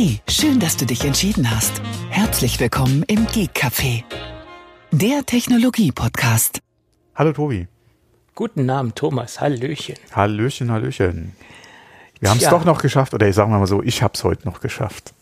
Hey, 0.00 0.20
schön, 0.28 0.60
dass 0.60 0.76
du 0.76 0.86
dich 0.86 1.04
entschieden 1.04 1.50
hast. 1.50 1.82
Herzlich 2.08 2.60
willkommen 2.60 3.02
im 3.08 3.26
Geek 3.26 3.50
Café, 3.50 4.04
der 4.92 5.26
Technologie-Podcast. 5.26 6.60
Hallo 7.16 7.32
Tobi. 7.32 7.66
Guten 8.36 8.70
Abend, 8.70 8.94
Thomas. 8.94 9.40
Hallöchen. 9.40 9.96
Hallöchen, 10.12 10.70
Hallöchen. 10.70 11.32
Wir 12.20 12.30
haben 12.30 12.38
es 12.38 12.48
doch 12.48 12.64
noch 12.64 12.80
geschafft, 12.80 13.12
oder 13.12 13.26
ich 13.26 13.34
sage 13.34 13.50
mal 13.50 13.66
so, 13.66 13.82
ich 13.82 14.00
habe 14.04 14.12
es 14.14 14.22
heute 14.22 14.46
noch 14.46 14.60
geschafft. 14.60 15.14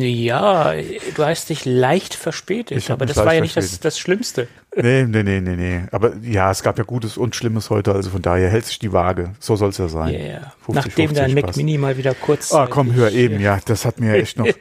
Ja, 0.00 0.72
du 1.14 1.24
hast 1.24 1.50
dich 1.50 1.64
leicht 1.64 2.14
verspätet, 2.14 2.90
aber 2.90 3.06
das 3.06 3.16
war 3.16 3.34
ja 3.34 3.40
nicht 3.40 3.56
das, 3.56 3.78
das 3.80 3.98
Schlimmste. 3.98 4.48
Nee, 4.74 5.04
nee, 5.04 5.22
nee, 5.22 5.40
nee, 5.40 5.56
nee. 5.56 5.82
Aber 5.92 6.14
ja, 6.22 6.50
es 6.50 6.62
gab 6.62 6.78
ja 6.78 6.84
Gutes 6.84 7.16
und 7.16 7.36
Schlimmes 7.36 7.70
heute, 7.70 7.92
also 7.92 8.10
von 8.10 8.22
daher 8.22 8.50
hält 8.50 8.66
sich 8.66 8.78
die 8.78 8.92
Waage. 8.92 9.32
So 9.38 9.56
soll 9.56 9.70
es 9.70 9.78
ja 9.78 9.88
sein. 9.88 10.14
Ja. 10.14 10.52
50, 10.64 10.74
Nachdem 10.74 11.14
dein 11.14 11.30
50 11.30 11.34
Mac 11.34 11.44
passt. 11.46 11.56
Mini 11.56 11.78
mal 11.78 11.96
wieder 11.96 12.14
kurz. 12.14 12.52
Ah, 12.52 12.66
komm, 12.68 12.92
hör 12.94 13.10
eben, 13.12 13.40
ja, 13.40 13.58
das 13.64 13.84
hat 13.84 14.00
mir 14.00 14.14
echt 14.14 14.38
noch. 14.38 14.46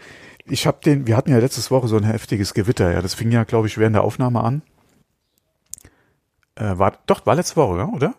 Ich 0.48 0.68
habe 0.68 0.78
den, 0.86 1.08
wir 1.08 1.18
hatten 1.18 1.32
ja 1.32 1.40
letztes 1.40 1.72
Woche 1.72 1.88
so 1.88 1.98
ein 1.98 2.04
heftiges 2.04 2.54
Gewitter, 2.54 2.92
ja, 2.92 3.02
das 3.02 3.16
fing 3.16 3.32
ja, 3.32 3.45
glaube 3.45 3.66
ich, 3.66 3.80
während 3.80 3.95
der 3.95 4.04
Aufnahme 4.04 4.44
an. 4.44 4.62
Äh, 6.54 6.78
war, 6.78 7.00
doch, 7.08 7.26
war 7.26 7.34
letzte 7.34 7.56
Woche, 7.56 7.84
oder? 7.88 8.14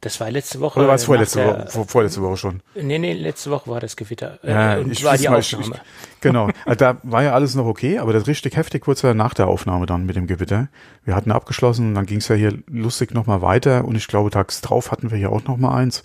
Das 0.00 0.20
war 0.20 0.30
letzte 0.30 0.60
Woche. 0.60 0.78
Oder 0.78 0.88
war 0.88 0.94
es 0.94 1.04
vorletzte 1.04 1.44
Woche, 1.44 1.66
vor, 1.70 1.88
vorletzte 1.88 2.22
Woche 2.22 2.36
schon? 2.36 2.60
Nee, 2.76 3.00
nee, 3.00 3.14
letzte 3.14 3.50
Woche 3.50 3.68
war 3.68 3.80
das 3.80 3.96
Gewitter. 3.96 4.38
Äh, 4.44 4.50
Ja, 4.52 4.78
und 4.78 4.92
ich 4.92 5.02
war 5.02 5.16
die 5.18 5.28
mal, 5.28 5.38
Aufnahme. 5.38 5.74
Ich, 5.74 6.20
genau. 6.20 6.50
Also 6.64 6.78
da 6.78 6.98
war 7.02 7.24
ja 7.24 7.32
alles 7.32 7.56
noch 7.56 7.66
okay, 7.66 7.98
aber 7.98 8.12
das 8.12 8.28
richtig 8.28 8.56
heftig 8.56 8.86
wurde 8.86 8.94
es 8.94 9.02
ja 9.02 9.12
nach 9.12 9.34
der 9.34 9.48
Aufnahme 9.48 9.86
dann 9.86 10.06
mit 10.06 10.14
dem 10.14 10.28
Gewitter. 10.28 10.68
Wir 11.04 11.16
hatten 11.16 11.32
abgeschlossen 11.32 11.88
und 11.88 11.94
dann 11.96 12.06
ging 12.06 12.18
es 12.18 12.28
ja 12.28 12.36
hier 12.36 12.56
lustig 12.68 13.12
nochmal 13.12 13.42
weiter 13.42 13.84
und 13.84 13.96
ich 13.96 14.06
glaube, 14.06 14.30
tags 14.30 14.60
drauf 14.60 14.92
hatten 14.92 15.10
wir 15.10 15.18
hier 15.18 15.32
auch 15.32 15.42
nochmal 15.44 15.82
eins. 15.82 16.04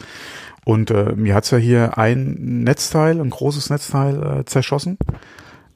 Und 0.66 0.90
äh, 0.90 1.14
mir 1.16 1.36
hat's 1.36 1.52
ja 1.52 1.60
hier 1.60 1.96
ein 1.96 2.64
Netzteil, 2.64 3.20
ein 3.20 3.30
großes 3.30 3.70
Netzteil 3.70 4.40
äh, 4.40 4.46
zerschossen. 4.46 4.98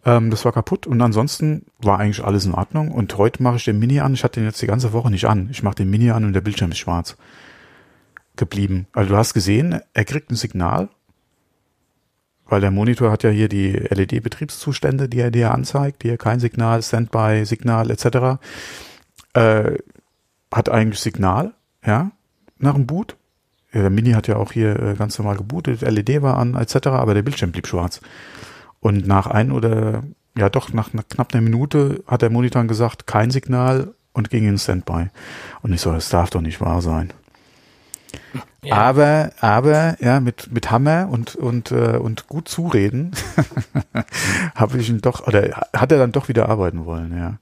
Ähm, 0.05 0.31
das 0.31 0.43
war 0.43 0.53
kaputt 0.53 0.87
und 0.87 0.99
ansonsten 1.03 1.67
war 1.77 1.99
eigentlich 1.99 2.23
alles 2.25 2.45
in 2.45 2.55
Ordnung. 2.55 2.89
Und 2.91 3.15
heute 3.15 3.43
mache 3.43 3.57
ich 3.57 3.65
den 3.65 3.77
Mini 3.77 3.99
an. 3.99 4.15
Ich 4.15 4.23
hatte 4.23 4.39
den 4.39 4.47
jetzt 4.47 4.61
die 4.61 4.67
ganze 4.67 4.91
Woche 4.91 5.11
nicht 5.11 5.25
an. 5.25 5.49
Ich 5.51 5.61
mache 5.61 5.75
den 5.75 5.89
Mini 5.91 6.09
an 6.09 6.23
und 6.23 6.33
der 6.33 6.41
Bildschirm 6.41 6.71
ist 6.71 6.79
schwarz 6.79 7.15
geblieben. 8.37 8.87
Also 8.93 9.11
du 9.11 9.17
hast 9.17 9.33
gesehen, 9.33 9.81
er 9.93 10.05
kriegt 10.05 10.31
ein 10.31 10.35
Signal, 10.35 10.89
weil 12.45 12.61
der 12.61 12.71
Monitor 12.71 13.11
hat 13.11 13.23
ja 13.23 13.29
hier 13.29 13.49
die 13.49 13.71
LED-Betriebszustände, 13.71 15.09
die 15.09 15.19
er 15.19 15.31
dir 15.31 15.51
anzeigt, 15.53 16.03
hier 16.03 16.17
kein 16.17 16.39
Signal, 16.39 16.81
Standby, 16.81 17.43
Signal 17.45 17.91
etc. 17.91 18.39
Äh, 19.33 19.77
hat 20.53 20.69
eigentlich 20.69 20.99
Signal, 20.99 21.53
ja, 21.85 22.11
nach 22.57 22.75
dem 22.75 22.87
Boot. 22.87 23.17
Ja, 23.73 23.81
der 23.81 23.89
Mini 23.89 24.11
hat 24.11 24.27
ja 24.27 24.37
auch 24.37 24.53
hier 24.53 24.79
äh, 24.79 24.93
ganz 24.95 25.17
normal 25.19 25.37
gebootet, 25.37 25.81
LED 25.81 26.21
war 26.21 26.37
an 26.37 26.55
etc., 26.55 26.87
aber 26.87 27.13
der 27.13 27.21
Bildschirm 27.21 27.51
blieb 27.51 27.67
schwarz. 27.67 27.99
Und 28.79 29.07
nach 29.07 29.27
ein 29.27 29.51
oder 29.51 30.03
ja 30.37 30.49
doch 30.49 30.71
nach, 30.71 30.89
knapp 31.09 31.33
einer 31.33 31.41
Minute 31.41 32.03
hat 32.07 32.21
der 32.21 32.29
Monitor 32.29 32.63
gesagt, 32.65 33.07
kein 33.07 33.31
Signal 33.31 33.93
und 34.13 34.29
ging 34.29 34.47
in 34.47 34.57
Standby. 34.57 35.07
Und 35.61 35.73
ich 35.73 35.81
so, 35.81 35.91
das 35.91 36.09
darf 36.09 36.29
doch 36.29 36.41
nicht 36.41 36.61
wahr 36.61 36.81
sein. 36.81 37.11
Ja. 38.63 38.75
Aber, 38.75 39.31
aber, 39.39 39.95
ja, 40.01 40.19
mit, 40.19 40.51
mit 40.51 40.71
Hammer 40.71 41.07
und, 41.09 41.35
und, 41.35 41.71
äh, 41.71 41.97
und 41.97 42.27
gut 42.27 42.49
zureden 42.49 43.11
habe 44.55 44.77
ich 44.77 44.89
ihn 44.89 44.99
doch, 44.99 45.25
oder 45.25 45.67
hat 45.73 45.91
er 45.91 45.97
dann 45.97 46.11
doch 46.11 46.27
wieder 46.27 46.49
arbeiten 46.49 46.85
wollen, 46.85 47.17
ja. 47.17 47.37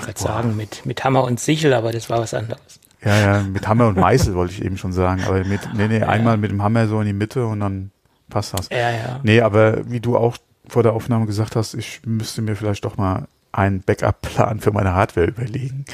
Ich 0.00 0.06
würde 0.06 0.20
sagen, 0.20 0.56
mit, 0.56 0.84
mit 0.84 1.04
Hammer 1.04 1.24
und 1.24 1.40
Sichel, 1.40 1.72
aber 1.72 1.92
das 1.92 2.10
war 2.10 2.18
was 2.18 2.34
anderes. 2.34 2.80
Ja, 3.02 3.18
ja, 3.18 3.42
mit 3.42 3.66
Hammer 3.68 3.88
und 3.88 3.96
Meißel 3.96 4.34
wollte 4.34 4.52
ich 4.52 4.62
eben 4.62 4.76
schon 4.78 4.92
sagen, 4.92 5.22
aber 5.24 5.44
mit, 5.44 5.60
nee, 5.74 5.88
nee, 5.88 6.02
einmal 6.02 6.36
mit 6.36 6.50
dem 6.50 6.62
Hammer 6.62 6.86
so 6.86 7.00
in 7.00 7.06
die 7.06 7.12
Mitte 7.12 7.46
und 7.46 7.60
dann 7.60 7.90
passt 8.28 8.58
das. 8.58 8.68
Ja, 8.70 8.90
ja. 8.90 9.20
Nee, 9.22 9.40
aber 9.40 9.90
wie 9.90 10.00
du 10.00 10.16
auch 10.16 10.36
vor 10.66 10.82
der 10.82 10.92
Aufnahme 10.92 11.26
gesagt 11.26 11.56
hast, 11.56 11.74
ich 11.74 12.02
müsste 12.04 12.42
mir 12.42 12.56
vielleicht 12.56 12.84
doch 12.84 12.96
mal 12.96 13.26
einen 13.56 13.80
Backup-Plan 13.82 14.60
für 14.60 14.72
meine 14.72 14.94
Hardware 14.94 15.26
überlegen. 15.28 15.84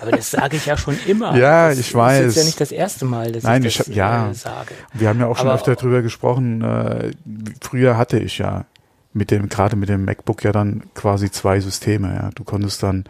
Aber 0.00 0.10
das 0.10 0.30
sage 0.32 0.56
ich 0.56 0.66
ja 0.66 0.76
schon 0.76 0.96
immer. 1.06 1.36
Ja, 1.36 1.68
das 1.68 1.78
ich 1.78 1.88
ist 1.88 1.94
weiß. 1.94 2.22
jetzt 2.24 2.36
ja 2.36 2.44
nicht 2.44 2.60
das 2.60 2.72
erste 2.72 3.04
Mal, 3.04 3.32
dass 3.32 3.44
Nein, 3.44 3.62
ich 3.62 3.68
ich 3.68 3.76
das 3.78 3.86
hab- 3.88 3.94
ja. 3.94 4.30
äh, 4.30 4.34
sage. 4.34 4.74
Wir 4.92 5.08
haben 5.08 5.20
ja 5.20 5.26
auch 5.26 5.36
schon 5.36 5.46
Aber- 5.48 5.54
öfter 5.56 5.76
drüber 5.76 6.02
gesprochen. 6.02 6.62
Äh, 6.62 7.12
früher 7.60 7.96
hatte 7.96 8.18
ich 8.18 8.38
ja 8.38 8.64
mit 9.12 9.30
dem, 9.30 9.48
gerade 9.48 9.76
mit 9.76 9.88
dem 9.88 10.04
MacBook 10.04 10.42
ja 10.42 10.50
dann 10.52 10.82
quasi 10.94 11.30
zwei 11.30 11.60
Systeme. 11.60 12.14
Ja, 12.14 12.30
du 12.34 12.42
konntest 12.44 12.82
dann 12.82 13.04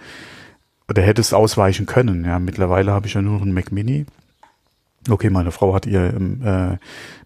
oder 0.88 1.00
hättest 1.02 1.32
ausweichen 1.32 1.86
können. 1.86 2.24
Ja, 2.26 2.38
mittlerweile 2.38 2.92
habe 2.92 3.06
ich 3.06 3.14
ja 3.14 3.22
nur 3.22 3.34
noch 3.34 3.42
einen 3.42 3.54
Mac 3.54 3.72
Mini. 3.72 4.04
Okay, 5.08 5.30
meine 5.30 5.50
Frau 5.50 5.74
hat 5.74 5.86
ihr 5.86 6.12
ähm, 6.14 6.42
äh, 6.44 6.76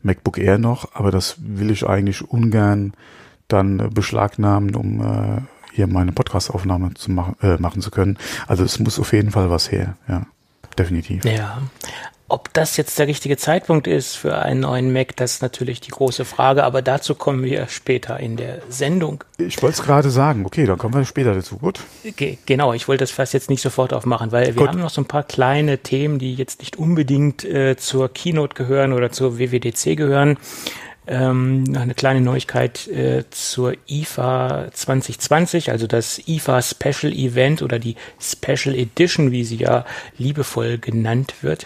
MacBook 0.03 0.39
Air 0.39 0.59
noch, 0.59 0.95
aber 0.95 1.11
das 1.11 1.37
will 1.41 1.71
ich 1.73 1.87
eigentlich 1.89 2.29
ungern 2.29 2.93
dann 3.49 3.91
beschlagnahmen, 3.93 4.75
um 4.77 5.01
äh, 5.01 5.41
hier 5.79 5.87
meine 5.87 6.11
Podcast-Aufnahme 6.11 6.95
zu 6.95 7.13
machen, 7.13 7.37
äh, 7.41 7.57
machen 7.59 7.81
zu 7.81 7.93
können. 7.93 8.19
Also 8.49 8.65
es 8.65 8.81
muss 8.81 8.99
auf 8.99 9.13
jeden 9.13 9.31
Fall 9.31 9.49
was 9.49 9.71
her. 9.71 9.95
Ja, 10.09 10.27
definitiv. 10.77 11.25
Ja. 11.25 11.59
Ob 12.31 12.53
das 12.53 12.77
jetzt 12.77 12.99
der 12.99 13.07
richtige 13.07 13.37
Zeitpunkt 13.37 13.87
ist 13.87 14.17
für 14.17 14.37
einen 14.37 14.61
neuen 14.61 14.93
Mac, 14.93 15.17
das 15.17 15.35
ist 15.35 15.43
natürlich 15.43 15.81
die 15.81 15.93
große 15.93 16.27
Frage, 16.27 16.65
aber 16.65 16.83
dazu 16.83 17.15
kommen 17.15 17.43
wir 17.45 17.69
später 17.69 18.19
in 18.19 18.37
der 18.37 18.61
Sendung. 18.69 19.25
Ich 19.39 19.63
wollte 19.63 19.81
es 19.81 19.83
gerade 19.87 20.11
sagen. 20.11 20.45
Okay, 20.45 20.67
dann 20.67 20.77
kommen 20.77 20.95
wir 20.95 21.05
später 21.07 21.33
dazu. 21.33 21.57
Gut. 21.57 21.81
Ge 22.17 22.37
genau, 22.45 22.75
ich 22.75 22.89
wollte 22.89 23.05
das 23.05 23.13
fast 23.13 23.33
jetzt 23.33 23.49
nicht 23.49 23.63
sofort 23.63 23.95
aufmachen, 23.95 24.33
weil 24.33 24.47
wir 24.49 24.55
Gut. 24.55 24.69
haben 24.69 24.81
noch 24.81 24.91
so 24.91 25.01
ein 25.01 25.07
paar 25.07 25.23
kleine 25.23 25.79
Themen, 25.79 26.19
die 26.19 26.35
jetzt 26.35 26.59
nicht 26.59 26.77
unbedingt 26.77 27.45
äh, 27.45 27.77
zur 27.77 28.13
Keynote 28.13 28.55
gehören 28.55 28.93
oder 28.93 29.11
zur 29.11 29.39
WWDC 29.39 29.97
gehören. 29.97 30.39
Ähm, 31.11 31.65
eine 31.75 31.95
kleine 31.95 32.21
Neuigkeit 32.21 32.87
äh, 32.87 33.25
zur 33.31 33.73
IFA 33.89 34.69
2020, 34.71 35.71
also 35.71 35.87
das 35.87 36.21
IFA 36.29 36.61
Special 36.61 37.13
Event 37.13 37.63
oder 37.63 37.79
die 37.79 37.97
Special 38.21 38.75
Edition, 38.75 39.31
wie 39.31 39.43
sie 39.45 39.57
ja 39.57 39.87
liebevoll 40.19 40.77
genannt 40.77 41.37
wird. 41.41 41.65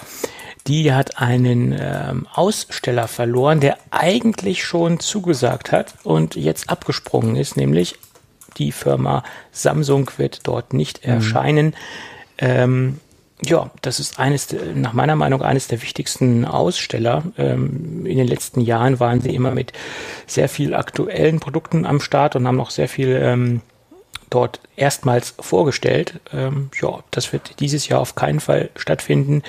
Die 0.68 0.92
hat 0.92 1.18
einen 1.18 1.76
ähm, 1.76 2.28
Aussteller 2.32 3.08
verloren, 3.08 3.58
der 3.58 3.78
eigentlich 3.90 4.62
schon 4.64 5.00
zugesagt 5.00 5.72
hat 5.72 5.96
und 6.04 6.36
jetzt 6.36 6.70
abgesprungen 6.70 7.34
ist, 7.34 7.56
nämlich 7.56 7.96
die 8.58 8.70
Firma 8.70 9.24
Samsung 9.50 10.08
wird 10.18 10.46
dort 10.46 10.72
nicht 10.72 11.04
erscheinen. 11.04 11.74
Ähm, 12.38 13.00
ja, 13.44 13.70
das 13.82 13.98
ist 13.98 14.18
eines, 14.18 14.54
nach 14.74 14.92
meiner 14.92 15.16
Meinung 15.16 15.42
eines 15.42 15.66
der 15.66 15.82
wichtigsten 15.82 16.44
Aussteller. 16.44 17.24
Ähm, 17.36 18.06
in 18.06 18.16
den 18.16 18.28
letzten 18.28 18.60
Jahren 18.60 19.00
waren 19.00 19.20
sie 19.20 19.34
immer 19.34 19.50
mit 19.50 19.72
sehr 20.26 20.48
viel 20.48 20.74
aktuellen 20.74 21.40
Produkten 21.40 21.84
am 21.84 22.00
Start 22.00 22.36
und 22.36 22.46
haben 22.46 22.56
noch 22.56 22.70
sehr 22.70 22.88
viel 22.88 23.18
ähm, 23.20 23.60
dort 24.32 24.60
erstmals 24.76 25.34
vorgestellt. 25.38 26.20
Ähm, 26.32 26.70
ja, 26.80 27.04
das 27.10 27.32
wird 27.32 27.60
dieses 27.60 27.88
Jahr 27.88 28.00
auf 28.00 28.14
keinen 28.14 28.40
Fall 28.40 28.70
stattfinden, 28.76 29.42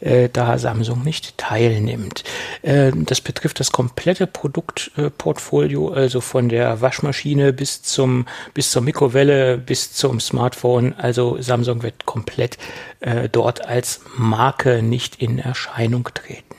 äh, 0.00 0.28
da 0.32 0.58
Samsung 0.58 1.04
nicht 1.04 1.36
teilnimmt. 1.38 2.24
Ähm, 2.62 3.04
das 3.04 3.20
betrifft 3.20 3.60
das 3.60 3.72
komplette 3.72 4.26
Produktportfolio, 4.26 5.90
also 5.90 6.20
von 6.20 6.48
der 6.48 6.80
Waschmaschine 6.80 7.52
bis 7.52 7.82
zum 7.82 8.26
bis 8.54 8.70
zur 8.70 8.82
Mikrowelle 8.82 9.58
bis 9.58 9.92
zum 9.92 10.20
Smartphone. 10.20 10.94
Also 10.94 11.40
Samsung 11.40 11.82
wird 11.82 12.06
komplett 12.06 12.58
äh, 13.00 13.28
dort 13.28 13.66
als 13.66 14.00
Marke 14.16 14.82
nicht 14.82 15.16
in 15.20 15.38
Erscheinung 15.38 16.08
treten. 16.14 16.56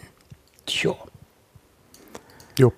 Tja. 0.66 0.96
Jo. 2.60 2.72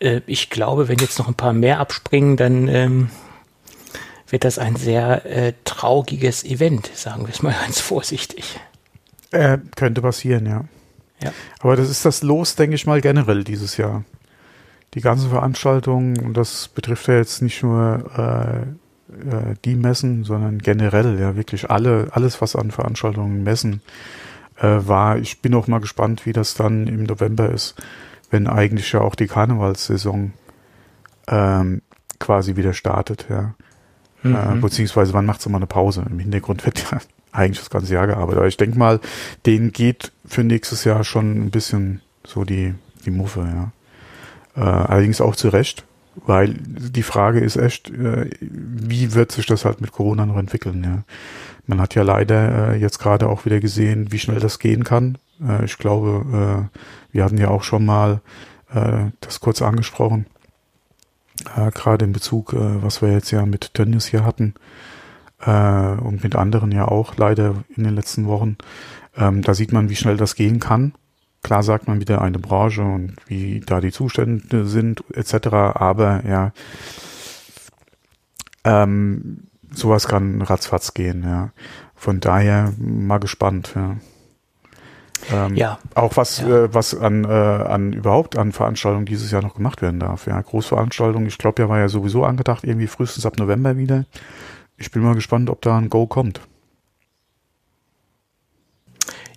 Äh, 0.00 0.22
ich 0.26 0.50
glaube, 0.50 0.88
wenn 0.88 0.98
jetzt 0.98 1.18
noch 1.18 1.28
ein 1.28 1.34
paar 1.34 1.52
mehr 1.52 1.78
abspringen, 1.78 2.36
dann 2.36 2.68
ähm, 2.68 3.10
wird 4.32 4.44
das 4.44 4.58
ein 4.58 4.76
sehr 4.76 5.26
äh, 5.26 5.52
trauriges 5.64 6.42
Event, 6.42 6.90
sagen 6.94 7.26
wir 7.26 7.28
es 7.28 7.42
mal 7.42 7.54
ganz 7.62 7.80
vorsichtig. 7.80 8.58
Äh, 9.30 9.58
könnte 9.76 10.00
passieren, 10.00 10.46
ja. 10.46 10.64
Ja. 11.22 11.32
Aber 11.60 11.76
das 11.76 11.88
ist 11.88 12.04
das 12.04 12.22
Los, 12.22 12.56
denke 12.56 12.74
ich 12.74 12.86
mal, 12.86 13.00
generell 13.00 13.44
dieses 13.44 13.76
Jahr. 13.76 14.04
Die 14.94 15.00
ganzen 15.00 15.30
Veranstaltungen, 15.30 16.18
und 16.18 16.36
das 16.36 16.68
betrifft 16.68 17.08
ja 17.08 17.16
jetzt 17.16 17.42
nicht 17.42 17.62
nur 17.62 18.10
äh, 18.16 18.62
äh, 19.28 19.54
die 19.66 19.74
Messen, 19.74 20.24
sondern 20.24 20.58
generell, 20.58 21.20
ja, 21.20 21.36
wirklich 21.36 21.70
alle, 21.70 22.08
alles, 22.12 22.40
was 22.40 22.56
an 22.56 22.70
Veranstaltungen, 22.70 23.42
Messen 23.42 23.82
äh, 24.56 24.78
war. 24.80 25.18
Ich 25.18 25.42
bin 25.42 25.54
auch 25.54 25.66
mal 25.66 25.80
gespannt, 25.80 26.24
wie 26.24 26.32
das 26.32 26.54
dann 26.54 26.86
im 26.86 27.04
November 27.04 27.50
ist, 27.50 27.74
wenn 28.30 28.46
eigentlich 28.46 28.92
ja 28.92 29.02
auch 29.02 29.14
die 29.14 29.28
Karnevalssaison 29.28 30.32
ähm, 31.28 31.82
quasi 32.18 32.56
wieder 32.56 32.72
startet, 32.72 33.26
ja. 33.28 33.54
Äh, 34.24 34.56
beziehungsweise 34.60 35.12
wann 35.12 35.26
macht 35.26 35.40
es 35.40 35.46
immer 35.46 35.56
eine 35.56 35.66
Pause? 35.66 36.04
Im 36.08 36.18
Hintergrund 36.18 36.64
wird 36.64 36.82
ja 36.90 36.98
eigentlich 37.32 37.58
das 37.58 37.70
ganze 37.70 37.94
Jahr 37.94 38.06
gearbeitet. 38.06 38.38
Aber 38.38 38.48
ich 38.48 38.56
denke 38.56 38.78
mal, 38.78 39.00
denen 39.46 39.72
geht 39.72 40.12
für 40.24 40.44
nächstes 40.44 40.84
Jahr 40.84 41.04
schon 41.04 41.46
ein 41.46 41.50
bisschen 41.50 42.00
so 42.24 42.44
die, 42.44 42.74
die 43.04 43.10
Muffe, 43.10 43.40
ja. 43.40 43.72
Äh, 44.54 44.60
allerdings 44.60 45.20
auch 45.20 45.34
zu 45.34 45.48
Recht, 45.48 45.84
weil 46.26 46.54
die 46.54 47.02
Frage 47.02 47.40
ist 47.40 47.56
echt, 47.56 47.90
äh, 47.90 48.30
wie 48.40 49.14
wird 49.14 49.32
sich 49.32 49.46
das 49.46 49.64
halt 49.64 49.80
mit 49.80 49.92
Corona 49.92 50.26
noch 50.26 50.36
entwickeln, 50.36 50.84
ja. 50.84 51.02
Man 51.66 51.80
hat 51.80 51.94
ja 51.94 52.02
leider 52.02 52.72
äh, 52.72 52.76
jetzt 52.78 52.98
gerade 52.98 53.28
auch 53.28 53.44
wieder 53.44 53.60
gesehen, 53.60 54.10
wie 54.10 54.18
schnell 54.18 54.40
das 54.40 54.58
gehen 54.58 54.84
kann. 54.84 55.18
Äh, 55.46 55.64
ich 55.64 55.78
glaube, 55.78 56.68
äh, 56.72 56.78
wir 57.12 57.24
hatten 57.24 57.38
ja 57.38 57.48
auch 57.48 57.62
schon 57.62 57.84
mal 57.84 58.20
äh, 58.74 59.10
das 59.20 59.40
kurz 59.40 59.62
angesprochen. 59.62 60.26
Äh, 61.56 61.70
Gerade 61.72 62.04
in 62.04 62.12
Bezug, 62.12 62.52
äh, 62.52 62.82
was 62.82 63.02
wir 63.02 63.12
jetzt 63.12 63.30
ja 63.30 63.46
mit 63.46 63.74
Tönnies 63.74 64.06
hier 64.06 64.24
hatten 64.24 64.54
äh, 65.40 65.50
und 65.50 66.22
mit 66.22 66.36
anderen 66.36 66.72
ja 66.72 66.86
auch 66.86 67.16
leider 67.16 67.64
in 67.76 67.84
den 67.84 67.94
letzten 67.94 68.26
Wochen. 68.26 68.56
Ähm, 69.16 69.42
da 69.42 69.54
sieht 69.54 69.72
man, 69.72 69.88
wie 69.88 69.96
schnell 69.96 70.16
das 70.16 70.34
gehen 70.34 70.60
kann. 70.60 70.94
Klar 71.42 71.62
sagt 71.62 71.88
man 71.88 72.00
wieder 72.00 72.22
eine 72.22 72.38
Branche 72.38 72.82
und 72.82 73.16
wie 73.26 73.60
da 73.60 73.80
die 73.80 73.90
Zustände 73.90 74.64
sind 74.66 75.02
etc. 75.12 75.48
Aber 75.74 76.24
ja, 76.24 76.52
ähm, 78.64 79.48
sowas 79.72 80.06
kann 80.06 80.40
ratzfatz 80.42 80.94
gehen. 80.94 81.24
Ja. 81.24 81.50
Von 81.96 82.20
daher 82.20 82.72
mal 82.78 83.18
gespannt. 83.18 83.72
Ja. 83.74 83.96
Ähm, 85.30 85.54
ja. 85.54 85.78
Auch 85.94 86.16
was, 86.16 86.40
ja. 86.40 86.64
äh, 86.64 86.74
was 86.74 86.94
an, 86.94 87.24
äh, 87.24 87.28
an 87.28 87.92
überhaupt 87.92 88.36
an 88.36 88.52
Veranstaltungen 88.52 89.06
dieses 89.06 89.30
Jahr 89.30 89.42
noch 89.42 89.54
gemacht 89.54 89.82
werden 89.82 90.00
darf. 90.00 90.26
Ja, 90.26 90.40
Großveranstaltungen, 90.40 91.26
ich 91.28 91.38
glaube, 91.38 91.62
ja 91.62 91.68
war 91.68 91.78
ja 91.78 91.88
sowieso 91.88 92.24
angedacht, 92.24 92.64
irgendwie 92.64 92.86
frühestens 92.86 93.26
ab 93.26 93.38
November 93.38 93.76
wieder. 93.76 94.04
Ich 94.76 94.90
bin 94.90 95.02
mal 95.02 95.14
gespannt, 95.14 95.50
ob 95.50 95.62
da 95.62 95.78
ein 95.78 95.90
Go 95.90 96.06
kommt. 96.06 96.40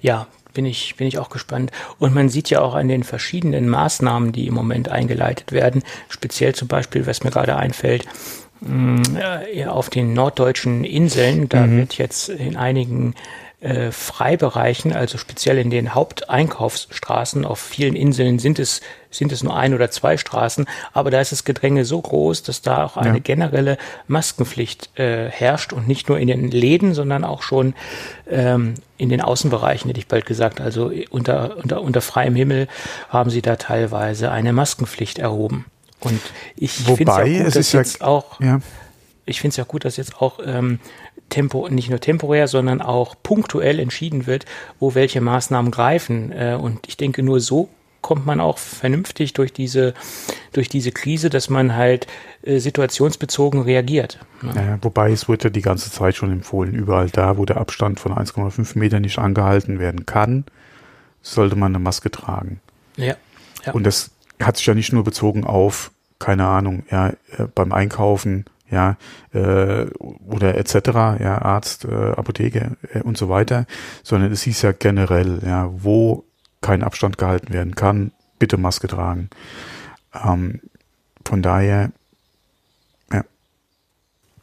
Ja, 0.02 0.28
bin 0.54 0.66
ich, 0.66 0.96
bin 0.96 1.06
ich 1.06 1.20
auch 1.20 1.30
gespannt. 1.30 1.72
Und 2.00 2.16
man 2.16 2.30
sieht 2.30 2.50
ja 2.50 2.62
auch 2.62 2.74
an 2.74 2.88
den 2.88 3.04
verschiedenen 3.04 3.70
Maßnahmen, 3.70 4.32
die 4.32 4.48
im 4.48 4.54
Moment 4.54 4.90
eingeleitet 4.90 5.52
werden, 5.52 5.84
speziell 6.10 6.56
zum 6.56 6.68
Beispiel, 6.68 7.06
was 7.06 7.24
mir 7.24 7.32
gerade 7.32 7.56
einfällt, 7.56 8.06
mm, 8.62 9.04
auf 9.68 9.90
den 9.90 10.14
norddeutschen 10.14 10.84
Inseln, 10.84 11.50
da 11.50 11.68
mhm. 11.68 11.78
wird 11.78 11.98
jetzt 11.98 12.30
in 12.30 12.56
einigen 12.56 13.14
äh, 13.66 13.92
Freibereichen, 13.92 14.94
also 14.94 15.18
speziell 15.18 15.58
in 15.58 15.72
den 15.72 15.96
Haupteinkaufsstraßen. 15.96 17.46
Auf 17.46 17.60
vielen 17.60 17.96
Inseln 17.96 18.38
sind 18.38 18.60
es, 18.60 18.82
sind 19.10 19.32
es 19.32 19.44
nur 19.44 19.58
ein 19.58 19.74
oder 19.74 19.90
zwei 19.90 20.18
Straßen, 20.18 20.68
aber 20.94 21.10
da 21.10 21.20
ist 21.20 21.32
das 21.32 21.46
Gedränge 21.46 21.84
so 21.84 22.00
groß, 22.00 22.44
dass 22.44 22.62
da 22.62 22.86
auch 22.86 22.96
eine 22.96 23.18
ja. 23.18 23.24
generelle 23.24 23.80
Maskenpflicht 24.08 25.00
äh, 25.00 25.32
herrscht 25.32 25.74
und 25.74 25.88
nicht 25.88 26.10
nur 26.10 26.20
in 26.20 26.28
den 26.28 26.52
Läden, 26.52 26.94
sondern 26.94 27.24
auch 27.24 27.42
schon 27.42 27.74
ähm, 28.30 28.76
in 28.98 29.10
den 29.10 29.22
Außenbereichen, 29.22 29.90
hätte 29.90 30.00
ich 30.00 30.08
bald 30.08 30.28
gesagt. 30.28 30.62
Also 30.62 30.92
unter, 31.10 31.58
unter, 31.58 31.82
unter 31.82 32.02
freiem 32.02 32.36
Himmel 32.36 32.68
haben 33.10 33.32
sie 33.32 33.42
da 33.42 33.56
teilweise 33.56 34.30
eine 34.30 34.54
Maskenpflicht 34.54 35.18
erhoben. 35.18 35.66
Und 36.02 36.22
ich 36.56 36.72
finde 36.72 37.12
es 37.12 37.18
ja 37.18 37.24
gut, 37.24 37.56
dass 37.56 37.72
jetzt 37.72 38.02
ja, 38.02 38.06
auch, 38.06 38.40
ja. 38.40 38.60
ich 39.26 39.42
finde 39.42 39.54
es 39.54 39.58
ja 39.58 39.64
gut, 39.64 39.86
dass 39.86 39.98
jetzt 39.98 40.22
auch 40.22 40.40
ähm, 40.46 40.80
tempo, 41.30 41.68
nicht 41.70 41.90
nur 41.90 42.00
temporär, 42.00 42.48
sondern 42.48 42.82
auch 42.82 43.16
punktuell 43.22 43.80
entschieden 43.80 44.28
wird, 44.28 44.46
wo 44.80 44.96
welche 44.96 45.22
Maßnahmen 45.22 45.72
greifen. 45.72 46.32
Äh, 46.32 46.58
und 46.60 46.88
ich 46.88 46.98
denke, 46.98 47.24
nur 47.24 47.40
so 47.40 47.70
kommt 48.06 48.28
man 48.28 48.40
auch 48.40 48.60
vernünftig 48.60 49.34
durch 49.34 49.52
diese, 49.52 49.96
durch 50.54 50.70
diese 50.70 50.92
Krise, 50.92 51.32
dass 51.32 51.50
man 51.50 51.76
halt 51.76 52.06
äh, 52.44 52.60
situationsbezogen 52.60 53.64
reagiert. 53.64 54.20
Ja, 54.44 54.78
wobei 54.84 55.12
es 55.12 55.28
wird 55.28 55.44
ja 55.44 55.50
die 55.50 55.64
ganze 55.64 55.92
Zeit 55.92 56.16
schon 56.16 56.32
empfohlen, 56.32 56.76
überall 56.76 57.10
da, 57.10 57.38
wo 57.38 57.46
der 57.46 57.58
Abstand 57.58 58.00
von 58.00 58.14
1,5 58.14 58.78
Meter 58.78 59.00
nicht 59.00 59.18
angehalten 59.18 59.80
werden 59.80 60.06
kann, 60.06 60.46
sollte 61.24 61.56
man 61.56 61.72
eine 61.72 61.84
Maske 61.84 62.12
tragen. 62.12 62.60
Ja. 62.96 63.16
ja. 63.66 63.74
Und 63.74 63.86
das 63.88 64.12
hat 64.40 64.58
sich 64.58 64.68
ja 64.68 64.76
nicht 64.76 64.94
nur 64.94 65.04
bezogen 65.04 65.44
auf, 65.44 65.90
keine 66.20 66.46
Ahnung, 66.46 66.84
ja, 66.92 67.10
äh, 67.10 67.16
beim 67.56 67.72
Einkaufen 67.72 68.46
ja, 68.70 68.98
äh, 69.34 69.86
oder 70.28 70.56
etc., 70.56 70.74
ja, 71.20 71.42
Arzt, 71.42 71.86
äh, 71.86 71.94
Apotheke 71.94 72.78
äh, 72.94 73.02
und 73.02 73.18
so 73.18 73.30
weiter, 73.30 73.66
sondern 74.04 74.32
es 74.32 74.42
hieß 74.44 74.62
ja 74.64 74.72
generell, 74.72 75.40
ja, 75.46 75.70
wo 75.72 76.26
kein 76.62 76.84
Abstand 76.84 77.18
gehalten 77.18 77.54
werden 77.54 77.76
kann, 77.76 78.12
bitte 78.40 78.58
Maske 78.58 78.88
tragen. 78.88 79.30
Ähm, 80.14 80.62
von 81.24 81.42
daher, 81.42 81.92
ja. 83.12 83.24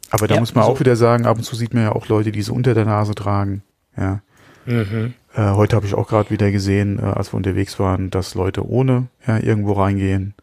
Aber 0.09 0.27
da 0.27 0.35
ja, 0.35 0.39
muss 0.39 0.55
man 0.55 0.65
so. 0.65 0.71
auch 0.71 0.79
wieder 0.79 0.95
sagen, 0.95 1.25
ab 1.25 1.37
und 1.37 1.43
zu 1.43 1.55
sieht 1.55 1.73
man 1.73 1.83
ja 1.83 1.91
auch 1.91 2.07
Leute, 2.07 2.31
die 2.31 2.41
so 2.41 2.53
unter 2.53 2.73
der 2.73 2.85
Nase 2.85 3.15
tragen, 3.15 3.63
ja. 3.97 4.21
Mhm. 4.65 5.13
Äh, 5.35 5.51
heute 5.51 5.75
habe 5.75 5.85
ich 5.85 5.93
auch 5.93 6.07
gerade 6.07 6.29
wieder 6.29 6.51
gesehen, 6.51 6.99
äh, 6.99 7.03
als 7.03 7.33
wir 7.33 7.37
unterwegs 7.37 7.79
waren, 7.79 8.09
dass 8.09 8.35
Leute 8.35 8.65
ohne 8.65 9.07
ja, 9.27 9.37
irgendwo 9.37 9.73
reingehen. 9.73 10.35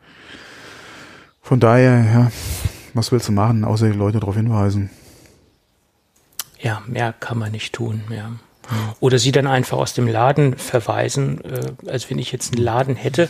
Von 1.40 1.60
daher, 1.60 2.04
ja, 2.04 2.30
was 2.94 3.12
willst 3.12 3.28
du 3.28 3.32
machen, 3.32 3.64
außer 3.64 3.90
die 3.90 3.96
Leute 3.96 4.20
darauf 4.20 4.36
hinweisen? 4.36 4.90
Ja, 6.58 6.82
mehr 6.86 7.12
kann 7.12 7.38
man 7.38 7.52
nicht 7.52 7.72
tun, 7.72 8.02
ja. 8.10 8.32
Oder 9.00 9.18
sie 9.18 9.32
dann 9.32 9.46
einfach 9.46 9.78
aus 9.78 9.94
dem 9.94 10.06
Laden 10.06 10.56
verweisen, 10.56 11.42
äh, 11.44 11.90
als 11.90 12.08
wenn 12.08 12.18
ich 12.18 12.30
jetzt 12.30 12.54
einen 12.54 12.62
Laden 12.62 12.94
hätte. 12.94 13.28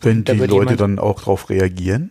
Wenn 0.00 0.24
die 0.24 0.32
Leute 0.32 0.76
dann 0.76 0.98
auch 0.98 1.20
darauf 1.20 1.50
reagieren? 1.50 2.10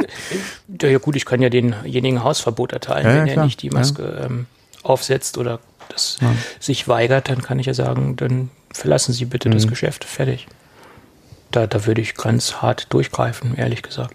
ja, 0.80 0.88
ja, 0.88 0.98
gut, 0.98 1.16
ich 1.16 1.26
kann 1.26 1.42
ja 1.42 1.50
denjenigen 1.50 2.22
Hausverbot 2.22 2.72
erteilen, 2.72 3.06
ja, 3.06 3.14
wenn 3.16 3.26
ja, 3.26 3.34
er 3.34 3.44
nicht 3.44 3.60
die 3.60 3.70
Maske 3.70 4.02
ja. 4.02 4.26
ähm, 4.26 4.46
aufsetzt 4.82 5.36
oder 5.36 5.58
das 5.88 6.18
sich 6.60 6.86
weigert, 6.88 7.28
dann 7.28 7.42
kann 7.42 7.58
ich 7.58 7.66
ja 7.66 7.74
sagen, 7.74 8.16
dann 8.16 8.50
verlassen 8.72 9.12
Sie 9.12 9.24
bitte 9.24 9.48
mhm. 9.48 9.54
das 9.54 9.66
Geschäft, 9.66 10.04
fertig. 10.04 10.46
Da, 11.50 11.66
da 11.66 11.86
würde 11.86 12.00
ich 12.00 12.14
ganz 12.14 12.56
hart 12.56 12.92
durchgreifen, 12.92 13.56
ehrlich 13.56 13.82
gesagt. 13.82 14.14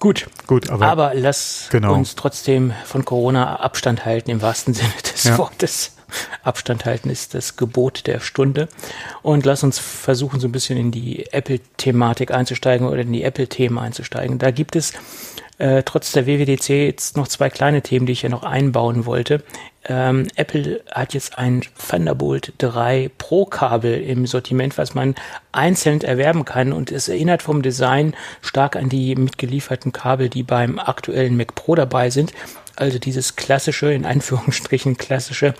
Gut, 0.00 0.28
gut, 0.46 0.70
aber, 0.70 0.86
aber 0.86 1.12
lass 1.14 1.68
genau. 1.70 1.92
uns 1.92 2.14
trotzdem 2.14 2.72
von 2.86 3.04
Corona 3.04 3.56
Abstand 3.56 4.06
halten 4.06 4.30
im 4.30 4.40
wahrsten 4.40 4.72
Sinne 4.74 4.90
des 5.04 5.24
ja. 5.24 5.38
Wortes. 5.38 5.94
Abstand 6.42 6.86
halten 6.86 7.10
ist 7.10 7.34
das 7.34 7.56
Gebot 7.56 8.06
der 8.06 8.18
Stunde. 8.20 8.68
Und 9.22 9.44
lass 9.44 9.62
uns 9.62 9.78
versuchen, 9.78 10.40
so 10.40 10.48
ein 10.48 10.52
bisschen 10.52 10.78
in 10.78 10.90
die 10.90 11.26
Apple-Thematik 11.32 12.32
einzusteigen 12.32 12.88
oder 12.88 13.02
in 13.02 13.12
die 13.12 13.22
Apple-Themen 13.22 13.78
einzusteigen. 13.78 14.38
Da 14.38 14.50
gibt 14.50 14.74
es 14.74 14.94
äh, 15.58 15.82
trotz 15.84 16.12
der 16.12 16.26
WWDC 16.26 16.70
jetzt 16.70 17.18
noch 17.18 17.28
zwei 17.28 17.50
kleine 17.50 17.82
Themen, 17.82 18.06
die 18.06 18.12
ich 18.12 18.22
ja 18.22 18.30
noch 18.30 18.42
einbauen 18.42 19.04
wollte. 19.04 19.44
Ähm, 19.86 20.26
Apple 20.36 20.82
hat 20.90 21.14
jetzt 21.14 21.38
ein 21.38 21.62
Thunderbolt 21.88 22.52
3 22.58 23.10
Pro 23.16 23.46
Kabel 23.46 24.00
im 24.02 24.26
Sortiment, 24.26 24.76
was 24.76 24.94
man 24.94 25.14
einzeln 25.52 26.02
erwerben 26.02 26.44
kann 26.44 26.72
und 26.72 26.92
es 26.92 27.08
erinnert 27.08 27.42
vom 27.42 27.62
Design 27.62 28.14
stark 28.42 28.76
an 28.76 28.90
die 28.90 29.14
mitgelieferten 29.16 29.92
Kabel, 29.92 30.28
die 30.28 30.42
beim 30.42 30.78
aktuellen 30.78 31.36
Mac 31.36 31.54
Pro 31.54 31.74
dabei 31.74 32.10
sind. 32.10 32.34
Also 32.76 32.98
dieses 32.98 33.36
klassische, 33.36 33.92
in 33.92 34.04
Anführungsstrichen 34.04 34.96
klassische, 34.96 35.54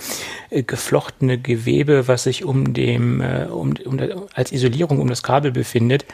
äh, 0.51 0.63
geflochtene 0.63 1.39
Gewebe, 1.39 2.07
was 2.09 2.25
sich 2.25 2.45
um 2.45 2.73
dem, 2.75 3.21
äh, 3.21 3.47
um, 3.51 3.75
um, 3.85 4.01
als 4.35 4.53
Isolierung 4.53 5.01
um 5.01 5.09
das 5.09 5.23
Kabel 5.23 5.51
befindet. 5.51 6.05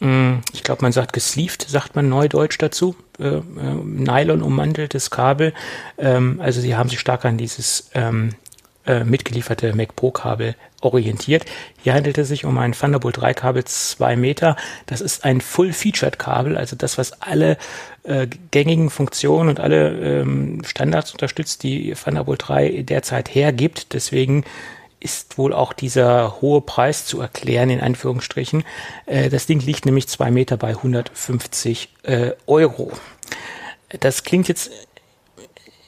Mm, 0.00 0.38
ich 0.52 0.62
glaube, 0.62 0.82
man 0.82 0.92
sagt 0.92 1.12
gesleeved, 1.12 1.66
sagt 1.68 1.96
man 1.96 2.08
neudeutsch 2.08 2.58
dazu. 2.58 2.96
Äh, 3.18 3.36
äh, 3.36 3.42
Nylon 3.84 4.42
ummanteltes 4.42 5.10
Kabel. 5.10 5.54
Ähm, 5.98 6.40
also 6.42 6.60
sie 6.60 6.76
haben 6.76 6.88
sich 6.88 7.00
stark 7.00 7.24
an 7.24 7.38
dieses 7.38 7.90
ähm, 7.94 8.30
äh, 8.86 9.04
mitgelieferte 9.04 9.74
Mac 9.74 9.96
Pro 9.96 10.10
Kabel 10.10 10.54
orientiert. 10.80 11.44
Hier 11.82 11.94
handelt 11.94 12.18
es 12.18 12.28
sich 12.28 12.44
um 12.44 12.56
ein 12.58 12.72
Thunderbolt 12.72 13.16
3 13.16 13.34
Kabel 13.34 13.64
2 13.64 14.16
Meter. 14.16 14.56
Das 14.86 15.00
ist 15.00 15.24
ein 15.24 15.40
Full-Featured 15.40 16.18
Kabel, 16.18 16.56
also 16.56 16.76
das, 16.76 16.98
was 16.98 17.20
alle 17.22 17.56
äh, 18.04 18.28
gängigen 18.50 18.90
Funktionen 18.90 19.48
und 19.48 19.60
alle 19.60 20.20
ähm, 20.20 20.62
Standards 20.64 21.12
unterstützt, 21.12 21.62
die 21.62 21.92
Thunderbolt 21.94 22.46
3 22.46 22.82
derzeit 22.82 23.34
hergibt. 23.34 23.92
Deswegen 23.94 24.44
ist 25.06 25.38
wohl 25.38 25.52
auch 25.52 25.72
dieser 25.72 26.40
hohe 26.40 26.60
Preis 26.60 27.06
zu 27.06 27.20
erklären, 27.20 27.70
in 27.70 27.80
Anführungsstrichen. 27.80 28.64
Äh, 29.06 29.28
das 29.28 29.46
Ding 29.46 29.60
liegt 29.60 29.86
nämlich 29.86 30.08
zwei 30.08 30.32
Meter 30.32 30.56
bei 30.56 30.70
150 30.70 31.90
äh, 32.02 32.32
Euro. 32.48 32.90
Das 34.00 34.24
klingt 34.24 34.48
jetzt 34.48 34.72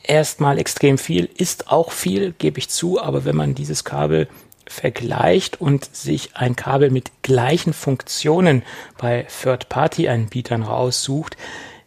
erstmal 0.04 0.56
extrem 0.58 0.98
viel, 0.98 1.28
ist 1.36 1.68
auch 1.68 1.90
viel, 1.90 2.32
gebe 2.32 2.60
ich 2.60 2.68
zu, 2.68 3.02
aber 3.02 3.24
wenn 3.24 3.34
man 3.34 3.56
dieses 3.56 3.82
Kabel 3.82 4.28
vergleicht 4.68 5.60
und 5.60 5.96
sich 5.96 6.36
ein 6.36 6.54
Kabel 6.54 6.90
mit 6.90 7.10
gleichen 7.22 7.72
Funktionen 7.72 8.62
bei 8.98 9.26
Third-Party-Anbietern 9.42 10.62
raussucht, 10.62 11.36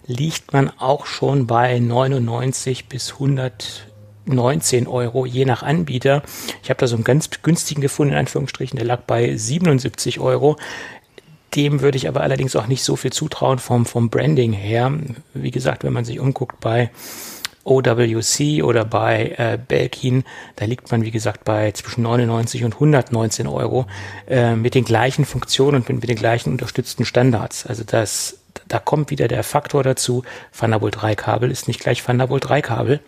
liegt 0.06 0.52
man 0.52 0.70
auch 0.80 1.06
schon 1.06 1.48
bei 1.48 1.80
99 1.80 2.90
bis 2.90 3.14
100 3.14 3.88
19 4.25 4.88
Euro, 4.88 5.25
je 5.25 5.46
nach 5.46 5.63
Anbieter. 5.63 6.24
Ich 6.63 6.70
habe 6.70 6.80
da 6.80 6.88
so 6.88 6.96
einen 6.96 7.04
ganz 7.04 7.30
günstigen 7.42 7.82
gefunden, 7.82 8.13
in 8.13 8.20
Anführungsstrichen, 8.20 8.78
der 8.78 8.86
lag 8.86 9.01
bei 9.01 9.36
77 9.36 10.20
Euro. 10.20 10.58
Dem 11.56 11.82
würde 11.82 11.98
ich 11.98 12.08
aber 12.08 12.22
allerdings 12.22 12.56
auch 12.56 12.68
nicht 12.68 12.84
so 12.84 12.96
viel 12.96 13.12
zutrauen 13.12 13.60
vom, 13.60 13.86
vom 13.86 14.10
Branding 14.10 14.54
her. 14.54 14.92
Wie 15.34 15.51
gesagt, 15.51 15.84
wenn 15.84 15.94
man 15.94 16.06
sich 16.06 16.20
umguckt 16.20 16.60
bei 16.62 16.92
OWC 17.63 18.63
oder 18.63 18.86
bei 18.86 19.36
äh, 19.38 19.58
Belkin, 19.68 20.24
da 20.56 20.66
liegt 20.66 20.92
man, 20.92 21.04
wie 21.04 21.12
gesagt, 21.12 21.44
bei 21.44 21.72
zwischen 21.72 22.04
99 22.04 22.63
und 22.63 22.74
119 22.74 23.48
Euro 23.48 23.86
äh, 24.28 24.56
mit 24.56 24.75
den 24.75 24.86
gleichen 24.86 25.25
Funktionen 25.25 25.78
und 25.78 25.90
mit, 25.90 26.01
mit 26.01 26.10
den 26.10 26.18
gleichen 26.18 26.51
unterstützten 26.51 27.06
Standards. 27.06 27.66
Also 27.66 27.84
das, 27.84 28.40
da 28.68 28.80
kommt 28.80 29.12
wieder 29.12 29.28
der 29.28 29.44
Faktor 29.44 29.84
dazu, 29.84 30.24
Thunderbolt 30.58 31.01
3 31.01 31.16
Kabel 31.16 31.51
ist 31.51 31.68
nicht 31.68 31.80
gleich 31.80 32.01
Thunderbolt 32.01 32.48
3 32.48 32.62
Kabel. 32.62 33.00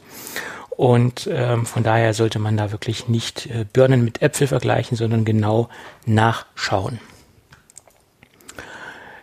Und 0.77 1.30
ähm, 1.32 1.65
von 1.65 1.84
daher 1.84 2.13
sollte 2.13 2.39
man 2.39 2.58
da 2.58 2.72
wirklich 2.72 3.08
nicht 3.08 3.46
äh, 3.48 3.65
Birnen 3.72 4.03
mit 4.03 4.22
Äpfel 4.22 4.48
vergleichen, 4.48 4.98
sondern 4.98 5.25
genau 5.25 5.70
nachschauen. 6.06 7.00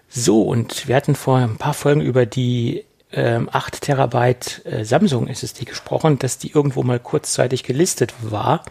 So, 0.08 0.42
und 0.42 0.88
wir 0.88 0.96
hatten 0.96 1.14
vor 1.14 1.38
ein 1.38 1.56
paar 1.56 1.74
Folgen 1.74 2.00
über 2.00 2.26
die 2.26 2.84
ähm, 3.12 3.48
8 3.50 3.80
Terabyte 3.80 4.64
äh, 4.64 4.84
Samsung 4.84 5.26
SSD 5.26 5.64
gesprochen, 5.64 6.18
dass 6.18 6.38
die 6.38 6.52
irgendwo 6.52 6.82
mal 6.82 7.00
kurzzeitig 7.00 7.64
gelistet 7.64 8.14
war. 8.20 8.64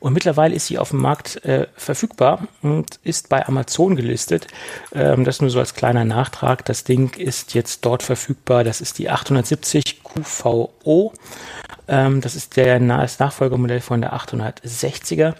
Und 0.00 0.12
mittlerweile 0.12 0.54
ist 0.54 0.66
sie 0.66 0.78
auf 0.78 0.90
dem 0.90 1.00
Markt 1.00 1.44
äh, 1.44 1.66
verfügbar 1.76 2.46
und 2.62 2.98
ist 3.04 3.28
bei 3.28 3.46
Amazon 3.46 3.96
gelistet. 3.96 4.46
Ähm, 4.94 5.24
das 5.24 5.40
nur 5.40 5.50
so 5.50 5.58
als 5.58 5.74
kleiner 5.74 6.04
Nachtrag. 6.04 6.64
Das 6.64 6.84
Ding 6.84 7.14
ist 7.14 7.54
jetzt 7.54 7.84
dort 7.84 8.02
verfügbar. 8.02 8.64
Das 8.64 8.80
ist 8.80 8.98
die 8.98 9.10
870 9.10 10.02
QVO. 10.02 11.12
Ähm, 11.88 12.20
das 12.20 12.34
ist 12.36 12.56
der, 12.56 12.78
das 12.80 13.18
Nachfolgemodell 13.18 13.80
von 13.80 14.00
der 14.00 14.14
860er 14.14 15.34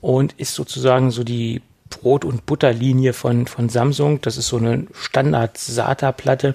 und 0.00 0.32
ist 0.34 0.54
sozusagen 0.54 1.10
so 1.10 1.24
die 1.24 1.62
Brot- 1.90 2.24
und 2.24 2.46
Butterlinie 2.46 3.12
von, 3.12 3.46
von 3.46 3.68
Samsung. 3.68 4.20
Das 4.22 4.36
ist 4.36 4.48
so 4.48 4.56
eine 4.56 4.86
Standard-SATA-Platte. 4.92 6.54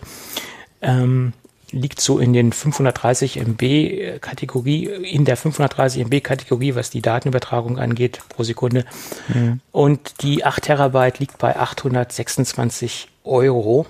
Ähm, 0.81 1.33
liegt 1.71 1.99
so 1.99 2.19
in 2.19 2.33
den 2.33 2.53
530 2.53 3.37
MB 3.37 4.19
Kategorie, 4.21 4.85
in 4.85 5.25
der 5.25 5.37
530 5.37 6.05
MB 6.05 6.21
Kategorie, 6.23 6.75
was 6.75 6.89
die 6.89 7.01
Datenübertragung 7.01 7.77
angeht 7.77 8.21
pro 8.29 8.43
Sekunde. 8.43 8.85
Mhm. 9.27 9.59
Und 9.71 10.21
die 10.21 10.45
8 10.45 10.63
Terabyte 10.63 11.19
liegt 11.19 11.37
bei 11.37 11.57
826 11.57 13.09
Euro, 13.23 13.85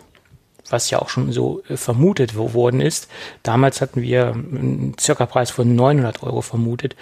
was 0.70 0.90
ja 0.90 1.00
auch 1.00 1.10
schon 1.10 1.32
so 1.32 1.62
äh, 1.70 1.78
vermutet 1.78 2.36
worden 2.36 2.82
ist. 2.82 3.08
Damals 3.44 3.82
hatten 3.82 4.02
wir 4.02 4.34
einen 4.34 4.96
circa 5.00 5.26
Preis 5.26 5.52
von 5.52 5.76
900 5.76 6.24
Euro 6.24 6.42
vermutet. 6.42 6.96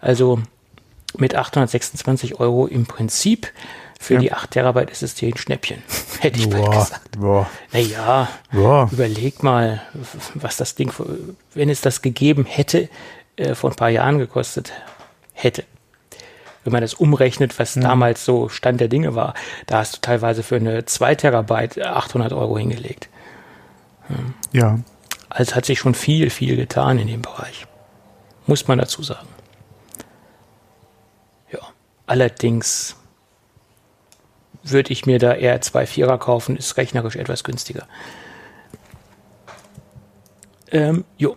Also 0.00 0.40
mit 1.18 1.34
826 1.34 2.40
Euro 2.40 2.66
im 2.66 2.86
Prinzip 2.86 3.52
für 4.02 4.14
ja. 4.14 4.20
die 4.20 4.32
8 4.32 4.50
Terabyte 4.50 4.90
SSD 4.90 5.28
ein 5.28 5.36
Schnäppchen, 5.36 5.82
hätte 6.20 6.40
ich 6.40 6.50
boah, 6.50 6.70
gesagt. 6.70 7.18
Boah. 7.18 7.48
Naja, 7.72 8.28
boah. 8.50 8.88
überleg 8.90 9.42
mal, 9.42 9.82
was 10.34 10.56
das 10.56 10.74
Ding, 10.74 10.92
wenn 11.54 11.70
es 11.70 11.80
das 11.80 12.02
gegeben 12.02 12.44
hätte, 12.44 12.88
äh, 13.36 13.54
vor 13.54 13.70
ein 13.70 13.76
paar 13.76 13.90
Jahren 13.90 14.18
gekostet 14.18 14.72
hätte. 15.32 15.64
Wenn 16.64 16.72
man 16.72 16.82
das 16.82 16.94
umrechnet, 16.94 17.58
was 17.58 17.76
mhm. 17.76 17.82
damals 17.82 18.24
so 18.24 18.48
Stand 18.48 18.80
der 18.80 18.88
Dinge 18.88 19.14
war, 19.14 19.34
da 19.66 19.78
hast 19.78 19.96
du 19.96 20.00
teilweise 20.00 20.42
für 20.42 20.56
eine 20.56 20.84
2 20.84 21.14
Terabyte 21.14 21.80
800 21.80 22.32
Euro 22.32 22.58
hingelegt. 22.58 23.08
Hm. 24.08 24.34
Ja. 24.52 24.78
Also 25.28 25.54
hat 25.54 25.64
sich 25.64 25.78
schon 25.78 25.94
viel, 25.94 26.28
viel 26.30 26.56
getan 26.56 26.98
in 26.98 27.06
dem 27.06 27.22
Bereich. 27.22 27.66
Muss 28.46 28.68
man 28.68 28.78
dazu 28.78 29.02
sagen. 29.02 29.28
Ja. 31.52 31.60
Allerdings 32.06 32.96
würde 34.62 34.92
ich 34.92 35.06
mir 35.06 35.18
da 35.18 35.34
eher 35.34 35.60
zwei 35.60 35.86
Vierer 35.86 36.18
kaufen, 36.18 36.56
ist 36.56 36.76
rechnerisch 36.76 37.16
etwas 37.16 37.44
günstiger. 37.44 37.86
Ähm, 40.70 41.04
jo. 41.18 41.36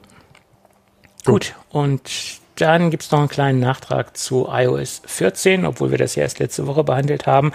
Gut. 1.26 1.54
Gut. 1.54 1.56
Und 1.70 2.40
dann 2.56 2.90
gibt 2.90 3.04
es 3.04 3.12
noch 3.12 3.20
einen 3.20 3.28
kleinen 3.28 3.60
Nachtrag 3.60 4.16
zu 4.16 4.48
iOS 4.50 5.02
14, 5.06 5.66
obwohl 5.66 5.92
wir 5.92 5.98
das 5.98 6.16
ja 6.16 6.24
erst 6.24 6.40
letzte 6.40 6.68
Woche 6.68 6.84
behandelt 6.84 7.28
haben. 7.28 7.52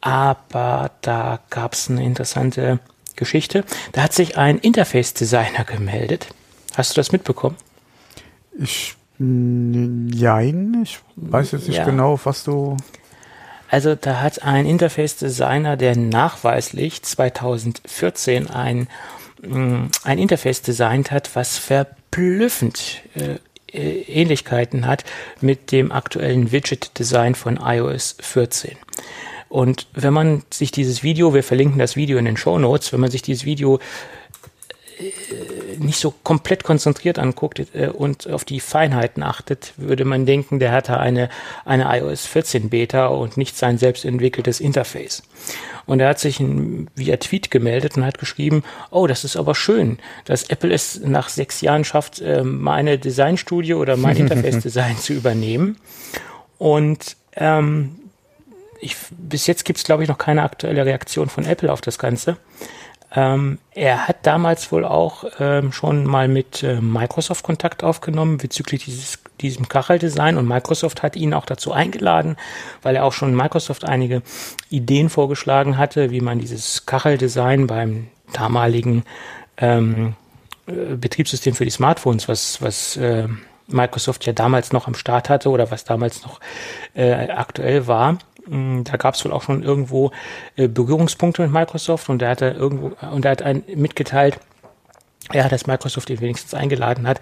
Aber 0.00 0.90
da 1.02 1.40
gab 1.50 1.74
es 1.74 1.90
eine 1.90 2.02
interessante 2.04 2.80
Geschichte. 3.14 3.64
Da 3.92 4.02
hat 4.02 4.12
sich 4.12 4.38
ein 4.38 4.58
Interface-Designer 4.58 5.64
gemeldet. 5.64 6.28
Hast 6.74 6.92
du 6.92 6.94
das 6.94 7.12
mitbekommen? 7.12 7.56
Ich, 8.58 8.94
nein, 9.18 10.80
ich 10.82 10.98
weiß 11.16 11.52
jetzt 11.52 11.68
nicht 11.68 11.76
ja. 11.76 11.84
genau, 11.84 12.18
was 12.24 12.44
du 12.44 12.76
also 13.72 13.94
da 13.94 14.20
hat 14.20 14.42
ein 14.42 14.66
Interface-Designer, 14.66 15.78
der 15.78 15.96
nachweislich 15.96 17.02
2014 17.02 18.50
ein, 18.50 18.86
mm, 19.40 19.86
ein 20.04 20.18
Interface 20.18 20.60
designt 20.60 21.10
hat, 21.10 21.34
was 21.34 21.56
verblüffend 21.56 23.00
äh, 23.14 23.38
äh, 23.72 24.02
Ähnlichkeiten 24.02 24.86
hat 24.86 25.04
mit 25.40 25.72
dem 25.72 25.90
aktuellen 25.90 26.52
Widget-Design 26.52 27.34
von 27.34 27.58
iOS 27.64 28.18
14. 28.20 28.76
Und 29.48 29.86
wenn 29.94 30.12
man 30.12 30.42
sich 30.52 30.70
dieses 30.70 31.02
Video, 31.02 31.32
wir 31.32 31.42
verlinken 31.42 31.78
das 31.78 31.96
Video 31.96 32.18
in 32.18 32.26
den 32.26 32.36
Show 32.36 32.58
Notes, 32.58 32.92
wenn 32.92 33.00
man 33.00 33.10
sich 33.10 33.22
dieses 33.22 33.46
Video 33.46 33.80
nicht 35.78 35.98
so 35.98 36.12
komplett 36.22 36.64
konzentriert 36.64 37.18
anguckt 37.18 37.62
äh, 37.74 37.88
und 37.88 38.28
auf 38.28 38.44
die 38.44 38.60
Feinheiten 38.60 39.22
achtet, 39.22 39.74
würde 39.76 40.04
man 40.04 40.26
denken, 40.26 40.58
der 40.58 40.72
hatte 40.72 40.98
eine, 40.98 41.28
eine 41.64 41.86
iOS 41.98 42.26
14 42.26 42.70
Beta 42.70 43.06
und 43.06 43.36
nicht 43.36 43.56
sein 43.56 43.78
selbst 43.78 44.04
entwickeltes 44.04 44.60
Interface. 44.60 45.22
Und 45.86 46.00
er 46.00 46.08
hat 46.10 46.20
sich 46.20 46.38
via 46.40 47.16
Tweet 47.16 47.50
gemeldet 47.50 47.96
und 47.96 48.04
hat 48.04 48.18
geschrieben, 48.18 48.62
oh, 48.90 49.06
das 49.06 49.24
ist 49.24 49.36
aber 49.36 49.54
schön, 49.54 49.98
dass 50.24 50.44
Apple 50.44 50.72
es 50.72 51.00
nach 51.00 51.28
sechs 51.28 51.60
Jahren 51.60 51.84
schafft, 51.84 52.20
äh, 52.20 52.44
meine 52.44 52.98
Designstudio 52.98 53.78
oder 53.80 53.96
mein 53.96 54.16
Interface-Design 54.18 54.98
zu 54.98 55.12
übernehmen. 55.12 55.76
Und 56.58 57.16
ähm, 57.34 57.96
ich, 58.80 58.96
bis 59.10 59.46
jetzt 59.46 59.64
gibt 59.64 59.78
es, 59.78 59.84
glaube 59.84 60.02
ich, 60.02 60.08
noch 60.08 60.18
keine 60.18 60.42
aktuelle 60.42 60.84
Reaktion 60.84 61.28
von 61.28 61.44
Apple 61.44 61.72
auf 61.72 61.80
das 61.80 61.98
Ganze. 61.98 62.36
Ähm, 63.14 63.58
er 63.74 64.08
hat 64.08 64.26
damals 64.26 64.72
wohl 64.72 64.84
auch 64.84 65.24
ähm, 65.38 65.72
schon 65.72 66.04
mal 66.04 66.28
mit 66.28 66.62
äh, 66.62 66.80
Microsoft 66.80 67.44
Kontakt 67.44 67.84
aufgenommen 67.84 68.38
bezüglich 68.38 68.84
dieses, 68.84 69.18
diesem 69.40 69.68
Kacheldesign. 69.68 70.38
Und 70.38 70.48
Microsoft 70.48 71.02
hat 71.02 71.16
ihn 71.16 71.34
auch 71.34 71.44
dazu 71.44 71.72
eingeladen, 71.72 72.36
weil 72.82 72.96
er 72.96 73.04
auch 73.04 73.12
schon 73.12 73.36
Microsoft 73.36 73.84
einige 73.84 74.22
Ideen 74.70 75.10
vorgeschlagen 75.10 75.76
hatte, 75.76 76.10
wie 76.10 76.20
man 76.20 76.38
dieses 76.38 76.86
Kacheldesign 76.86 77.66
beim 77.66 78.08
damaligen 78.32 79.04
ähm, 79.58 80.14
äh, 80.66 80.96
Betriebssystem 80.96 81.54
für 81.54 81.64
die 81.64 81.70
Smartphones, 81.70 82.28
was, 82.28 82.62
was 82.62 82.96
äh, 82.96 83.28
Microsoft 83.66 84.24
ja 84.26 84.32
damals 84.32 84.72
noch 84.72 84.86
am 84.86 84.94
Start 84.94 85.28
hatte 85.28 85.50
oder 85.50 85.70
was 85.70 85.84
damals 85.84 86.22
noch 86.22 86.40
äh, 86.94 87.12
aktuell 87.12 87.86
war, 87.86 88.18
da 88.46 88.96
gab 88.96 89.14
es 89.14 89.24
wohl 89.24 89.32
auch 89.32 89.42
schon 89.42 89.62
irgendwo 89.62 90.10
äh, 90.56 90.68
Berührungspunkte 90.68 91.42
mit 91.42 91.52
Microsoft 91.52 92.08
und 92.08 92.22
er 92.22 92.30
hat 92.30 92.42
irgendwo 92.42 92.92
und 93.12 93.24
er 93.24 93.30
hat 93.30 93.42
einen 93.42 93.62
mitgeteilt, 93.74 94.38
ja, 95.32 95.48
dass 95.48 95.66
Microsoft 95.66 96.10
ihn 96.10 96.20
wenigstens 96.20 96.54
eingeladen 96.54 97.06
hat, 97.06 97.20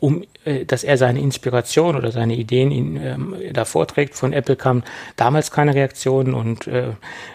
um 0.00 0.24
äh, 0.44 0.64
dass 0.64 0.82
er 0.82 0.96
seine 0.96 1.20
Inspiration 1.20 1.94
oder 1.94 2.10
seine 2.10 2.34
Ideen 2.34 2.70
ihn 2.70 2.96
ähm, 2.96 3.36
da 3.52 3.64
vorträgt. 3.64 4.14
Von 4.14 4.32
Apple 4.32 4.56
kam 4.56 4.82
damals 5.16 5.50
keine 5.50 5.74
Reaktion 5.74 6.32
und 6.34 6.66
äh, 6.66 6.92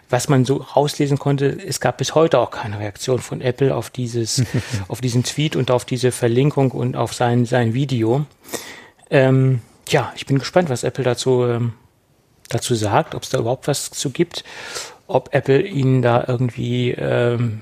was 0.10 0.28
man 0.30 0.44
so 0.44 0.58
rauslesen 0.58 1.20
konnte, 1.20 1.46
es 1.46 1.80
gab 1.80 2.00
bis 2.00 2.16
heute 2.16 2.40
auch 2.40 2.52
keine 2.52 2.80
Reaktion 2.80 3.20
von 3.20 3.42
Apple 3.42 3.76
auf 3.76 3.90
dieses, 3.90 4.44
auf 4.88 5.00
diesen 5.00 5.24
Tweet 5.24 5.56
und 5.56 5.70
auf 5.70 5.86
diese 5.86 6.12
Verlinkung 6.12 6.72
und 6.72 6.98
auf 6.98 7.14
sein 7.14 7.46
sein 7.46 7.74
Video. 7.74 8.26
Ähm, 9.10 9.62
ja, 9.90 10.12
ich 10.16 10.26
bin 10.26 10.40
gespannt, 10.40 10.70
was 10.70 10.84
Apple 10.84 11.04
dazu 11.04 11.46
ähm, 11.46 11.74
dazu 12.50 12.76
sagt, 12.76 13.16
ob 13.16 13.24
es 13.24 13.30
da 13.30 13.40
überhaupt 13.40 13.68
was 13.68 13.92
zu 13.92 14.10
gibt, 14.10 14.44
ob 15.08 15.34
Apple 15.34 15.62
ihnen 15.62 16.02
da 16.02 16.26
irgendwie 16.28 16.92
ähm, 16.92 17.62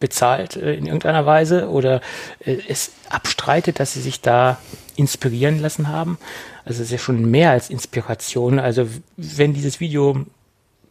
bezahlt 0.00 0.56
äh, 0.56 0.74
in 0.74 0.86
irgendeiner 0.86 1.26
Weise 1.26 1.68
oder 1.68 2.00
äh, 2.40 2.58
es 2.68 2.92
abstreitet, 3.08 3.80
dass 3.80 3.92
sie 3.92 4.00
sich 4.00 4.20
da 4.20 4.58
inspirieren 4.96 5.60
lassen 5.60 5.88
haben. 5.88 6.18
Also 6.64 6.82
es 6.82 6.88
ist 6.88 6.92
ja 6.92 6.98
schon 6.98 7.30
mehr 7.30 7.50
als 7.50 7.70
Inspiration. 7.70 8.58
Also 8.58 8.88
wenn 9.16 9.54
dieses 9.54 9.80
Video 9.80 10.26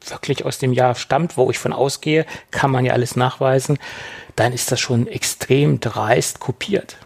wirklich 0.08 0.46
aus 0.46 0.60
dem 0.60 0.74
Jahr 0.74 0.96
stammt, 0.96 1.38
wo 1.38 1.50
ich 1.50 1.58
von 1.58 1.74
ausgehe, 1.74 2.26
kann 2.52 2.72
man 2.72 2.86
ja 2.86 2.94
alles 2.94 3.16
nachweisen, 3.16 3.80
dann 4.36 4.54
ist 4.54 4.72
das 4.72 4.80
schon 4.80 5.08
extrem 5.08 5.80
dreist 5.80 6.40
kopiert. 6.40 6.98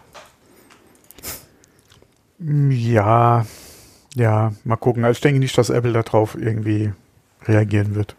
Ja, 2.38 3.46
ja, 4.14 4.52
mal 4.64 4.76
gucken. 4.76 5.04
Also 5.04 5.16
ich 5.16 5.20
denke 5.20 5.40
nicht, 5.40 5.56
dass 5.56 5.70
Apple 5.70 5.92
darauf 5.92 6.36
irgendwie 6.36 6.92
reagieren 7.46 7.94
wird. 7.94 8.16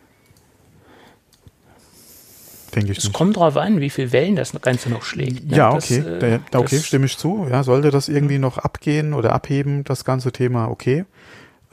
Denke 2.76 2.94
ich 2.94 3.00
es 3.00 3.04
nicht. 3.06 3.14
kommt 3.14 3.36
drauf 3.36 3.58
an, 3.58 3.82
wie 3.82 3.90
viel 3.90 4.12
Wellen 4.14 4.36
das 4.36 4.54
Ganze 4.62 4.90
noch 4.90 5.04
schlägt. 5.04 5.50
Ne? 5.50 5.58
Ja, 5.58 5.74
okay. 5.74 6.04
Das, 6.06 6.24
äh, 6.24 6.40
da, 6.52 6.60
okay, 6.60 6.80
stimme 6.80 7.06
ich 7.06 7.18
zu. 7.18 7.48
Ja, 7.50 7.64
sollte 7.64 7.92
das 7.92 8.08
irgendwie 8.08 8.40
noch 8.40 8.58
abgehen 8.58 9.14
oder 9.14 9.34
abheben, 9.34 9.84
das 9.84 10.06
ganze 10.06 10.32
Thema, 10.32 10.70
okay. 10.70 11.06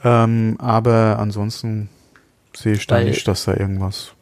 Ähm, 0.03 0.57
aber 0.59 1.17
ansonsten 1.19 1.89
sehe 2.55 2.73
ich 2.73 2.87
da 2.87 2.99
nicht, 2.99 3.27
dass 3.27 3.45
da 3.45 3.53
irgendwas. 3.53 4.13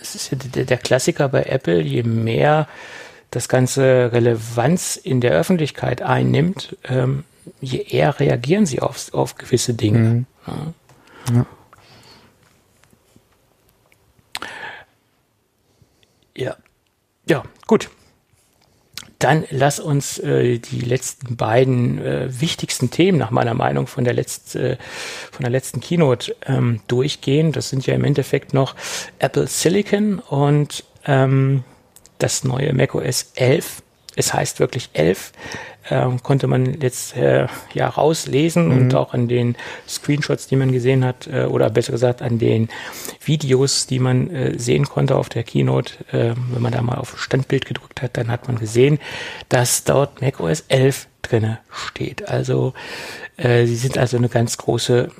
Es 0.00 0.14
ist 0.14 0.30
ja 0.30 0.38
der, 0.38 0.64
der 0.64 0.78
Klassiker 0.78 1.28
bei 1.28 1.42
Apple, 1.42 1.80
je 1.80 2.04
mehr 2.04 2.68
das 3.30 3.48
ganze 3.48 4.10
Relevanz 4.12 4.96
in 4.96 5.20
der 5.20 5.32
Öffentlichkeit 5.32 6.02
einnimmt, 6.02 6.76
ähm, 6.88 7.24
je 7.60 7.82
eher 7.82 8.18
reagieren 8.20 8.66
sie 8.66 8.80
auf, 8.80 9.12
auf 9.12 9.36
gewisse 9.36 9.74
Dinge. 9.74 9.98
Mhm. 9.98 10.26
Ja. 10.46 10.74
ja. 11.34 11.46
Ja. 16.36 16.56
Ja, 17.26 17.42
gut. 17.66 17.90
Dann 19.18 19.44
lass 19.50 19.78
uns 19.78 20.18
äh, 20.18 20.58
die 20.58 20.80
letzten 20.80 21.36
beiden 21.36 21.98
äh, 21.98 22.40
wichtigsten 22.40 22.90
Themen 22.90 23.18
nach 23.18 23.30
meiner 23.30 23.52
Meinung 23.52 23.86
von 23.86 24.04
der, 24.04 24.14
letzt, 24.14 24.56
äh, 24.56 24.78
von 25.30 25.42
der 25.42 25.50
letzten 25.50 25.80
Keynote 25.80 26.34
ähm, 26.46 26.80
durchgehen. 26.88 27.52
Das 27.52 27.68
sind 27.68 27.86
ja 27.86 27.94
im 27.94 28.04
Endeffekt 28.04 28.54
noch 28.54 28.74
Apple 29.18 29.46
Silicon 29.46 30.20
und 30.20 30.84
ähm, 31.04 31.64
das 32.18 32.44
neue 32.44 32.72
macOS 32.72 33.32
11. 33.34 33.82
Es 34.16 34.32
heißt 34.32 34.58
wirklich 34.58 34.88
11. 34.94 35.32
Ähm, 35.90 36.22
konnte 36.22 36.46
man 36.46 36.80
jetzt 36.80 37.16
äh, 37.16 37.46
ja 37.74 37.88
rauslesen 37.88 38.66
mhm. 38.66 38.72
und 38.72 38.94
auch 38.94 39.12
an 39.12 39.28
den 39.28 39.56
Screenshots, 39.88 40.46
die 40.46 40.56
man 40.56 40.70
gesehen 40.70 41.04
hat, 41.04 41.26
äh, 41.26 41.44
oder 41.44 41.68
besser 41.68 41.92
gesagt 41.92 42.22
an 42.22 42.38
den 42.38 42.68
Videos, 43.24 43.86
die 43.86 43.98
man 43.98 44.30
äh, 44.30 44.58
sehen 44.58 44.86
konnte 44.86 45.16
auf 45.16 45.28
der 45.28 45.42
Keynote, 45.42 45.94
äh, 46.12 46.34
wenn 46.52 46.62
man 46.62 46.72
da 46.72 46.80
mal 46.82 46.98
auf 46.98 47.20
Standbild 47.20 47.66
gedrückt 47.66 48.02
hat, 48.02 48.16
dann 48.16 48.30
hat 48.30 48.46
man 48.46 48.58
gesehen, 48.58 48.98
dass 49.48 49.84
dort 49.84 50.22
macOS 50.22 50.64
11 50.68 51.08
drinne 51.22 51.58
steht. 51.70 52.28
Also 52.28 52.72
äh, 53.36 53.66
sie 53.66 53.76
sind 53.76 53.98
also 53.98 54.16
eine 54.16 54.28
ganz 54.28 54.56
große, 54.58 55.10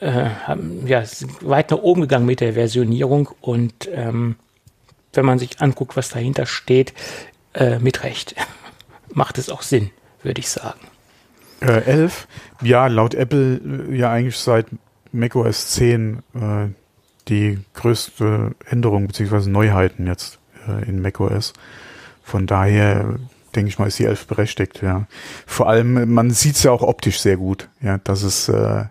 äh, 0.00 0.10
haben, 0.46 0.86
ja, 0.86 1.02
weit 1.40 1.70
nach 1.70 1.78
oben 1.78 2.02
gegangen 2.02 2.26
mit 2.26 2.40
der 2.40 2.54
Versionierung 2.54 3.28
und 3.40 3.88
ähm, 3.92 4.36
wenn 5.12 5.26
man 5.26 5.38
sich 5.38 5.60
anguckt, 5.60 5.96
was 5.96 6.10
dahinter 6.10 6.46
steht, 6.46 6.94
äh, 7.54 7.78
mit 7.78 8.02
Recht. 8.02 8.34
Macht 9.14 9.38
es 9.38 9.50
auch 9.50 9.62
Sinn, 9.62 9.90
würde 10.22 10.40
ich 10.40 10.48
sagen. 10.48 10.80
Äh, 11.60 11.84
11? 11.84 12.26
Ja, 12.62 12.86
laut 12.86 13.14
Apple 13.14 13.60
äh, 13.88 13.96
ja 13.96 14.10
eigentlich 14.10 14.36
seit 14.36 14.66
macOS 15.12 15.68
10 15.72 16.18
äh, 16.34 16.68
die 17.28 17.58
größte 17.74 18.54
Änderung 18.66 19.06
bzw. 19.06 19.48
Neuheiten 19.48 20.06
jetzt 20.06 20.38
äh, 20.66 20.88
in 20.88 21.00
macOS. 21.00 21.52
Von 22.22 22.46
daher 22.46 23.18
denke 23.54 23.68
ich 23.68 23.78
mal, 23.78 23.86
ist 23.86 23.98
die 23.98 24.06
11 24.06 24.26
berechtigt, 24.26 24.82
ja. 24.82 25.06
Vor 25.46 25.68
allem, 25.68 26.12
man 26.12 26.30
sieht 26.30 26.56
es 26.56 26.62
ja 26.62 26.70
auch 26.70 26.82
optisch 26.82 27.20
sehr 27.20 27.36
gut, 27.36 27.68
ja, 27.80 27.98
dass 27.98 28.22
es 28.22 28.48
äh, 28.48 28.84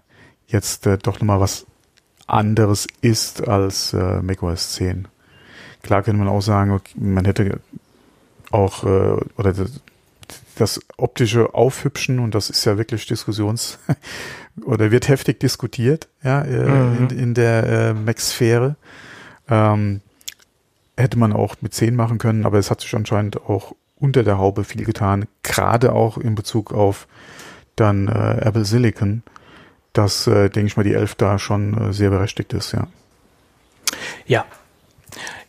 jetzt 0.47 0.85
äh, 0.85 0.97
doch 0.97 1.19
nochmal 1.19 1.39
was 1.39 1.65
anderes 2.27 2.87
ist 3.01 3.47
als 3.47 3.93
äh, 3.93 4.21
macOS 4.21 4.73
10. 4.73 5.07
Klar 5.81 6.03
könnte 6.03 6.19
man 6.19 6.27
auch 6.27 6.41
sagen, 6.41 6.71
okay, 6.71 6.93
man 6.95 7.25
hätte 7.25 7.59
auch, 8.51 8.83
äh, 8.83 9.17
oder 9.37 9.53
das, 9.53 9.81
das 10.61 10.79
optische 10.97 11.53
Aufhübschen, 11.53 12.19
und 12.19 12.35
das 12.35 12.49
ist 12.49 12.63
ja 12.65 12.77
wirklich 12.77 13.05
Diskussions- 13.05 13.79
oder 14.65 14.91
wird 14.91 15.07
heftig 15.07 15.39
diskutiert, 15.39 16.07
ja, 16.23 16.41
äh, 16.41 16.69
mhm. 16.69 17.07
in, 17.09 17.17
in 17.17 17.33
der 17.33 17.63
äh, 17.63 17.93
Mac-Sphäre. 17.93 18.75
Ähm, 19.49 20.01
hätte 20.97 21.17
man 21.17 21.33
auch 21.33 21.55
mit 21.61 21.73
10 21.73 21.95
machen 21.95 22.19
können, 22.19 22.45
aber 22.45 22.59
es 22.59 22.69
hat 22.69 22.81
sich 22.81 22.95
anscheinend 22.95 23.37
auch 23.37 23.73
unter 23.95 24.23
der 24.23 24.37
Haube 24.37 24.63
viel 24.63 24.85
getan, 24.85 25.25
gerade 25.43 25.93
auch 25.93 26.17
in 26.17 26.35
Bezug 26.35 26.73
auf 26.73 27.07
dann 27.75 28.07
äh, 28.07 28.41
Apple 28.41 28.65
Silicon, 28.65 29.23
dass, 29.93 30.27
äh, 30.27 30.49
denke 30.49 30.67
ich 30.67 30.77
mal, 30.77 30.83
die 30.83 30.93
11 30.93 31.15
da 31.15 31.39
schon 31.39 31.89
äh, 31.89 31.93
sehr 31.93 32.09
berechtigt 32.09 32.53
ist, 32.53 32.71
ja. 32.73 32.87
Ja. 34.25 34.45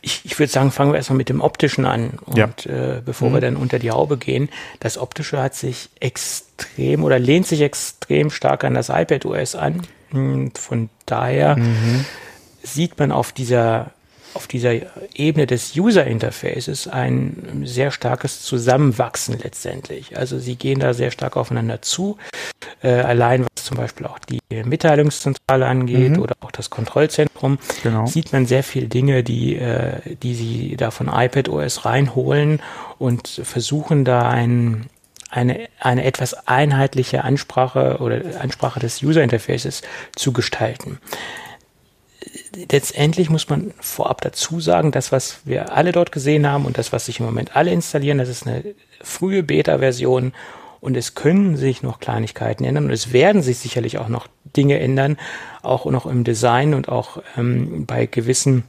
Ich, 0.01 0.21
ich 0.23 0.37
würde 0.39 0.51
sagen, 0.51 0.71
fangen 0.71 0.91
wir 0.91 0.97
erstmal 0.97 1.17
mit 1.17 1.29
dem 1.29 1.41
Optischen 1.41 1.85
an. 1.85 2.19
Und 2.25 2.37
ja. 2.37 2.47
äh, 2.65 3.01
bevor 3.03 3.29
mhm. 3.29 3.33
wir 3.33 3.41
dann 3.41 3.55
unter 3.55 3.79
die 3.79 3.91
Haube 3.91 4.17
gehen, 4.17 4.49
das 4.79 4.97
Optische 4.97 5.41
hat 5.41 5.55
sich 5.55 5.89
extrem 5.99 7.03
oder 7.03 7.19
lehnt 7.19 7.47
sich 7.47 7.61
extrem 7.61 8.29
stark 8.29 8.63
an 8.63 8.73
das 8.73 8.89
iPad 8.89 9.25
OS 9.25 9.55
an. 9.55 9.81
Und 10.11 10.57
von 10.57 10.89
daher 11.05 11.57
mhm. 11.57 12.05
sieht 12.61 12.99
man 12.99 13.11
auf 13.11 13.31
dieser 13.31 13.91
auf 14.33 14.47
dieser 14.47 14.73
Ebene 15.15 15.47
des 15.47 15.75
User 15.75 16.05
Interfaces 16.05 16.87
ein 16.87 17.63
sehr 17.65 17.91
starkes 17.91 18.41
Zusammenwachsen 18.43 19.37
letztendlich. 19.41 20.17
Also 20.17 20.39
sie 20.39 20.55
gehen 20.55 20.79
da 20.79 20.93
sehr 20.93 21.11
stark 21.11 21.37
aufeinander 21.37 21.81
zu. 21.81 22.17
Äh, 22.81 22.89
allein 22.89 23.43
was 23.43 23.63
zum 23.63 23.77
Beispiel 23.77 24.05
auch 24.05 24.19
die 24.19 24.39
Mitteilungszentrale 24.63 25.65
angeht 25.65 26.17
mhm. 26.17 26.21
oder 26.21 26.35
auch 26.41 26.51
das 26.51 26.69
Kontrollzentrum, 26.69 27.59
genau. 27.81 28.05
sieht 28.05 28.33
man 28.33 28.45
sehr 28.45 28.63
viele 28.63 28.87
Dinge, 28.87 29.23
die, 29.23 29.55
äh, 29.55 30.15
die 30.21 30.35
sie 30.35 30.75
da 30.77 30.91
von 30.91 31.07
iPad 31.07 31.49
OS 31.49 31.85
reinholen 31.85 32.61
und 32.99 33.27
versuchen 33.27 34.05
da 34.05 34.29
ein, 34.29 34.87
eine, 35.29 35.67
eine 35.79 36.03
etwas 36.03 36.47
einheitliche 36.47 37.23
Ansprache 37.23 37.97
oder 37.99 38.21
Ansprache 38.39 38.79
des 38.79 39.01
User 39.01 39.23
Interfaces 39.23 39.81
zu 40.15 40.33
gestalten 40.33 40.99
letztendlich 42.71 43.29
muss 43.29 43.49
man 43.49 43.73
vorab 43.79 44.21
dazu 44.21 44.59
sagen, 44.59 44.91
das, 44.91 45.11
was 45.11 45.39
wir 45.45 45.73
alle 45.73 45.91
dort 45.91 46.11
gesehen 46.11 46.47
haben 46.47 46.65
und 46.65 46.77
das, 46.77 46.91
was 46.91 47.05
sich 47.05 47.19
im 47.19 47.25
Moment 47.25 47.55
alle 47.55 47.71
installieren, 47.71 48.17
das 48.17 48.29
ist 48.29 48.47
eine 48.47 48.63
frühe 49.01 49.43
Beta-Version 49.43 50.33
und 50.79 50.97
es 50.97 51.15
können 51.15 51.55
sich 51.55 51.81
noch 51.81 51.99
Kleinigkeiten 51.99 52.65
ändern 52.65 52.85
und 52.85 52.91
es 52.91 53.13
werden 53.13 53.41
sich 53.41 53.59
sicherlich 53.59 53.97
auch 53.97 54.09
noch 54.09 54.27
Dinge 54.55 54.79
ändern, 54.79 55.17
auch 55.61 55.85
noch 55.85 56.05
im 56.05 56.23
Design 56.23 56.73
und 56.73 56.89
auch 56.89 57.21
ähm, 57.37 57.85
bei 57.85 58.05
gewissen 58.05 58.63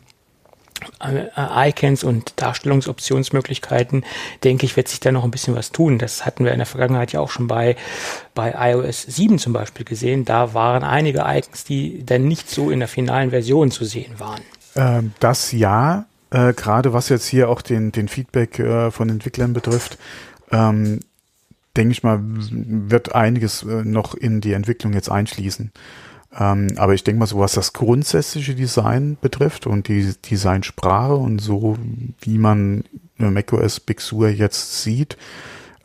Icons 1.01 2.05
und 2.05 2.33
Darstellungsoptionsmöglichkeiten, 2.37 4.05
denke 4.43 4.67
ich, 4.67 4.77
wird 4.77 4.89
sich 4.89 5.01
da 5.01 5.13
noch 5.13 5.25
ein 5.25 5.31
bisschen 5.31 5.55
was 5.55 5.73
tun. 5.73 5.99
Das 5.99 6.27
hatten 6.27 6.45
wir 6.45 6.53
in 6.53 6.59
der 6.59 6.67
Vergangenheit 6.67 7.13
ja 7.13 7.21
auch 7.21 7.31
schon 7.31 7.47
bei, 7.47 7.77
bei 8.35 8.55
iOS 8.73 9.03
7 9.03 9.39
zum 9.39 9.53
Beispiel 9.53 9.85
gesehen. 9.85 10.25
Da 10.25 10.55
waren 10.55 10.85
einige 10.85 11.25
Icons, 11.27 11.65
die 11.65 12.05
dann 12.05 12.25
nicht 12.25 12.51
so 12.51 12.71
in 12.71 12.79
der 12.79 12.89
finalen 12.89 13.31
Version 13.31 13.71
zu 13.71 13.85
sehen 13.85 14.19
waren. 14.19 14.41
Ähm, 14.77 15.13
das 15.21 15.53
ja, 15.53 16.07
äh, 16.31 16.53
gerade 16.53 16.93
was 16.93 17.09
jetzt 17.09 17.27
hier 17.27 17.49
auch 17.49 17.63
den, 17.63 17.93
den 17.93 18.09
Feedback 18.09 18.59
äh, 18.59 18.91
von 18.91 19.09
Entwicklern 19.09 19.53
betrifft, 19.53 19.99
ähm, 20.51 21.01
denke 21.77 21.93
ich 21.93 22.03
mal, 22.03 22.21
wird 22.23 23.15
einiges 23.15 23.63
äh, 23.63 23.85
noch 23.85 24.15
in 24.15 24.41
die 24.41 24.53
Entwicklung 24.53 24.93
jetzt 24.93 25.11
einschließen. 25.11 25.73
Ähm, 26.39 26.69
aber 26.77 26.95
ich 26.95 27.05
denke 27.05 27.21
mal, 27.21 27.27
so 27.27 27.39
was 27.39 27.53
das 27.53 27.73
grundsätzliche 27.73 28.55
Design 28.55 29.17
betrifft 29.21 29.67
und 29.67 29.89
die 29.89 30.13
Designsprache 30.31 31.15
und 31.15 31.41
so, 31.41 31.77
wie 32.21 32.39
man 32.39 32.85
macOS 33.19 33.81
Big 33.81 34.01
Sur 34.01 34.29
jetzt 34.29 34.83
sieht, 34.83 35.17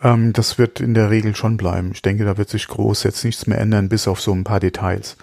ähm, 0.01 0.33
das 0.33 0.57
wird 0.57 0.79
in 0.79 0.93
der 0.93 1.09
Regel 1.09 1.35
schon 1.35 1.57
bleiben. 1.57 1.91
Ich 1.93 2.01
denke, 2.01 2.25
da 2.25 2.37
wird 2.37 2.49
sich 2.49 2.67
groß 2.67 3.03
jetzt 3.03 3.23
nichts 3.23 3.47
mehr 3.47 3.59
ändern, 3.59 3.89
bis 3.89 4.07
auf 4.07 4.21
so 4.21 4.33
ein 4.33 4.43
paar 4.43 4.59
Details. 4.59 5.17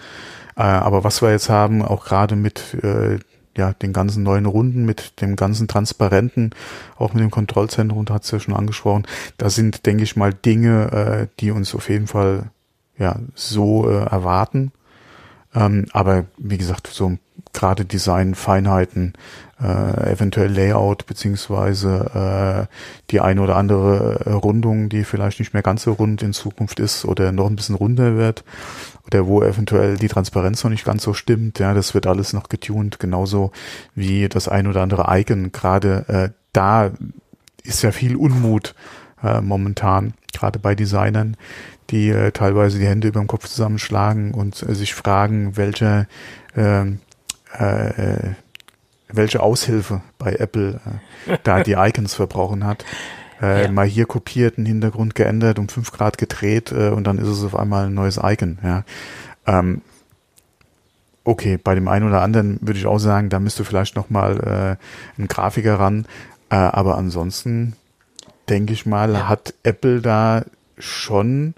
Äh, 0.56 0.62
aber 0.62 1.04
was 1.04 1.22
wir 1.22 1.30
jetzt 1.30 1.48
haben, 1.48 1.82
auch 1.82 2.04
gerade 2.04 2.36
mit 2.36 2.74
äh, 2.82 3.18
ja, 3.56 3.72
den 3.72 3.92
ganzen 3.92 4.22
neuen 4.22 4.46
Runden, 4.46 4.84
mit 4.84 5.20
dem 5.20 5.34
ganzen 5.34 5.66
Transparenten, 5.66 6.50
auch 6.96 7.14
mit 7.14 7.22
dem 7.22 7.30
Kontrollzentrum, 7.30 8.04
da 8.04 8.14
hat 8.14 8.24
es 8.24 8.30
ja 8.30 8.38
schon 8.38 8.54
angesprochen, 8.54 9.06
da 9.38 9.48
sind, 9.48 9.86
denke 9.86 10.02
ich 10.02 10.14
mal, 10.14 10.32
Dinge, 10.34 10.92
äh, 10.92 11.26
die 11.40 11.50
uns 11.50 11.74
auf 11.74 11.88
jeden 11.88 12.06
Fall 12.06 12.50
ja 12.98 13.18
so 13.34 13.88
äh, 13.88 14.04
erwarten. 14.04 14.72
Ähm, 15.56 15.86
aber 15.92 16.26
wie 16.36 16.58
gesagt, 16.58 16.86
so 16.88 17.16
gerade 17.52 17.86
Design-Feinheiten, 17.86 19.14
äh, 19.60 20.12
eventuell 20.12 20.52
Layout 20.52 21.06
beziehungsweise 21.06 22.68
äh, 22.68 22.74
die 23.10 23.20
eine 23.20 23.40
oder 23.40 23.56
andere 23.56 24.20
äh, 24.26 24.32
Rundung, 24.32 24.90
die 24.90 25.04
vielleicht 25.04 25.38
nicht 25.38 25.54
mehr 25.54 25.62
ganz 25.62 25.84
so 25.84 25.92
rund 25.92 26.22
in 26.22 26.34
Zukunft 26.34 26.78
ist 26.78 27.06
oder 27.06 27.32
noch 27.32 27.48
ein 27.48 27.56
bisschen 27.56 27.74
runder 27.74 28.16
wird 28.16 28.44
oder 29.06 29.26
wo 29.26 29.42
eventuell 29.42 29.96
die 29.96 30.08
Transparenz 30.08 30.62
noch 30.62 30.70
nicht 30.70 30.84
ganz 30.84 31.02
so 31.02 31.14
stimmt, 31.14 31.58
ja, 31.58 31.72
das 31.72 31.94
wird 31.94 32.06
alles 32.06 32.34
noch 32.34 32.50
getuned, 32.50 32.98
genauso 32.98 33.52
wie 33.94 34.28
das 34.28 34.48
ein 34.48 34.66
oder 34.66 34.82
andere 34.82 35.06
Icon. 35.08 35.52
Gerade 35.52 36.04
äh, 36.08 36.30
da 36.52 36.90
ist 37.62 37.82
ja 37.82 37.92
viel 37.92 38.16
Unmut 38.16 38.74
äh, 39.22 39.40
momentan, 39.40 40.12
gerade 40.34 40.58
bei 40.58 40.74
Designern, 40.74 41.36
die 41.90 42.10
äh, 42.10 42.32
teilweise 42.32 42.78
die 42.78 42.86
Hände 42.86 43.08
über 43.08 43.20
dem 43.20 43.26
Kopf 43.26 43.48
zusammenschlagen 43.48 44.34
und 44.34 44.62
äh, 44.62 44.74
sich 44.74 44.94
fragen, 44.94 45.56
welche 45.56 46.06
ähm, 46.56 47.00
äh, 47.58 47.88
äh, 47.88 48.34
welche 49.08 49.42
Aushilfe 49.42 50.02
bei 50.18 50.34
Apple 50.34 50.80
äh, 51.26 51.38
da 51.44 51.62
die 51.62 51.72
Icons 51.72 52.14
verbrochen 52.14 52.64
hat. 52.64 52.84
Äh, 53.40 53.64
ja. 53.64 53.70
Mal 53.70 53.86
hier 53.86 54.06
kopiert, 54.06 54.56
einen 54.56 54.66
Hintergrund 54.66 55.14
geändert, 55.14 55.58
um 55.58 55.68
fünf 55.68 55.92
Grad 55.92 56.18
gedreht 56.18 56.72
äh, 56.72 56.88
und 56.88 57.04
dann 57.04 57.18
ist 57.18 57.28
es 57.28 57.44
auf 57.44 57.54
einmal 57.54 57.86
ein 57.86 57.94
neues 57.94 58.18
Icon. 58.22 58.58
Ja. 58.62 58.84
Ähm, 59.46 59.82
okay, 61.24 61.58
bei 61.58 61.74
dem 61.74 61.88
einen 61.88 62.08
oder 62.08 62.22
anderen 62.22 62.58
würde 62.62 62.78
ich 62.78 62.86
auch 62.86 62.98
sagen, 62.98 63.28
da 63.28 63.38
müsste 63.38 63.64
vielleicht 63.64 63.96
noch 63.96 64.10
mal 64.10 64.78
äh, 65.18 65.20
ein 65.20 65.28
Grafiker 65.28 65.78
ran. 65.78 66.06
Äh, 66.48 66.56
aber 66.56 66.96
ansonsten 66.96 67.74
denke 68.48 68.72
ich 68.72 68.86
mal, 68.86 69.12
ja. 69.12 69.28
hat 69.28 69.54
Apple 69.62 70.00
da 70.00 70.44
schon 70.78 71.54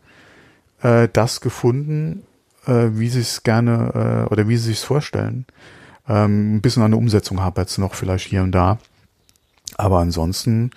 äh, 0.82 1.08
das 1.12 1.40
gefunden, 1.40 2.24
äh, 2.66 2.88
wie 2.92 3.08
sie 3.08 3.20
es 3.20 3.42
gerne 3.42 4.26
äh, 4.28 4.32
oder 4.32 4.48
wie 4.48 4.56
sie 4.56 4.70
sich 4.70 4.80
vorstellen. 4.80 5.46
Ähm, 6.08 6.56
ein 6.56 6.60
bisschen 6.60 6.82
an 6.82 6.92
der 6.92 6.98
Umsetzung 6.98 7.40
hapert 7.40 7.68
es 7.68 7.78
noch 7.78 7.94
vielleicht 7.94 8.28
hier 8.28 8.42
und 8.42 8.52
da. 8.52 8.78
Aber 9.76 9.98
ansonsten 9.98 10.70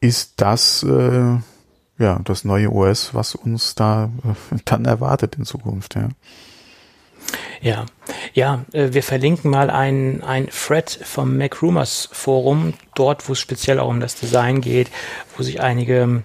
ist 0.00 0.34
das 0.36 0.82
äh, 0.82 1.36
ja 1.98 2.18
das 2.24 2.44
neue 2.44 2.72
OS, 2.72 3.14
was 3.14 3.34
uns 3.34 3.74
da 3.74 4.10
äh, 4.24 4.56
dann 4.64 4.84
erwartet 4.84 5.36
in 5.36 5.44
Zukunft, 5.44 5.94
ja. 5.94 6.08
Ja, 7.60 7.84
ja, 8.32 8.64
äh, 8.72 8.92
wir 8.92 9.02
verlinken 9.02 9.50
mal 9.50 9.70
ein, 9.70 10.22
ein 10.22 10.48
Thread 10.48 10.90
vom 10.90 11.36
Mac 11.36 11.62
Rumors 11.62 12.08
Forum, 12.10 12.72
dort, 12.94 13.28
wo 13.28 13.34
es 13.34 13.38
speziell 13.38 13.78
auch 13.78 13.88
um 13.88 14.00
das 14.00 14.14
Design 14.14 14.62
geht, 14.62 14.90
wo 15.36 15.42
sich 15.42 15.60
einige 15.60 16.22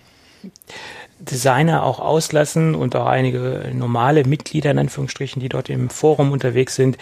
Designer 1.20 1.84
auch 1.84 2.00
auslassen 2.00 2.76
und 2.76 2.96
auch 2.96 3.08
einige 3.08 3.72
normale 3.74 4.26
Mitglieder 4.26 4.72
in 4.72 4.80
Anführungsstrichen, 4.80 5.42
die 5.42 5.50
dort 5.50 5.70
im 5.70 5.90
Forum 5.90 6.32
unterwegs 6.32 6.76
sind, 6.76 6.98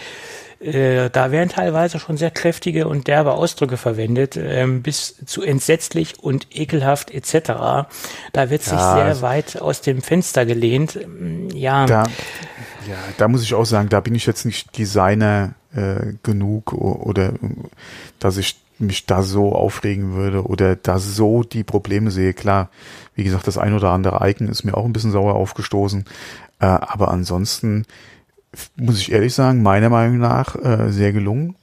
äh, 0.64 1.10
da 1.10 1.30
werden 1.30 1.50
teilweise 1.50 1.98
schon 1.98 2.16
sehr 2.16 2.30
kräftige 2.30 2.88
und 2.88 3.06
derbe 3.06 3.32
Ausdrücke 3.32 3.76
verwendet, 3.76 4.36
ähm, 4.36 4.82
bis 4.82 5.16
zu 5.26 5.42
entsetzlich 5.42 6.18
und 6.20 6.46
ekelhaft 6.56 7.10
etc. 7.10 7.88
Da 8.32 8.50
wird 8.50 8.62
sich 8.62 8.72
ja, 8.72 8.94
sehr 8.94 9.22
weit 9.22 9.60
aus 9.60 9.82
dem 9.82 10.00
Fenster 10.00 10.46
gelehnt. 10.46 10.98
Ja. 11.52 11.84
Da, 11.86 12.04
ja, 12.88 12.96
da 13.18 13.28
muss 13.28 13.42
ich 13.42 13.52
auch 13.52 13.66
sagen, 13.66 13.88
da 13.90 14.00
bin 14.00 14.14
ich 14.14 14.26
jetzt 14.26 14.46
nicht 14.46 14.78
Designer 14.78 15.54
äh, 15.74 16.14
genug 16.22 16.72
oder 16.72 17.34
dass 18.18 18.38
ich 18.38 18.56
mich 18.78 19.06
da 19.06 19.22
so 19.22 19.52
aufregen 19.52 20.14
würde 20.14 20.44
oder 20.44 20.76
da 20.76 20.98
so 20.98 21.42
die 21.42 21.64
Probleme 21.64 22.10
sehe. 22.10 22.34
Klar, 22.34 22.70
wie 23.14 23.24
gesagt, 23.24 23.46
das 23.46 23.58
ein 23.58 23.74
oder 23.74 23.90
andere 23.90 24.28
Icon 24.28 24.48
ist 24.48 24.64
mir 24.64 24.76
auch 24.76 24.84
ein 24.84 24.92
bisschen 24.92 25.12
sauer 25.12 25.34
aufgestoßen. 25.34 26.04
Äh, 26.60 26.66
aber 26.66 27.08
ansonsten 27.08 27.86
muss 28.76 28.98
ich 28.98 29.12
ehrlich 29.12 29.34
sagen, 29.34 29.62
meiner 29.62 29.90
Meinung 29.90 30.18
nach 30.18 30.56
äh, 30.56 30.90
sehr 30.90 31.12
gelungen. 31.12 31.56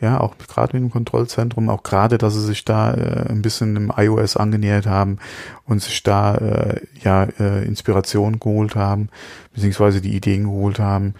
Ja, 0.00 0.18
auch 0.18 0.38
gerade 0.38 0.74
mit 0.74 0.82
dem 0.82 0.90
Kontrollzentrum, 0.90 1.68
auch 1.68 1.82
gerade, 1.82 2.16
dass 2.16 2.32
sie 2.32 2.40
sich 2.40 2.64
da 2.64 2.94
äh, 2.94 3.28
ein 3.28 3.42
bisschen 3.42 3.76
im 3.76 3.92
iOS 3.94 4.38
angenähert 4.38 4.86
haben 4.86 5.18
und 5.66 5.82
sich 5.82 6.02
da 6.02 6.36
äh, 6.36 6.80
ja 7.02 7.24
äh, 7.38 7.66
Inspiration 7.66 8.40
geholt 8.40 8.76
haben, 8.76 9.10
beziehungsweise 9.52 10.00
die 10.00 10.16
Ideen 10.16 10.44
geholt 10.44 10.78
haben 10.78 11.14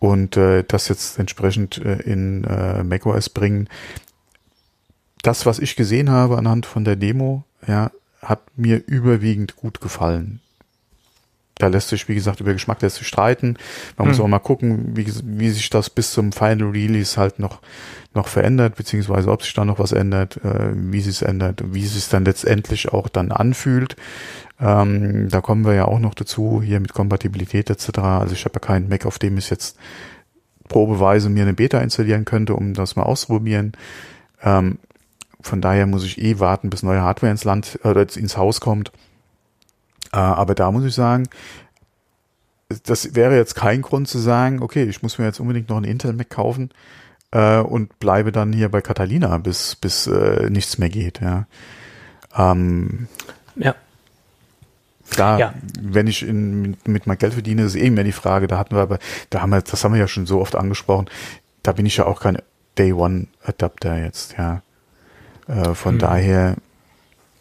und 0.00 0.36
äh, 0.36 0.64
das 0.66 0.88
jetzt 0.88 1.18
entsprechend 1.20 1.78
äh, 1.78 2.00
in 2.02 2.42
äh, 2.44 2.82
macOS 2.82 3.30
bringen. 3.30 3.68
Das, 5.24 5.44
was 5.44 5.58
ich 5.58 5.74
gesehen 5.74 6.10
habe 6.10 6.38
anhand 6.38 6.66
von 6.66 6.84
der 6.84 6.94
Demo, 6.94 7.42
ja, 7.66 7.90
hat 8.22 8.40
mir 8.56 8.80
überwiegend 8.86 9.56
gut 9.56 9.80
gefallen 9.80 10.40
da 11.56 11.68
lässt 11.68 11.88
sich, 11.88 12.08
wie 12.08 12.14
gesagt, 12.14 12.40
über 12.40 12.52
Geschmack 12.52 12.82
lässt 12.82 12.96
sich 12.96 13.06
streiten. 13.06 13.56
Man 13.96 14.06
mhm. 14.06 14.10
muss 14.10 14.18
hm. 14.18 14.24
auch 14.24 14.28
mal 14.28 14.38
gucken, 14.38 14.96
wie, 14.96 15.06
wie 15.24 15.50
sich 15.50 15.70
das 15.70 15.88
bis 15.88 16.12
zum 16.12 16.32
Final 16.32 16.70
Release 16.70 17.16
halt 17.16 17.38
noch, 17.38 17.60
noch 18.12 18.28
verändert, 18.28 18.76
beziehungsweise 18.76 19.30
ob 19.30 19.42
sich 19.42 19.54
da 19.54 19.64
noch 19.64 19.78
was 19.78 19.92
ändert, 19.92 20.38
äh, 20.44 20.72
wie 20.74 21.00
sich 21.00 21.16
es 21.16 21.22
ändert, 21.22 21.62
wie 21.72 21.84
sich 21.86 21.98
es 21.98 22.08
dann 22.08 22.24
letztendlich 22.24 22.92
auch 22.92 23.08
dann 23.08 23.30
anfühlt. 23.30 23.96
Ähm, 24.60 25.28
da 25.28 25.40
kommen 25.40 25.64
wir 25.64 25.74
ja 25.74 25.84
auch 25.84 26.00
noch 26.00 26.14
dazu, 26.14 26.60
hier 26.62 26.80
mit 26.80 26.92
Kompatibilität 26.92 27.70
etc. 27.70 27.98
Also 27.98 28.34
ich 28.34 28.44
habe 28.44 28.54
ja 28.54 28.60
keinen 28.60 28.88
Mac, 28.88 29.06
auf 29.06 29.18
dem 29.18 29.38
ich 29.38 29.50
jetzt 29.50 29.76
probeweise 30.68 31.28
mir 31.28 31.42
eine 31.42 31.54
Beta 31.54 31.78
installieren 31.78 32.24
könnte, 32.24 32.54
um 32.54 32.74
das 32.74 32.96
mal 32.96 33.02
auszuprobieren. 33.04 33.72
Ähm, 34.42 34.78
von 35.44 35.60
daher 35.60 35.86
muss 35.86 36.04
ich 36.04 36.20
eh 36.20 36.40
warten, 36.40 36.70
bis 36.70 36.82
neue 36.82 37.02
Hardware 37.02 37.30
ins 37.30 37.44
Land 37.44 37.78
oder 37.84 38.02
äh, 38.02 38.18
ins 38.18 38.36
Haus 38.36 38.60
kommt. 38.60 38.92
Äh, 40.12 40.16
aber 40.16 40.54
da 40.54 40.70
muss 40.72 40.84
ich 40.84 40.94
sagen, 40.94 41.28
das 42.84 43.14
wäre 43.14 43.36
jetzt 43.36 43.54
kein 43.54 43.82
Grund 43.82 44.08
zu 44.08 44.18
sagen, 44.18 44.62
okay, 44.62 44.84
ich 44.84 45.02
muss 45.02 45.18
mir 45.18 45.26
jetzt 45.26 45.40
unbedingt 45.40 45.68
noch 45.68 45.76
einen 45.76 45.84
Intel 45.84 46.14
Mac 46.14 46.30
kaufen 46.30 46.70
äh, 47.30 47.58
und 47.58 47.98
bleibe 47.98 48.32
dann 48.32 48.52
hier 48.52 48.70
bei 48.70 48.80
Catalina, 48.80 49.36
bis, 49.38 49.76
bis 49.76 50.06
äh, 50.06 50.48
nichts 50.48 50.78
mehr 50.78 50.88
geht. 50.88 51.20
Ja. 51.20 51.46
Ähm, 52.36 53.08
ja. 53.56 53.74
Klar, 55.10 55.38
ja. 55.38 55.54
wenn 55.78 56.06
ich 56.06 56.26
in, 56.26 56.62
mit, 56.62 56.88
mit 56.88 57.06
mein 57.06 57.18
Geld 57.18 57.34
verdiene, 57.34 57.64
ist 57.64 57.76
eh 57.76 57.90
mehr 57.90 58.04
die 58.04 58.12
Frage. 58.12 58.46
Da 58.46 58.56
hatten 58.58 58.74
wir 58.74 58.82
aber, 58.82 58.98
da 59.28 59.42
haben 59.42 59.50
wir, 59.50 59.60
das 59.60 59.84
haben 59.84 59.92
wir 59.92 60.00
ja 60.00 60.08
schon 60.08 60.24
so 60.24 60.40
oft 60.40 60.56
angesprochen. 60.56 61.10
Da 61.62 61.72
bin 61.72 61.84
ich 61.84 61.98
ja 61.98 62.06
auch 62.06 62.20
kein 62.20 62.38
Day 62.78 62.94
One 62.94 63.26
Adapter 63.44 63.98
jetzt, 63.98 64.36
ja. 64.38 64.62
Äh, 65.48 65.74
von 65.74 65.94
hm. 65.94 65.98
daher 65.98 66.56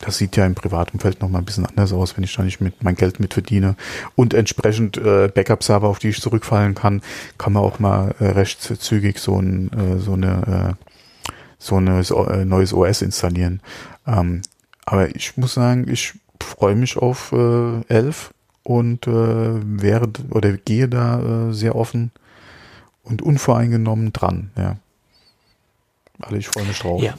das 0.04 0.18
sieht 0.18 0.36
ja 0.36 0.46
im 0.46 0.56
Privatumfeld 0.56 1.22
noch 1.22 1.30
mal 1.30 1.40
ein 1.40 1.46
bisschen 1.46 1.66
anders 1.66 1.94
aus, 1.94 2.18
wenn 2.18 2.24
ich 2.24 2.36
da 2.36 2.44
nicht 2.44 2.60
mit 2.60 2.84
mein 2.84 2.96
Geld 2.96 3.20
mit 3.20 3.34
verdiene 3.34 3.76
und 4.16 4.34
entsprechend 4.34 4.98
äh, 4.98 5.30
Backup-Server, 5.34 5.88
auf 5.88 6.00
die 6.00 6.10
ich 6.10 6.22
zurückfallen 6.22 6.76
kann, 6.76 7.02
kann 7.38 7.54
man 7.54 7.64
auch 7.64 7.80
mal 7.80 8.14
äh, 8.20 8.26
recht 8.26 8.62
zügig 8.62 9.20
so 9.20 9.40
ein 9.40 9.72
äh, 9.72 10.00
so 10.00 10.14
eine 10.14 10.76
äh, 10.80 10.90
so 11.58 11.78
eine 11.78 12.02
äh, 12.02 12.46
neues 12.46 12.74
OS 12.74 13.02
installieren. 13.02 13.62
Ähm, 14.06 14.42
aber 14.86 15.16
ich 15.16 15.38
muss 15.38 15.54
sagen, 15.54 15.88
ich 15.90 16.14
freue 16.42 16.76
mich 16.76 16.98
auf 16.98 17.32
äh, 17.32 17.82
11 17.88 18.34
und 18.64 19.08
äh, 19.08 19.12
wäre 19.12 20.10
oder 20.32 20.52
gehe 20.58 20.90
da 20.90 21.50
äh, 21.50 21.54
sehr 21.54 21.76
offen 21.76 22.12
und 23.04 23.22
unvoreingenommen 23.22 24.12
dran. 24.12 24.52
Ja, 24.58 24.76
also 26.20 26.36
ich 26.36 26.48
freue 26.48 26.66
mich 26.66 26.80
drauf. 26.80 27.02
Ja. 27.02 27.14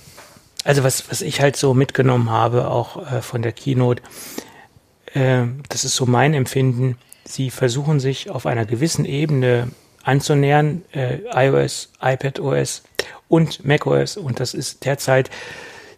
Also 0.64 0.82
was, 0.82 1.10
was 1.10 1.20
ich 1.20 1.40
halt 1.40 1.56
so 1.56 1.74
mitgenommen 1.74 2.30
habe, 2.30 2.68
auch 2.68 3.12
äh, 3.12 3.22
von 3.22 3.42
der 3.42 3.52
Keynote, 3.52 4.02
äh, 5.12 5.44
das 5.68 5.84
ist 5.84 5.94
so 5.94 6.06
mein 6.06 6.34
Empfinden, 6.34 6.98
sie 7.24 7.50
versuchen 7.50 8.00
sich 8.00 8.30
auf 8.30 8.46
einer 8.46 8.64
gewissen 8.64 9.04
Ebene 9.04 9.68
anzunähern, 10.02 10.82
äh, 10.92 11.18
iOS, 11.34 11.92
iPadOS 12.00 12.82
und 13.28 13.64
macOS 13.64 14.16
und 14.16 14.40
das 14.40 14.54
ist 14.54 14.84
derzeit 14.84 15.30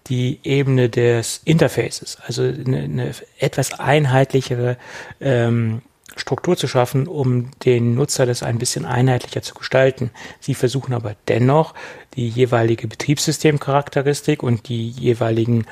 die 0.08 0.40
Ebene 0.44 0.88
des 0.88 1.40
Interfaces, 1.44 2.18
also 2.24 2.42
eine, 2.42 2.82
eine 2.82 3.14
etwas 3.38 3.78
einheitlichere 3.78 4.76
ähm, 5.20 5.82
Struktur 6.16 6.56
zu 6.56 6.66
schaffen, 6.66 7.06
um 7.06 7.50
den 7.64 7.94
Nutzer 7.94 8.26
das 8.26 8.42
ein 8.42 8.58
bisschen 8.58 8.84
einheitlicher 8.84 9.42
zu 9.42 9.54
gestalten. 9.54 10.10
Sie 10.40 10.54
versuchen 10.54 10.94
aber 10.94 11.14
dennoch 11.28 11.74
die 12.14 12.28
jeweilige 12.28 12.88
Betriebssystemcharakteristik 12.88 14.42
und 14.42 14.68
die 14.68 14.88
jeweiligen 14.88 15.66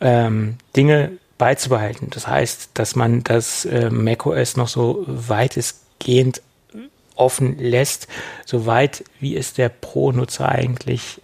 ähm, 0.00 0.56
Dinge 0.76 1.12
beizubehalten. 1.38 2.08
Das 2.10 2.26
heißt, 2.26 2.70
dass 2.74 2.96
man 2.96 3.24
das 3.24 3.64
äh, 3.64 3.90
macOS 3.90 4.56
noch 4.56 4.68
so 4.68 5.04
weitestgehend 5.06 6.42
offen 7.16 7.58
lässt, 7.58 8.08
soweit 8.44 9.04
wie 9.20 9.36
es 9.36 9.54
der 9.54 9.70
Pro-Nutzer 9.70 10.48
eigentlich 10.48 11.20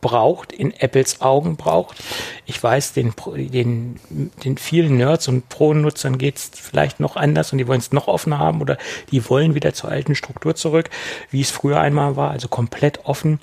braucht, 0.00 0.52
in 0.52 0.72
Apples 0.78 1.20
Augen 1.20 1.56
braucht. 1.56 2.02
Ich 2.46 2.62
weiß, 2.62 2.92
den, 2.92 3.12
den, 3.36 4.00
den 4.44 4.58
vielen 4.58 4.96
Nerds 4.96 5.28
und 5.28 5.48
Pro-Nutzern 5.48 6.18
geht 6.18 6.36
es 6.36 6.50
vielleicht 6.54 7.00
noch 7.00 7.16
anders 7.16 7.52
und 7.52 7.58
die 7.58 7.66
wollen 7.66 7.80
es 7.80 7.92
noch 7.92 8.08
offener 8.08 8.38
haben 8.38 8.60
oder 8.60 8.78
die 9.10 9.28
wollen 9.28 9.54
wieder 9.54 9.74
zur 9.74 9.90
alten 9.90 10.14
Struktur 10.14 10.54
zurück, 10.54 10.90
wie 11.30 11.40
es 11.40 11.50
früher 11.50 11.80
einmal 11.80 12.16
war, 12.16 12.30
also 12.30 12.48
komplett 12.48 13.04
offen. 13.04 13.40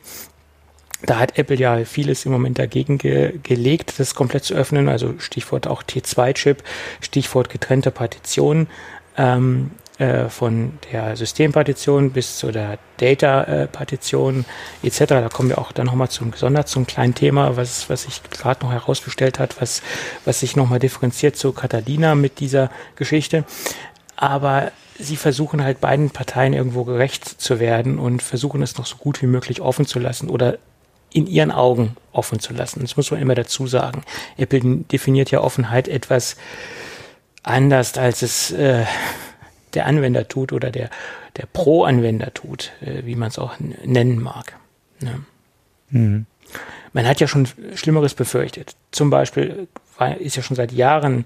Da 1.03 1.19
hat 1.19 1.37
Apple 1.37 1.57
ja 1.57 1.85
vieles 1.85 2.25
im 2.25 2.31
Moment 2.31 2.57
dagegen 2.57 2.97
ge 2.97 3.37
gelegt, 3.43 3.93
das 3.99 4.15
komplett 4.15 4.45
zu 4.45 4.55
öffnen. 4.55 4.89
Also 4.89 5.13
Stichwort 5.19 5.67
auch 5.67 5.83
T2-Chip, 5.83 6.63
Stichwort 7.01 7.49
getrennte 7.49 7.91
Partitionen. 7.91 8.67
Ähm, 9.15 9.71
äh, 9.99 10.29
von 10.29 10.77
der 10.91 11.15
Systempartition 11.15 12.11
bis 12.11 12.37
zu 12.37 12.51
der 12.51 12.77
Data-Partition 12.97 14.45
etc. 14.83 14.99
Da 15.07 15.29
kommen 15.29 15.49
wir 15.49 15.57
auch 15.57 15.71
dann 15.71 15.87
nochmal 15.87 16.09
zum 16.09 16.31
gesondert 16.31 16.67
zum 16.67 16.85
kleinen 16.85 17.15
Thema, 17.15 17.57
was, 17.57 17.89
was 17.89 18.03
sich 18.03 18.21
gerade 18.29 18.63
noch 18.63 18.71
herausgestellt 18.71 19.39
hat, 19.39 19.59
was, 19.61 19.81
was 20.25 20.39
sich 20.39 20.55
nochmal 20.55 20.79
differenziert 20.79 21.35
zu 21.35 21.51
Catalina 21.51 22.15
mit 22.15 22.39
dieser 22.39 22.69
Geschichte. 22.95 23.43
Aber 24.15 24.71
sie 24.99 25.15
versuchen 25.15 25.63
halt 25.63 25.81
beiden 25.81 26.09
Parteien 26.09 26.53
irgendwo 26.53 26.83
gerecht 26.83 27.25
zu 27.25 27.59
werden 27.59 27.99
und 27.99 28.21
versuchen 28.21 28.61
es 28.61 28.77
noch 28.77 28.85
so 28.85 28.97
gut 28.97 29.21
wie 29.21 29.27
möglich 29.27 29.61
offen 29.61 29.85
zu 29.85 29.99
lassen 29.99 30.29
oder 30.29 30.57
in 31.11 31.25
ihren 31.25 31.51
Augen 31.51 31.95
offen 32.11 32.39
zu 32.39 32.53
lassen. 32.53 32.81
Das 32.81 32.97
muss 32.97 33.11
man 33.11 33.21
immer 33.21 33.35
dazu 33.35 33.65
sagen. 33.65 34.03
Apple 34.37 34.61
definiert 34.91 35.31
ja 35.31 35.41
Offenheit 35.41 35.87
etwas 35.87 36.35
anders, 37.43 37.97
als 37.97 38.21
es 38.21 38.51
äh, 38.51 38.85
der 39.77 39.85
Anwender 39.85 40.27
tut 40.27 40.53
oder 40.53 40.71
der, 40.71 40.89
der 41.37 41.45
Pro-Anwender 41.45 42.33
tut, 42.33 42.71
äh, 42.81 43.05
wie 43.05 43.15
man 43.15 43.29
es 43.29 43.37
auch 43.37 43.53
nennen 43.85 44.19
mag. 44.19 44.57
Ne? 44.99 45.23
Mhm. 45.91 46.25
Man 46.93 47.05
hat 47.05 47.19
ja 47.19 47.27
schon 47.27 47.47
Schlimmeres 47.75 48.15
befürchtet. 48.15 48.75
Zum 48.91 49.11
Beispiel 49.11 49.67
war, 49.99 50.17
ist 50.17 50.35
ja 50.35 50.43
schon 50.43 50.55
seit 50.55 50.71
Jahren 50.71 51.25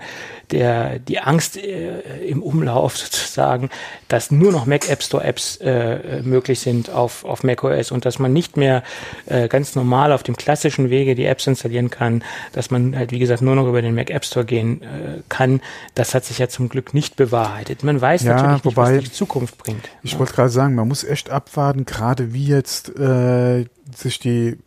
der, 0.52 1.00
die 1.00 1.20
Angst 1.20 1.58
äh, 1.58 2.00
im 2.26 2.44
Umlauf 2.44 2.98
sozusagen, 2.98 3.70
dass 4.08 4.32
nur 4.32 4.52
noch 4.52 4.66
Mac 4.66 4.90
App 4.90 5.04
Store 5.04 5.24
Apps 5.24 5.58
äh, 5.58 6.22
möglich 6.24 6.60
sind 6.60 6.90
auf, 6.90 7.26
auf 7.26 7.44
macOS 7.44 7.92
und 7.92 8.06
dass 8.06 8.20
man 8.20 8.34
nicht 8.34 8.58
mehr 8.58 8.84
äh, 9.26 9.48
ganz 9.48 9.76
normal 9.76 10.12
auf 10.12 10.24
dem 10.24 10.36
klassischen 10.36 10.90
Wege 10.90 11.16
die 11.16 11.26
Apps 11.26 11.48
installieren 11.48 11.90
kann, 11.90 12.24
dass 12.54 12.72
man 12.72 12.96
halt 12.96 13.12
wie 13.12 13.20
gesagt 13.20 13.42
nur 13.42 13.56
noch 13.56 13.68
über 13.68 13.82
den 13.82 13.96
Mac 13.96 14.10
App 14.10 14.26
Store 14.26 14.46
gehen 14.46 14.82
äh, 14.82 15.22
kann. 15.30 15.62
Das 15.96 16.14
hat 16.14 16.26
sich 16.26 16.40
ja 16.40 16.48
zum 16.48 16.70
Glück 16.70 16.94
nicht 16.94 17.16
bewahrheitet. 17.16 17.84
Man 17.84 18.00
weiß 18.00 18.24
ja, 18.24 18.36
natürlich 18.36 18.64
nicht, 18.64 18.78
was 18.78 19.00
die 19.00 19.12
Zukunft 19.12 19.58
bringt. 19.58 19.90
Ich 20.04 20.14
ja. 20.14 20.20
wollte 20.20 20.34
gerade 20.34 20.50
sagen, 20.50 20.76
man 20.76 20.88
muss 20.88 21.04
echt 21.04 21.30
abwarten, 21.30 21.86
gerade 21.86 22.34
wie 22.34 22.46
jetzt 22.46 22.98
äh, 22.98 23.66
sich 23.96 24.20
die 24.20 24.58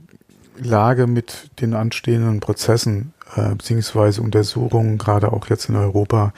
Lage 0.56 1.06
mit 1.06 1.50
den 1.60 1.74
anstehenden 1.74 2.40
Prozessen 2.40 3.12
äh, 3.36 3.54
beziehungsweise 3.54 4.22
Untersuchungen, 4.22 4.98
gerade 4.98 5.32
auch 5.32 5.48
jetzt 5.48 5.68
in 5.68 5.76
Europa, 5.76 6.32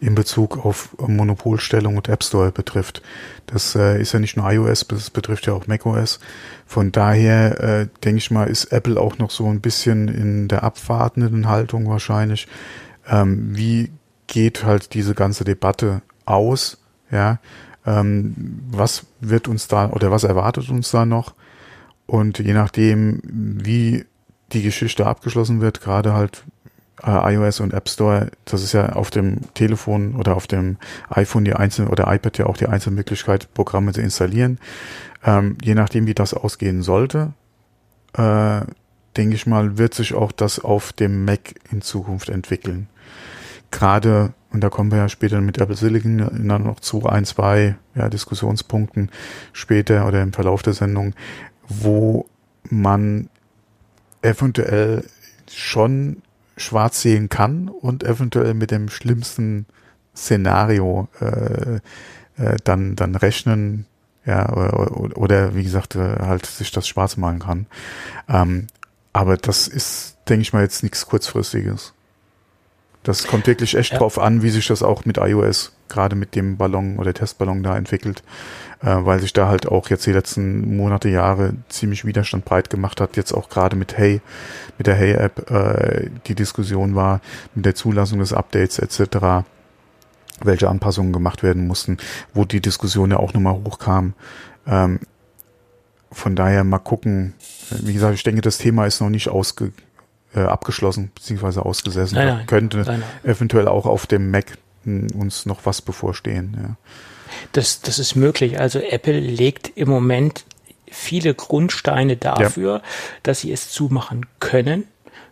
in 0.00 0.14
Bezug 0.14 0.64
auf 0.64 0.96
Monopolstellung 0.98 1.96
und 1.96 2.08
App 2.08 2.24
Store 2.24 2.50
betrifft. 2.50 3.02
Das 3.46 3.74
äh, 3.74 4.00
ist 4.00 4.12
ja 4.12 4.20
nicht 4.20 4.36
nur 4.36 4.50
iOS, 4.50 4.86
das 4.88 5.10
betrifft 5.10 5.46
ja 5.46 5.52
auch 5.52 5.66
macOS. 5.66 6.18
Von 6.66 6.92
daher 6.92 7.60
äh, 7.60 7.86
denke 8.04 8.18
ich 8.18 8.30
mal, 8.30 8.48
ist 8.48 8.72
Apple 8.72 9.00
auch 9.00 9.18
noch 9.18 9.30
so 9.30 9.46
ein 9.48 9.60
bisschen 9.60 10.08
in 10.08 10.48
der 10.48 10.62
abwartenden 10.62 11.48
Haltung 11.48 11.88
wahrscheinlich. 11.88 12.48
Ähm, 13.08 13.56
wie 13.56 13.90
geht 14.26 14.64
halt 14.64 14.94
diese 14.94 15.14
ganze 15.14 15.44
Debatte 15.44 16.02
aus? 16.24 16.78
Ja, 17.10 17.38
ähm, 17.86 18.62
was 18.70 19.06
wird 19.20 19.48
uns 19.48 19.68
da 19.68 19.90
oder 19.90 20.10
was 20.10 20.24
erwartet 20.24 20.68
uns 20.70 20.90
da 20.90 21.04
noch? 21.04 21.34
Und 22.06 22.38
je 22.38 22.54
nachdem, 22.54 23.20
wie 23.22 24.04
die 24.52 24.62
Geschichte 24.62 25.06
abgeschlossen 25.06 25.60
wird, 25.60 25.80
gerade 25.80 26.14
halt 26.14 26.44
äh, 27.02 27.34
iOS 27.34 27.60
und 27.60 27.72
App 27.72 27.88
Store, 27.88 28.30
das 28.44 28.62
ist 28.62 28.72
ja 28.72 28.90
auf 28.90 29.10
dem 29.10 29.52
Telefon 29.54 30.14
oder 30.16 30.36
auf 30.36 30.46
dem 30.46 30.76
iPhone 31.08 31.44
die 31.44 31.54
einzelnen 31.54 31.88
oder 31.88 32.12
iPad 32.12 32.38
ja 32.38 32.46
auch 32.46 32.56
die 32.56 32.66
einzelne 32.66 32.96
Möglichkeit, 32.96 33.52
Programme 33.54 33.92
zu 33.92 34.00
installieren. 34.00 34.58
Ähm, 35.24 35.58
je 35.62 35.74
nachdem, 35.74 36.06
wie 36.06 36.14
das 36.14 36.34
ausgehen 36.34 36.82
sollte, 36.82 37.32
äh, 38.14 38.62
denke 39.16 39.34
ich 39.34 39.46
mal, 39.46 39.78
wird 39.78 39.94
sich 39.94 40.14
auch 40.14 40.32
das 40.32 40.58
auf 40.58 40.92
dem 40.92 41.24
Mac 41.24 41.54
in 41.70 41.82
Zukunft 41.82 42.28
entwickeln. 42.28 42.88
Gerade, 43.70 44.32
und 44.50 44.62
da 44.62 44.68
kommen 44.68 44.90
wir 44.90 44.98
ja 44.98 45.08
später 45.08 45.40
mit 45.40 45.58
Apple 45.58 45.76
Silicon 45.76 46.18
dann 46.48 46.64
noch 46.64 46.80
zu 46.80 47.06
ein, 47.06 47.24
zwei 47.24 47.76
ja, 47.94 48.08
Diskussionspunkten 48.08 49.10
später 49.52 50.06
oder 50.06 50.22
im 50.22 50.32
Verlauf 50.32 50.62
der 50.62 50.72
Sendung, 50.72 51.14
wo 51.68 52.26
man 52.68 53.28
eventuell 54.22 55.04
schon 55.50 56.22
schwarz 56.56 57.02
sehen 57.02 57.28
kann 57.28 57.68
und 57.68 58.04
eventuell 58.04 58.54
mit 58.54 58.70
dem 58.70 58.88
schlimmsten 58.88 59.66
Szenario 60.14 61.08
äh, 61.20 61.80
äh, 62.36 62.56
dann, 62.64 62.96
dann 62.96 63.14
rechnen, 63.14 63.86
ja, 64.24 64.50
oder, 64.52 65.16
oder 65.16 65.54
wie 65.54 65.62
gesagt, 65.62 65.96
äh, 65.96 66.16
halt 66.20 66.46
sich 66.46 66.70
das 66.70 66.86
schwarz 66.86 67.16
malen 67.16 67.38
kann. 67.38 67.66
Ähm, 68.28 68.66
aber 69.12 69.36
das 69.36 69.68
ist, 69.68 70.18
denke 70.28 70.42
ich 70.42 70.52
mal, 70.52 70.62
jetzt 70.62 70.82
nichts 70.82 71.06
kurzfristiges. 71.06 71.94
Das 73.02 73.26
kommt 73.26 73.46
wirklich 73.46 73.76
echt 73.76 73.92
ja. 73.92 73.98
drauf 73.98 74.18
an, 74.18 74.42
wie 74.42 74.50
sich 74.50 74.66
das 74.66 74.82
auch 74.82 75.06
mit 75.06 75.16
iOS, 75.16 75.72
gerade 75.88 76.16
mit 76.16 76.34
dem 76.34 76.58
Ballon 76.58 76.98
oder 76.98 77.14
Testballon 77.14 77.62
da 77.62 77.76
entwickelt, 77.76 78.22
äh, 78.82 78.94
weil 79.00 79.20
sich 79.20 79.32
da 79.32 79.48
halt 79.48 79.66
auch 79.66 79.88
jetzt 79.88 80.04
die 80.04 80.12
letzten 80.12 80.76
Monate, 80.76 81.08
Jahre 81.08 81.54
ziemlich 81.70 82.04
Widerstand 82.04 82.44
breit 82.44 82.68
gemacht 82.68 83.00
hat. 83.00 83.16
Jetzt 83.16 83.32
auch 83.32 83.48
gerade 83.48 83.74
mit 83.74 83.96
Hey, 83.96 84.20
mit 84.76 84.86
der 84.86 84.96
Hey-App, 84.96 85.50
äh, 85.50 86.10
die 86.26 86.34
Diskussion 86.34 86.94
war 86.94 87.22
mit 87.54 87.64
der 87.64 87.74
Zulassung 87.74 88.18
des 88.18 88.34
Updates 88.34 88.78
etc., 88.78 89.46
welche 90.42 90.68
Anpassungen 90.68 91.12
gemacht 91.12 91.42
werden 91.42 91.66
mussten, 91.66 91.98
wo 92.34 92.44
die 92.44 92.60
Diskussion 92.60 93.10
ja 93.10 93.18
auch 93.18 93.32
nochmal 93.32 93.54
hochkam. 93.54 94.14
Ähm, 94.66 95.00
von 96.12 96.34
daher 96.36 96.64
mal 96.64 96.78
gucken. 96.78 97.34
Wie 97.70 97.92
gesagt, 97.92 98.14
ich 98.14 98.22
denke, 98.24 98.40
das 98.40 98.58
Thema 98.58 98.86
ist 98.86 99.00
noch 99.00 99.10
nicht 99.10 99.28
ausge 99.28 99.72
äh, 100.34 100.40
abgeschlossen 100.40 101.10
beziehungsweise 101.14 101.64
ausgesessen. 101.64 102.16
Nein, 102.16 102.28
nein, 102.28 102.46
könnte 102.46 102.78
nein, 102.78 103.02
eventuell 103.24 103.68
auch 103.68 103.86
auf 103.86 104.06
dem 104.06 104.30
Mac 104.30 104.58
uns 104.84 105.46
noch 105.46 105.66
was 105.66 105.82
bevorstehen. 105.82 106.56
Ja. 106.60 106.76
Das, 107.52 107.80
das 107.80 107.98
ist 107.98 108.16
möglich. 108.16 108.58
Also 108.58 108.78
Apple 108.78 109.18
legt 109.18 109.72
im 109.76 109.88
Moment 109.88 110.44
viele 110.90 111.34
Grundsteine 111.34 112.16
dafür, 112.16 112.76
ja. 112.76 112.82
dass 113.22 113.40
sie 113.40 113.52
es 113.52 113.70
zumachen 113.70 114.26
können. 114.40 114.84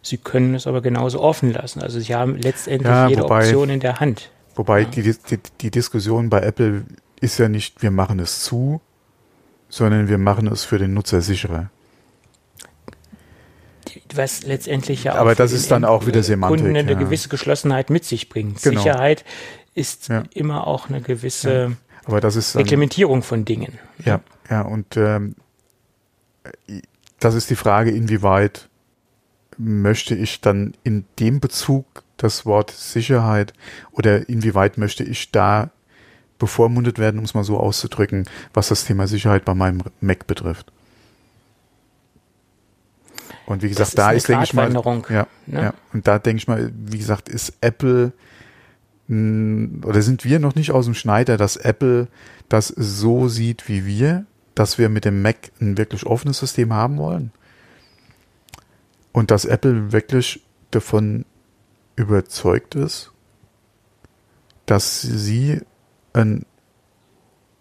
Sie 0.02 0.18
können 0.18 0.54
es 0.54 0.66
aber 0.66 0.80
genauso 0.80 1.20
offen 1.20 1.52
lassen. 1.52 1.82
Also 1.82 1.98
sie 1.98 2.14
haben 2.14 2.36
letztendlich 2.36 2.88
ja, 2.88 3.08
jede 3.08 3.22
wobei, 3.22 3.40
Option 3.40 3.70
in 3.70 3.80
der 3.80 4.00
Hand. 4.00 4.30
Wobei 4.54 4.84
die, 4.84 5.02
die, 5.02 5.38
die 5.60 5.70
Diskussion 5.70 6.30
bei 6.30 6.40
Apple 6.40 6.84
ist 7.20 7.38
ja 7.38 7.48
nicht, 7.48 7.82
wir 7.82 7.90
machen 7.90 8.20
es 8.20 8.44
zu, 8.44 8.80
sondern 9.68 10.08
wir 10.08 10.18
machen 10.18 10.46
es 10.46 10.64
für 10.64 10.78
den 10.78 10.94
Nutzer 10.94 11.20
sicherer 11.20 11.70
was 14.14 14.42
letztendlich 14.42 15.04
ja 15.04 15.14
auch 15.14 15.18
aber 15.18 15.34
das 15.34 15.52
ist 15.52 15.70
dann 15.70 15.84
auch 15.84 16.06
wieder 16.06 16.22
Semantik, 16.22 16.60
Kunden 16.60 16.76
eine 16.76 16.92
ja. 16.92 16.98
gewisse 16.98 17.28
Geschlossenheit 17.28 17.90
mit 17.90 18.04
sich 18.04 18.28
bringt. 18.28 18.62
Genau. 18.62 18.80
Sicherheit 18.80 19.24
ist 19.74 20.08
ja. 20.08 20.24
immer 20.34 20.66
auch 20.66 20.88
eine 20.88 21.00
gewisse 21.00 21.76
aber 22.04 22.20
das 22.20 22.36
ist 22.36 22.56
Reglementierung 22.56 23.22
von 23.22 23.44
Dingen. 23.44 23.78
Ja, 24.04 24.20
ja 24.48 24.62
und 24.62 24.96
ähm, 24.96 25.34
das 27.18 27.34
ist 27.34 27.50
die 27.50 27.56
Frage, 27.56 27.90
inwieweit 27.90 28.68
möchte 29.58 30.14
ich 30.14 30.40
dann 30.40 30.74
in 30.84 31.04
dem 31.18 31.40
Bezug 31.40 32.02
das 32.16 32.46
Wort 32.46 32.70
Sicherheit 32.70 33.52
oder 33.92 34.28
inwieweit 34.28 34.78
möchte 34.78 35.04
ich 35.04 35.30
da 35.32 35.70
bevormundet 36.38 36.98
werden, 36.98 37.18
um 37.18 37.24
es 37.24 37.34
mal 37.34 37.44
so 37.44 37.58
auszudrücken, 37.58 38.24
was 38.54 38.68
das 38.68 38.84
Thema 38.84 39.06
Sicherheit 39.06 39.44
bei 39.44 39.54
meinem 39.54 39.82
Mac 40.00 40.26
betrifft. 40.26 40.72
Und 43.48 43.62
wie 43.62 43.70
gesagt, 43.70 43.96
da 43.96 44.10
ist, 44.10 44.28
denke 44.28 44.44
ich 44.44 44.52
mal, 44.52 44.70
ja, 45.08 45.26
ne? 45.46 45.62
ja, 45.62 45.74
und 45.94 46.06
da 46.06 46.18
denke 46.18 46.36
ich 46.36 46.48
mal, 46.48 46.70
wie 46.74 46.98
gesagt, 46.98 47.30
ist 47.30 47.54
Apple 47.62 48.12
oder 49.08 50.02
sind 50.02 50.26
wir 50.26 50.38
noch 50.38 50.54
nicht 50.54 50.70
aus 50.70 50.84
dem 50.84 50.92
Schneider, 50.92 51.38
dass 51.38 51.56
Apple 51.56 52.08
das 52.50 52.68
so 52.68 53.26
sieht 53.28 53.66
wie 53.66 53.86
wir, 53.86 54.26
dass 54.54 54.76
wir 54.76 54.90
mit 54.90 55.06
dem 55.06 55.22
Mac 55.22 55.50
ein 55.62 55.78
wirklich 55.78 56.04
offenes 56.04 56.38
System 56.38 56.74
haben 56.74 56.98
wollen? 56.98 57.32
Und 59.12 59.30
dass 59.30 59.46
Apple 59.46 59.92
wirklich 59.92 60.44
davon 60.70 61.24
überzeugt 61.96 62.74
ist, 62.74 63.12
dass 64.66 65.00
sie 65.00 65.62
ein 66.12 66.44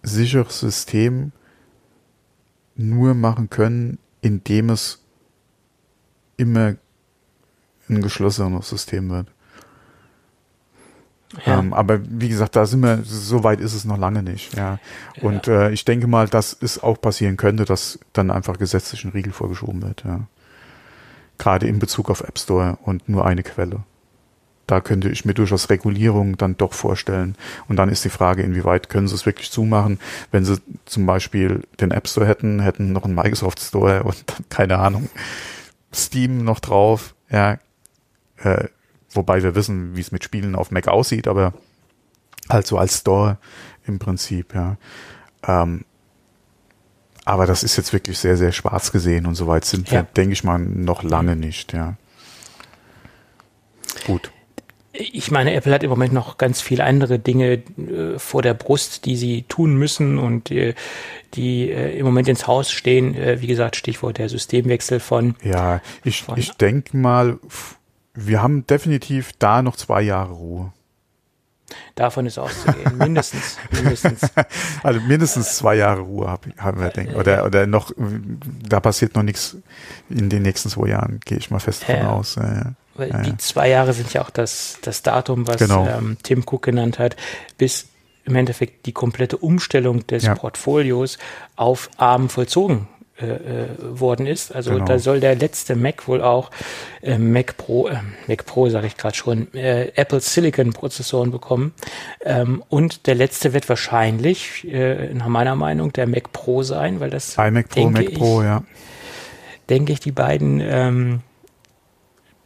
sicheres 0.04 0.60
System 0.60 1.32
nur 2.76 3.14
machen 3.14 3.50
können, 3.50 4.00
indem 4.20 4.70
es 4.70 5.07
immer 6.38 6.76
ein 7.90 8.02
geschlossenes 8.02 8.70
System 8.70 9.10
wird. 9.10 9.28
Ja. 11.46 11.60
Ähm, 11.60 11.74
aber 11.74 12.00
wie 12.04 12.30
gesagt, 12.30 12.56
da 12.56 12.66
sind 12.66 12.82
wir, 12.82 13.02
so 13.04 13.44
weit 13.44 13.60
ist 13.60 13.74
es 13.74 13.86
noch 13.86 13.98
lange 13.98 14.24
nicht. 14.24 14.56
Ja. 14.56 14.80
Und 15.22 15.48
ja. 15.48 15.68
Äh, 15.68 15.74
ich 15.74 15.84
denke 15.84 16.08
mal, 16.08 16.28
dass 16.28 16.56
es 16.60 16.82
auch 16.82 17.00
passieren 17.00 17.38
könnte, 17.38 17.66
dass 17.66 18.00
dann 18.14 18.32
einfach 18.32 18.58
gesetzlich 18.58 19.04
ein 19.04 19.12
Riegel 19.12 19.34
vorgeschoben 19.34 19.82
wird. 19.82 20.04
Ja. 20.06 20.22
Gerade 21.38 21.68
in 21.68 21.80
Bezug 21.80 22.10
auf 22.10 22.22
App 22.22 22.40
Store 22.40 22.78
und 22.82 23.10
nur 23.10 23.26
eine 23.26 23.44
Quelle. 23.44 23.84
Da 24.68 24.82
könnte 24.82 25.10
ich 25.10 25.24
mir 25.24 25.34
durchaus 25.34 25.70
Regulierung 25.70 26.38
dann 26.38 26.58
doch 26.58 26.74
vorstellen. 26.74 27.36
Und 27.70 27.78
dann 27.78 27.88
ist 27.90 28.04
die 28.04 28.10
Frage, 28.10 28.44
inwieweit 28.44 28.90
können 28.90 29.08
sie 29.08 29.16
es 29.16 29.26
wirklich 29.26 29.50
zumachen, 29.50 30.00
wenn 30.32 30.44
sie 30.44 30.60
zum 30.86 31.06
Beispiel 31.06 31.64
den 31.80 31.92
App 31.92 32.08
Store 32.08 32.26
hätten, 32.26 32.60
hätten 32.60 32.92
noch 32.92 33.06
einen 33.06 33.16
Microsoft 33.16 33.62
Store 33.62 34.04
und 34.04 34.24
keine 34.50 34.80
Ahnung, 34.80 35.10
Steam 35.98 36.44
noch 36.44 36.60
drauf, 36.60 37.16
ja, 37.30 37.60
äh, 38.38 38.68
wobei 39.12 39.44
wir 39.44 39.56
wissen, 39.56 39.96
wie 39.96 40.02
es 40.02 40.12
mit 40.12 40.24
Spielen 40.24 40.56
auf 40.56 40.72
Mac 40.72 40.88
aussieht, 40.88 41.28
aber 41.28 41.54
halt 42.50 42.68
so 42.68 42.78
als 42.78 43.00
Store 43.00 43.38
im 43.86 44.00
Prinzip, 44.00 44.54
ja. 44.54 44.78
Ähm, 45.44 45.86
aber 47.26 47.46
das 47.46 47.64
ist 47.64 47.76
jetzt 47.76 47.92
wirklich 47.92 48.18
sehr, 48.20 48.38
sehr 48.38 48.54
schwarz 48.54 48.92
gesehen 48.92 49.26
und 49.26 49.36
soweit 49.36 49.66
sind 49.66 49.90
ja. 49.90 50.00
wir, 50.00 50.04
denke 50.04 50.34
ich 50.34 50.44
mal, 50.44 50.60
noch 50.60 51.04
lange 51.04 51.36
nicht, 51.36 51.74
ja. 51.74 51.96
Gut 54.06 54.32
ich 54.98 55.32
meine, 55.32 55.54
Apple 55.54 55.74
hat 55.74 55.84
im 55.84 55.90
Moment 55.90 56.14
noch 56.14 56.38
ganz 56.38 56.62
viele 56.62 56.84
andere 56.84 57.20
Dinge 57.20 57.54
äh, 57.78 58.18
vor 58.18 58.42
der 58.42 58.54
Brust, 58.54 59.06
die 59.06 59.16
sie 59.16 59.44
tun 59.44 59.76
müssen 59.76 60.18
und 60.18 60.52
äh, 60.52 60.74
die 61.34 61.70
äh, 61.70 61.98
im 61.98 62.06
Moment 62.06 62.28
ins 62.28 62.48
Haus 62.48 62.72
stehen. 62.72 63.16
Äh, 63.16 63.42
wie 63.42 63.48
gesagt, 63.48 63.76
Stichwort 63.76 64.18
der 64.18 64.30
Systemwechsel 64.30 65.00
von. 65.00 65.36
Ja, 65.44 65.82
ich, 66.04 66.24
von 66.24 66.38
ich 66.38 66.52
denke 66.54 66.98
mal, 66.98 67.40
wir 68.14 68.42
haben 68.42 68.66
definitiv 68.66 69.34
da 69.40 69.62
noch 69.62 69.76
zwei 69.76 70.02
Jahre 70.02 70.34
Ruhe. 70.34 70.74
Davon 71.96 72.26
ist 72.26 72.38
auszugehen, 72.38 72.98
mindestens. 72.98 73.58
mindestens. 73.72 74.22
Also 74.84 75.02
mindestens 75.02 75.58
zwei 75.58 75.76
Jahre 75.76 76.02
Ruhe 76.02 76.30
hab, 76.30 76.46
haben 76.58 76.80
wir, 76.80 76.90
denke 76.90 77.16
Oder, 77.16 77.46
oder 77.46 77.68
noch, 77.68 77.92
da 77.98 78.80
passiert 78.80 79.16
noch 79.16 79.24
nichts 79.24 79.58
in 80.10 80.30
den 80.30 80.44
nächsten 80.44 80.70
zwei 80.70 80.90
Jahren, 80.90 81.20
gehe 81.26 81.38
ich 81.38 81.52
mal 81.52 81.60
fest 81.60 81.84
davon 81.84 81.96
ja. 81.96 82.10
aus. 82.10 82.36
Ja, 82.36 82.74
weil 82.98 83.10
ja, 83.10 83.22
die 83.22 83.38
zwei 83.38 83.70
Jahre 83.70 83.94
sind 83.94 84.14
ja 84.14 84.22
auch 84.22 84.30
das, 84.30 84.80
das 84.82 85.04
Datum, 85.04 85.48
was 85.48 85.58
genau. 85.58 85.88
ähm, 85.88 86.18
Tim 86.24 86.44
Cook 86.46 86.64
genannt 86.64 87.00
hat, 87.00 87.16
bis 87.58 87.88
im 88.26 88.36
Endeffekt 88.36 88.86
die 88.86 88.92
komplette 88.92 89.38
Umstellung 89.38 90.06
des 90.08 90.24
ja. 90.24 90.36
Portfolios 90.36 91.18
auf 91.56 91.90
ARM 91.98 92.30
vollzogen 92.30 92.88
äh, 93.20 93.26
äh, 93.26 93.68
worden 93.80 94.28
ist. 94.28 94.54
Also 94.54 94.74
genau. 94.74 94.86
da 94.86 95.00
soll 95.00 95.20
der 95.20 95.34
letzte 95.34 95.76
Mac 95.76 96.08
wohl 96.08 96.22
auch 96.22 96.52
äh, 97.02 97.18
Mac 97.18 97.58
Pro, 97.58 97.88
äh, 97.88 97.96
Mac 98.28 98.46
Pro 98.46 98.70
sage 98.70 98.86
ich 98.86 98.96
gerade 98.96 99.16
schon, 99.16 99.52
äh, 99.56 99.88
Apple 99.96 100.20
Silicon 100.20 100.72
Prozessoren 100.72 101.32
bekommen. 101.32 101.74
Ähm, 102.24 102.64
und 102.70 103.08
der 103.08 103.16
letzte 103.16 103.54
wird 103.54 103.68
wahrscheinlich, 103.70 104.72
äh, 104.72 105.16
nach 105.16 105.30
meiner 105.30 105.56
Meinung, 105.56 105.94
der 105.94 106.06
Mac 106.06 106.32
Pro 106.32 106.62
sein, 106.62 107.00
weil 107.00 107.10
das 107.10 107.38
iMac 107.40 107.70
Pro, 107.70 107.90
Mac 107.90 108.04
ich, 108.04 108.14
Pro, 108.14 108.44
ja. 108.44 108.62
Denke 109.68 109.94
ich, 109.94 110.00
die 110.00 110.12
beiden 110.12 110.62
ähm, 110.62 111.22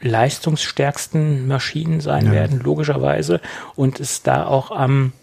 leistungsstärksten 0.02 1.48
Maschinen 1.48 2.02
sein 2.02 2.28
ja. 2.28 2.32
werden, 2.32 2.60
logischerweise, 2.60 3.42
und 3.76 4.00
es 4.00 4.24
da 4.24 4.46
auch 4.46 4.72
am 4.72 5.14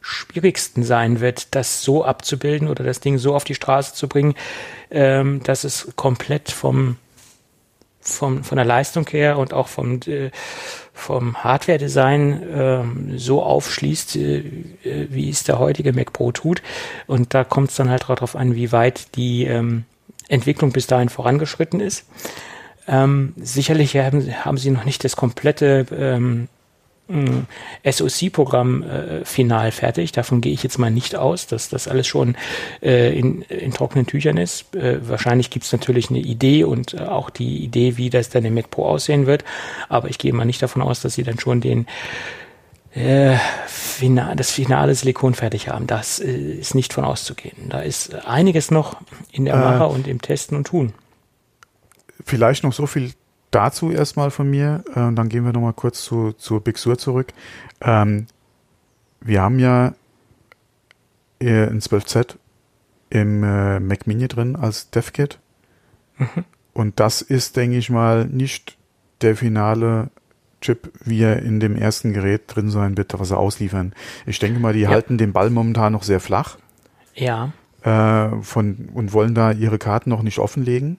schwierigsten 0.00 0.82
sein 0.82 1.20
wird, 1.20 1.54
das 1.54 1.82
so 1.82 2.04
abzubilden 2.04 2.68
oder 2.68 2.84
das 2.84 3.00
Ding 3.00 3.16
so 3.16 3.34
auf 3.34 3.44
die 3.44 3.54
Straße 3.54 3.94
zu 3.94 4.06
bringen, 4.06 4.34
ähm, 4.90 5.42
dass 5.44 5.64
es 5.64 5.92
komplett 5.96 6.50
vom, 6.50 6.96
vom, 8.00 8.44
von 8.44 8.56
der 8.56 8.66
Leistung 8.66 9.08
her 9.08 9.38
und 9.38 9.54
auch 9.54 9.68
vom, 9.68 10.00
äh, 10.06 10.30
vom 10.92 11.42
Hardware-Design 11.42 12.42
äh, 13.12 13.18
so 13.18 13.42
aufschließt, 13.42 14.16
äh, 14.16 14.42
wie 15.08 15.30
es 15.30 15.44
der 15.44 15.58
heutige 15.58 15.94
Mac 15.94 16.12
Pro 16.12 16.32
tut. 16.32 16.62
Und 17.06 17.32
da 17.32 17.42
kommt 17.42 17.70
es 17.70 17.76
dann 17.76 17.88
halt 17.88 18.02
darauf 18.08 18.36
an, 18.36 18.54
wie 18.54 18.72
weit 18.72 19.16
die 19.16 19.44
ähm, 19.44 19.84
Entwicklung 20.28 20.72
bis 20.72 20.86
dahin 20.86 21.08
vorangeschritten 21.08 21.80
ist. 21.80 22.04
Ähm, 22.86 23.32
sicherlich 23.36 23.96
haben, 23.96 24.32
haben 24.44 24.58
sie 24.58 24.70
noch 24.70 24.84
nicht 24.84 25.04
das 25.04 25.16
komplette 25.16 25.86
ähm, 25.96 26.48
SOC-Programm 27.84 28.82
äh, 28.82 29.24
final 29.24 29.70
fertig. 29.72 30.12
Davon 30.12 30.40
gehe 30.40 30.52
ich 30.52 30.62
jetzt 30.62 30.78
mal 30.78 30.90
nicht 30.90 31.16
aus, 31.16 31.46
dass 31.46 31.68
das 31.68 31.86
alles 31.86 32.06
schon 32.06 32.34
äh, 32.82 33.18
in, 33.18 33.42
in 33.42 33.72
trockenen 33.72 34.06
Tüchern 34.06 34.38
ist. 34.38 34.74
Äh, 34.74 35.06
wahrscheinlich 35.06 35.50
gibt 35.50 35.66
es 35.66 35.72
natürlich 35.72 36.08
eine 36.08 36.20
Idee 36.20 36.64
und 36.64 36.94
äh, 36.94 37.00
auch 37.00 37.28
die 37.28 37.62
Idee, 37.62 37.98
wie 37.98 38.08
das 38.08 38.30
dann 38.30 38.44
im 38.46 38.54
Mac 38.54 38.70
Pro 38.70 38.86
aussehen 38.86 39.26
wird. 39.26 39.44
Aber 39.90 40.08
ich 40.08 40.18
gehe 40.18 40.32
mal 40.32 40.46
nicht 40.46 40.62
davon 40.62 40.80
aus, 40.80 41.02
dass 41.02 41.14
sie 41.14 41.24
dann 41.24 41.38
schon 41.38 41.60
den 41.60 41.86
äh, 42.94 43.36
final, 43.66 44.34
das 44.36 44.50
finale 44.50 44.94
Silikon 44.94 45.34
fertig 45.34 45.68
haben. 45.68 45.86
Das 45.86 46.20
äh, 46.20 46.30
ist 46.30 46.74
nicht 46.74 46.94
von 46.94 47.04
auszugehen. 47.04 47.68
Da 47.68 47.80
ist 47.80 48.14
einiges 48.26 48.70
noch 48.70 48.96
in 49.30 49.44
der 49.44 49.56
Mache 49.56 49.88
und 49.88 50.08
im 50.08 50.22
Testen 50.22 50.56
und 50.56 50.68
Tun. 50.68 50.94
Vielleicht 52.24 52.64
noch 52.64 52.72
so 52.72 52.86
viel 52.86 53.12
dazu 53.54 53.90
erstmal 53.90 54.30
von 54.30 54.50
mir. 54.50 54.84
Äh, 54.94 55.00
und 55.00 55.16
dann 55.16 55.28
gehen 55.28 55.44
wir 55.44 55.52
nochmal 55.52 55.72
kurz 55.72 56.02
zu, 56.02 56.32
zur 56.32 56.60
Big 56.60 56.78
Sur 56.78 56.98
zurück. 56.98 57.32
Ähm, 57.80 58.26
wir 59.20 59.42
haben 59.42 59.58
ja 59.58 59.94
äh, 61.40 61.66
ein 61.66 61.80
12Z 61.80 62.36
im 63.10 63.42
äh, 63.42 63.80
Mac 63.80 64.06
Mini 64.06 64.28
drin 64.28 64.56
als 64.56 64.90
DevKit. 64.90 65.38
Mhm. 66.18 66.44
Und 66.72 67.00
das 67.00 67.22
ist, 67.22 67.56
denke 67.56 67.76
ich 67.76 67.90
mal, 67.90 68.26
nicht 68.26 68.76
der 69.20 69.36
finale 69.36 70.10
Chip, 70.60 70.92
wie 71.04 71.22
er 71.22 71.42
in 71.42 71.60
dem 71.60 71.76
ersten 71.76 72.12
Gerät 72.12 72.42
drin 72.48 72.70
sein 72.70 72.96
wird, 72.96 73.18
was 73.18 73.28
sie 73.28 73.36
ausliefern. 73.36 73.94
Ich 74.26 74.38
denke 74.38 74.58
mal, 74.58 74.72
die 74.72 74.80
ja. 74.80 74.88
halten 74.88 75.18
den 75.18 75.32
Ball 75.32 75.50
momentan 75.50 75.92
noch 75.92 76.02
sehr 76.02 76.20
flach. 76.20 76.58
Ja. 77.14 77.52
Äh, 77.82 78.42
von, 78.42 78.88
und 78.92 79.12
wollen 79.12 79.34
da 79.34 79.52
ihre 79.52 79.78
Karten 79.78 80.10
noch 80.10 80.22
nicht 80.22 80.38
offenlegen 80.38 80.98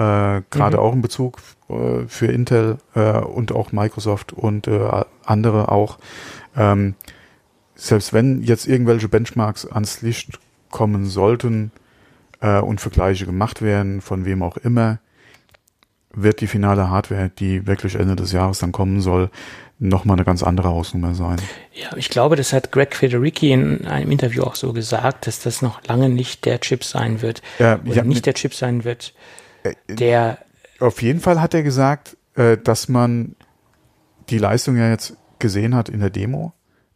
äh, 0.00 0.40
gerade 0.50 0.78
mhm. 0.78 0.82
auch 0.82 0.92
in 0.94 1.02
Bezug 1.02 1.38
äh, 1.68 2.06
für 2.08 2.26
Intel 2.26 2.78
äh, 2.94 3.18
und 3.18 3.52
auch 3.52 3.72
Microsoft 3.72 4.32
und 4.32 4.66
äh, 4.66 5.04
andere 5.26 5.70
auch. 5.70 5.98
Ähm, 6.56 6.94
selbst 7.74 8.14
wenn 8.14 8.42
jetzt 8.42 8.66
irgendwelche 8.66 9.08
Benchmarks 9.08 9.66
ans 9.66 10.00
Licht 10.00 10.38
kommen 10.70 11.04
sollten 11.04 11.70
äh, 12.40 12.60
und 12.60 12.80
Vergleiche 12.80 13.26
gemacht 13.26 13.60
werden, 13.60 14.00
von 14.00 14.24
wem 14.24 14.42
auch 14.42 14.56
immer, 14.56 15.00
wird 16.14 16.40
die 16.40 16.46
finale 16.46 16.88
Hardware, 16.88 17.30
die 17.38 17.66
wirklich 17.66 17.94
Ende 17.94 18.16
des 18.16 18.32
Jahres 18.32 18.58
dann 18.58 18.72
kommen 18.72 19.02
soll, 19.02 19.30
nochmal 19.78 20.16
eine 20.16 20.24
ganz 20.24 20.42
andere 20.42 20.70
Hausnummer 20.70 21.14
sein. 21.14 21.36
Ja, 21.72 21.94
ich 21.96 22.08
glaube, 22.08 22.36
das 22.36 22.54
hat 22.54 22.72
Greg 22.72 22.96
Federici 22.96 23.52
in 23.52 23.86
einem 23.86 24.10
Interview 24.10 24.42
auch 24.44 24.54
so 24.54 24.72
gesagt, 24.72 25.26
dass 25.26 25.40
das 25.40 25.60
noch 25.60 25.84
lange 25.86 26.08
nicht 26.08 26.46
der 26.46 26.60
Chip 26.60 26.84
sein 26.84 27.20
wird. 27.20 27.42
Ja, 27.58 27.78
oder 27.84 28.02
nicht 28.02 28.26
der 28.26 28.34
Chip 28.34 28.54
sein 28.54 28.84
wird, 28.84 29.14
der. 29.88 30.38
Auf 30.78 31.02
jeden 31.02 31.20
Fall 31.20 31.40
hat 31.40 31.54
er 31.54 31.62
gesagt, 31.62 32.16
äh, 32.34 32.56
dass 32.56 32.88
man 32.88 33.36
die 34.28 34.38
Leistung 34.38 34.76
ja 34.76 34.88
jetzt 34.88 35.16
gesehen 35.38 35.74
hat 35.74 35.88
in 35.88 36.00
der 36.00 36.10
Demo, 36.10 36.52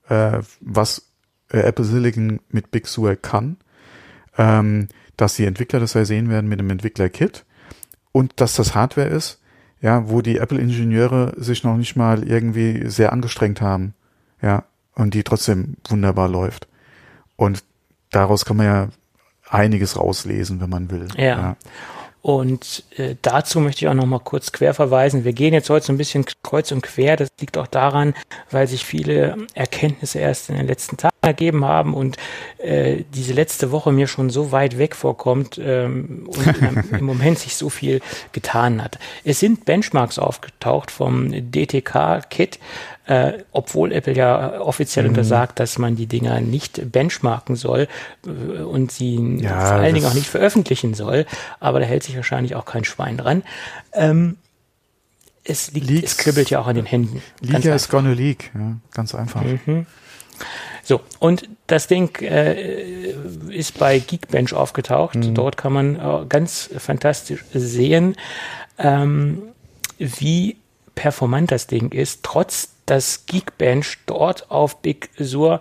äh, 0.09 0.41
was 0.61 1.11
Apple 1.49 1.85
Silicon 1.85 2.41
mit 2.49 2.71
Big 2.71 2.87
Sur 2.87 3.17
kann, 3.17 3.57
ähm, 4.39 4.89
dass 5.17 5.37
die 5.37 5.45
Entwickler 5.45 5.81
das 5.81 5.95
ja 5.95 6.05
sehen 6.05 6.29
werden 6.29 6.49
mit 6.49 6.61
dem 6.61 6.71
Entwickler-Kit 6.71 7.45
und 8.13 8.33
dass 8.41 8.55
das 8.55 8.75
Hardware 8.75 9.09
ist, 9.09 9.41
ja, 9.81 10.09
wo 10.09 10.23
die 10.23 10.39
Apple-Ingenieure 10.39 11.35
sich 11.37 11.63
noch 11.65 11.77
nicht 11.77 11.97
mal 11.97 12.27
irgendwie 12.27 12.89
sehr 12.89 13.13
angestrengt 13.13 13.61
haben, 13.61 13.95
ja, 14.41 14.65
und 14.95 15.15
die 15.15 15.25
trotzdem 15.25 15.77
wunderbar 15.89 16.29
läuft. 16.29 16.69
Und 17.37 17.65
daraus 18.11 18.45
kann 18.45 18.57
man 18.57 18.67
ja 18.67 18.89
einiges 19.49 19.99
rauslesen, 19.99 20.61
wenn 20.61 20.71
man 20.71 20.91
will. 20.91 21.09
Ja. 21.17 21.25
ja. 21.25 21.57
Und 22.25 22.85
äh, 22.97 23.17
dazu 23.21 23.61
möchte 23.61 23.85
ich 23.85 23.89
auch 23.89 23.95
noch 23.95 24.07
mal 24.07 24.19
kurz 24.19 24.51
quer 24.51 24.73
verweisen. 24.73 25.25
Wir 25.25 25.35
gehen 25.35 25.53
jetzt 25.53 25.69
heute 25.69 25.85
so 25.85 25.93
ein 25.93 25.99
bisschen 25.99 26.25
kreuz 26.43 26.73
und 26.73 26.81
quer. 26.81 27.17
Das 27.17 27.29
liegt 27.39 27.59
auch 27.59 27.67
daran, 27.67 28.15
weil 28.51 28.67
sich 28.67 28.87
viele 28.87 29.37
Erkenntnisse 29.53 30.21
erst 30.21 30.49
in 30.49 30.57
den 30.57 30.67
letzten 30.67 30.97
Tagen 30.97 31.15
ergeben 31.21 31.67
haben 31.67 31.93
und 31.93 32.17
äh, 32.57 33.05
diese 33.15 33.35
letzte 33.35 33.73
Woche 33.73 33.93
mir 33.93 34.07
schon 34.07 34.31
so 34.31 34.53
weit 34.53 34.79
weg 34.79 34.97
vorkommt 34.97 35.61
ähm, 35.63 36.27
und 36.27 36.99
im 36.99 37.05
Moment 37.05 37.41
sich 37.41 37.57
so 37.57 37.69
viel 37.69 38.01
getan 38.33 38.83
hat. 38.83 38.99
Es 39.25 39.39
sind 39.39 39.67
Benchmarks 39.67 40.19
aufgetaucht 40.19 40.91
vom 40.91 41.31
DTK-Kit, 41.31 42.59
äh, 43.07 43.45
obwohl 43.53 43.93
Apple 43.93 44.15
ja 44.15 44.61
offiziell 44.61 45.05
mhm. 45.05 45.11
untersagt, 45.11 45.61
dass 45.61 45.79
man 45.79 45.97
die 45.97 46.07
Dinger 46.07 46.41
nicht 46.41 46.91
benchmarken 46.91 47.57
soll 47.57 47.89
äh, 48.27 48.63
und 48.63 48.93
sie 48.93 49.39
ja, 49.41 49.67
vor 49.67 49.77
allen 49.77 49.95
Dingen 49.95 50.07
auch 50.07 50.15
nicht 50.15 50.29
veröffentlichen 50.29 50.95
soll. 50.95 51.27
Aber 51.61 51.81
da 51.81 51.87
hält 51.87 52.03
sich 52.03 52.17
wahrscheinlich 52.17 52.55
auch 52.55 52.65
kein 52.65 52.85
Schwein 52.85 53.17
dran. 53.17 53.43
Ähm, 53.93 54.37
es 55.45 55.73
liegt, 55.73 55.89
Leaks, 55.89 56.13
es 56.13 56.19
kribbelt 56.19 56.49
ja 56.49 56.61
auch 56.61 56.67
an 56.67 56.77
den 56.77 56.87
Händen. 56.87 57.23
Liga 57.41 57.75
ist 57.75 57.91
gonna 57.91 58.13
leak, 58.13 58.51
ja, 58.55 58.77
ganz 58.93 59.15
einfach. 59.15 59.43
Mhm. 59.43 59.87
So, 60.83 61.01
und 61.19 61.49
das 61.67 61.87
Ding 61.87 62.17
äh, 62.21 63.11
ist 63.51 63.79
bei 63.79 63.99
Geekbench 63.99 64.53
aufgetaucht. 64.53 65.17
Mhm. 65.17 65.35
Dort 65.35 65.57
kann 65.57 65.73
man 65.73 65.97
äh, 65.97 66.27
ganz 66.29 66.71
fantastisch 66.77 67.45
sehen, 67.53 68.17
ähm, 68.79 69.43
wie 69.99 70.57
performant 70.95 71.51
das 71.51 71.67
Ding 71.67 71.93
ist, 71.93 72.21
trotz 72.23 72.74
dass 72.87 73.27
Geekbench 73.27 73.99
dort 74.07 74.51
auf 74.51 74.81
Big 74.83 75.11
Sur 75.19 75.61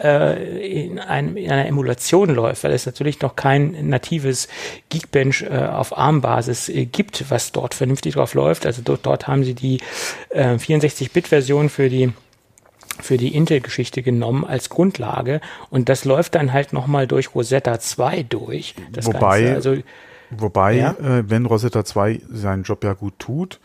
äh, 0.00 0.84
in, 0.86 0.98
einem, 0.98 1.36
in 1.36 1.50
einer 1.50 1.66
Emulation 1.66 2.34
läuft, 2.34 2.64
weil 2.64 2.72
es 2.72 2.86
natürlich 2.86 3.20
noch 3.20 3.36
kein 3.36 3.88
natives 3.88 4.48
Geekbench 4.88 5.42
äh, 5.42 5.66
auf 5.66 5.96
ARM-Basis 5.96 6.68
äh, 6.68 6.86
gibt, 6.86 7.30
was 7.30 7.52
dort 7.52 7.74
vernünftig 7.74 8.14
drauf 8.14 8.34
läuft. 8.34 8.66
Also 8.66 8.82
dort, 8.84 9.06
dort 9.06 9.26
haben 9.26 9.44
sie 9.44 9.54
die 9.54 9.80
äh, 10.30 10.54
64-Bit-Version 10.54 11.68
für 11.68 11.88
die 11.88 12.12
für 13.00 13.16
die 13.16 13.32
Intel-Geschichte 13.36 14.02
genommen 14.02 14.44
als 14.44 14.70
Grundlage 14.70 15.40
und 15.70 15.88
das 15.88 16.04
läuft 16.04 16.34
dann 16.34 16.52
halt 16.52 16.72
nochmal 16.72 17.06
durch 17.06 17.32
Rosetta 17.32 17.78
2 17.78 18.24
durch. 18.24 18.74
wobei, 19.02 19.54
also, 19.54 19.76
wobei 20.30 20.74
ja? 20.74 20.90
äh, 20.94 21.30
wenn 21.30 21.46
Rosetta 21.46 21.84
2 21.84 22.22
seinen 22.28 22.64
Job 22.64 22.82
ja 22.82 22.94
gut 22.94 23.14
tut, 23.20 23.60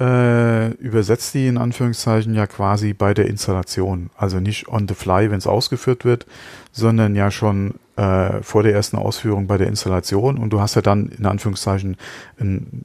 äh, 0.00 0.68
übersetzt 0.74 1.34
die 1.34 1.48
in 1.48 1.58
Anführungszeichen 1.58 2.34
ja 2.34 2.46
quasi 2.46 2.92
bei 2.92 3.14
der 3.14 3.26
Installation. 3.26 4.10
Also 4.16 4.38
nicht 4.40 4.68
on 4.68 4.86
the 4.86 4.94
fly, 4.94 5.30
wenn 5.30 5.38
es 5.38 5.46
ausgeführt 5.46 6.04
wird, 6.04 6.26
sondern 6.72 7.16
ja 7.16 7.30
schon 7.30 7.74
äh, 7.96 8.42
vor 8.42 8.62
der 8.62 8.74
ersten 8.74 8.96
Ausführung 8.96 9.46
bei 9.46 9.58
der 9.58 9.66
Installation. 9.66 10.38
Und 10.38 10.50
du 10.50 10.60
hast 10.60 10.76
ja 10.76 10.82
dann 10.82 11.08
in 11.08 11.26
Anführungszeichen 11.26 11.96
ein 12.38 12.84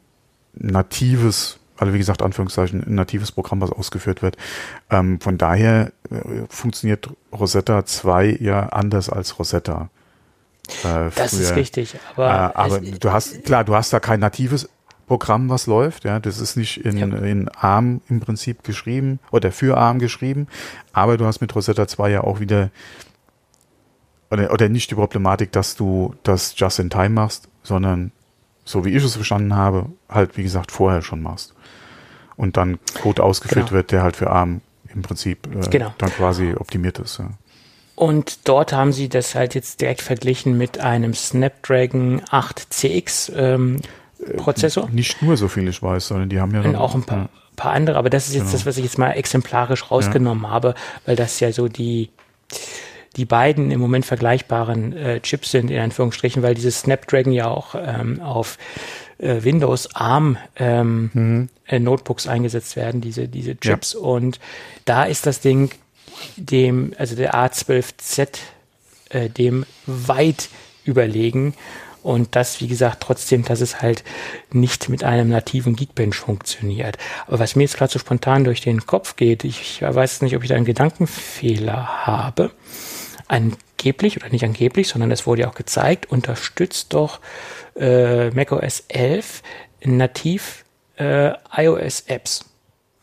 natives, 0.53 1.59
also 1.77 1.93
wie 1.93 1.99
gesagt, 1.99 2.21
Anführungszeichen, 2.23 2.83
ein 2.83 2.95
natives 2.95 3.31
Programm, 3.31 3.61
was 3.61 3.71
ausgeführt 3.71 4.21
wird. 4.21 4.37
Ähm, 4.89 5.19
von 5.19 5.37
daher 5.37 5.91
äh, 6.09 6.15
funktioniert 6.49 7.09
Rosetta 7.31 7.85
2 7.85 8.37
ja 8.39 8.69
anders 8.69 9.09
als 9.09 9.37
Rosetta. 9.37 9.89
Äh, 10.83 11.09
das 11.15 11.33
ist 11.33 11.55
richtig, 11.55 11.95
aber, 12.15 12.27
äh, 12.27 12.57
aber 12.57 12.79
du 12.79 13.11
hast, 13.11 13.43
klar, 13.43 13.63
du 13.63 13.75
hast 13.75 13.93
da 13.93 13.99
kein 13.99 14.19
natives 14.19 14.69
Programm, 15.07 15.49
was 15.49 15.67
läuft. 15.67 16.05
Ja, 16.05 16.19
das 16.19 16.39
ist 16.39 16.55
nicht 16.55 16.85
in, 16.85 16.97
ja. 16.97 17.05
in 17.05 17.49
ARM 17.49 18.01
im 18.09 18.19
Prinzip 18.19 18.63
geschrieben 18.63 19.19
oder 19.31 19.51
für 19.51 19.77
ARM 19.77 19.99
geschrieben, 19.99 20.47
aber 20.91 21.17
du 21.17 21.25
hast 21.25 21.41
mit 21.41 21.53
Rosetta 21.55 21.87
2 21.87 22.09
ja 22.09 22.23
auch 22.23 22.39
wieder 22.39 22.69
oder, 24.31 24.51
oder 24.51 24.69
nicht 24.69 24.89
die 24.89 24.95
Problematik, 24.95 25.51
dass 25.51 25.75
du 25.75 26.15
das 26.23 26.53
just 26.57 26.79
in 26.79 26.89
time 26.89 27.09
machst, 27.09 27.49
sondern 27.61 28.11
so 28.65 28.85
wie 28.85 28.95
ich 28.95 29.03
es 29.03 29.15
verstanden 29.15 29.55
habe, 29.55 29.87
halt 30.09 30.37
wie 30.37 30.43
gesagt 30.43 30.71
vorher 30.71 31.01
schon 31.01 31.21
machst 31.21 31.53
und 32.35 32.57
dann 32.57 32.79
Code 33.01 33.23
ausgeführt 33.23 33.67
genau. 33.67 33.77
wird, 33.77 33.91
der 33.91 34.03
halt 34.03 34.15
für 34.15 34.29
ARM 34.29 34.61
im 34.93 35.01
Prinzip 35.01 35.47
äh, 35.47 35.69
genau. 35.69 35.93
dann 35.97 36.09
quasi 36.11 36.53
optimiert 36.57 36.99
ist. 36.99 37.19
Ja. 37.19 37.29
Und 37.95 38.47
dort 38.47 38.73
haben 38.73 38.91
sie 38.91 39.07
das 39.07 39.35
halt 39.35 39.53
jetzt 39.53 39.81
direkt 39.81 40.01
verglichen 40.01 40.57
mit 40.57 40.79
einem 40.79 41.13
Snapdragon 41.13 42.21
8 42.29 42.73
CX. 42.73 43.31
Ähm, 43.35 43.81
Prozessor. 44.37 44.89
Nicht 44.91 45.21
nur, 45.21 45.37
so 45.37 45.47
viel 45.47 45.67
ich 45.67 45.81
weiß, 45.81 46.07
sondern 46.07 46.29
die 46.29 46.39
haben 46.39 46.53
ja 46.53 46.63
noch 46.63 46.79
auch 46.79 46.95
ein 46.95 47.03
paar, 47.03 47.29
paar 47.55 47.73
andere, 47.73 47.97
aber 47.97 48.09
das 48.09 48.27
ist 48.27 48.33
jetzt 48.33 48.43
genau. 48.43 48.53
das, 48.53 48.65
was 48.65 48.77
ich 48.77 48.83
jetzt 48.83 48.97
mal 48.97 49.11
exemplarisch 49.11 49.91
rausgenommen 49.91 50.43
ja. 50.43 50.49
habe, 50.49 50.75
weil 51.05 51.15
das 51.15 51.39
ja 51.39 51.51
so 51.51 51.67
die, 51.67 52.09
die 53.15 53.25
beiden 53.25 53.71
im 53.71 53.79
Moment 53.79 54.05
vergleichbaren 54.05 54.93
äh, 54.93 55.19
Chips 55.21 55.51
sind, 55.51 55.69
in 55.69 55.79
Anführungsstrichen, 55.79 56.43
weil 56.43 56.55
dieses 56.55 56.81
Snapdragon 56.81 57.33
ja 57.33 57.47
auch 57.47 57.75
ähm, 57.75 58.21
auf 58.21 58.57
äh, 59.19 59.43
Windows 59.43 59.95
ARM 59.95 60.37
ähm, 60.55 61.09
mhm. 61.13 61.49
äh, 61.67 61.79
Notebooks 61.79 62.27
eingesetzt 62.27 62.75
werden, 62.75 63.01
diese, 63.01 63.27
diese 63.27 63.57
Chips. 63.59 63.93
Ja. 63.93 63.99
Und 63.99 64.39
da 64.85 65.03
ist 65.03 65.25
das 65.25 65.39
Ding 65.39 65.71
dem, 66.37 66.93
also 66.97 67.15
der 67.15 67.33
A12Z, 67.33 68.39
äh, 69.09 69.29
dem 69.29 69.65
weit 69.85 70.49
überlegen. 70.85 71.53
Und 72.03 72.35
das, 72.35 72.61
wie 72.61 72.67
gesagt, 72.67 73.01
trotzdem, 73.01 73.43
dass 73.45 73.61
es 73.61 73.81
halt 73.81 74.03
nicht 74.51 74.89
mit 74.89 75.03
einem 75.03 75.29
nativen 75.29 75.75
Geekbench 75.75 76.17
funktioniert. 76.17 76.97
Aber 77.27 77.39
was 77.39 77.55
mir 77.55 77.63
jetzt 77.63 77.77
gerade 77.77 77.91
so 77.91 77.97
spontan 77.97 78.43
durch 78.43 78.61
den 78.61 78.85
Kopf 78.85 79.15
geht, 79.15 79.43
ich, 79.43 79.61
ich 79.61 79.81
weiß 79.81 80.21
nicht, 80.21 80.35
ob 80.35 80.43
ich 80.43 80.49
da 80.49 80.55
einen 80.55 80.65
Gedankenfehler 80.65 82.05
habe. 82.05 82.51
angeblich 83.27 84.17
oder 84.17 84.29
nicht 84.29 84.43
angeblich, 84.43 84.89
sondern 84.89 85.11
es 85.11 85.25
wurde 85.25 85.43
ja 85.43 85.49
auch 85.49 85.55
gezeigt, 85.55 86.11
unterstützt 86.11 86.93
doch 86.93 87.19
äh, 87.75 88.29
macOS 88.31 88.83
11 88.89 89.41
nativ 89.83 90.65
äh, 90.97 91.31
iOS-Apps. 91.55 92.45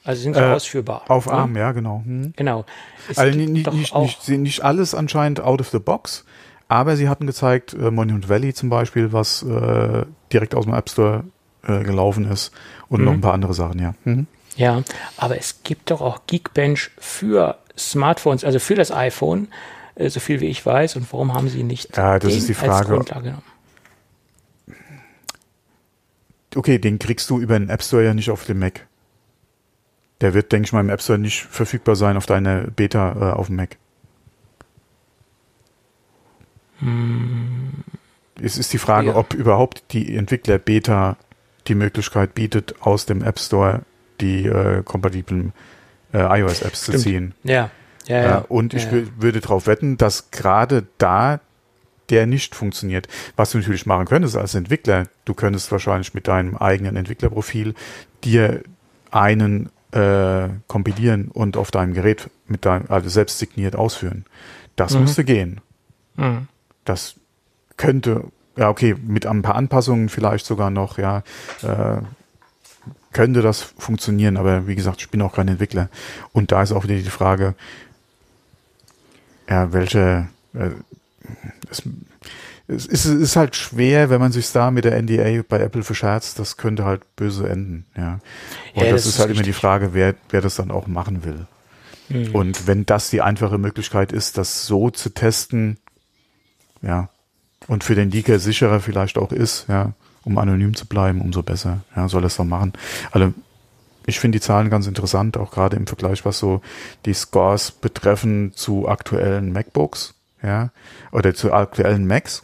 Also 0.05 0.23
sind 0.23 0.35
sie 0.35 0.41
äh, 0.41 0.53
ausführbar. 0.53 1.05
Auf 1.09 1.27
ne? 1.27 1.33
ARM, 1.33 1.57
ja, 1.57 1.73
genau. 1.73 2.03
Hm. 2.05 2.33
Genau. 2.37 2.65
Es 3.09 3.19
also 3.19 3.37
nicht, 3.37 3.51
nicht, 3.51 3.95
nicht, 3.95 4.29
nicht, 4.29 4.65
alles 4.65 4.95
anscheinend 4.95 5.41
out 5.41 5.61
of 5.61 5.69
the 5.69 5.79
box, 5.79 6.25
aber 6.71 6.97
sie 6.97 7.09
hatten 7.09 7.27
gezeigt, 7.27 7.75
äh, 7.75 7.91
Monument 7.91 8.29
Valley 8.29 8.55
zum 8.55 8.71
Beispiel, 8.71 9.13
was 9.13 9.43
äh, 9.43 10.05
direkt 10.33 10.55
aus 10.55 10.67
dem 10.67 10.75
App 10.75 10.89
Store 10.89 11.25
äh, 11.65 11.83
gelaufen 11.83 12.31
ist 12.31 12.53
und 12.89 13.01
mhm. 13.01 13.07
noch 13.07 13.13
ein 13.13 13.21
paar 13.21 13.35
andere 13.35 13.55
Sachen, 13.55 13.81
ja. 13.81 13.95
Mhm. 14.05 14.29
Ja, 14.55 14.83
aber 15.17 15.37
es 15.37 15.65
gibt 15.65 15.91
doch 15.91 16.01
auch 16.01 16.21
Geekbench 16.29 16.91
für 16.99 17.59
Smartphones, 17.77 18.45
also 18.45 18.61
für 18.61 18.77
das 18.77 18.93
iPhone, 18.93 19.49
äh, 19.97 20.11
so 20.11 20.21
viel 20.21 20.41
wie 20.41 20.47
ich 20.47 20.65
weiß. 20.65 20.95
Und 20.95 21.13
warum 21.13 21.35
haben 21.35 21.49
sie 21.49 21.65
nicht 21.65 21.97
ja, 21.97 22.21
das 22.21 22.35
ist 22.35 22.49
die 22.49 22.55
Frage. 22.55 22.73
als 22.73 22.87
Grundlage 22.87 23.23
genommen? 23.25 23.43
Okay, 26.55 26.79
den 26.79 27.01
kriegst 27.01 27.29
du 27.31 27.41
über 27.41 27.59
den 27.59 27.69
App 27.69 27.83
Store 27.83 28.05
ja 28.05 28.15
nicht 28.15 28.31
auf 28.31 28.45
dem 28.45 28.61
Mac. 28.61 28.87
Der 30.21 30.35
wird, 30.35 30.53
denke 30.53 30.67
ich 30.67 30.73
mal, 30.73 30.81
im 30.81 30.91
App 30.91 31.03
Store 31.03 31.19
nicht 31.19 31.43
verfügbar 31.43 31.97
sein 31.97 32.17
auf 32.17 32.27
deine 32.27 32.71
Beta 32.75 33.13
äh, 33.13 33.33
auf 33.33 33.47
dem 33.47 33.57
Mac. 33.57 33.77
Hm. 36.81 37.85
Es 38.43 38.59
ist 38.59 38.73
die 38.73 38.79
Frage, 38.79 39.09
ja. 39.09 39.17
ob 39.17 39.35
überhaupt 39.35 39.93
die 39.93 40.17
Entwickler 40.17 40.59
Beta 40.59 41.17
die 41.67 41.75
Möglichkeit 41.75 42.35
bietet, 42.35 42.75
aus 42.81 43.07
dem 43.07 43.23
App 43.23 43.39
Store 43.39 43.83
die 44.21 44.47
äh, 44.47 44.83
kompatiblen 44.83 45.53
äh, 46.13 46.41
iOS-Apps 46.41 46.83
zu 46.83 46.97
ziehen. 46.97 47.35
Ja. 47.43 47.71
Ja, 48.07 48.23
ja. 48.23 48.39
Äh, 48.39 48.43
und 48.49 48.75
ich 48.75 48.91
würde 48.91 49.41
darauf 49.41 49.67
wetten, 49.67 49.97
dass 49.97 50.31
gerade 50.31 50.87
da 50.99 51.41
der 52.09 52.27
nicht 52.27 52.55
funktioniert. 52.55 53.07
Was 53.37 53.53
du 53.53 53.59
natürlich 53.59 53.87
machen 53.87 54.07
könntest 54.07 54.37
als 54.37 54.55
Entwickler, 54.55 55.07
du 55.25 55.35
könntest 55.35 55.71
wahrscheinlich 55.71 56.13
mit 56.13 56.27
deinem 56.27 56.57
eigenen 56.57 56.97
Entwicklerprofil 56.97 57.75
dir 58.25 58.63
einen 59.13 59.71
äh, 59.93 60.49
kompilieren 60.67 61.29
und 61.29 61.57
auf 61.57 61.71
deinem 61.71 61.95
Gerät 61.95 62.29
mit 62.47 62.65
deinem, 62.65 62.87
also 62.89 63.09
selbst 63.09 63.39
signiert 63.39 63.77
ausführen. 63.77 64.25
Das 64.77 64.95
mhm. 64.95 65.03
müsste 65.03 65.25
gehen. 65.25 65.61
Mhm. 66.17 66.49
Das 66.85 67.17
könnte, 67.77 68.25
ja, 68.57 68.69
okay, 68.69 68.95
mit 69.01 69.27
ein 69.27 69.43
paar 69.43 69.55
Anpassungen 69.55 70.09
vielleicht 70.09 70.47
sogar 70.47 70.71
noch, 70.71 70.99
ja, 70.99 71.23
äh, 71.63 72.03
könnte 73.13 73.43
das 73.43 73.63
funktionieren, 73.63 74.37
aber 74.37 74.67
wie 74.67 74.77
gesagt, 74.77 75.01
ich 75.01 75.11
bin 75.11 75.23
auch 75.23 75.35
kein 75.35 75.49
Entwickler. 75.49 75.89
Und 76.33 76.53
da 76.53 76.63
ist 76.63 76.73
auch 76.73 76.85
wieder 76.85 76.95
die 76.95 77.03
Frage, 77.05 77.55
ja, 79.49 79.73
welche, 79.73 80.29
äh, 80.55 80.71
es, 81.69 81.83
es, 82.69 82.87
ist, 82.87 83.05
es 83.07 83.21
ist 83.21 83.37
halt 83.37 83.57
schwer, 83.57 84.11
wenn 84.11 84.21
man 84.21 84.31
sich 84.31 84.53
da 84.53 84.71
mit 84.71 84.85
der 84.85 85.01
NDA 85.03 85.43
bei 85.49 85.59
Apple 85.59 85.83
verscherzt, 85.83 86.39
das 86.39 86.57
könnte 86.57 86.85
halt 86.85 87.17
böse 87.17 87.49
enden, 87.49 87.87
ja. 87.97 88.21
Und 88.75 88.85
ja, 88.85 88.93
das, 88.93 89.05
das, 89.05 89.15
ist 89.15 89.19
halt 89.19 89.31
richtig. 89.31 89.47
immer 89.47 89.53
die 89.55 89.61
Frage, 89.61 89.93
wer, 89.93 90.15
wer 90.29 90.41
das 90.41 90.55
dann 90.55 90.71
auch 90.71 90.87
machen 90.87 91.25
will. 91.25 91.47
Mhm. 92.11 92.35
Und 92.35 92.67
wenn 92.69 92.87
das 92.87 93.11
die 93.11 93.23
einfache 93.23 93.59
Möglichkeit 93.59 94.13
ist, 94.13 94.39
das 94.39 94.67
so 94.67 94.91
zu 94.91 95.11
testen, 95.11 95.79
ja, 96.83 97.09
und 97.67 97.85
für 97.85 97.95
den 97.95 98.11
Leaker 98.11 98.39
sicherer 98.39 98.81
vielleicht 98.81 99.19
auch 99.19 99.33
ist, 99.33 99.67
ja, 99.69 99.93
um 100.25 100.39
anonym 100.39 100.75
zu 100.75 100.87
bleiben, 100.87 101.21
umso 101.21 101.43
besser. 101.43 101.81
Ja, 101.95 102.09
soll 102.09 102.25
es 102.25 102.37
doch 102.37 102.45
machen. 102.45 102.73
Also 103.11 103.33
ich 104.07 104.19
finde 104.19 104.39
die 104.39 104.43
Zahlen 104.43 104.71
ganz 104.71 104.87
interessant, 104.87 105.37
auch 105.37 105.51
gerade 105.51 105.77
im 105.77 105.87
Vergleich, 105.87 106.25
was 106.25 106.39
so 106.39 106.63
die 107.05 107.15
Scores 107.15 107.71
betreffen 107.71 108.53
zu 108.55 108.89
aktuellen 108.89 109.53
MacBooks, 109.53 110.15
ja, 110.43 110.71
oder 111.13 111.35
zu 111.35 111.53
aktuellen 111.53 112.07
Macs. 112.07 112.43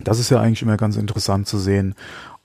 Das 0.00 0.18
ist 0.18 0.30
ja 0.30 0.40
eigentlich 0.40 0.62
immer 0.62 0.76
ganz 0.76 0.96
interessant 0.96 1.46
zu 1.46 1.58
sehen. 1.58 1.94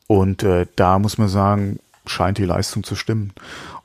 Und 0.08 0.44
äh, 0.44 0.68
da 0.76 1.00
muss 1.00 1.18
man 1.18 1.30
sagen, 1.30 1.80
scheint 2.06 2.38
die 2.38 2.46
Leistung 2.46 2.84
zu 2.84 2.96
stimmen. 2.96 3.34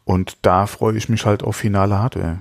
Und 0.05 0.37
da 0.43 0.67
freue 0.67 0.97
ich 0.97 1.09
mich 1.09 1.25
halt 1.25 1.43
auf 1.43 1.57
finale 1.57 1.99
Hardware. 1.99 2.39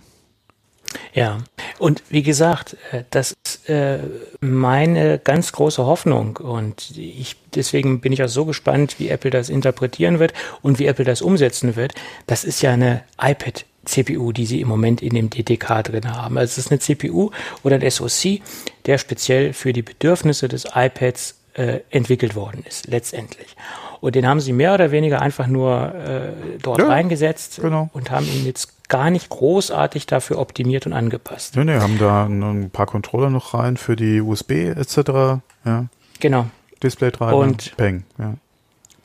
Ja, 1.14 1.40
und 1.78 2.04
wie 2.10 2.24
gesagt, 2.24 2.78
äh, 2.92 3.04
das 3.10 3.36
ist 3.44 3.70
äh, 3.70 4.00
meine 4.40 5.20
ganz 5.20 5.52
große 5.52 5.86
Hoffnung 5.86 6.38
und 6.38 6.98
ich, 6.98 7.36
deswegen 7.54 8.02
bin 8.02 8.12
ich 8.12 8.24
auch 8.24 8.30
so 8.30 8.46
gespannt, 8.46 8.96
wie 9.00 9.10
Apple 9.10 9.32
das 9.32 9.50
interpretieren 9.50 10.20
wird 10.20 10.34
und 10.62 10.80
wie 10.80 10.88
Apple 10.88 11.06
das 11.06 11.22
umsetzen 11.22 11.76
wird. 11.76 11.94
Das 12.28 12.44
ist 12.44 12.62
ja 12.62 12.72
eine 12.72 13.04
iPad 13.22 13.66
CPU, 13.86 14.32
die 14.32 14.46
sie 14.46 14.62
im 14.62 14.68
Moment 14.68 15.02
in 15.02 15.16
dem 15.16 15.30
DTK 15.30 15.84
drin 15.84 16.12
haben. 16.12 16.38
Also 16.38 16.52
es 16.52 16.58
ist 16.58 16.72
eine 16.72 16.80
CPU 16.80 17.32
oder 17.64 17.76
ein 17.76 17.90
SoC, 17.90 18.42
der 18.86 18.98
speziell 18.98 19.54
für 19.54 19.74
die 19.74 19.82
Bedürfnisse 19.82 20.48
des 20.48 20.68
iPads 20.74 21.36
äh, 21.54 21.80
entwickelt 21.90 22.36
worden 22.36 22.64
ist, 22.68 22.88
letztendlich. 22.88 23.56
Und 24.02 24.16
den 24.16 24.28
haben 24.28 24.40
sie 24.40 24.54
mehr 24.54 24.74
oder 24.74 24.92
weniger 24.92 25.22
einfach 25.22 25.48
nur 25.48 25.94
äh, 25.94 26.58
dort 26.62 26.80
ja, 26.80 26.88
reingesetzt 26.88 27.60
genau. 27.62 27.90
und 27.94 28.12
haben 28.12 28.26
ihn 28.28 28.46
jetzt 28.46 28.79
gar 28.90 29.12
nicht 29.12 29.30
großartig 29.30 30.08
dafür 30.08 30.40
optimiert 30.40 30.86
und 30.86 30.94
angepasst. 30.94 31.56
Nee, 31.56 31.64
nee, 31.64 31.80
haben 31.80 31.98
da 31.98 32.26
ein 32.26 32.70
paar 32.72 32.88
Controller 32.88 33.30
noch 33.30 33.54
rein 33.54 33.78
für 33.78 33.96
die 33.96 34.20
USB 34.20 34.52
etc. 34.76 35.42
Ja. 35.64 35.86
Genau. 36.20 36.48
Display-Treiber 36.84 37.38
und 37.38 37.78
Peng, 37.78 38.04
ja. 38.18 38.34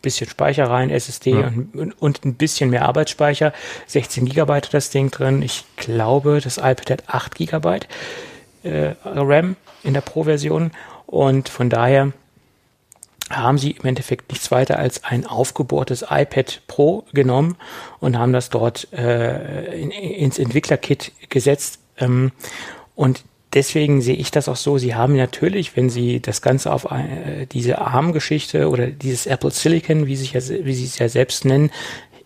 Bisschen 0.03 0.29
Speicher 0.29 0.69
rein, 0.69 0.91
SSD 0.91 1.31
ja. 1.31 1.53
und, 1.73 1.93
und, 1.99 2.25
ein 2.27 2.35
bisschen 2.35 2.69
mehr 2.69 2.87
Arbeitsspeicher. 2.87 3.55
16 3.87 4.27
Gigabyte 4.27 4.75
das 4.75 4.91
Ding 4.91 5.11
drin. 5.11 5.41
Ich 5.41 5.65
glaube, 5.77 6.41
das 6.43 6.59
iPad 6.59 6.91
hat 6.91 7.03
8 7.07 7.35
Gigabyte 7.35 7.89
äh, 8.65 8.95
RAM 9.05 9.57
in 9.83 9.95
der 9.95 10.03
Pro-Version 10.03 10.73
und 11.07 11.49
von 11.49 11.71
daher 11.71 12.13
haben 13.31 13.59
sie 13.59 13.73
im 13.73 13.85
Endeffekt 13.87 14.31
nichts 14.31 14.51
weiter 14.51 14.79
als 14.79 15.05
ein 15.05 15.27
aufgebohrtes 15.27 16.05
iPad 16.09 16.63
Pro 16.67 17.05
genommen 17.13 17.57
und 18.01 18.19
haben 18.19 18.33
das 18.33 18.51
dort 18.51 18.93
äh, 18.93 19.81
in, 19.81 19.91
ins 19.91 20.39
Entwicklerkit 20.39 21.13
gesetzt. 21.31 21.79
Ähm, 21.99 22.33
und 22.95 23.25
deswegen 23.55 24.03
sehe 24.03 24.17
ich 24.17 24.31
das 24.31 24.49
auch 24.49 24.57
so. 24.57 24.77
Sie 24.79 24.95
haben 24.95 25.17
natürlich, 25.17 25.77
wenn 25.77 25.89
Sie 25.89 26.21
das 26.21 26.43
Ganze 26.43 26.73
auf 26.73 26.85
äh, 26.91 27.47
diese 27.47 27.79
ARM-Geschichte 27.79 28.69
oder 28.69 28.89
dieses 28.89 29.27
Apple 29.27 29.51
Silicon, 29.51 30.07
wie, 30.07 30.17
sich 30.17 30.35
ja, 30.35 30.41
wie 30.41 30.75
Sie 30.75 30.85
es 30.85 30.99
ja 30.99 31.09
selbst 31.09 31.45
nennen, 31.45 31.71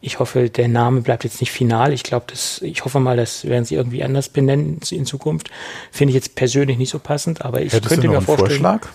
ich 0.01 0.20
hoffe, 0.20 0.49
der 0.49 0.68
Name 0.68 1.01
bleibt 1.01 1.24
jetzt 1.24 1.40
nicht 1.40 1.51
final. 1.51 1.92
Ich 1.92 2.05
glaube, 2.05 2.26
das, 2.28 2.62
ich 2.62 2.84
hoffe 2.84 3.01
mal, 3.01 3.16
das 3.16 3.44
werden 3.46 3.64
sie 3.64 3.74
irgendwie 3.74 4.05
anders 4.05 4.28
benennen 4.28 4.78
in 4.90 5.07
Zukunft. 5.07 5.51
Finde 5.90 6.11
ich 6.11 6.14
jetzt 6.14 6.36
persönlich 6.36 6.78
nicht 6.78 6.90
so 6.90 7.01
passend, 7.01 7.44
aber 7.44 7.62
ich 7.62 7.72
Hättest 7.72 7.88
könnte 7.88 8.07
du 8.07 8.12
noch 8.12 8.20
mir 8.20 8.26
vorstellen. 8.26 8.61
Vorschlag? 8.61 8.88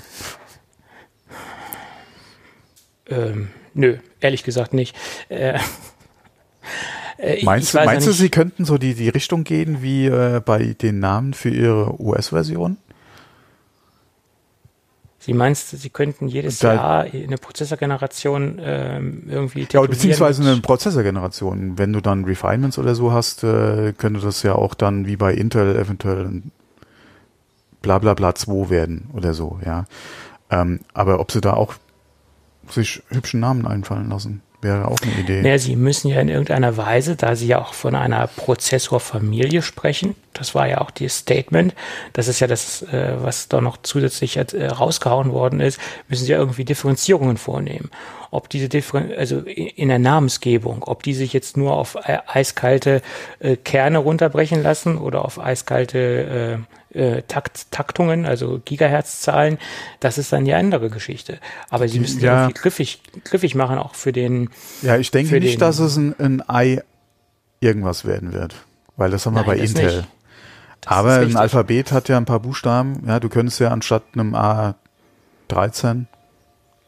Ähm, 3.10 3.50
nö, 3.74 3.98
ehrlich 4.20 4.44
gesagt 4.44 4.74
nicht. 4.74 4.96
Äh, 5.30 5.60
äh 7.18 7.44
meinst, 7.44 7.74
du, 7.74 7.78
meinst 7.80 8.08
du, 8.08 8.12
sie 8.12 8.30
könnten 8.30 8.66
so 8.66 8.78
die, 8.78 8.94
die 8.94 9.10
Richtung 9.10 9.44
gehen 9.44 9.82
wie 9.82 10.08
äh, 10.08 10.42
bei 10.44 10.74
den 10.74 11.00
Namen 11.00 11.34
für 11.34 11.50
ihre 11.50 12.00
US-Version? 12.02 12.78
Sie 15.26 15.34
meinst, 15.34 15.70
Sie 15.70 15.90
könnten 15.90 16.28
jedes 16.28 16.60
da, 16.60 16.74
Jahr 16.74 17.02
eine 17.04 17.38
Prozessorgeneration 17.38 18.60
ähm, 18.62 19.24
irgendwie 19.30 19.66
Ja, 19.72 19.80
beziehungsweise 19.80 20.42
eine 20.44 20.60
Prozessorgeneration. 20.60 21.78
Wenn 21.78 21.94
du 21.94 22.02
dann 22.02 22.26
Refinements 22.26 22.78
oder 22.78 22.94
so 22.94 23.14
hast, 23.14 23.42
äh, 23.46 23.94
könnte 23.98 24.20
das 24.20 24.44
ja 24.44 24.56
auch 24.56 24.74
dann 24.74 25.08
wie 25.08 25.16
bei 25.16 25.34
Intel 25.34 25.78
eventuell 25.78 26.42
bla 27.82 28.00
bla 28.00 28.16
bla 28.16 28.36
2 28.36 28.70
werden 28.70 29.10
oder 29.14 29.34
so, 29.34 29.60
ja. 29.66 29.86
Ähm, 30.50 30.82
aber 30.94 31.22
ob 31.22 31.32
sie 31.32 31.40
da 31.40 31.54
auch 31.54 31.76
sich 32.70 33.02
hübschen 33.10 33.40
Namen 33.40 33.68
einfallen 33.68 34.10
lassen. 34.10 34.42
Wäre 34.64 34.88
auch 34.88 34.98
eine 35.02 35.12
Idee. 35.20 35.42
Ja, 35.48 35.58
Sie 35.58 35.76
müssen 35.76 36.08
ja 36.08 36.22
in 36.22 36.30
irgendeiner 36.30 36.78
Weise, 36.78 37.18
da 37.18 37.36
Sie 37.36 37.48
ja 37.48 37.62
auch 37.62 37.74
von 37.74 37.96
einer 37.96 38.28
Prozessorfamilie 38.28 39.62
sprechen, 39.62 40.16
das 40.32 40.56
war 40.56 40.68
ja 40.68 40.80
auch 40.80 40.90
das 40.90 41.18
Statement, 41.18 41.76
das 42.14 42.30
ist 42.30 42.40
ja 42.40 42.48
das, 42.48 42.82
äh, 42.84 43.16
was 43.18 43.50
da 43.50 43.60
noch 43.60 43.78
zusätzlich 43.84 44.38
äh, 44.38 44.68
rausgehauen 44.68 45.34
worden 45.34 45.60
ist, 45.60 45.82
müssen 46.08 46.24
Sie 46.24 46.32
ja 46.32 46.38
irgendwie 46.38 46.64
Differenzierungen 46.64 47.36
vornehmen. 47.36 47.92
Ob 48.32 48.50
diese 48.50 48.70
Differen 48.70 49.12
also 49.16 49.40
in 49.40 49.90
der 49.90 50.00
Namensgebung, 50.00 50.84
ob 50.84 51.04
die 51.04 51.14
sich 51.14 51.34
jetzt 51.34 51.58
nur 51.58 51.74
auf 51.74 51.96
äh, 51.96 52.20
eiskalte 52.26 53.02
Kerne 53.66 53.98
runterbrechen 53.98 54.64
lassen 54.64 54.98
oder 54.98 55.26
auf 55.26 55.40
eiskalte 55.40 56.66
äh, 56.94 57.24
Takt, 57.24 57.72
Taktungen, 57.72 58.26
also 58.26 58.62
Gigahertz-Zahlen, 58.64 59.58
das 60.00 60.18
ist 60.18 60.32
dann 60.34 60.46
die 60.46 60.54
andere 60.54 60.90
Geschichte. 60.90 61.40
Aber 61.70 61.88
sie 61.88 62.00
müssen 62.00 62.22
ja 62.22 62.44
irgendwie 62.44 62.60
griffig, 62.62 63.02
griffig 63.24 63.56
machen, 63.56 63.78
auch 63.78 63.96
für 63.96 64.12
den. 64.12 64.50
Ja, 64.82 64.98
ich 64.98 65.12
denke 65.12 65.40
nicht, 65.40 65.62
dass 65.62 65.80
es 65.80 65.98
ein, 65.98 66.16
ein 66.20 66.50
Ei 66.50 66.82
irgendwas 67.60 68.06
werden 68.06 68.34
wird. 68.34 68.56
Weil 68.96 69.12
das 69.12 69.26
haben 69.26 69.36
wir 69.36 69.44
bei 69.44 69.58
Intel. 69.58 70.06
Aber 70.86 71.20
ein 71.20 71.36
Alphabet 71.36 71.92
hat 71.92 72.10
ja 72.10 72.18
ein 72.18 72.26
paar 72.26 72.40
Buchstaben. 72.40 73.04
Ja, 73.08 73.20
du 73.20 73.30
könntest 73.30 73.60
ja 73.60 73.70
anstatt 73.70 74.04
einem 74.14 74.36
A13, 74.36 76.06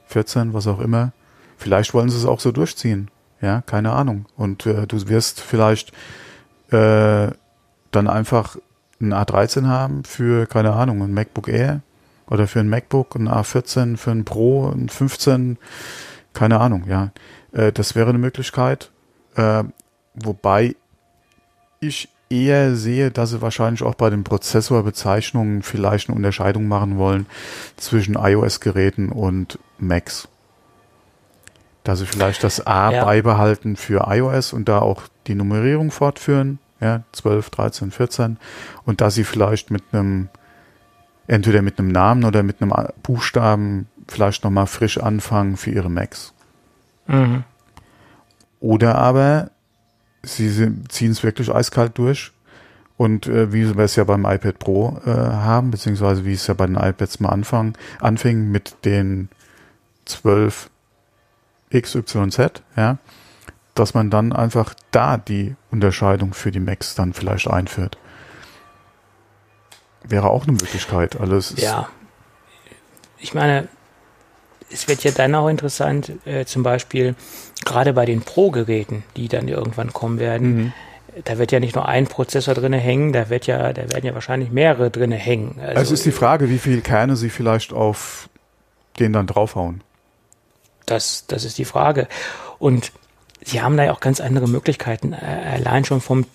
14, 0.07 0.53
was 0.53 0.67
auch 0.67 0.79
immer, 0.79 1.13
vielleicht 1.57 1.93
wollen 1.93 2.09
sie 2.09 2.17
es 2.17 2.25
auch 2.25 2.39
so 2.39 2.51
durchziehen. 2.51 3.09
Ja, 3.41 3.61
keine 3.61 3.91
Ahnung. 3.91 4.25
Und 4.37 4.65
äh, 4.65 4.87
du 4.87 5.07
wirst 5.07 5.41
vielleicht 5.41 5.91
äh, 6.71 7.27
dann 7.91 8.07
einfach 8.07 8.57
ein 9.01 9.13
A13 9.13 9.67
haben 9.67 10.03
für, 10.03 10.45
keine 10.47 10.73
Ahnung, 10.73 11.01
ein 11.01 11.13
MacBook 11.13 11.47
Air 11.47 11.81
oder 12.27 12.47
für 12.47 12.59
ein 12.59 12.69
MacBook, 12.69 13.15
ein 13.15 13.29
A14, 13.29 13.97
für 13.97 14.11
ein 14.11 14.25
Pro, 14.25 14.69
ein 14.69 14.89
15, 14.89 15.57
keine 16.33 16.59
Ahnung, 16.59 16.85
ja. 16.87 17.11
Äh, 17.51 17.71
das 17.71 17.95
wäre 17.95 18.09
eine 18.09 18.17
Möglichkeit. 18.17 18.91
Äh, 19.35 19.63
wobei 20.15 20.75
ich 21.79 22.09
eher 22.29 22.75
sehe, 22.75 23.11
dass 23.11 23.31
sie 23.31 23.41
wahrscheinlich 23.41 23.83
auch 23.83 23.95
bei 23.95 24.09
den 24.09 24.23
Prozessorbezeichnungen 24.23 25.61
vielleicht 25.61 26.09
eine 26.09 26.15
Unterscheidung 26.15 26.67
machen 26.67 26.97
wollen 26.97 27.27
zwischen 27.77 28.15
iOS-Geräten 28.15 29.09
und 29.09 29.59
Macs. 29.77 30.27
Dass 31.83 31.99
sie 31.99 32.07
vielleicht 32.07 32.43
das 32.43 32.65
A 32.65 32.91
ja. 32.91 33.05
beibehalten 33.05 33.75
für 33.75 34.07
iOS 34.07 34.53
und 34.53 34.67
da 34.67 34.79
auch 34.79 35.03
die 35.27 35.35
Nummerierung 35.35 35.91
fortführen, 35.91 36.59
ja, 36.85 37.03
12, 37.11 37.49
13, 37.49 37.91
14, 37.91 38.37
und 38.85 39.01
dass 39.01 39.15
sie 39.15 39.23
vielleicht 39.23 39.71
mit 39.71 39.83
einem, 39.91 40.29
entweder 41.27 41.61
mit 41.61 41.79
einem 41.79 41.89
Namen 41.89 42.23
oder 42.23 42.43
mit 42.43 42.61
einem 42.61 42.73
Buchstaben 43.01 43.87
vielleicht 44.07 44.43
nochmal 44.43 44.67
frisch 44.67 44.99
anfangen 44.99 45.57
für 45.57 45.71
ihre 45.71 45.89
Macs. 45.89 46.33
Mhm. 47.07 47.43
Oder 48.59 48.95
aber 48.95 49.51
sie 50.23 50.71
ziehen 50.89 51.11
es 51.11 51.23
wirklich 51.23 51.53
eiskalt 51.53 51.97
durch. 51.97 52.31
Und 52.97 53.27
äh, 53.27 53.51
wie 53.51 53.75
wir 53.75 53.83
es 53.83 53.97
ja 53.97 54.05
beim 54.05 54.25
iPad 54.25 54.57
Pro 54.57 55.01
äh, 55.05 55.09
haben, 55.09 55.71
beziehungsweise 55.71 56.23
wie 56.23 56.33
es 56.33 56.47
ja 56.47 56.53
bei 56.53 56.65
den 56.65 56.77
iPads 56.77 57.19
mal 57.19 57.29
anfangen, 57.29 57.73
anfing 57.99 58.49
mit 58.51 58.85
den 58.85 59.27
12 60.05 60.69
XYZ, 61.73 62.61
ja, 62.77 62.97
dass 63.75 63.93
man 63.93 64.09
dann 64.09 64.33
einfach 64.33 64.73
da 64.91 65.17
die 65.17 65.55
Unterscheidung 65.69 66.33
für 66.33 66.51
die 66.51 66.61
Macs 66.61 66.95
dann 66.95 67.13
vielleicht 67.13 67.47
einführt. 67.47 67.97
Wäre 70.03 70.29
auch 70.29 70.43
eine 70.43 70.53
Möglichkeit. 70.53 71.19
Alles 71.19 71.53
ja. 71.57 71.89
Ich 73.19 73.33
meine, 73.33 73.67
es 74.71 74.87
wird 74.87 75.03
ja 75.03 75.11
dann 75.11 75.35
auch 75.35 75.49
interessant, 75.49 76.11
äh, 76.25 76.45
zum 76.45 76.63
Beispiel 76.63 77.15
gerade 77.65 77.93
bei 77.93 78.05
den 78.05 78.21
Pro-Geräten, 78.21 79.03
die 79.15 79.27
dann 79.27 79.47
irgendwann 79.47 79.93
kommen 79.93 80.19
werden. 80.19 80.55
Mhm. 80.55 80.73
Da 81.23 81.37
wird 81.37 81.51
ja 81.51 81.59
nicht 81.59 81.75
nur 81.75 81.87
ein 81.87 82.07
Prozessor 82.07 82.53
drinne 82.53 82.77
hängen, 82.77 83.13
da 83.13 83.29
wird 83.29 83.47
ja, 83.47 83.71
da 83.71 83.89
werden 83.89 84.05
ja 84.05 84.13
wahrscheinlich 84.13 84.51
mehrere 84.51 84.91
drinne 84.91 85.15
hängen. 85.15 85.59
Also, 85.61 85.81
es 85.81 85.91
ist 85.91 86.05
die 86.05 86.11
Frage, 86.11 86.49
wie 86.49 86.59
viele 86.59 86.81
Kerne 86.81 87.15
sie 87.15 87.29
vielleicht 87.29 87.71
auf 87.71 88.29
den 88.99 89.13
dann 89.13 89.27
draufhauen. 89.27 89.81
Das, 90.85 91.25
das 91.27 91.45
ist 91.45 91.57
die 91.57 91.65
Frage. 91.65 92.07
Und 92.59 92.91
sie 93.45 93.61
haben 93.61 93.77
da 93.77 93.85
ja 93.85 93.93
auch 93.93 93.99
ganz 93.99 94.19
andere 94.19 94.47
Möglichkeiten, 94.47 95.13
äh, 95.13 95.17
allein 95.55 95.85
schon 95.85 96.01
vom 96.01 96.25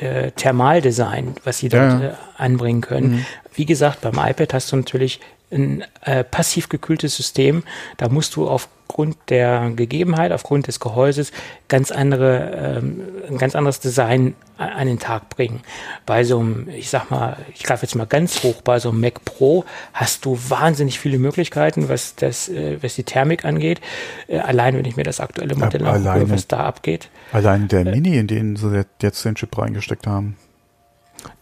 äh, 0.00 0.30
Thermaldesign, 0.32 1.34
was 1.44 1.58
sie 1.58 1.68
dort 1.68 2.02
ja. 2.02 2.18
anbringen 2.36 2.80
können. 2.80 3.12
Mhm. 3.12 3.26
Wie 3.54 3.66
gesagt, 3.66 4.02
beim 4.02 4.14
iPad 4.14 4.54
hast 4.54 4.70
du 4.70 4.76
natürlich 4.76 5.20
ein 5.50 5.84
äh, 6.02 6.24
passiv 6.24 6.68
gekühltes 6.68 7.16
System. 7.16 7.62
Da 7.96 8.08
musst 8.08 8.36
du 8.36 8.48
aufgrund 8.94 9.16
der 9.28 9.72
Gegebenheit, 9.74 10.30
aufgrund 10.30 10.68
des 10.68 10.78
Gehäuses 10.78 11.32
ganz 11.66 11.90
andere, 11.90 12.78
ähm, 12.78 13.00
ein 13.28 13.38
ganz 13.38 13.56
anderes 13.56 13.80
Design 13.80 14.34
an 14.56 14.86
den 14.86 15.00
Tag 15.00 15.30
bringen. 15.30 15.62
Bei 16.06 16.22
so 16.22 16.38
einem, 16.38 16.68
ich 16.68 16.90
sag 16.90 17.10
mal, 17.10 17.36
ich 17.52 17.64
greife 17.64 17.84
jetzt 17.86 17.96
mal 17.96 18.06
ganz 18.06 18.44
hoch, 18.44 18.62
bei 18.62 18.78
so 18.78 18.90
einem 18.90 19.00
Mac 19.00 19.24
Pro 19.24 19.64
hast 19.94 20.24
du 20.24 20.38
wahnsinnig 20.48 21.00
viele 21.00 21.18
Möglichkeiten, 21.18 21.88
was 21.88 22.14
das, 22.14 22.48
äh, 22.48 22.78
was 22.82 22.94
die 22.94 23.02
Thermik 23.02 23.44
angeht. 23.44 23.80
Äh, 24.28 24.38
allein 24.38 24.76
wenn 24.76 24.84
ich 24.84 24.94
mir 24.94 25.02
das 25.02 25.18
aktuelle 25.18 25.56
Modell 25.56 25.84
angucke, 25.84 26.30
was 26.30 26.46
da 26.46 26.58
abgeht. 26.58 27.08
Allein 27.32 27.66
der 27.66 27.80
äh, 27.80 27.90
Mini, 27.90 28.16
in 28.16 28.28
den 28.28 28.54
sie 28.54 28.84
jetzt 29.02 29.24
den 29.24 29.34
Chip 29.34 29.58
reingesteckt 29.58 30.06
haben. 30.06 30.36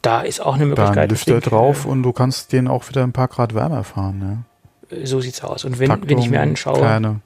Da 0.00 0.22
ist 0.22 0.40
auch 0.40 0.54
eine 0.54 0.64
Möglichkeit. 0.64 0.96
Da 0.96 1.02
ein 1.02 1.08
Lüfter 1.10 1.40
drauf 1.40 1.84
und 1.84 2.02
du 2.02 2.14
kannst 2.14 2.54
den 2.54 2.66
auch 2.66 2.88
wieder 2.88 3.02
ein 3.02 3.12
paar 3.12 3.28
Grad 3.28 3.54
wärmer 3.54 3.84
fahren. 3.84 4.46
Ja. 4.90 5.04
So 5.04 5.20
sieht's 5.20 5.44
aus. 5.44 5.66
Und 5.66 5.78
wenn, 5.78 5.88
Taktung, 5.88 6.08
wenn 6.08 6.18
ich 6.18 6.30
mir 6.30 6.40
anschaue, 6.40 6.78
kleine. 6.78 7.20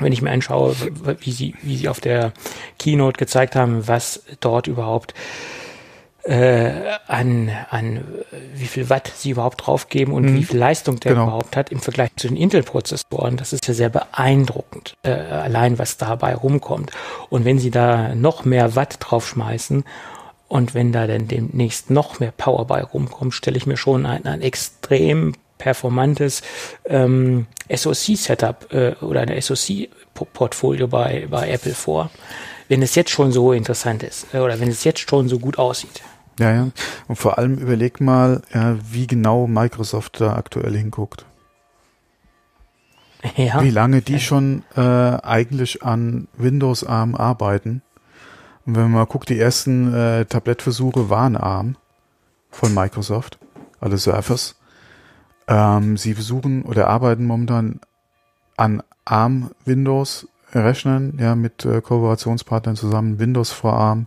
Wenn 0.00 0.12
ich 0.12 0.22
mir 0.22 0.30
anschaue, 0.30 0.74
wie 1.20 1.32
sie, 1.32 1.54
wie 1.62 1.76
sie 1.76 1.88
auf 1.88 2.00
der 2.00 2.32
Keynote 2.78 3.18
gezeigt 3.18 3.56
haben, 3.56 3.86
was 3.86 4.22
dort 4.40 4.66
überhaupt 4.66 5.14
äh, 6.24 6.72
an, 7.06 7.50
an 7.70 8.04
wie 8.54 8.66
viel 8.66 8.90
Watt 8.90 9.10
sie 9.16 9.30
überhaupt 9.30 9.66
draufgeben 9.66 10.12
und 10.12 10.24
mhm. 10.24 10.34
wie 10.36 10.44
viel 10.44 10.58
Leistung 10.58 11.00
der 11.00 11.12
genau. 11.12 11.24
überhaupt 11.24 11.56
hat 11.56 11.70
im 11.72 11.80
Vergleich 11.80 12.10
zu 12.16 12.28
den 12.28 12.36
Intel-Prozessoren. 12.36 13.36
Das 13.36 13.52
ist 13.52 13.66
ja 13.66 13.74
sehr 13.74 13.88
beeindruckend, 13.88 14.94
äh, 15.02 15.12
allein 15.12 15.78
was 15.78 15.96
dabei 15.96 16.34
rumkommt. 16.34 16.90
Und 17.30 17.44
wenn 17.44 17.58
sie 17.58 17.70
da 17.70 18.14
noch 18.14 18.44
mehr 18.44 18.76
Watt 18.76 18.96
draufschmeißen 19.00 19.84
und 20.48 20.74
wenn 20.74 20.92
da 20.92 21.06
dann 21.06 21.28
demnächst 21.28 21.90
noch 21.90 22.20
mehr 22.20 22.32
Power 22.32 22.66
bei 22.66 22.82
rumkommt, 22.82 23.34
stelle 23.34 23.56
ich 23.56 23.66
mir 23.66 23.76
schon 23.76 24.04
ein, 24.04 24.26
ein 24.26 24.42
extrem 24.42 25.34
performantes 25.60 26.42
ähm, 26.86 27.46
SoC-Setup 27.72 28.72
äh, 28.72 28.94
oder 29.00 29.20
eine 29.20 29.40
SoC-Portfolio 29.40 30.88
bei, 30.88 31.28
bei 31.30 31.50
Apple 31.50 31.74
vor, 31.74 32.10
wenn 32.68 32.82
es 32.82 32.96
jetzt 32.96 33.10
schon 33.10 33.30
so 33.30 33.52
interessant 33.52 34.02
ist 34.02 34.34
äh, 34.34 34.38
oder 34.38 34.58
wenn 34.58 34.68
es 34.68 34.82
jetzt 34.82 35.08
schon 35.08 35.28
so 35.28 35.38
gut 35.38 35.58
aussieht. 35.58 36.02
Ja, 36.40 36.52
ja. 36.52 36.68
Und 37.06 37.16
vor 37.16 37.38
allem 37.38 37.58
überleg 37.58 38.00
mal, 38.00 38.42
ja, 38.52 38.76
wie 38.90 39.06
genau 39.06 39.46
Microsoft 39.46 40.20
da 40.20 40.34
aktuell 40.34 40.76
hinguckt. 40.76 41.26
Ja. 43.36 43.62
Wie 43.62 43.68
lange 43.68 44.00
die 44.00 44.18
schon 44.18 44.64
äh, 44.74 44.80
eigentlich 44.80 45.82
an 45.82 46.26
Windows 46.38 46.84
ARM 46.84 47.14
arbeiten 47.14 47.82
und 48.66 48.76
wenn 48.76 48.82
man 48.84 48.92
mal 48.92 49.06
guckt, 49.06 49.28
die 49.28 49.38
ersten 49.38 49.92
äh, 49.92 50.24
Tablettversuche 50.26 51.10
waren 51.10 51.36
ARM 51.36 51.76
von 52.50 52.74
Microsoft, 52.74 53.38
alle 53.80 53.98
Surface. 53.98 54.59
Ähm, 55.50 55.96
sie 55.96 56.14
versuchen 56.14 56.62
oder 56.62 56.86
arbeiten 56.88 57.26
momentan 57.26 57.80
an 58.56 58.82
ARM 59.04 59.50
Windows 59.64 60.28
Rechnern, 60.52 61.14
ja, 61.18 61.34
mit 61.34 61.64
äh, 61.64 61.80
Kooperationspartnern 61.80 62.76
zusammen, 62.76 63.18
Windows 63.18 63.50
vor 63.50 63.74
ARM 63.74 64.06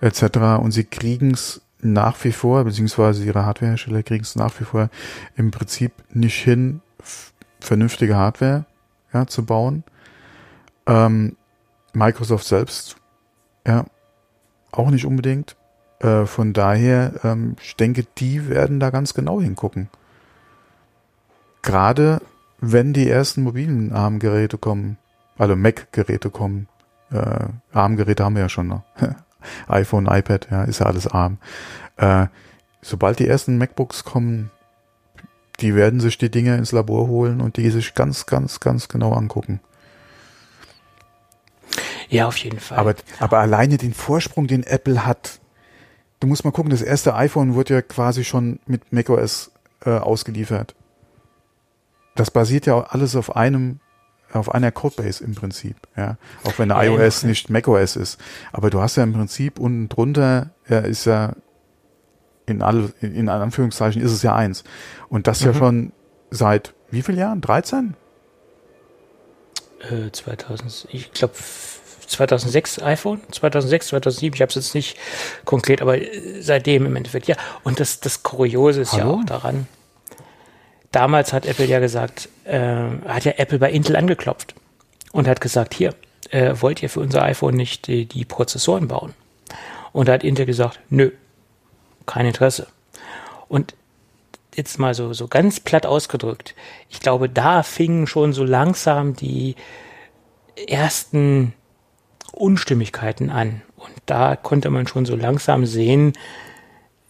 etc. 0.00 0.38
Und 0.60 0.72
sie 0.72 0.84
kriegen 0.84 1.32
es 1.32 1.60
nach 1.80 2.22
wie 2.24 2.32
vor, 2.32 2.64
beziehungsweise 2.64 3.24
ihre 3.24 3.44
Hardwarehersteller 3.44 4.02
kriegen 4.02 4.22
es 4.22 4.34
nach 4.34 4.58
wie 4.60 4.64
vor 4.64 4.90
im 5.36 5.50
Prinzip 5.50 5.92
nicht 6.12 6.42
hin, 6.42 6.80
vernünftige 7.60 8.16
Hardware 8.16 8.64
ja, 9.12 9.26
zu 9.26 9.44
bauen. 9.44 9.84
Ähm, 10.86 11.36
Microsoft 11.92 12.46
selbst 12.46 12.96
ja, 13.66 13.84
auch 14.72 14.90
nicht 14.90 15.04
unbedingt. 15.04 15.56
Äh, 16.00 16.26
von 16.26 16.52
daher, 16.52 17.12
ähm, 17.24 17.56
ich 17.62 17.76
denke, 17.76 18.04
die 18.18 18.48
werden 18.48 18.80
da 18.80 18.90
ganz 18.90 19.14
genau 19.14 19.40
hingucken. 19.40 19.88
Gerade 21.62 22.20
wenn 22.60 22.92
die 22.92 23.08
ersten 23.08 23.42
mobilen 23.42 23.92
ARM-Geräte 23.92 24.58
kommen, 24.58 24.98
also 25.36 25.54
Mac-Geräte 25.54 26.30
kommen. 26.30 26.68
Äh, 27.12 27.46
ARM-Geräte 27.72 28.24
haben 28.24 28.34
wir 28.34 28.42
ja 28.42 28.48
schon 28.48 28.68
noch. 28.68 28.82
iPhone, 29.68 30.06
iPad, 30.06 30.48
ja, 30.50 30.64
ist 30.64 30.80
ja 30.80 30.86
alles 30.86 31.06
ARM. 31.06 31.38
Äh, 31.96 32.26
sobald 32.82 33.18
die 33.18 33.28
ersten 33.28 33.58
MacBooks 33.58 34.04
kommen, 34.04 34.50
die 35.60 35.74
werden 35.74 36.00
sich 36.00 36.18
die 36.18 36.30
Dinge 36.30 36.56
ins 36.56 36.72
Labor 36.72 37.08
holen 37.08 37.40
und 37.40 37.56
die 37.56 37.70
sich 37.70 37.94
ganz, 37.94 38.26
ganz, 38.26 38.60
ganz 38.60 38.88
genau 38.88 39.12
angucken. 39.12 39.60
Ja, 42.08 42.26
auf 42.26 42.36
jeden 42.38 42.60
Fall. 42.60 42.78
Aber, 42.78 42.94
aber 43.18 43.38
alleine 43.38 43.76
den 43.76 43.92
Vorsprung, 43.92 44.46
den 44.46 44.62
Apple 44.62 45.04
hat, 45.04 45.40
du 46.20 46.26
musst 46.26 46.44
mal 46.44 46.52
gucken, 46.52 46.70
das 46.70 46.82
erste 46.82 47.14
iPhone 47.14 47.54
wurde 47.54 47.74
ja 47.74 47.82
quasi 47.82 48.24
schon 48.24 48.60
mit 48.66 48.92
macOS 48.92 49.50
äh, 49.84 49.90
ausgeliefert. 49.90 50.74
Das 52.18 52.32
basiert 52.32 52.66
ja 52.66 52.80
alles 52.80 53.14
auf 53.14 53.36
einem, 53.36 53.78
auf 54.32 54.52
einer 54.52 54.72
Codebase 54.72 55.22
im 55.22 55.36
Prinzip, 55.36 55.76
ja. 55.96 56.16
Auch 56.42 56.58
wenn 56.58 56.70
ja, 56.70 56.82
iOS 56.82 57.22
ja. 57.22 57.28
nicht 57.28 57.48
macOS 57.48 57.94
ist. 57.94 58.18
Aber 58.52 58.70
du 58.70 58.80
hast 58.80 58.96
ja 58.96 59.04
im 59.04 59.12
Prinzip 59.12 59.60
unten 59.60 59.88
drunter, 59.88 60.50
ja, 60.68 60.80
ist 60.80 61.04
ja 61.04 61.34
in 62.46 62.60
alle, 62.60 62.92
in 63.00 63.28
Anführungszeichen 63.28 64.02
ist 64.02 64.10
es 64.10 64.22
ja 64.22 64.34
eins. 64.34 64.64
Und 65.08 65.28
das 65.28 65.42
mhm. 65.42 65.46
ja 65.46 65.54
schon 65.54 65.92
seit 66.30 66.74
wie 66.90 67.02
vielen 67.02 67.18
Jahren? 67.18 67.40
13? 67.40 67.94
Äh, 69.90 70.10
2000, 70.10 70.88
ich 70.90 71.12
glaube 71.12 71.34
2006 72.08 72.82
iPhone, 72.82 73.20
2006, 73.30 73.88
2007, 73.88 74.34
ich 74.34 74.40
habe 74.40 74.48
es 74.48 74.56
jetzt 74.56 74.74
nicht 74.74 74.98
konkret, 75.44 75.82
aber 75.82 75.98
seitdem 76.40 76.84
im 76.84 76.96
Endeffekt, 76.96 77.28
ja. 77.28 77.36
Und 77.62 77.78
das, 77.78 78.00
das 78.00 78.24
Kuriose 78.24 78.80
ist 78.80 78.94
Hallo? 78.94 79.04
ja 79.04 79.20
auch 79.20 79.24
daran, 79.24 79.68
damals 80.92 81.32
hat 81.32 81.46
Apple 81.46 81.66
ja 81.66 81.78
gesagt, 81.78 82.28
äh, 82.44 82.88
hat 83.06 83.24
ja 83.24 83.32
Apple 83.36 83.58
bei 83.58 83.70
Intel 83.70 83.96
angeklopft 83.96 84.54
und 85.12 85.28
hat 85.28 85.40
gesagt, 85.40 85.74
hier, 85.74 85.94
äh, 86.30 86.54
wollt 86.60 86.82
ihr 86.82 86.90
für 86.90 87.00
unser 87.00 87.22
iPhone 87.22 87.54
nicht 87.54 87.86
die, 87.86 88.06
die 88.06 88.24
Prozessoren 88.24 88.88
bauen? 88.88 89.14
Und 89.92 90.08
da 90.08 90.14
hat 90.14 90.24
Intel 90.24 90.46
gesagt, 90.46 90.80
nö, 90.90 91.10
kein 92.06 92.26
Interesse. 92.26 92.66
Und 93.48 93.74
jetzt 94.54 94.78
mal 94.78 94.94
so, 94.94 95.12
so 95.12 95.28
ganz 95.28 95.60
platt 95.60 95.86
ausgedrückt, 95.86 96.54
ich 96.90 97.00
glaube, 97.00 97.28
da 97.28 97.62
fingen 97.62 98.06
schon 98.06 98.32
so 98.32 98.44
langsam 98.44 99.14
die 99.14 99.54
ersten 100.66 101.54
Unstimmigkeiten 102.32 103.30
an. 103.30 103.62
Und 103.76 103.92
da 104.06 104.36
konnte 104.36 104.70
man 104.70 104.86
schon 104.86 105.06
so 105.06 105.16
langsam 105.16 105.64
sehen, 105.64 106.12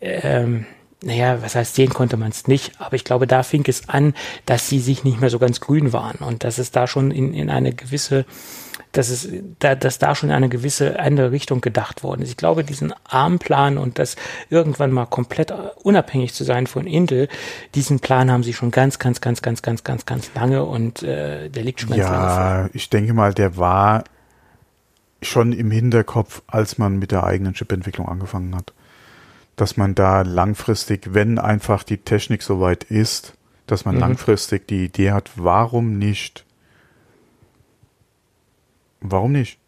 ähm, 0.01 0.67
naja, 1.03 1.43
was 1.43 1.55
heißt, 1.55 1.75
sehen 1.75 1.91
konnte 1.91 2.17
man 2.17 2.31
es 2.31 2.49
nicht, 2.49 2.73
aber 2.81 2.95
ich 2.95 3.05
glaube, 3.05 3.27
da 3.27 3.43
fing 3.43 3.65
es 3.69 3.89
an, 3.89 4.15
dass 4.47 4.69
sie 4.69 4.81
sich 4.81 5.05
nicht 5.05 5.21
mehr 5.21 5.31
so 5.31 5.39
ganz 5.39 5.61
grün 5.61 5.93
waren 5.93 6.19
und 6.19 6.45
dass 6.45 6.59
es 6.59 6.71
da 6.71 6.87
schon 6.87 7.11
in, 7.11 7.33
in 7.35 7.51
eine 7.51 7.73
gewisse 7.73 8.25
dass 8.93 9.11
es 9.11 9.29
da, 9.59 9.75
dass 9.75 9.99
da 9.99 10.15
schon 10.15 10.31
eine 10.31 10.49
gewisse 10.49 10.99
andere 10.99 11.31
Richtung 11.31 11.61
gedacht 11.61 12.03
worden 12.03 12.23
ist. 12.23 12.31
Ich 12.31 12.37
glaube, 12.37 12.65
diesen 12.65 12.95
ARM-Plan 13.05 13.79
und 13.79 13.99
das 13.99 14.17
irgendwann 14.51 14.93
mal 14.93 15.07
komplett 15.07 15.53
unabhängig 15.83 16.33
zu 16.35 16.45
sein 16.45 16.67
von 16.67 16.87
Intel, 16.87 17.29
diesen 17.75 18.01
Plan 18.01 18.31
haben 18.31 18.43
sie 18.43 18.55
schon 18.55 18.71
ganz, 18.71 18.99
ganz, 18.99 19.21
ganz, 19.21 19.43
ganz, 19.43 19.63
ganz, 19.63 19.85
ganz, 19.85 20.07
ganz 20.07 20.31
lange 20.35 20.65
und 20.65 21.03
äh, 21.03 21.49
der 21.51 21.63
liegt 21.65 21.81
schon 21.81 21.91
ganz 21.91 22.01
ja, 22.01 22.11
lange 22.11 22.29
vor. 22.29 22.43
Ja, 22.43 22.71
ich 22.73 22.89
denke 22.89 23.13
mal, 23.15 23.35
der 23.35 23.57
war 23.57 24.05
schon 25.21 25.53
im 25.53 25.71
Hinterkopf, 25.71 26.43
als 26.47 26.79
man 26.79 26.99
mit 26.99 27.11
der 27.11 27.25
eigenen 27.25 27.55
Chip-Entwicklung 27.55 28.09
angefangen 28.09 28.55
hat. 28.55 28.73
Dass 29.59 29.77
man 29.77 29.95
da 29.95 30.23
langfristig, 30.23 31.13
wenn 31.13 31.39
einfach 31.39 31.83
die 31.83 31.99
Technik 31.99 32.43
soweit 32.43 32.85
ist, 32.85 33.35
dass 33.67 33.85
man 33.85 33.97
mhm. 33.97 34.01
langfristig 34.01 34.67
die 34.67 34.87
Idee 34.87 35.13
hat, 35.13 35.31
warum 35.37 35.99
nicht 35.99 36.47
Warum 39.01 39.33
nicht? 39.33 39.59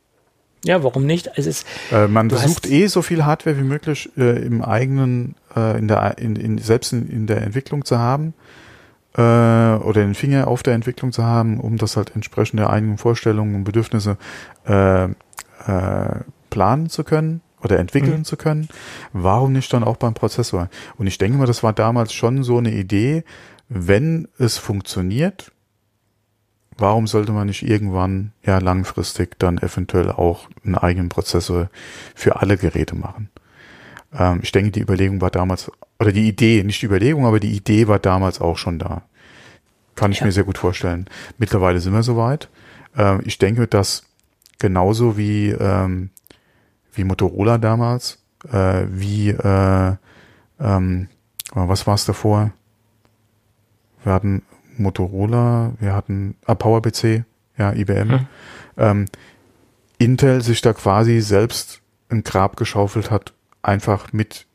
Ja, 0.65 0.83
warum 0.83 1.07
nicht? 1.07 1.31
Es 1.37 1.47
ist, 1.47 1.67
äh, 1.91 2.07
man 2.07 2.29
versucht 2.29 2.67
eh 2.67 2.87
so 2.87 3.01
viel 3.01 3.25
Hardware 3.25 3.57
wie 3.57 3.63
möglich 3.63 4.11
äh, 4.19 4.45
im 4.45 4.63
eigenen, 4.63 5.35
äh, 5.57 5.79
in 5.79 5.89
der, 5.89 6.19
in, 6.19 6.37
in, 6.37 6.59
selbst 6.59 6.93
in, 6.93 7.09
in 7.09 7.27
der 7.27 7.41
Entwicklung 7.43 7.85
zu 7.85 7.99
haben 7.99 8.35
äh, 9.15 9.21
oder 9.23 10.03
den 10.03 10.15
Finger 10.15 10.49
auf 10.49 10.63
der 10.63 10.75
Entwicklung 10.75 11.13
zu 11.13 11.25
haben, 11.25 11.61
um 11.61 11.79
das 11.79 11.97
halt 11.97 12.15
entsprechend 12.15 12.61
der 12.61 12.69
eigenen 12.69 12.99
Vorstellungen 12.99 13.55
und 13.55 13.65
Bedürfnisse 13.65 14.19
äh, 14.67 15.05
äh, 15.05 15.09
planen 16.51 16.91
zu 16.91 17.05
können 17.05 17.41
oder 17.63 17.79
entwickeln 17.79 18.19
mhm. 18.19 18.25
zu 18.25 18.37
können. 18.37 18.69
Warum 19.13 19.53
nicht 19.53 19.73
dann 19.73 19.85
auch 19.85 19.97
beim 19.97 20.15
Prozessor? 20.15 20.69
Und 20.97 21.07
ich 21.07 21.19
denke 21.19 21.39
mal, 21.39 21.47
das 21.47 21.63
war 21.63 21.73
damals 21.73 22.13
schon 22.13 22.43
so 22.43 22.59
eine 22.59 22.73
Idee, 22.73 23.25
wenn 23.69 24.29
es 24.39 24.59
funktioniert, 24.59 25.53
warum 26.77 27.07
sollte 27.07 27.33
man 27.33 27.47
nicht 27.47 27.63
irgendwann 27.63 28.33
ja 28.45 28.59
langfristig 28.59 29.39
dann 29.39 29.59
eventuell 29.59 30.11
auch 30.11 30.49
einen 30.65 30.75
eigenen 30.75 31.09
Prozessor 31.09 31.71
für 32.15 32.41
alle 32.41 32.57
Geräte 32.57 32.97
machen? 32.97 33.29
Ähm, 34.13 34.41
ich 34.43 34.53
denke, 34.53 34.73
die 34.73 34.81
Überlegung 34.81 35.21
war 35.21 35.31
damals, 35.31 35.71
oder 35.99 36.13
die 36.13 36.29
Idee, 36.29 36.63
nicht 36.65 36.83
die 36.83 36.87
Überlegung, 36.87 37.27
aber 37.27 37.41
die 37.41 37.55
Idee 37.55 37.87
war 37.87 37.99
damals 37.99 38.41
auch 38.41 38.57
schon 38.57 38.79
da. 38.79 39.03
Kann 39.95 40.13
ich 40.13 40.21
ja. 40.21 40.27
mir 40.27 40.33
sehr 40.33 40.45
gut 40.45 40.59
vorstellen. 40.59 41.07
Mittlerweile 41.39 41.81
sind 41.81 41.93
wir 41.93 42.03
soweit. 42.03 42.49
Ähm, 42.97 43.21
ich 43.25 43.39
denke, 43.39 43.67
dass 43.67 44.05
genauso 44.59 45.17
wie, 45.17 45.51
ähm, 45.51 46.11
wie 46.93 47.05
Motorola 47.05 47.59
damals, 47.59 48.19
äh, 48.51 48.85
wie, 48.89 49.31
äh, 49.31 49.97
ähm, 50.61 51.09
was 51.53 51.87
war 51.87 51.95
es 51.95 52.05
davor? 52.05 52.53
Wir 54.05 54.13
hatten 54.13 54.43
Motorola, 54.77 55.73
wir 55.79 55.95
hatten 55.95 56.37
ah, 56.47 56.55
PowerPC, 56.55 57.25
ja, 57.59 57.73
IBM. 57.73 58.11
Hm. 58.11 58.27
Ähm, 58.77 59.07
Intel 59.99 60.43
sich 60.43 60.63
da 60.63 60.73
quasi 60.73 61.21
selbst 61.21 61.83
ein 62.09 62.25
Grab 62.25 62.57
geschaufelt 62.57 63.11
hat, 63.11 63.35
einfach 63.61 64.13
mit 64.13 64.47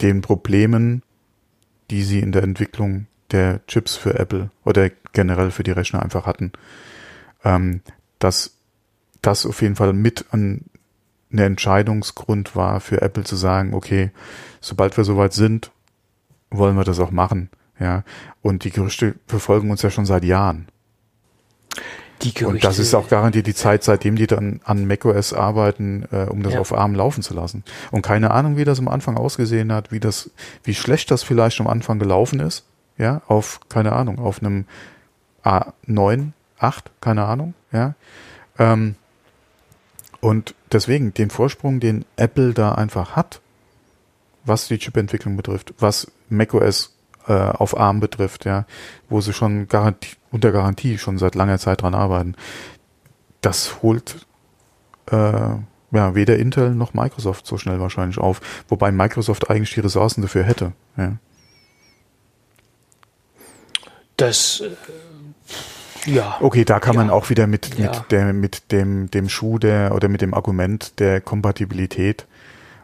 den 0.00 0.22
Problemen, 0.22 1.02
die 1.90 2.02
sie 2.02 2.20
in 2.20 2.32
der 2.32 2.42
Entwicklung 2.42 3.06
der 3.30 3.64
Chips 3.66 3.96
für 3.96 4.18
Apple 4.18 4.50
oder 4.64 4.90
generell 5.12 5.50
für 5.50 5.62
die 5.62 5.70
Rechner 5.70 6.02
einfach 6.02 6.26
hatten. 6.26 6.52
Ähm, 7.44 7.82
dass 8.18 8.56
das 9.20 9.46
auf 9.46 9.62
jeden 9.62 9.76
Fall 9.76 9.92
mit 9.92 10.26
ein, 10.32 10.64
ein 11.32 11.38
Entscheidungsgrund 11.38 12.54
war 12.54 12.80
für 12.80 13.00
Apple 13.02 13.24
zu 13.24 13.36
sagen, 13.36 13.74
okay, 13.74 14.10
sobald 14.60 14.96
wir 14.96 15.04
soweit 15.04 15.32
sind, 15.32 15.70
wollen 16.50 16.76
wir 16.76 16.84
das 16.84 17.00
auch 17.00 17.10
machen. 17.10 17.50
Ja, 17.80 18.04
und 18.42 18.64
die 18.64 18.70
Gerüchte 18.70 19.14
verfolgen 19.26 19.70
uns 19.70 19.82
ja 19.82 19.90
schon 19.90 20.06
seit 20.06 20.24
Jahren. 20.24 20.68
Die 22.22 22.32
Gerüchte. 22.32 22.46
Und 22.46 22.64
das 22.64 22.78
ist 22.78 22.94
auch 22.94 23.08
garantiert 23.08 23.46
die 23.46 23.54
Zeit, 23.54 23.82
seitdem 23.82 24.14
die 24.14 24.28
dann 24.28 24.60
an 24.64 24.86
macOS 24.86 25.32
arbeiten, 25.32 26.06
äh, 26.12 26.26
um 26.30 26.42
das 26.42 26.54
ja. 26.54 26.60
auf 26.60 26.72
ARM 26.72 26.94
laufen 26.94 27.22
zu 27.22 27.34
lassen. 27.34 27.64
Und 27.90 28.02
keine 28.02 28.30
Ahnung, 28.30 28.56
wie 28.56 28.64
das 28.64 28.78
am 28.78 28.88
Anfang 28.88 29.16
ausgesehen 29.16 29.72
hat, 29.72 29.90
wie 29.90 29.98
das, 29.98 30.30
wie 30.62 30.74
schlecht 30.74 31.10
das 31.10 31.22
vielleicht 31.22 31.60
am 31.60 31.66
Anfang 31.66 31.98
gelaufen 31.98 32.38
ist. 32.40 32.64
Ja, 32.98 33.22
auf, 33.26 33.58
keine 33.68 33.92
Ahnung, 33.92 34.18
auf 34.18 34.40
einem 34.40 34.66
A9, 35.42 36.32
8, 36.58 36.90
keine 37.00 37.24
Ahnung, 37.24 37.54
ja. 37.72 37.94
Ähm, 38.58 38.96
und 40.22 40.54
deswegen 40.70 41.12
den 41.12 41.30
Vorsprung, 41.30 41.80
den 41.80 42.04
Apple 42.16 42.54
da 42.54 42.72
einfach 42.72 43.16
hat, 43.16 43.40
was 44.44 44.68
die 44.68 44.78
Chipentwicklung 44.78 45.36
betrifft, 45.36 45.74
was 45.78 46.12
macOS 46.28 46.96
äh, 47.26 47.32
auf 47.32 47.76
ARM 47.76 47.98
betrifft, 47.98 48.44
ja, 48.44 48.64
wo 49.08 49.20
sie 49.20 49.32
schon 49.32 49.66
Garantie, 49.66 50.14
unter 50.30 50.52
Garantie 50.52 50.96
schon 50.96 51.18
seit 51.18 51.34
langer 51.34 51.58
Zeit 51.58 51.82
dran 51.82 51.96
arbeiten. 51.96 52.36
Das 53.40 53.82
holt 53.82 54.24
äh, 55.10 55.16
ja 55.16 56.14
weder 56.14 56.38
Intel 56.38 56.70
noch 56.70 56.94
Microsoft 56.94 57.44
so 57.44 57.58
schnell 57.58 57.80
wahrscheinlich 57.80 58.18
auf, 58.18 58.40
wobei 58.68 58.92
Microsoft 58.92 59.50
eigentlich 59.50 59.74
die 59.74 59.80
Ressourcen 59.80 60.22
dafür 60.22 60.44
hätte. 60.44 60.72
Ja. 60.96 61.16
Das 64.16 64.60
äh, 64.60 64.70
ja. 66.06 66.36
Okay, 66.40 66.64
da 66.64 66.80
kann 66.80 66.94
ja. 66.94 67.00
man 67.00 67.10
auch 67.10 67.30
wieder 67.30 67.46
mit, 67.46 67.78
ja. 67.78 67.90
mit, 67.90 68.10
der, 68.10 68.32
mit 68.32 68.72
dem, 68.72 69.10
dem 69.10 69.28
Schuh 69.28 69.58
der 69.58 69.94
oder 69.94 70.08
mit 70.08 70.20
dem 70.20 70.34
Argument 70.34 70.98
der 70.98 71.20
Kompatibilität 71.20 72.26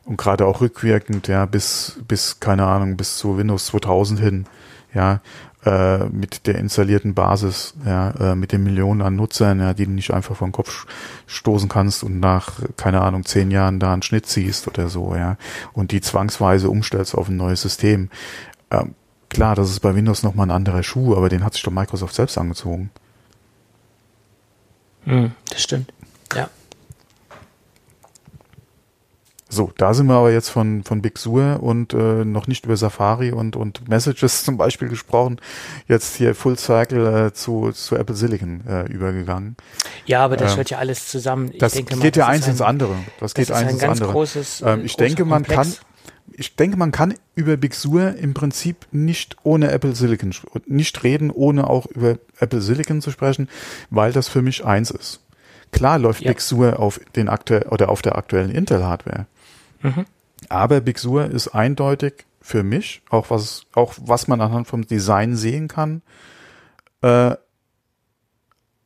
und 0.08 0.16
gerade 0.16 0.46
auch 0.46 0.60
rückwirkend, 0.62 1.28
ja, 1.28 1.44
bis, 1.44 2.00
bis, 2.08 2.40
keine 2.40 2.64
Ahnung, 2.64 2.96
bis 2.96 3.18
zu 3.18 3.36
Windows 3.36 3.66
2000 3.66 4.18
hin, 4.18 4.46
ja, 4.94 5.20
äh, 5.66 6.06
mit 6.06 6.46
der 6.46 6.54
installierten 6.54 7.12
Basis, 7.12 7.74
ja, 7.84 8.10
äh, 8.12 8.34
mit 8.34 8.52
den 8.52 8.62
Millionen 8.62 9.02
an 9.02 9.16
Nutzern, 9.16 9.60
ja, 9.60 9.74
die 9.74 9.84
du 9.84 9.90
nicht 9.90 10.12
einfach 10.14 10.34
vom 10.34 10.50
Kopf 10.50 10.86
stoßen 11.26 11.68
kannst 11.68 12.04
und 12.04 12.20
nach, 12.20 12.60
keine 12.78 13.02
Ahnung, 13.02 13.26
zehn 13.26 13.50
Jahren 13.50 13.80
da 13.80 13.92
einen 13.92 14.02
Schnitt 14.02 14.24
ziehst 14.26 14.66
oder 14.66 14.88
so, 14.88 15.14
ja, 15.14 15.36
und 15.74 15.92
die 15.92 16.00
zwangsweise 16.00 16.70
umstellst 16.70 17.14
auf 17.14 17.28
ein 17.28 17.36
neues 17.36 17.60
System. 17.60 18.08
Ähm, 18.70 18.94
klar, 19.28 19.56
das 19.56 19.68
ist 19.68 19.80
bei 19.80 19.94
Windows 19.94 20.22
nochmal 20.22 20.46
ein 20.46 20.56
anderer 20.56 20.82
Schuh, 20.82 21.16
aber 21.16 21.28
den 21.28 21.44
hat 21.44 21.52
sich 21.52 21.62
doch 21.62 21.72
Microsoft 21.72 22.14
selbst 22.14 22.38
angezogen. 22.38 22.90
Hm, 25.08 25.32
das 25.48 25.62
stimmt. 25.62 25.90
Ja. 26.34 26.50
So, 29.50 29.72
da 29.78 29.94
sind 29.94 30.06
wir 30.08 30.14
aber 30.14 30.30
jetzt 30.30 30.50
von, 30.50 30.84
von 30.84 31.00
Big 31.00 31.16
Sur 31.16 31.62
und 31.62 31.94
äh, 31.94 32.26
noch 32.26 32.46
nicht 32.46 32.66
über 32.66 32.76
Safari 32.76 33.32
und, 33.32 33.56
und 33.56 33.88
Messages 33.88 34.44
zum 34.44 34.58
Beispiel 34.58 34.88
gesprochen. 34.88 35.40
Jetzt 35.86 36.16
hier 36.16 36.34
Full 36.34 36.58
Cycle 36.58 37.28
äh, 37.28 37.32
zu, 37.32 37.72
zu 37.72 37.96
Apple 37.96 38.14
Silicon 38.14 38.60
äh, 38.68 38.82
übergegangen. 38.82 39.56
Ja, 40.04 40.22
aber 40.22 40.36
das 40.36 40.52
ähm, 40.52 40.56
hört 40.58 40.70
ja 40.70 40.78
alles 40.78 41.08
zusammen. 41.08 41.50
Ich 41.52 41.58
das 41.58 41.72
denke 41.72 41.96
geht 41.96 42.16
mal, 42.16 42.20
ja 42.20 42.26
eins 42.26 42.44
ein, 42.44 42.50
ins 42.50 42.60
andere. 42.60 42.94
Das, 43.20 43.32
das 43.32 43.34
geht 43.34 43.50
eins 43.56 43.72
ins 43.72 43.82
andere. 43.84 44.12
Großes, 44.12 44.62
ähm, 44.66 44.84
ich 44.84 44.96
denke, 44.96 45.24
man 45.24 45.44
Komplex. 45.44 45.78
kann 45.78 45.87
ich 46.32 46.56
denke, 46.56 46.76
man 46.76 46.92
kann 46.92 47.14
über 47.34 47.56
Big 47.56 47.74
Sur 47.74 48.14
im 48.16 48.34
Prinzip 48.34 48.86
nicht 48.92 49.36
ohne 49.42 49.70
Apple 49.70 49.94
Silicon 49.94 50.32
nicht 50.66 51.02
reden, 51.02 51.30
ohne 51.30 51.68
auch 51.68 51.86
über 51.86 52.18
Apple 52.38 52.60
Silicon 52.60 53.00
zu 53.00 53.10
sprechen, 53.10 53.48
weil 53.90 54.12
das 54.12 54.28
für 54.28 54.42
mich 54.42 54.64
eins 54.64 54.90
ist. 54.90 55.20
Klar 55.72 55.98
läuft 55.98 56.22
ja. 56.22 56.30
Big 56.30 56.40
Sur 56.40 56.78
auf 56.78 57.00
den 57.16 57.28
aktuell 57.28 57.68
oder 57.68 57.88
auf 57.88 58.02
der 58.02 58.16
aktuellen 58.16 58.50
Intel 58.50 58.84
Hardware. 58.84 59.26
Mhm. 59.82 60.06
Aber 60.48 60.80
Big 60.80 60.98
Sur 60.98 61.26
ist 61.26 61.48
eindeutig 61.48 62.26
für 62.40 62.62
mich, 62.62 63.02
auch 63.10 63.30
was, 63.30 63.66
auch 63.74 63.94
was 64.00 64.28
man 64.28 64.40
anhand 64.40 64.66
vom 64.66 64.86
Design 64.86 65.36
sehen 65.36 65.68
kann, 65.68 66.02
äh, 67.02 67.34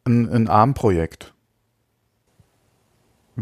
ein, 0.05 0.29
ein 0.29 0.49
ARM-Projekt. 0.49 1.32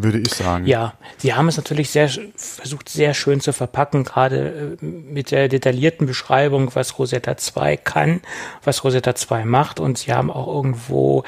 Würde 0.02 0.18
ich 0.18 0.32
sagen. 0.32 0.66
Ja, 0.66 0.94
sie 1.18 1.34
haben 1.34 1.48
es 1.48 1.56
natürlich 1.56 1.90
sehr 1.90 2.08
versucht, 2.08 2.88
sehr 2.88 3.14
schön 3.14 3.40
zu 3.40 3.52
verpacken, 3.52 4.04
gerade 4.04 4.78
äh, 4.80 4.84
mit 4.84 5.30
der 5.30 5.48
detaillierten 5.48 6.06
Beschreibung, 6.06 6.70
was 6.74 6.98
Rosetta 6.98 7.36
2 7.36 7.76
kann, 7.76 8.20
was 8.64 8.84
Rosetta 8.84 9.14
2 9.14 9.44
macht. 9.44 9.80
Und 9.80 9.98
sie 9.98 10.12
haben 10.12 10.30
auch 10.30 10.46
irgendwo 10.46 11.24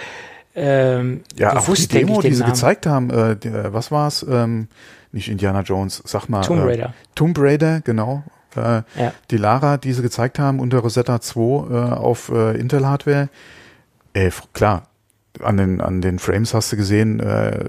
ähm, 0.54 1.22
ja, 1.36 1.56
auch 1.56 1.74
die 1.74 1.88
Demo, 1.88 2.20
die 2.20 2.34
sie 2.34 2.40
Namen. 2.40 2.52
gezeigt 2.52 2.86
haben, 2.86 3.10
äh, 3.10 3.36
der, 3.36 3.72
was 3.72 3.90
war's? 3.90 4.24
Ähm, 4.28 4.68
nicht 5.12 5.28
Indiana 5.28 5.60
Jones, 5.62 6.02
sag 6.04 6.28
mal. 6.28 6.42
Tomb 6.42 6.60
äh, 6.60 6.64
Raider. 6.64 6.86
Äh, 6.86 6.92
Tomb 7.14 7.38
Raider, 7.38 7.80
genau. 7.80 8.22
Äh, 8.56 8.60
ja. 8.60 9.14
Die 9.30 9.36
Lara, 9.36 9.78
die 9.78 9.92
sie 9.92 10.02
gezeigt 10.02 10.38
haben 10.38 10.60
unter 10.60 10.78
Rosetta 10.78 11.20
2 11.20 11.40
äh, 11.40 11.92
auf 11.92 12.30
äh, 12.30 12.58
Intel-Hardware. 12.58 13.28
Äh, 14.12 14.30
klar, 14.52 14.88
an 15.40 15.56
den, 15.56 15.80
an 15.80 16.02
den 16.02 16.18
Frames 16.18 16.52
hast 16.52 16.72
du 16.72 16.76
gesehen, 16.76 17.20
äh, 17.20 17.64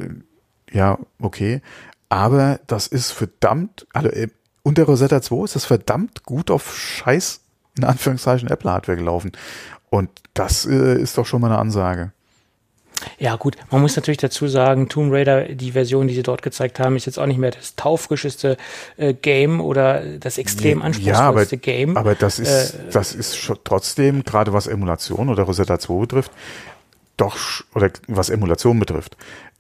ja, 0.74 0.97
okay. 1.19 1.61
Aber 2.09 2.59
das 2.67 2.88
ist 2.88 3.11
verdammt, 3.11 3.88
also 3.93 4.09
äh, 4.09 4.28
unter 4.63 4.84
Rosetta 4.84 5.21
2 5.21 5.45
ist 5.45 5.55
das 5.55 5.65
verdammt 5.65 6.24
gut 6.24 6.51
auf 6.51 6.76
Scheiß, 6.76 7.41
in 7.78 7.84
Anführungszeichen, 7.84 8.49
Apple-Hardware 8.49 8.97
gelaufen. 8.97 9.32
Und 9.89 10.09
das 10.34 10.65
äh, 10.65 10.99
ist 10.99 11.17
doch 11.17 11.26
schon 11.26 11.41
mal 11.41 11.47
eine 11.47 11.59
Ansage. 11.59 12.11
Ja, 13.19 13.36
gut, 13.36 13.57
man 13.69 13.82
muss 13.82 13.95
natürlich 13.95 14.17
dazu 14.17 14.47
sagen, 14.47 14.89
Tomb 14.89 15.11
Raider, 15.11 15.49
die 15.49 15.71
Version, 15.71 16.07
die 16.07 16.13
sie 16.13 16.24
dort 16.24 16.41
gezeigt 16.41 16.80
haben, 16.80 16.95
ist 16.95 17.05
jetzt 17.05 17.19
auch 17.19 17.26
nicht 17.26 17.38
mehr 17.38 17.51
das 17.51 17.76
taufrischeste 17.76 18.57
äh, 18.97 19.13
Game 19.13 19.61
oder 19.61 20.17
das 20.19 20.38
extrem 20.38 20.82
anspruchsvollste 20.82 21.55
ja, 21.55 21.59
aber, 21.59 21.61
Game. 21.61 21.97
Aber 21.97 22.15
das 22.15 22.39
ist, 22.39 22.76
äh, 22.76 22.91
das 22.91 23.13
ist 23.13 23.38
schon 23.38 23.57
trotzdem, 23.63 24.24
gerade 24.24 24.53
was 24.53 24.67
Emulation 24.67 25.30
oder 25.30 25.43
Rosetta 25.43 25.80
2 25.80 25.99
betrifft, 26.01 26.32
doch, 27.17 27.38
oder 27.76 27.91
was 28.07 28.30
Emulation 28.30 28.80
betrifft, 28.80 29.17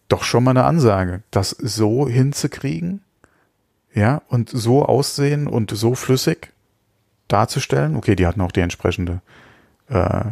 doch 0.07 0.23
schon 0.23 0.43
mal 0.43 0.51
eine 0.51 0.65
Ansage, 0.65 1.23
das 1.31 1.51
so 1.51 2.07
hinzukriegen, 2.07 3.01
ja, 3.93 4.21
und 4.27 4.49
so 4.49 4.85
aussehen 4.85 5.47
und 5.47 5.71
so 5.71 5.95
flüssig 5.95 6.51
darzustellen. 7.27 7.95
Okay, 7.95 8.15
die 8.15 8.25
hatten 8.25 8.41
auch 8.41 8.51
die 8.51 8.61
entsprechende 8.61 9.21
äh, 9.87 10.23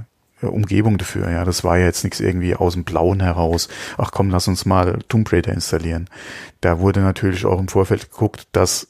Umgebung 0.41 0.97
dafür. 0.97 1.29
Ja, 1.29 1.45
das 1.45 1.63
war 1.63 1.77
ja 1.77 1.85
jetzt 1.85 2.03
nichts 2.03 2.19
irgendwie 2.19 2.55
aus 2.55 2.73
dem 2.73 2.83
Blauen 2.83 3.19
heraus. 3.21 3.69
Ach 3.97 4.11
komm, 4.11 4.29
lass 4.29 4.47
uns 4.47 4.65
mal 4.65 4.99
Tomb 5.07 5.31
Raider 5.31 5.53
installieren. 5.53 6.09
Da 6.61 6.79
wurde 6.79 7.01
natürlich 7.01 7.45
auch 7.45 7.59
im 7.59 7.67
Vorfeld 7.67 8.11
geguckt, 8.11 8.47
dass 8.51 8.87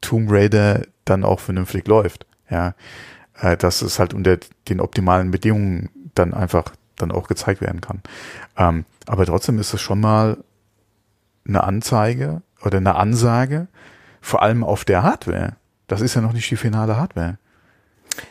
Tomb 0.00 0.30
Raider 0.30 0.82
dann 1.04 1.24
auch 1.24 1.40
vernünftig 1.40 1.86
läuft. 1.88 2.26
Ja, 2.50 2.74
äh, 3.40 3.56
dass 3.56 3.82
es 3.82 3.98
halt 3.98 4.12
unter 4.12 4.38
den 4.68 4.80
optimalen 4.80 5.30
Bedingungen 5.30 5.88
dann 6.14 6.34
einfach 6.34 6.72
dann 7.00 7.12
auch 7.12 7.28
gezeigt 7.28 7.60
werden 7.60 7.80
kann. 7.80 8.00
Ähm, 8.56 8.84
aber 9.06 9.26
trotzdem 9.26 9.58
ist 9.58 9.74
es 9.74 9.80
schon 9.80 10.00
mal 10.00 10.38
eine 11.46 11.64
Anzeige 11.64 12.42
oder 12.62 12.78
eine 12.78 12.94
Ansage, 12.94 13.68
vor 14.20 14.42
allem 14.42 14.64
auf 14.64 14.84
der 14.84 15.02
Hardware. 15.02 15.56
Das 15.86 16.00
ist 16.00 16.14
ja 16.14 16.20
noch 16.20 16.32
nicht 16.32 16.50
die 16.50 16.56
finale 16.56 16.96
Hardware. 16.96 17.38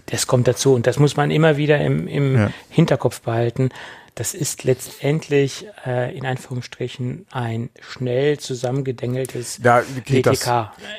Das 0.06 0.28
kommt 0.28 0.48
dazu 0.48 0.74
und 0.74 0.88
das 0.88 1.00
muss 1.00 1.16
man 1.16 1.32
immer 1.32 1.58
wieder 1.58 1.80
im, 1.80 2.08
im 2.08 2.36
ja. 2.36 2.50
Hinterkopf 2.70 3.22
behalten. 3.22 3.70
Das 4.16 4.34
ist 4.34 4.66
letztendlich 4.66 5.68
äh, 5.86 6.16
in 6.16 6.26
Anführungsstrichen 6.26 7.26
ein 7.32 7.70
schnell 7.80 8.38
zusammengedengeltes 8.38 9.60
ja, 9.64 9.82
okay. 9.98 10.22
Das, 10.22 10.50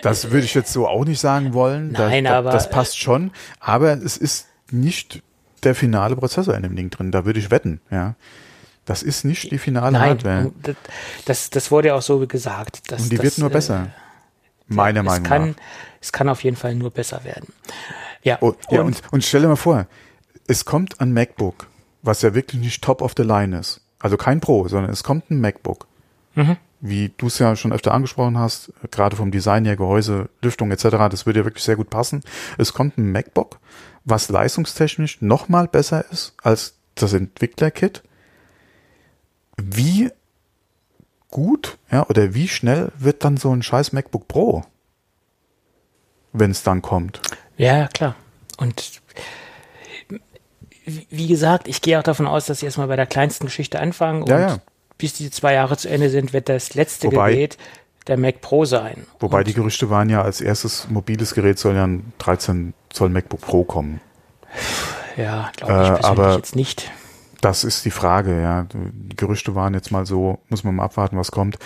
das 0.00 0.30
würde 0.30 0.46
ich 0.46 0.54
jetzt 0.54 0.72
so 0.72 0.88
auch 0.88 1.04
nicht 1.04 1.20
sagen 1.20 1.52
wollen. 1.52 1.92
Nein, 1.92 2.24
das, 2.24 2.32
aber 2.32 2.50
das 2.50 2.70
passt 2.70 2.98
schon. 2.98 3.32
Aber 3.58 3.92
es 3.92 4.16
ist 4.16 4.48
nicht 4.70 5.22
der 5.64 5.74
finale 5.74 6.16
Prozessor 6.16 6.54
in 6.54 6.62
dem 6.62 6.76
Ding 6.76 6.90
drin. 6.90 7.10
Da 7.10 7.24
würde 7.24 7.38
ich 7.38 7.50
wetten. 7.50 7.80
Ja, 7.90 8.14
das 8.84 9.02
ist 9.02 9.24
nicht 9.24 9.50
die 9.50 9.58
finale 9.58 9.92
Nein, 9.92 10.10
Hardware. 10.10 10.52
Das, 11.24 11.50
das 11.50 11.70
wurde 11.70 11.88
ja 11.88 11.94
auch 11.94 12.02
so 12.02 12.26
gesagt. 12.26 12.90
Dass, 12.90 13.02
und 13.02 13.12
die 13.12 13.16
das, 13.16 13.24
wird 13.24 13.38
nur 13.38 13.50
besser. 13.50 13.88
Äh, 14.68 14.74
meiner 14.74 15.02
Meinung 15.02 15.24
kann, 15.24 15.48
nach. 15.50 15.56
Es 16.00 16.12
kann 16.12 16.28
auf 16.28 16.42
jeden 16.44 16.56
Fall 16.56 16.74
nur 16.74 16.90
besser 16.90 17.24
werden. 17.24 17.52
Ja, 18.22 18.38
oh, 18.40 18.54
ja 18.70 18.82
und, 18.82 19.02
und 19.10 19.24
stell 19.24 19.42
dir 19.42 19.48
mal 19.48 19.56
vor, 19.56 19.86
es 20.46 20.64
kommt 20.64 21.00
ein 21.00 21.12
MacBook, 21.12 21.68
was 22.02 22.22
ja 22.22 22.34
wirklich 22.34 22.60
nicht 22.60 22.82
top 22.82 23.02
of 23.02 23.14
the 23.16 23.22
line 23.22 23.58
ist. 23.58 23.80
Also 23.98 24.16
kein 24.16 24.40
Pro, 24.40 24.66
sondern 24.68 24.90
es 24.90 25.02
kommt 25.02 25.30
ein 25.30 25.40
MacBook. 25.40 25.86
Mhm. 26.34 26.56
Wie 26.80 27.12
du 27.18 27.26
es 27.26 27.38
ja 27.38 27.54
schon 27.56 27.72
öfter 27.72 27.92
angesprochen 27.92 28.38
hast, 28.38 28.72
gerade 28.90 29.14
vom 29.14 29.30
Design 29.30 29.66
her, 29.66 29.76
Gehäuse, 29.76 30.30
Lüftung 30.40 30.70
etc., 30.70 30.88
das 31.10 31.26
würde 31.26 31.40
ja 31.40 31.44
wirklich 31.44 31.64
sehr 31.64 31.76
gut 31.76 31.90
passen. 31.90 32.22
Es 32.56 32.72
kommt 32.72 32.96
ein 32.96 33.12
MacBook, 33.12 33.58
was 34.10 34.28
leistungstechnisch 34.28 35.22
nochmal 35.22 35.68
besser 35.68 36.04
ist 36.10 36.34
als 36.42 36.74
das 36.94 37.12
Entwickler-Kit. 37.12 38.02
Wie 39.56 40.10
gut, 41.30 41.78
ja, 41.90 42.06
oder 42.08 42.34
wie 42.34 42.48
schnell 42.48 42.92
wird 42.98 43.24
dann 43.24 43.36
so 43.36 43.54
ein 43.54 43.62
scheiß 43.62 43.92
MacBook 43.92 44.28
Pro, 44.28 44.64
wenn 46.32 46.50
es 46.50 46.62
dann 46.62 46.82
kommt? 46.82 47.20
Ja, 47.56 47.88
klar. 47.88 48.16
Und 48.56 49.00
wie 50.84 51.28
gesagt, 51.28 51.68
ich 51.68 51.82
gehe 51.82 51.98
auch 51.98 52.02
davon 52.02 52.26
aus, 52.26 52.46
dass 52.46 52.60
sie 52.60 52.66
erstmal 52.66 52.88
bei 52.88 52.96
der 52.96 53.06
kleinsten 53.06 53.46
Geschichte 53.46 53.78
anfangen 53.80 54.26
ja, 54.26 54.34
und 54.34 54.42
ja. 54.42 54.58
bis 54.98 55.12
die 55.14 55.30
zwei 55.30 55.54
Jahre 55.54 55.76
zu 55.76 55.88
Ende 55.88 56.10
sind, 56.10 56.32
wird 56.32 56.48
das 56.48 56.74
letzte 56.74 57.08
wobei, 57.08 57.32
Gerät 57.32 57.58
der 58.10 58.18
Mac 58.18 58.40
Pro 58.40 58.64
sein. 58.64 59.06
Wobei 59.20 59.38
und 59.38 59.46
die 59.48 59.54
Gerüchte 59.54 59.88
waren 59.88 60.10
ja, 60.10 60.22
als 60.22 60.40
erstes 60.40 60.90
mobiles 60.90 61.34
Gerät 61.34 61.58
soll 61.58 61.76
ja 61.76 61.84
ein 61.84 62.12
13 62.18 62.74
Zoll 62.90 63.08
MacBook 63.08 63.40
Pro 63.40 63.64
kommen. 63.64 64.00
Ja, 65.16 65.50
glaube 65.56 65.94
ich 65.96 66.04
äh, 66.04 66.06
aber 66.06 66.36
jetzt 66.36 66.56
nicht. 66.56 66.90
Das 67.40 67.64
ist 67.64 67.84
die 67.84 67.90
Frage, 67.90 68.42
ja. 68.42 68.66
Die 68.72 69.16
Gerüchte 69.16 69.54
waren 69.54 69.74
jetzt 69.74 69.92
mal 69.92 70.04
so, 70.04 70.40
muss 70.48 70.64
man 70.64 70.74
mal 70.74 70.84
abwarten, 70.84 71.16
was 71.16 71.30
kommt. 71.30 71.58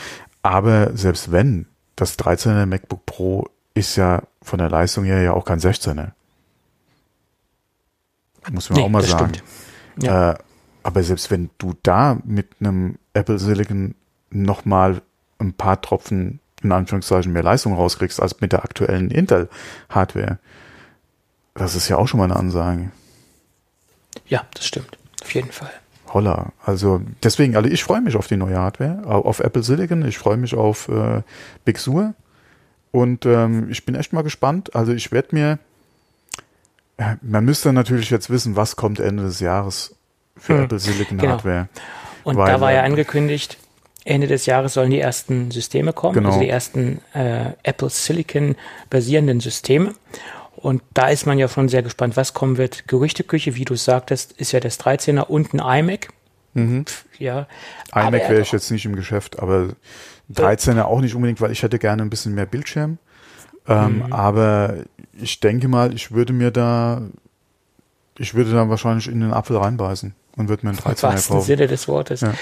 Aber 0.42 0.96
selbst 0.96 1.32
wenn 1.32 1.66
das 1.96 2.18
13er 2.18 2.66
MacBook 2.66 3.06
Pro 3.06 3.48
ist 3.72 3.96
ja 3.96 4.22
von 4.42 4.58
der 4.58 4.68
Leistung 4.68 5.04
her 5.04 5.22
ja 5.22 5.32
auch 5.32 5.44
kein 5.44 5.58
16er. 5.58 6.10
Muss 8.52 8.68
man 8.68 8.78
nee, 8.78 8.84
auch 8.84 8.90
mal 8.90 9.02
sagen. 9.02 9.32
Ja. 10.00 10.32
Äh, 10.32 10.34
aber 10.82 11.02
selbst 11.02 11.30
wenn 11.30 11.50
du 11.56 11.74
da 11.82 12.18
mit 12.24 12.48
einem 12.60 12.98
Apple 13.14 13.38
Silicon 13.38 13.94
nochmal 14.30 15.00
ein 15.38 15.52
paar 15.52 15.80
Tropfen 15.80 16.40
in 16.62 16.72
Anführungszeichen 16.72 17.32
mehr 17.32 17.42
Leistung 17.42 17.74
rauskriegst 17.74 18.20
als 18.20 18.40
mit 18.40 18.52
der 18.52 18.64
aktuellen 18.64 19.10
Intel 19.10 19.48
Hardware, 19.90 20.38
das 21.54 21.76
ist 21.76 21.88
ja 21.88 21.96
auch 21.96 22.08
schon 22.08 22.18
mal 22.18 22.24
eine 22.24 22.36
Ansage. 22.36 22.90
Ja, 24.26 24.44
das 24.54 24.66
stimmt. 24.66 24.98
Auf 25.22 25.34
jeden 25.34 25.52
Fall. 25.52 25.70
Holla. 26.12 26.52
Also 26.64 27.02
deswegen, 27.22 27.56
also 27.56 27.68
ich 27.68 27.84
freue 27.84 28.00
mich 28.00 28.16
auf 28.16 28.26
die 28.26 28.36
neue 28.36 28.58
Hardware, 28.58 29.04
auf 29.06 29.40
Apple 29.40 29.62
Silicon, 29.62 30.06
ich 30.06 30.18
freue 30.18 30.36
mich 30.36 30.54
auf 30.54 30.88
äh, 30.88 31.22
Big 31.64 31.78
Sur 31.78 32.14
und 32.92 33.26
ähm, 33.26 33.68
ich 33.70 33.84
bin 33.84 33.94
echt 33.94 34.12
mal 34.12 34.22
gespannt. 34.22 34.74
Also 34.74 34.92
ich 34.92 35.12
werde 35.12 35.28
mir, 35.32 35.58
äh, 36.96 37.16
man 37.22 37.44
müsste 37.44 37.72
natürlich 37.72 38.10
jetzt 38.10 38.30
wissen, 38.30 38.56
was 38.56 38.76
kommt 38.76 39.00
Ende 39.00 39.24
des 39.24 39.40
Jahres 39.40 39.96
für 40.36 40.56
hm, 40.56 40.64
Apple 40.64 40.78
Silicon 40.78 41.18
genau. 41.18 41.32
Hardware. 41.32 41.68
Und 42.22 42.36
Weil, 42.36 42.52
da 42.52 42.60
war 42.60 42.72
ja 42.72 42.82
äh, 42.82 42.86
angekündigt, 42.86 43.58
Ende 44.04 44.26
des 44.26 44.46
Jahres 44.46 44.74
sollen 44.74 44.90
die 44.90 45.00
ersten 45.00 45.50
Systeme 45.50 45.92
kommen, 45.92 46.14
genau. 46.14 46.28
also 46.28 46.40
die 46.40 46.48
ersten 46.48 47.00
äh, 47.14 47.52
Apple 47.62 47.88
Silicon 47.88 48.54
basierenden 48.90 49.40
Systeme. 49.40 49.94
Und 50.56 50.82
da 50.94 51.08
ist 51.08 51.26
man 51.26 51.38
ja 51.38 51.48
schon 51.48 51.68
sehr 51.68 51.82
gespannt, 51.82 52.16
was 52.16 52.32
kommen 52.34 52.56
wird. 52.56 52.86
Gerüchteküche, 52.86 53.54
wie 53.54 53.64
du 53.64 53.76
sagtest, 53.76 54.32
ist 54.32 54.52
ja 54.52 54.60
das 54.60 54.78
13er 54.80 55.22
und 55.22 55.54
ein 55.54 55.58
iMac. 55.58 56.08
Mhm. 56.54 56.84
Ja. 57.18 57.46
iMac 57.94 58.28
wäre 58.28 58.40
ich 58.40 58.52
jetzt 58.52 58.70
nicht 58.70 58.84
im 58.84 58.94
Geschäft, 58.94 59.40
aber 59.40 59.70
13er 60.32 60.84
auch 60.84 61.00
nicht 61.00 61.14
unbedingt, 61.14 61.40
weil 61.40 61.50
ich 61.50 61.62
hätte 61.62 61.78
gerne 61.78 62.02
ein 62.02 62.10
bisschen 62.10 62.34
mehr 62.34 62.46
Bildschirm. 62.46 62.98
Ähm, 63.66 64.04
mhm. 64.06 64.12
Aber 64.12 64.74
ich 65.20 65.40
denke 65.40 65.68
mal, 65.68 65.94
ich 65.94 66.12
würde 66.12 66.32
mir 66.32 66.50
da, 66.50 67.02
ich 68.18 68.34
würde 68.34 68.52
da 68.52 68.68
wahrscheinlich 68.68 69.08
in 69.08 69.20
den 69.20 69.32
Apfel 69.32 69.56
reinbeißen 69.56 70.14
und 70.36 70.48
würde 70.48 70.66
mir 70.66 70.70
einen 70.70 70.78
13er 70.78 71.10
Im 71.10 71.16
kaufen. 71.16 71.40
Sinne 71.40 71.66
des 71.66 71.88
Wortes. 71.88 72.20
Ja. 72.20 72.34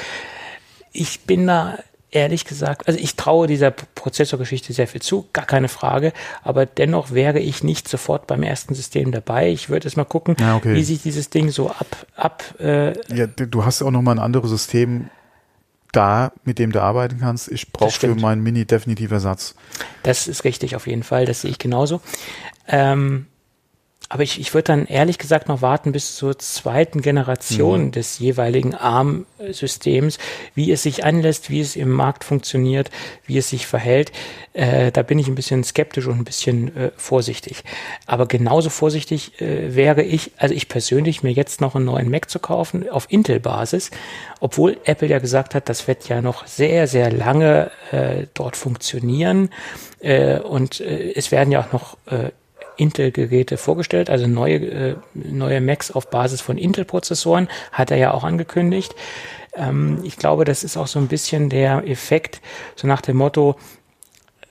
Ich 0.93 1.21
bin 1.21 1.47
da 1.47 1.79
ehrlich 2.13 2.45
gesagt, 2.45 2.87
also 2.87 3.01
ich 3.01 3.17
traue 3.17 3.47
dieser 3.47 3.71
Prozessorgeschichte 3.71 4.73
sehr 4.73 4.87
viel 4.87 5.01
zu, 5.01 5.27
gar 5.33 5.47
keine 5.47 5.69
Frage, 5.69 6.13
aber 6.43 6.67
dennoch 6.67 7.11
wäre 7.13 7.41
ich 7.41 7.65
nicht 7.65 7.89
sofort 7.89 8.27
beim 8.27 8.43
ersten 8.43 8.75
System 8.75 9.13
dabei. 9.13 9.51
Ich 9.51 9.71
würde 9.71 9.89
es 9.89 9.97
mal 9.97 10.05
gucken, 10.05 10.37
ja, 10.39 10.57
okay. 10.57 10.75
wie 10.75 10.85
sich 10.85 11.03
dieses 11.03 11.31
Ding 11.31 11.51
so 11.51 11.71
ab, 11.71 12.07
ab 12.15 12.45
äh, 12.61 12.93
Ja, 13.15 13.27
du 13.27 13.65
hast 13.65 13.83
auch 13.83 13.91
noch 13.91 14.03
mal 14.03 14.13
ein 14.13 14.19
anderes 14.19 14.51
System 14.51 15.09
da, 15.93 16.33
mit 16.45 16.59
dem 16.59 16.73
du 16.73 16.83
arbeiten 16.83 17.19
kannst. 17.21 17.51
Ich 17.51 17.73
brauche 17.73 17.93
für 17.93 18.15
meinen 18.15 18.43
Mini 18.43 18.65
definitiv 18.67 19.11
Ersatz. 19.11 19.55
Das 20.03 20.29
ist 20.29 20.45
richtig, 20.45 20.77
auf 20.77 20.87
jeden 20.87 21.03
Fall. 21.03 21.27
Das 21.27 21.43
sehe 21.43 21.51
ich 21.51 21.59
genauso. 21.59 22.01
Ähm, 22.69 23.27
aber 24.13 24.25
ich, 24.25 24.39
ich 24.39 24.53
würde 24.53 24.65
dann 24.65 24.85
ehrlich 24.85 25.17
gesagt 25.17 25.49
noch 25.49 25.63
warten 25.63 25.93
bis 25.93 26.17
zur 26.17 26.39
zweiten 26.39 27.01
Generation 27.01 27.87
mhm. 27.87 27.93
des 27.93 28.19
jeweiligen 28.19 28.75
ARM-Systems, 28.75 30.19
wie 30.55 30.71
es 30.71 30.83
sich 30.83 31.03
anlässt, 31.03 31.49
wie 31.49 31.63
es 31.63 31.77
im 31.77 31.91
Markt 31.91 32.23
funktioniert, 32.23 32.91
wie 33.25 33.39
es 33.39 33.49
sich 33.49 33.67
verhält. 33.67 34.13
Äh, 34.53 34.93
da 34.93 35.01
bin 35.03 35.19
ich 35.19 35.29
ein 35.29 35.35
bisschen 35.35 35.65
skeptisch 35.65 36.09
und 36.09 36.19
ein 36.19 36.25
bisschen 36.25 36.77
äh, 36.77 36.91
vorsichtig. 36.95 37.65
Aber 38.05 38.27
genauso 38.27 38.69
vorsichtig 38.69 39.41
äh, 39.41 39.75
wäre 39.75 40.03
ich, 40.03 40.33
also 40.37 40.55
ich 40.55 40.69
persönlich, 40.69 41.23
mir 41.23 41.33
jetzt 41.33 41.63
noch 41.63 41.75
einen 41.75 41.87
neuen 41.87 42.11
Mac 42.11 42.29
zu 42.29 42.39
kaufen 42.39 42.91
auf 42.91 43.07
Intel-Basis, 43.09 43.91
obwohl 44.41 44.77
Apple 44.85 45.09
ja 45.09 45.21
gesagt 45.21 45.55
hat, 45.55 45.71
das 45.71 45.89
wird 45.89 46.07
ja 46.11 46.21
noch 46.21 46.47
sehr, 46.47 46.87
sehr 46.87 47.11
lange 47.11 47.71
äh, 47.93 48.27
dort 48.35 48.57
funktionieren. 48.57 49.49
Äh, 50.01 50.39
und 50.41 50.83
äh, 50.83 51.15
es 51.15 51.33
werden 51.33 51.51
ja 51.51 51.61
auch 51.61 51.73
noch 51.73 51.97
Intel-Geräte 52.77 53.57
vorgestellt, 53.57 54.11
also 54.11 54.27
neue, 54.27 54.57
äh, 54.57 54.97
neue 55.15 55.61
Macs 55.61 55.91
auf 55.91 56.11
Basis 56.11 56.41
von 56.41 56.59
Intel-Prozessoren, 56.59 57.49
hat 57.73 57.91
er 57.91 57.97
ja 57.97 58.13
auch 58.13 58.25
angekündigt. 58.25 58.95
Ähm, 59.55 60.01
ich 60.05 60.17
glaube, 60.17 60.45
das 60.45 60.65
ist 60.65 60.77
auch 60.77 60.87
so 60.87 60.99
ein 60.99 61.09
bisschen 61.09 61.49
der 61.49 61.87
Effekt, 61.87 62.41
so 62.77 62.87
nach 62.87 63.01
dem 63.01 63.17
Motto, 63.17 63.57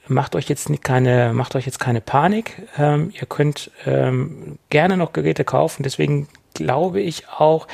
macht 0.07 0.36
euch 0.36 0.49
jetzt 0.49 0.69
keine, 0.84 1.34
macht 1.34 1.55
euch 1.55 1.65
jetzt 1.65 1.80
keine 1.80 2.01
Panik. 2.01 2.61
Ähm, 2.78 3.11
ihr 3.13 3.26
könnt 3.28 3.72
ähm, 3.86 4.57
gerne 4.69 4.97
noch 4.97 5.13
Geräte 5.13 5.43
kaufen. 5.43 5.84
Deswegen 5.84 6.28
glaube 6.53 7.01
ich 7.01 7.29
auch, 7.29 7.67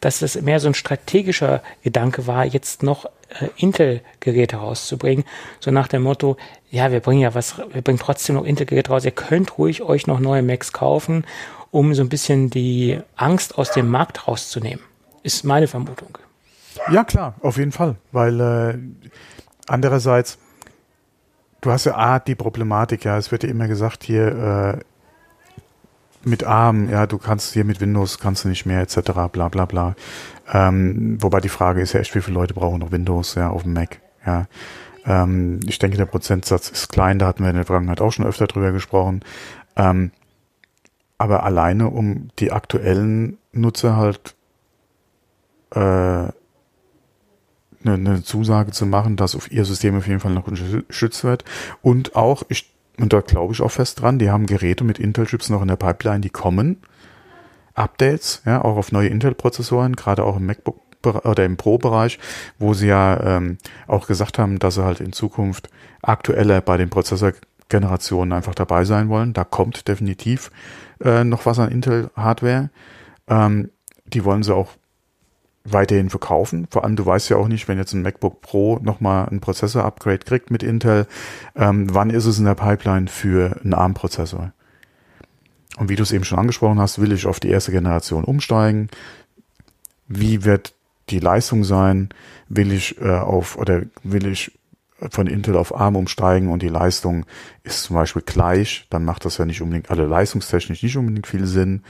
dass 0.00 0.22
es 0.22 0.40
mehr 0.40 0.60
so 0.60 0.68
ein 0.68 0.74
strategischer 0.74 1.62
Gedanke 1.82 2.26
war, 2.26 2.44
jetzt 2.44 2.82
noch 2.82 3.06
äh, 3.40 3.48
Intel-Geräte 3.56 4.56
rauszubringen. 4.56 5.24
So 5.60 5.70
nach 5.70 5.88
dem 5.88 6.02
Motto, 6.02 6.36
ja, 6.70 6.90
wir 6.92 7.00
bringen 7.00 7.20
ja 7.20 7.34
was, 7.34 7.58
wir 7.58 7.82
bringen 7.82 7.98
trotzdem 7.98 8.36
noch 8.36 8.44
Intel-Geräte 8.44 8.90
raus. 8.90 9.04
Ihr 9.04 9.10
könnt 9.10 9.58
ruhig 9.58 9.82
euch 9.82 10.06
noch 10.06 10.20
neue 10.20 10.42
Macs 10.42 10.72
kaufen, 10.72 11.24
um 11.70 11.94
so 11.94 12.02
ein 12.02 12.08
bisschen 12.08 12.50
die 12.50 12.98
Angst 13.16 13.58
aus 13.58 13.72
dem 13.72 13.88
Markt 13.88 14.28
rauszunehmen. 14.28 14.84
Ist 15.22 15.44
meine 15.44 15.68
Vermutung. 15.68 16.18
Ja, 16.90 17.04
klar, 17.04 17.34
auf 17.40 17.56
jeden 17.56 17.72
Fall. 17.72 17.96
Weil 18.12 18.40
äh, 18.40 18.78
andererseits, 19.66 20.38
du 21.60 21.70
hast 21.70 21.86
ja 21.86 21.96
A, 21.96 22.18
die 22.18 22.34
Problematik, 22.34 23.04
ja, 23.04 23.16
es 23.16 23.32
wird 23.32 23.42
ja 23.42 23.48
immer 23.48 23.68
gesagt, 23.68 24.04
hier 24.04 24.78
äh, 24.78 24.84
mit 26.26 26.44
ARM, 26.44 26.90
ja, 26.90 27.06
du 27.06 27.18
kannst 27.18 27.52
hier 27.52 27.64
mit 27.64 27.80
Windows 27.80 28.18
kannst 28.18 28.44
du 28.44 28.48
nicht 28.48 28.66
mehr, 28.66 28.80
etc., 28.80 29.00
bla 29.32 29.48
bla 29.48 29.64
bla. 29.66 29.94
Ähm, 30.52 31.18
wobei 31.20 31.40
die 31.40 31.48
Frage 31.48 31.80
ist 31.80 31.92
ja 31.92 32.00
echt, 32.00 32.14
wie 32.14 32.20
viele 32.20 32.34
Leute 32.34 32.54
brauchen 32.54 32.80
noch 32.80 32.92
Windows, 32.92 33.34
ja, 33.34 33.50
auf 33.50 33.62
dem 33.62 33.72
Mac, 33.72 34.00
ja. 34.26 34.46
Ähm, 35.06 35.60
ich 35.66 35.78
denke, 35.78 35.96
der 35.96 36.06
Prozentsatz 36.06 36.70
ist 36.70 36.88
klein, 36.88 37.18
da 37.18 37.26
hatten 37.26 37.42
wir 37.42 37.50
in 37.50 37.56
der 37.56 37.66
Vergangenheit 37.66 38.00
auch 38.00 38.12
schon 38.12 38.26
öfter 38.26 38.46
drüber 38.46 38.72
gesprochen. 38.72 39.20
Ähm, 39.76 40.12
aber 41.18 41.44
alleine, 41.44 41.90
um 41.90 42.28
die 42.38 42.52
aktuellen 42.52 43.38
Nutzer 43.52 43.96
halt 43.96 44.34
äh, 45.70 45.78
eine, 45.78 46.32
eine 47.84 48.22
Zusage 48.22 48.72
zu 48.72 48.86
machen, 48.86 49.16
dass 49.16 49.36
auf 49.36 49.50
ihr 49.50 49.64
System 49.64 49.96
auf 49.96 50.06
jeden 50.06 50.20
Fall 50.20 50.32
noch 50.32 50.46
geschützt 50.46 51.24
wird. 51.24 51.44
Und 51.82 52.16
auch, 52.16 52.42
ich, 52.48 52.73
und 52.98 53.12
da 53.12 53.20
glaube 53.20 53.52
ich 53.52 53.60
auch 53.60 53.70
fest 53.70 54.00
dran, 54.00 54.18
die 54.18 54.30
haben 54.30 54.46
Geräte 54.46 54.84
mit 54.84 54.98
Intel-Chips 54.98 55.50
noch 55.50 55.62
in 55.62 55.68
der 55.68 55.76
Pipeline, 55.76 56.20
die 56.20 56.30
kommen. 56.30 56.78
Updates, 57.74 58.42
ja, 58.46 58.62
auch 58.62 58.76
auf 58.76 58.92
neue 58.92 59.08
Intel-Prozessoren, 59.08 59.96
gerade 59.96 60.22
auch 60.22 60.36
im 60.36 60.46
MacBook 60.46 60.80
oder 61.04 61.44
im 61.44 61.56
Pro-Bereich, 61.56 62.18
wo 62.58 62.72
sie 62.72 62.86
ja 62.86 63.36
ähm, 63.36 63.58
auch 63.86 64.06
gesagt 64.06 64.38
haben, 64.38 64.58
dass 64.58 64.76
sie 64.76 64.84
halt 64.84 65.00
in 65.00 65.12
Zukunft 65.12 65.68
aktueller 66.00 66.60
bei 66.62 66.76
den 66.78 66.88
Prozessorgenerationen 66.88 68.32
einfach 68.32 68.54
dabei 68.54 68.84
sein 68.84 69.08
wollen. 69.10 69.34
Da 69.34 69.44
kommt 69.44 69.86
definitiv 69.86 70.50
äh, 71.02 71.24
noch 71.24 71.44
was 71.44 71.58
an 71.58 71.70
Intel-Hardware. 71.70 72.70
Ähm, 73.28 73.70
die 74.06 74.24
wollen 74.24 74.42
sie 74.42 74.54
auch 74.54 74.70
weiterhin 75.64 76.10
verkaufen. 76.10 76.66
Vor 76.70 76.84
allem, 76.84 76.96
du 76.96 77.06
weißt 77.06 77.30
ja 77.30 77.36
auch 77.36 77.48
nicht, 77.48 77.68
wenn 77.68 77.78
jetzt 77.78 77.94
ein 77.94 78.02
MacBook 78.02 78.42
Pro 78.42 78.78
nochmal 78.82 79.28
ein 79.28 79.40
Prozessor-Upgrade 79.40 80.18
kriegt 80.18 80.50
mit 80.50 80.62
Intel, 80.62 81.06
ähm, 81.56 81.92
wann 81.94 82.10
ist 82.10 82.26
es 82.26 82.38
in 82.38 82.44
der 82.44 82.54
Pipeline 82.54 83.08
für 83.08 83.60
einen 83.64 83.74
ARM-Prozessor? 83.74 84.52
Und 85.76 85.88
wie 85.88 85.96
du 85.96 86.02
es 86.02 86.12
eben 86.12 86.24
schon 86.24 86.38
angesprochen 86.38 86.78
hast, 86.78 87.00
will 87.00 87.12
ich 87.12 87.26
auf 87.26 87.40
die 87.40 87.48
erste 87.48 87.72
Generation 87.72 88.24
umsteigen. 88.24 88.88
Wie 90.06 90.44
wird 90.44 90.74
die 91.10 91.18
Leistung 91.18 91.64
sein? 91.64 92.10
Will 92.48 92.70
ich 92.70 93.00
äh, 93.00 93.10
auf 93.10 93.56
oder 93.56 93.82
will 94.02 94.26
ich 94.26 94.52
von 95.10 95.26
Intel 95.26 95.56
auf 95.56 95.74
ARM 95.74 95.96
umsteigen 95.96 96.50
und 96.50 96.62
die 96.62 96.68
Leistung 96.68 97.26
ist 97.62 97.82
zum 97.82 97.96
Beispiel 97.96 98.22
gleich, 98.24 98.86
dann 98.90 99.04
macht 99.04 99.24
das 99.24 99.38
ja 99.38 99.44
nicht 99.44 99.60
unbedingt, 99.60 99.90
alle 99.90 100.02
also 100.02 100.12
leistungstechnisch 100.12 100.82
nicht 100.82 100.96
unbedingt 100.96 101.26
viel 101.26 101.46
Sinn. 101.46 101.82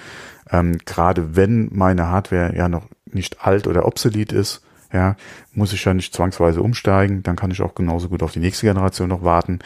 Ähm, 0.50 0.78
Gerade 0.84 1.36
wenn 1.36 1.68
meine 1.72 2.06
Hardware 2.08 2.56
ja 2.56 2.68
noch 2.68 2.88
nicht 3.14 3.44
alt 3.46 3.66
oder 3.66 3.86
obsolet 3.86 4.32
ist, 4.32 4.62
ja, 4.92 5.16
muss 5.52 5.72
ich 5.72 5.84
ja 5.84 5.92
nicht 5.92 6.14
zwangsweise 6.14 6.62
umsteigen, 6.62 7.22
dann 7.22 7.36
kann 7.36 7.50
ich 7.50 7.62
auch 7.62 7.74
genauso 7.74 8.08
gut 8.08 8.22
auf 8.22 8.32
die 8.32 8.38
nächste 8.38 8.66
Generation 8.66 9.08
noch 9.08 9.24
warten. 9.24 9.58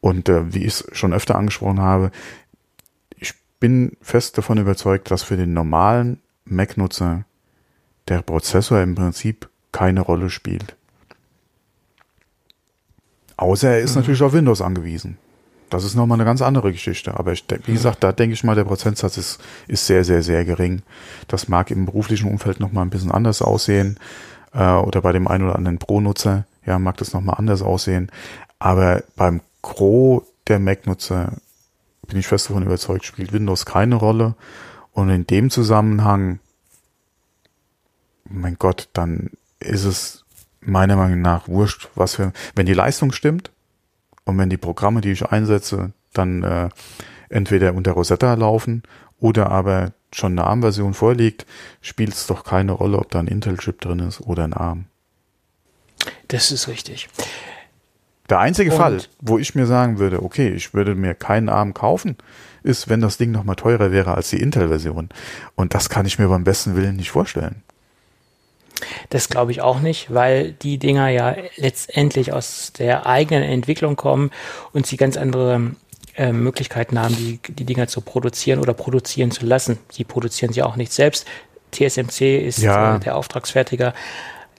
Und 0.00 0.28
äh, 0.28 0.52
wie 0.52 0.64
ich 0.64 0.80
es 0.80 0.88
schon 0.92 1.14
öfter 1.14 1.36
angesprochen 1.36 1.80
habe, 1.80 2.10
ich 3.16 3.34
bin 3.58 3.96
fest 4.02 4.36
davon 4.36 4.58
überzeugt, 4.58 5.10
dass 5.10 5.22
für 5.22 5.36
den 5.36 5.54
normalen 5.54 6.20
Mac-Nutzer 6.44 7.24
der 8.08 8.22
Prozessor 8.22 8.82
im 8.82 8.94
Prinzip 8.94 9.48
keine 9.72 10.02
Rolle 10.02 10.30
spielt. 10.30 10.76
Außer 13.36 13.70
er 13.70 13.80
ist 13.80 13.94
mhm. 13.94 14.02
natürlich 14.02 14.22
auf 14.22 14.32
Windows 14.32 14.62
angewiesen. 14.62 15.18
Das 15.70 15.84
ist 15.84 15.94
nochmal 15.94 16.16
eine 16.16 16.24
ganz 16.24 16.42
andere 16.42 16.72
Geschichte. 16.72 17.18
Aber 17.18 17.32
ich, 17.32 17.44
wie 17.64 17.72
gesagt, 17.72 18.04
da 18.04 18.12
denke 18.12 18.34
ich 18.34 18.44
mal, 18.44 18.54
der 18.54 18.64
Prozentsatz 18.64 19.16
ist, 19.16 19.40
ist 19.66 19.86
sehr, 19.86 20.04
sehr, 20.04 20.22
sehr 20.22 20.44
gering. 20.44 20.82
Das 21.28 21.48
mag 21.48 21.70
im 21.70 21.86
beruflichen 21.86 22.30
Umfeld 22.30 22.60
nochmal 22.60 22.84
ein 22.84 22.90
bisschen 22.90 23.10
anders 23.10 23.42
aussehen. 23.42 23.98
Äh, 24.52 24.72
oder 24.72 25.02
bei 25.02 25.12
dem 25.12 25.26
einen 25.26 25.44
oder 25.44 25.56
anderen 25.56 25.78
Pro-Nutzer, 25.78 26.44
ja, 26.64 26.78
mag 26.78 26.96
das 26.98 27.12
nochmal 27.12 27.36
anders 27.38 27.62
aussehen. 27.62 28.10
Aber 28.58 29.02
beim 29.16 29.40
Gros 29.62 30.22
der 30.46 30.60
Mac-Nutzer 30.60 31.32
bin 32.06 32.18
ich 32.18 32.28
fest 32.28 32.48
davon 32.48 32.62
überzeugt, 32.62 33.04
spielt 33.04 33.32
Windows 33.32 33.66
keine 33.66 33.96
Rolle. 33.96 34.34
Und 34.92 35.10
in 35.10 35.26
dem 35.26 35.50
Zusammenhang, 35.50 36.38
mein 38.24 38.56
Gott, 38.58 38.88
dann 38.92 39.30
ist 39.58 39.84
es 39.84 40.24
meiner 40.60 40.96
Meinung 40.96 41.20
nach 41.20 41.48
wurscht, 41.48 41.88
was 41.96 42.14
für, 42.14 42.32
wenn 42.54 42.66
die 42.66 42.74
Leistung 42.74 43.12
stimmt 43.12 43.50
und 44.26 44.36
wenn 44.38 44.50
die 44.50 44.58
Programme, 44.58 45.00
die 45.00 45.12
ich 45.12 45.24
einsetze, 45.24 45.92
dann 46.12 46.42
äh, 46.42 46.68
entweder 47.30 47.74
unter 47.74 47.92
Rosetta 47.92 48.34
laufen 48.34 48.82
oder 49.18 49.50
aber 49.50 49.92
schon 50.12 50.32
eine 50.32 50.44
ARM-Version 50.44 50.94
vorliegt, 50.94 51.46
spielt 51.80 52.12
es 52.12 52.26
doch 52.26 52.44
keine 52.44 52.72
Rolle, 52.72 52.98
ob 52.98 53.10
da 53.10 53.20
ein 53.20 53.28
Intel-Chip 53.28 53.80
drin 53.80 54.00
ist 54.00 54.20
oder 54.20 54.44
ein 54.44 54.52
ARM. 54.52 54.86
Das 56.28 56.50
ist 56.50 56.68
richtig. 56.68 57.08
Der 58.28 58.40
einzige 58.40 58.72
und 58.72 58.76
Fall, 58.76 59.00
wo 59.20 59.38
ich 59.38 59.54
mir 59.54 59.66
sagen 59.66 59.98
würde, 59.98 60.22
okay, 60.22 60.48
ich 60.48 60.74
würde 60.74 60.96
mir 60.96 61.14
keinen 61.14 61.48
ARM 61.48 61.72
kaufen, 61.72 62.16
ist, 62.64 62.88
wenn 62.88 63.00
das 63.00 63.18
Ding 63.18 63.30
nochmal 63.30 63.56
teurer 63.56 63.92
wäre 63.92 64.14
als 64.14 64.30
die 64.30 64.40
Intel-Version. 64.40 65.08
Und 65.54 65.74
das 65.74 65.88
kann 65.88 66.06
ich 66.06 66.18
mir 66.18 66.28
beim 66.28 66.42
besten 66.42 66.74
Willen 66.74 66.96
nicht 66.96 67.12
vorstellen. 67.12 67.62
Das 69.10 69.28
glaube 69.28 69.52
ich 69.52 69.62
auch 69.62 69.80
nicht, 69.80 70.12
weil 70.12 70.52
die 70.52 70.78
Dinger 70.78 71.08
ja 71.08 71.34
letztendlich 71.56 72.32
aus 72.32 72.72
der 72.78 73.06
eigenen 73.06 73.42
Entwicklung 73.42 73.96
kommen 73.96 74.30
und 74.72 74.86
sie 74.86 74.96
ganz 74.96 75.16
andere 75.16 75.72
äh, 76.16 76.32
Möglichkeiten 76.32 76.98
haben, 76.98 77.16
die, 77.16 77.40
die 77.48 77.64
Dinger 77.64 77.88
zu 77.88 78.00
produzieren 78.00 78.60
oder 78.60 78.74
produzieren 78.74 79.30
zu 79.30 79.46
lassen. 79.46 79.78
Sie 79.90 80.04
produzieren 80.04 80.52
sie 80.52 80.62
auch 80.62 80.76
nicht 80.76 80.92
selbst. 80.92 81.26
TSMC 81.72 82.38
ist 82.46 82.58
ja. 82.58 82.96
äh, 82.96 83.00
der 83.00 83.16
Auftragsfertiger. 83.16 83.94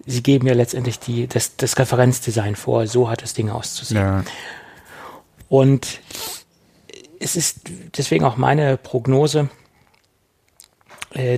Sie 0.05 0.23
geben 0.23 0.47
ja 0.47 0.53
letztendlich 0.53 0.99
die, 0.99 1.27
das, 1.27 1.57
das 1.57 1.77
Referenzdesign 1.77 2.55
vor. 2.55 2.87
So 2.87 3.09
hat 3.09 3.21
das 3.21 3.33
Ding 3.33 3.49
auszusehen. 3.49 4.01
Ja. 4.01 4.23
Und 5.49 5.99
es 7.19 7.35
ist 7.35 7.61
deswegen 7.97 8.23
auch 8.25 8.37
meine 8.37 8.77
Prognose, 8.77 9.49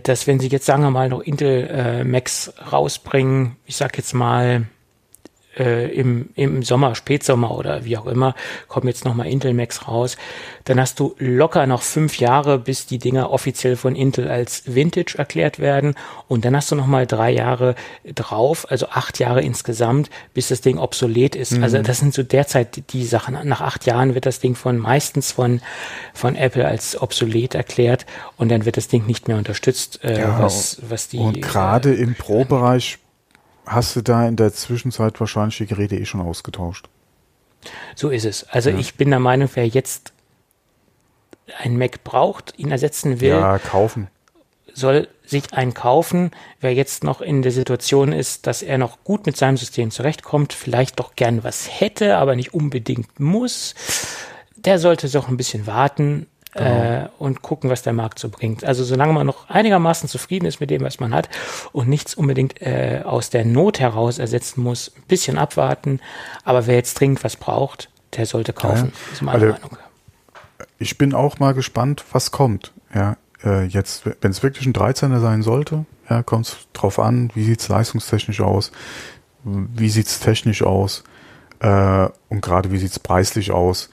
dass 0.02 0.28
wenn 0.28 0.40
sie 0.40 0.48
jetzt, 0.48 0.66
sagen 0.66 0.84
wir 0.84 0.92
mal, 0.92 1.10
noch 1.10 1.22
Intel 1.22 1.68
äh, 1.68 2.04
Max 2.04 2.54
rausbringen, 2.72 3.58
ich 3.66 3.76
sag 3.76 3.98
jetzt 3.98 4.14
mal, 4.14 4.66
äh, 5.60 5.92
im, 5.92 6.30
im 6.36 6.64
Sommer, 6.64 6.96
Spätsommer 6.96 7.56
oder 7.56 7.86
wie 7.86 7.98
auch 7.98 8.08
immer, 8.08 8.36
kommen 8.68 8.88
jetzt 8.88 9.06
nochmal 9.06 9.28
Intel 9.28 9.54
Max 9.54 9.88
raus, 9.88 10.18
dann 10.66 10.80
hast 10.80 11.00
du 11.00 11.16
locker 11.20 11.68
noch 11.68 11.82
fünf 11.82 12.20
Jahre, 12.20 12.58
bis 12.58 12.86
die 12.86 12.98
Dinger 12.98 13.32
offiziell 13.32 13.76
von 13.76 13.96
Intel 13.96 14.28
als 14.30 14.64
Vintage 14.66 15.18
erklärt 15.18 15.60
werden 15.60 15.96
und 16.28 16.46
dann 16.46 16.56
hast 16.56 16.72
du 16.72 16.76
nochmal 16.76 17.06
drei 17.06 17.32
Jahre 17.32 17.76
drauf, 18.16 18.66
also 18.70 18.88
acht 18.90 19.20
Jahre 19.20 19.42
insgesamt, 19.42 20.10
bis 20.34 20.48
das 20.48 20.62
Ding 20.62 20.78
obsolet 20.78 21.36
ist. 21.36 21.54
Mhm. 21.54 21.64
Also 21.64 21.82
das 21.82 22.00
sind 22.00 22.14
so 22.14 22.24
derzeit 22.24 22.76
die, 22.76 22.82
die 22.82 23.06
Sachen. 23.06 23.38
Nach 23.44 23.62
acht 23.62 23.86
Jahren 23.86 24.16
wird 24.16 24.26
das 24.26 24.40
Ding 24.40 24.56
von 24.56 24.78
meistens 24.78 25.32
von, 25.32 25.62
von 26.14 26.36
Apple 26.36 26.66
als 26.66 27.02
obsolet 27.02 27.56
erklärt 27.56 28.06
und 28.38 28.50
dann 28.50 28.66
wird 28.66 28.78
das 28.78 28.88
Ding 28.88 29.06
nicht 29.06 29.28
mehr 29.28 29.38
unterstützt, 29.38 30.04
äh, 30.04 30.20
ja, 30.20 30.40
was, 30.40 30.82
was 30.88 31.08
die. 31.10 31.18
Und 31.18 31.42
gerade 31.42 31.94
äh, 31.94 32.02
im 32.02 32.16
Pro-Bereich 32.16 33.00
hast 33.70 33.96
du 33.96 34.02
da 34.02 34.28
in 34.28 34.36
der 34.36 34.52
Zwischenzeit 34.54 35.20
wahrscheinlich 35.20 35.58
die 35.58 35.68
Geräte 35.68 35.96
eh 35.96 36.06
schon 36.06 36.22
ausgetauscht. 36.22 36.90
So 37.96 38.10
ist 38.10 38.26
es. 38.26 38.48
Also 38.50 38.70
ja. 38.70 38.78
ich 38.78 38.96
bin 38.96 39.10
der 39.10 39.20
Meinung, 39.20 39.50
wer 39.54 39.68
jetzt 39.68 40.14
einen 41.58 41.78
Mac 41.78 42.04
braucht, 42.04 42.58
ihn 42.58 42.72
ersetzen 42.72 43.22
will, 43.22 43.30
ja, 43.30 43.60
kaufen. 43.60 44.08
soll 44.74 45.08
sich 45.26 45.54
einen 45.54 45.74
kaufen. 45.74 46.32
Wer 46.60 46.74
jetzt 46.74 47.04
noch 47.04 47.22
in 47.22 47.42
der 47.42 47.52
Situation 47.52 48.12
ist, 48.12 48.48
dass 48.48 48.62
er 48.62 48.78
noch 48.78 49.04
gut 49.04 49.26
mit 49.26 49.38
seinem 49.38 49.58
System 49.58 49.92
zurechtkommt, 49.92 50.54
vielleicht 50.54 51.00
doch 51.00 51.16
gern 51.16 51.44
was 51.44 51.80
hätte, 51.80 52.18
aber 52.18 52.36
nicht 52.36 52.54
unbedingt 52.54 53.20
muss, 53.20 53.76
der 54.56 54.80
sollte 54.80 55.10
doch 55.10 55.28
ein 55.28 55.38
bisschen 55.38 55.68
warten 55.68 56.28
Genau. 56.54 56.66
Äh, 56.66 57.10
und 57.20 57.44
gucken, 57.44 57.70
was 57.70 57.84
der 57.84 57.94
Markt 57.94 58.18
so 58.18 58.30
bringt. 58.30 58.66
Also 58.66 58.84
solange 58.84 59.14
man 59.14 59.28
noch 59.28 59.50
einigermaßen 59.50 60.10
zufrieden 60.10 60.48
ist 60.48 60.60
mit 60.60 60.72
dem, 60.72 60.82
was 60.82 61.00
man 61.00 61.14
hat 61.14 61.30
und 61.74 61.88
nichts 61.88 62.16
unbedingt 62.16 62.60
äh, 62.62 63.04
aus 63.06 63.30
der 63.30 63.46
Not 63.46 63.80
heraus 63.80 64.18
ersetzen 64.18 64.64
muss, 64.64 64.92
ein 64.96 65.04
bisschen 65.08 65.38
abwarten. 65.38 66.00
Aber 66.44 66.66
wer 66.66 66.76
jetzt 66.76 67.00
dringend 67.00 67.24
was 67.24 67.36
braucht, 67.36 67.90
der 68.18 68.26
sollte 68.26 68.54
kaufen. 68.54 68.92
Ja. 68.94 69.14
ist 69.14 69.22
meine 69.22 69.36
also, 69.36 69.48
Meinung. 69.48 69.78
Ich 70.80 70.98
bin 70.98 71.14
auch 71.14 71.38
mal 71.38 71.54
gespannt, 71.54 72.04
was 72.12 72.32
kommt. 72.32 72.74
Ja, 72.96 73.18
äh, 73.44 73.66
jetzt, 73.66 74.06
wenn 74.06 74.32
es 74.32 74.42
wirklich 74.42 74.66
ein 74.66 74.74
13er 74.74 75.20
sein 75.20 75.44
sollte, 75.44 75.86
ja, 76.10 76.24
kommt 76.24 76.48
es 76.48 76.58
drauf 76.74 76.98
an, 76.98 77.30
wie 77.36 77.44
sieht 77.44 77.60
es 77.60 77.68
leistungstechnisch 77.68 78.42
aus, 78.42 78.72
wie 79.44 79.90
sieht 79.90 80.08
es 80.08 80.20
technisch 80.20 80.64
aus 80.64 81.04
äh, 81.60 82.08
und 82.30 82.42
gerade 82.42 82.72
wie 82.72 82.78
sieht 82.78 82.92
es 82.92 83.00
preislich 83.00 83.52
aus 83.52 83.90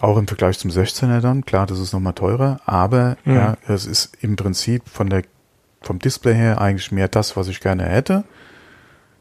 auch 0.00 0.16
im 0.16 0.26
Vergleich 0.26 0.58
zum 0.58 0.70
16er 0.70 1.20
dann, 1.20 1.44
klar, 1.44 1.66
das 1.66 1.78
ist 1.78 1.92
nochmal 1.92 2.14
teurer, 2.14 2.60
aber 2.66 3.16
mhm. 3.24 3.34
ja, 3.34 3.56
es 3.68 3.86
ist 3.86 4.16
im 4.20 4.36
Prinzip 4.36 4.88
von 4.88 5.10
der, 5.10 5.22
vom 5.82 5.98
Display 5.98 6.34
her 6.34 6.60
eigentlich 6.60 6.92
mehr 6.92 7.08
das, 7.08 7.36
was 7.36 7.48
ich 7.48 7.60
gerne 7.60 7.84
hätte. 7.84 8.24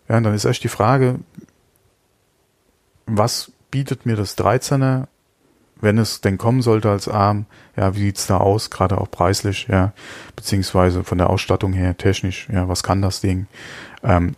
Ja, 0.08 0.18
und 0.18 0.24
dann 0.24 0.34
ist 0.34 0.46
echt 0.46 0.64
die 0.64 0.70
Frage, 0.70 1.20
was 3.06 3.52
bietet 3.72 4.06
mir 4.06 4.16
das 4.16 4.38
13er, 4.38 5.08
wenn 5.82 5.98
es 5.98 6.22
denn 6.22 6.38
kommen 6.38 6.62
sollte 6.62 6.90
als 6.90 7.08
ARM? 7.08 7.46
Ja, 7.76 7.96
wie 7.96 8.00
sieht's 8.00 8.28
da 8.28 8.38
aus, 8.38 8.70
gerade 8.70 9.00
auch 9.00 9.12
preislich, 9.12 9.68
ja, 9.70 9.94
beziehungsweise 10.36 11.04
von 11.04 11.18
der 11.18 11.30
Ausstattung 11.30 11.74
her, 11.74 11.98
technisch, 11.98 12.48
ja, 12.52 12.68
was 12.68 12.84
kann 12.84 13.02
das 13.02 13.22
Ding? 13.22 13.48
Ähm, 14.04 14.36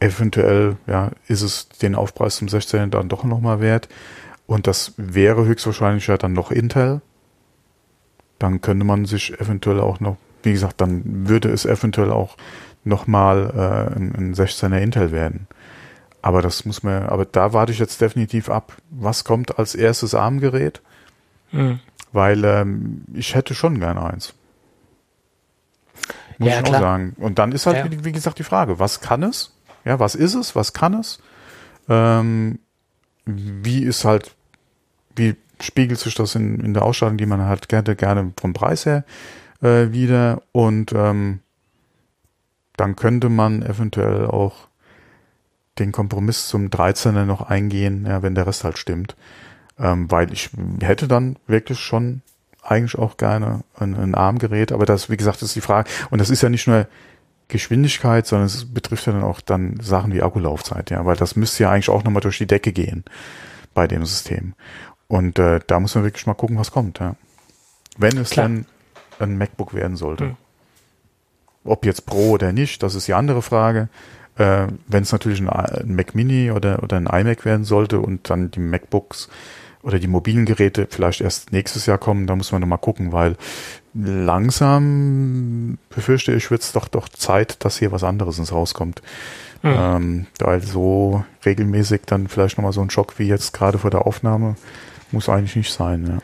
eventuell, 0.00 0.76
ja, 0.86 1.10
ist 1.28 1.42
es 1.42 1.68
den 1.68 1.94
Aufpreis 1.94 2.36
zum 2.36 2.48
16 2.48 2.90
dann 2.90 3.08
doch 3.08 3.24
nochmal 3.24 3.60
wert. 3.60 3.88
Und 4.50 4.66
das 4.66 4.94
wäre 4.96 5.44
höchstwahrscheinlich 5.44 6.08
ja 6.08 6.18
dann 6.18 6.32
noch 6.32 6.50
Intel. 6.50 7.02
Dann 8.40 8.60
könnte 8.60 8.84
man 8.84 9.04
sich 9.04 9.38
eventuell 9.40 9.78
auch 9.78 10.00
noch, 10.00 10.16
wie 10.42 10.50
gesagt, 10.50 10.80
dann 10.80 11.28
würde 11.28 11.50
es 11.50 11.66
eventuell 11.66 12.10
auch 12.10 12.36
nochmal 12.82 13.52
äh, 13.54 13.96
ein, 13.96 14.12
ein 14.16 14.34
16er 14.34 14.78
Intel 14.78 15.12
werden. 15.12 15.46
Aber 16.20 16.42
das 16.42 16.64
muss 16.64 16.82
man, 16.82 17.04
aber 17.04 17.26
da 17.26 17.52
warte 17.52 17.70
ich 17.70 17.78
jetzt 17.78 18.00
definitiv 18.00 18.50
ab. 18.50 18.76
Was 18.90 19.22
kommt 19.22 19.56
als 19.56 19.76
erstes 19.76 20.16
ARM-Gerät? 20.16 20.82
Mhm. 21.52 21.78
Weil 22.10 22.44
ähm, 22.44 23.04
ich 23.14 23.36
hätte 23.36 23.54
schon 23.54 23.78
gern 23.78 23.98
eins. 23.98 24.34
Muss 26.38 26.48
ja, 26.48 26.60
ich 26.60 26.66
auch 26.66 26.72
sagen. 26.80 27.14
Und 27.20 27.38
dann 27.38 27.52
ist 27.52 27.66
halt, 27.66 27.76
ja. 27.76 27.88
wie, 27.88 28.04
wie, 28.04 28.12
gesagt, 28.12 28.40
die 28.40 28.44
Frage, 28.44 28.80
was 28.80 29.00
kann 29.00 29.22
es? 29.22 29.56
Ja, 29.84 30.00
was 30.00 30.16
ist 30.16 30.34
es? 30.34 30.56
Was 30.56 30.72
kann 30.72 30.94
es? 30.94 31.20
Ähm, 31.88 32.58
wie 33.26 33.84
ist 33.84 34.04
halt, 34.04 34.34
wie 35.16 35.36
spiegelt 35.60 36.00
sich 36.00 36.14
das 36.14 36.34
in, 36.34 36.60
in 36.60 36.74
der 36.74 36.84
Ausstattung, 36.84 37.18
die 37.18 37.26
man 37.26 37.44
halt 37.44 37.68
gerne, 37.68 37.96
gerne 37.96 38.32
vom 38.40 38.52
Preis 38.52 38.86
her 38.86 39.04
äh, 39.62 39.92
wieder? 39.92 40.42
Und 40.52 40.92
ähm, 40.92 41.40
dann 42.76 42.96
könnte 42.96 43.28
man 43.28 43.62
eventuell 43.62 44.26
auch 44.26 44.68
den 45.78 45.92
Kompromiss 45.92 46.48
zum 46.48 46.68
13er 46.68 47.24
noch 47.24 47.42
eingehen, 47.42 48.06
ja, 48.06 48.22
wenn 48.22 48.34
der 48.34 48.46
Rest 48.46 48.64
halt 48.64 48.78
stimmt. 48.78 49.16
Ähm, 49.78 50.10
weil 50.10 50.32
ich 50.32 50.50
hätte 50.80 51.08
dann 51.08 51.36
wirklich 51.46 51.78
schon 51.78 52.22
eigentlich 52.62 52.98
auch 52.98 53.16
gerne 53.16 53.64
ein, 53.76 53.94
ein 53.94 54.14
Armgerät, 54.14 54.72
aber 54.72 54.84
das, 54.84 55.08
wie 55.08 55.16
gesagt, 55.16 55.42
ist 55.42 55.56
die 55.56 55.60
Frage. 55.60 55.90
Und 56.10 56.20
das 56.20 56.30
ist 56.30 56.42
ja 56.42 56.48
nicht 56.48 56.66
nur 56.66 56.86
Geschwindigkeit, 57.48 58.26
sondern 58.26 58.46
es 58.46 58.72
betrifft 58.72 59.06
ja 59.06 59.12
dann 59.12 59.24
auch 59.24 59.40
dann 59.40 59.78
Sachen 59.80 60.12
wie 60.12 60.22
Akkulaufzeit, 60.22 60.90
ja, 60.90 61.04
weil 61.04 61.16
das 61.16 61.36
müsste 61.36 61.64
ja 61.64 61.70
eigentlich 61.70 61.88
auch 61.88 62.04
nochmal 62.04 62.20
durch 62.20 62.38
die 62.38 62.46
Decke 62.46 62.72
gehen 62.72 63.04
bei 63.74 63.86
dem 63.86 64.04
System. 64.04 64.54
Und 65.10 65.40
äh, 65.40 65.58
da 65.66 65.80
muss 65.80 65.96
man 65.96 66.04
wirklich 66.04 66.28
mal 66.28 66.34
gucken, 66.34 66.56
was 66.56 66.70
kommt, 66.70 67.00
ja. 67.00 67.16
Wenn 67.98 68.16
es 68.16 68.30
Klar. 68.30 68.46
dann 68.46 68.66
ein 69.18 69.36
MacBook 69.36 69.74
werden 69.74 69.96
sollte. 69.96 70.24
Mhm. 70.24 70.36
Ob 71.64 71.84
jetzt 71.84 72.06
Pro 72.06 72.30
oder 72.30 72.52
nicht, 72.52 72.80
das 72.84 72.94
ist 72.94 73.08
die 73.08 73.14
andere 73.14 73.42
Frage. 73.42 73.88
Äh, 74.36 74.68
Wenn 74.86 75.02
es 75.02 75.10
natürlich 75.10 75.40
ein, 75.40 75.48
ein, 75.48 75.96
Mac 75.96 76.14
Mini 76.14 76.52
oder, 76.52 76.84
oder 76.84 76.96
ein 76.96 77.06
iMac 77.06 77.44
werden 77.44 77.64
sollte 77.64 77.98
und 77.98 78.30
dann 78.30 78.52
die 78.52 78.60
MacBooks 78.60 79.28
oder 79.82 79.98
die 79.98 80.06
mobilen 80.06 80.44
Geräte 80.44 80.86
vielleicht 80.88 81.22
erst 81.22 81.50
nächstes 81.50 81.86
Jahr 81.86 81.98
kommen, 81.98 82.28
da 82.28 82.36
muss 82.36 82.52
man 82.52 82.60
nochmal 82.60 82.78
gucken, 82.78 83.10
weil 83.10 83.36
langsam 83.92 85.78
befürchte 85.88 86.32
ich, 86.34 86.52
wird 86.52 86.62
es 86.62 86.70
doch 86.70 86.86
doch 86.86 87.08
Zeit, 87.08 87.64
dass 87.64 87.80
hier 87.80 87.90
was 87.90 88.04
anderes 88.04 88.38
ins 88.38 88.52
Haus 88.52 88.74
kommt. 88.74 89.02
Mhm. 89.64 89.74
Ähm, 89.74 90.26
weil 90.38 90.62
so 90.62 91.24
regelmäßig 91.44 92.02
dann 92.06 92.28
vielleicht 92.28 92.58
nochmal 92.58 92.72
so 92.72 92.80
ein 92.80 92.90
Schock 92.90 93.18
wie 93.18 93.26
jetzt 93.26 93.52
gerade 93.52 93.78
vor 93.78 93.90
der 93.90 94.06
Aufnahme 94.06 94.54
muss 95.12 95.28
eigentlich 95.28 95.56
nicht 95.56 95.72
sein. 95.72 96.06
Ja. 96.06 96.18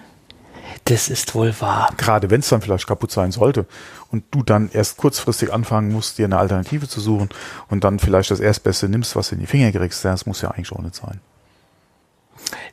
Das 0.84 1.09
ist 1.09 1.34
wohl 1.34 1.55
wahr. 1.61 1.93
Gerade 1.97 2.30
wenn 2.30 2.41
es 2.41 2.49
dann 2.49 2.61
vielleicht 2.62 2.87
kaputt 2.87 3.11
sein 3.11 3.32
sollte 3.32 3.66
und 4.12 4.24
du 4.30 4.43
dann 4.43 4.70
erst 4.72 4.97
kurzfristig 4.97 5.53
anfangen 5.53 5.91
musst, 5.91 6.18
dir 6.18 6.26
eine 6.26 6.39
Alternative 6.39 6.87
zu 6.89 7.01
suchen 7.01 7.28
und 7.68 7.82
dann 7.82 7.99
vielleicht 7.99 8.30
das 8.30 8.41
Erstbeste 8.41 8.89
nimmst, 8.89 9.16
was 9.16 9.30
du 9.30 9.34
in 9.34 9.41
die 9.41 9.47
Finger 9.47 9.72
kriegst, 9.72 10.05
das 10.05 10.26
muss 10.26 10.43
ja 10.43 10.51
eigentlich 10.51 10.72
auch 10.72 10.78
nicht 10.80 10.95
sein. 10.95 11.20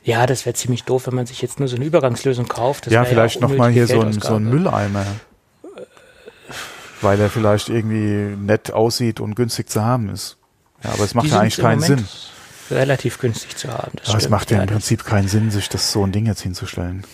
Ja, 0.04 0.26
das 0.26 0.46
wäre 0.46 0.54
ziemlich 0.54 0.84
doof, 0.84 1.06
wenn 1.06 1.14
man 1.14 1.26
sich 1.26 1.42
jetzt 1.42 1.58
nur 1.58 1.68
so 1.68 1.76
eine 1.76 1.84
Übergangslösung 1.84 2.46
kauft. 2.46 2.86
Das 2.86 2.92
ja, 2.92 3.04
vielleicht 3.04 3.40
ja 3.40 3.48
nochmal 3.48 3.72
hier 3.72 3.86
so 3.86 4.00
ein, 4.00 4.12
so 4.12 4.34
ein 4.34 4.44
Mülleimer. 4.44 5.06
Weil 7.00 7.20
er 7.20 7.30
vielleicht 7.30 7.68
irgendwie 7.68 8.36
nett 8.36 8.72
aussieht 8.72 9.18
und 9.18 9.34
günstig 9.34 9.68
zu 9.68 9.84
haben 9.84 10.08
ist. 10.10 10.36
Ja, 10.84 10.90
aber 10.90 11.04
es 11.04 11.14
macht 11.14 11.26
ja 11.26 11.40
eigentlich 11.40 11.56
keinen 11.56 11.80
Sinn. 11.80 12.06
Relativ 12.70 13.18
günstig 13.18 13.56
zu 13.56 13.68
haben. 13.68 13.92
aber 14.06 14.18
es 14.18 14.28
macht 14.28 14.50
ja 14.50 14.62
im 14.62 14.68
Prinzip 14.68 15.04
keinen 15.04 15.28
Sinn, 15.28 15.50
sich 15.50 15.68
das 15.68 15.92
so 15.92 16.04
ein 16.04 16.12
Ding 16.12 16.26
jetzt 16.26 16.42
hinzustellen 16.42 17.04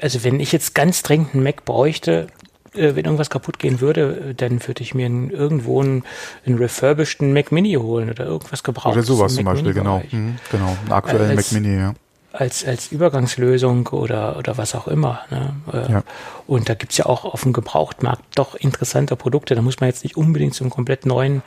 also 0.00 0.24
wenn 0.24 0.40
ich 0.40 0.52
jetzt 0.52 0.74
ganz 0.74 1.02
dringend 1.02 1.34
einen 1.34 1.42
Mac 1.42 1.64
bräuchte, 1.64 2.28
äh, 2.74 2.94
wenn 2.94 3.04
irgendwas 3.04 3.30
kaputt 3.30 3.58
gehen 3.58 3.80
würde, 3.80 4.34
dann 4.36 4.66
würde 4.66 4.82
ich 4.82 4.94
mir 4.94 5.06
irgendwo 5.06 5.80
einen, 5.80 6.04
einen 6.46 6.58
refurbisheden 6.58 7.32
Mac 7.32 7.52
Mini 7.52 7.74
holen 7.74 8.10
oder 8.10 8.24
irgendwas 8.24 8.62
gebraucht. 8.62 8.94
Oder 8.94 9.02
sowas 9.02 9.34
zum 9.34 9.44
Beispiel, 9.44 9.72
genau. 9.72 10.02
Mhm, 10.10 10.36
genau, 10.50 10.76
einen 10.82 10.92
aktuellen 10.92 11.36
als, 11.36 11.52
Mac 11.52 11.62
Mini, 11.62 11.76
ja. 11.78 11.94
Als, 12.32 12.64
als 12.64 12.90
Übergangslösung 12.90 13.86
oder, 13.88 14.36
oder 14.36 14.58
was 14.58 14.74
auch 14.74 14.88
immer. 14.88 15.20
Ne? 15.30 15.54
Äh, 15.72 15.92
ja. 15.92 16.02
Und 16.48 16.68
da 16.68 16.74
gibt's 16.74 16.96
ja 16.96 17.06
auch 17.06 17.24
auf 17.24 17.42
dem 17.42 17.52
Gebrauchtmarkt 17.52 18.24
doch 18.34 18.56
interessante 18.56 19.14
Produkte. 19.14 19.54
Da 19.54 19.62
muss 19.62 19.78
man 19.78 19.88
jetzt 19.88 20.02
nicht 20.02 20.16
unbedingt 20.16 20.54
zum 20.54 20.68
komplett 20.68 21.06
neuen 21.06 21.42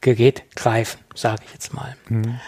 Gerät 0.00 0.44
greifen, 0.54 1.00
sage 1.14 1.42
ich 1.46 1.52
jetzt 1.52 1.74
mal. 1.74 1.96
Mhm. 2.08 2.40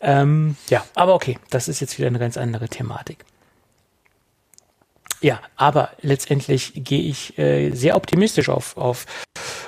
Ähm, 0.00 0.56
ja, 0.68 0.84
aber 0.94 1.14
okay, 1.14 1.38
das 1.50 1.68
ist 1.68 1.80
jetzt 1.80 1.98
wieder 1.98 2.08
eine 2.08 2.18
ganz 2.18 2.36
andere 2.36 2.68
Thematik. 2.68 3.24
Ja, 5.20 5.40
aber 5.56 5.90
letztendlich 6.00 6.72
gehe 6.76 7.02
ich 7.02 7.36
äh, 7.38 7.70
sehr 7.70 7.96
optimistisch 7.96 8.48
auf, 8.48 8.76
auf 8.76 9.04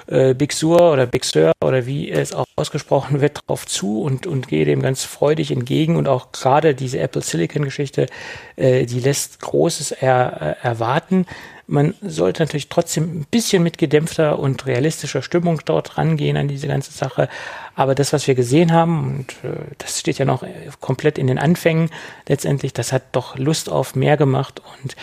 äh, 0.07 0.32
Big 0.32 0.53
Sur 0.53 0.93
oder 0.93 1.07
Big 1.07 1.24
Sur 1.24 1.53
oder 1.64 1.86
wie 1.86 2.09
es 2.09 2.32
auch 2.32 2.45
ausgesprochen 2.55 3.20
wird, 3.20 3.41
drauf 3.47 3.66
zu 3.66 4.01
und, 4.03 4.28
und 4.28 4.47
gehe 4.47 4.64
dem 4.64 4.80
ganz 4.80 5.03
freudig 5.03 5.51
entgegen. 5.51 5.97
Und 5.97 6.07
auch 6.07 6.30
gerade 6.30 6.76
diese 6.76 7.01
Apple 7.01 7.22
Silicon 7.22 7.64
Geschichte, 7.64 8.07
äh, 8.55 8.86
die 8.86 9.01
lässt 9.01 9.41
Großes 9.41 9.91
er, 9.91 10.57
äh, 10.62 10.66
erwarten. 10.66 11.26
Man 11.71 11.95
sollte 12.03 12.43
natürlich 12.43 12.68
trotzdem 12.68 13.21
ein 13.21 13.27
bisschen 13.31 13.62
mit 13.62 13.79
gedämpfter 13.79 14.41
und 14.41 14.66
realistischer 14.66 15.23
Stimmung 15.23 15.61
dort 15.64 15.99
rangehen 15.99 16.37
an 16.37 16.49
diese 16.49 16.66
ganze 16.66 16.91
Sache. 16.91 17.29
Aber 17.77 17.95
das, 17.95 18.12
was 18.12 18.27
wir 18.27 18.35
gesehen 18.35 18.73
haben, 18.73 19.18
und 19.18 19.49
äh, 19.49 19.57
das 19.79 20.01
steht 20.01 20.18
ja 20.18 20.25
noch 20.25 20.45
komplett 20.81 21.16
in 21.16 21.29
den 21.29 21.39
Anfängen 21.39 21.91
letztendlich, 22.27 22.73
das 22.73 22.93
hat 22.93 23.05
doch 23.12 23.39
Lust 23.39 23.71
auf 23.71 23.95
mehr 23.95 24.16
gemacht 24.16 24.61
und 24.83 24.97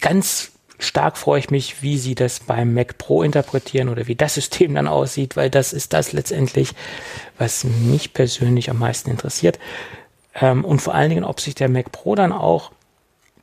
ganz 0.00 0.52
stark 0.78 1.18
freue 1.18 1.40
ich 1.40 1.50
mich, 1.50 1.82
wie 1.82 1.98
sie 1.98 2.14
das 2.14 2.40
beim 2.40 2.72
Mac 2.72 2.96
Pro 2.96 3.22
interpretieren 3.22 3.90
oder 3.90 4.06
wie 4.06 4.16
das 4.16 4.34
System 4.34 4.74
dann 4.74 4.88
aussieht, 4.88 5.36
weil 5.36 5.50
das 5.50 5.74
ist 5.74 5.92
das 5.92 6.12
letztendlich, 6.12 6.70
was 7.36 7.64
mich 7.64 8.14
persönlich 8.14 8.70
am 8.70 8.78
meisten 8.78 9.10
interessiert. 9.10 9.58
Ähm, 10.34 10.64
und 10.64 10.80
vor 10.80 10.94
allen 10.94 11.10
Dingen, 11.10 11.24
ob 11.24 11.40
sich 11.40 11.54
der 11.54 11.68
Mac 11.68 11.92
Pro 11.92 12.14
dann 12.14 12.32
auch 12.32 12.72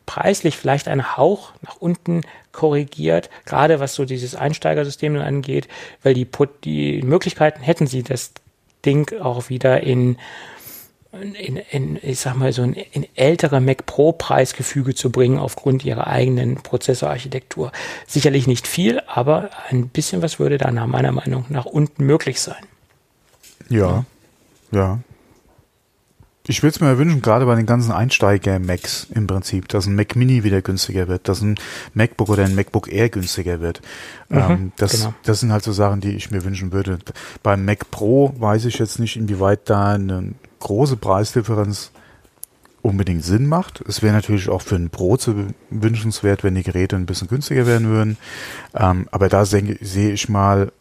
preislich 0.10 0.58
vielleicht 0.58 0.88
einen 0.88 1.18
Hauch 1.18 1.52
nach 1.62 1.76
unten 1.76 2.22
korrigiert, 2.52 3.30
gerade 3.46 3.80
was 3.80 3.94
so 3.94 4.06
dieses 4.06 4.34
Einsteigersystem 4.34 5.16
angeht, 5.18 5.68
weil 6.02 6.16
die, 6.16 6.28
die 6.64 7.04
Möglichkeiten 7.04 7.62
hätten 7.62 7.86
sie 7.86 8.02
das 8.02 8.32
Ding 8.84 9.22
auch 9.22 9.50
wieder 9.50 9.82
in 9.82 10.18
in, 11.12 11.58
in, 11.58 12.00
ich 12.02 12.20
sag 12.20 12.36
mal, 12.36 12.54
so 12.54 12.64
ein 12.64 12.74
in 12.74 13.06
ältere 13.16 13.62
Mac 13.62 13.86
Pro 13.86 14.12
Preisgefüge 14.12 14.96
zu 14.96 15.12
bringen 15.12 15.38
aufgrund 15.38 15.86
ihrer 15.86 16.08
eigenen 16.08 16.56
Prozessorarchitektur. 16.56 17.72
Sicherlich 18.08 18.48
nicht 18.48 18.68
viel, 18.68 19.02
aber 19.08 19.50
ein 19.70 19.90
bisschen 19.90 20.24
was 20.24 20.40
würde 20.40 20.58
da 20.58 20.72
nach 20.72 20.86
meiner 20.88 21.12
Meinung 21.12 21.46
nach 21.50 21.66
unten 21.66 22.04
möglich 22.04 22.42
sein. 22.42 22.64
Ja, 23.70 24.06
ja. 24.72 25.00
Ich 26.50 26.64
würde 26.64 26.74
es 26.74 26.80
mir 26.82 26.98
wünschen, 26.98 27.22
gerade 27.22 27.46
bei 27.46 27.54
den 27.54 27.68
ganzen 27.68 27.92
Einsteiger-Macs 27.92 29.10
im 29.14 29.28
Prinzip, 29.28 29.68
dass 29.68 29.86
ein 29.86 29.94
Mac 29.94 30.16
Mini 30.16 30.44
wieder 30.44 30.64
günstiger 30.64 31.08
wird, 31.08 31.28
dass 31.28 31.42
ein 31.42 31.60
MacBook 31.94 32.28
oder 32.28 32.44
ein 32.44 32.56
MacBook 32.56 32.92
Air 32.92 33.10
günstiger 33.10 33.62
wird. 33.62 33.82
Mhm, 34.30 34.38
ähm, 34.38 34.72
das, 34.76 34.94
genau. 34.94 35.14
das 35.22 35.42
sind 35.42 35.52
halt 35.52 35.64
so 35.64 35.72
Sachen, 35.74 36.02
die 36.02 36.16
ich 36.16 36.32
mir 36.32 36.44
wünschen 36.44 36.72
würde. 36.72 36.98
Beim 37.44 37.66
Mac 37.66 37.92
Pro 37.92 38.34
weiß 38.40 38.66
ich 38.66 38.80
jetzt 38.80 38.98
nicht, 38.98 39.16
inwieweit 39.16 39.70
da 39.70 39.94
eine 39.94 40.34
große 40.60 40.98
Preisdifferenz 40.98 41.92
unbedingt 42.82 43.24
Sinn 43.24 43.46
macht. 43.46 43.84
Es 43.88 44.02
wäre 44.02 44.16
natürlich 44.16 44.50
auch 44.50 44.64
für 44.64 44.76
ein 44.76 44.90
Pro 44.90 45.18
zu 45.18 45.54
wünschenswert, 45.70 46.44
wenn 46.44 46.56
die 46.56 46.64
Geräte 46.64 46.96
ein 46.96 47.06
bisschen 47.06 47.28
günstiger 47.28 47.68
werden 47.68 47.90
würden. 47.90 48.18
Ähm, 48.74 49.08
aber 49.12 49.30
da 49.30 49.46
sehe 49.46 49.78
seh 49.82 50.10
ich 50.10 50.30
mal 50.30 50.72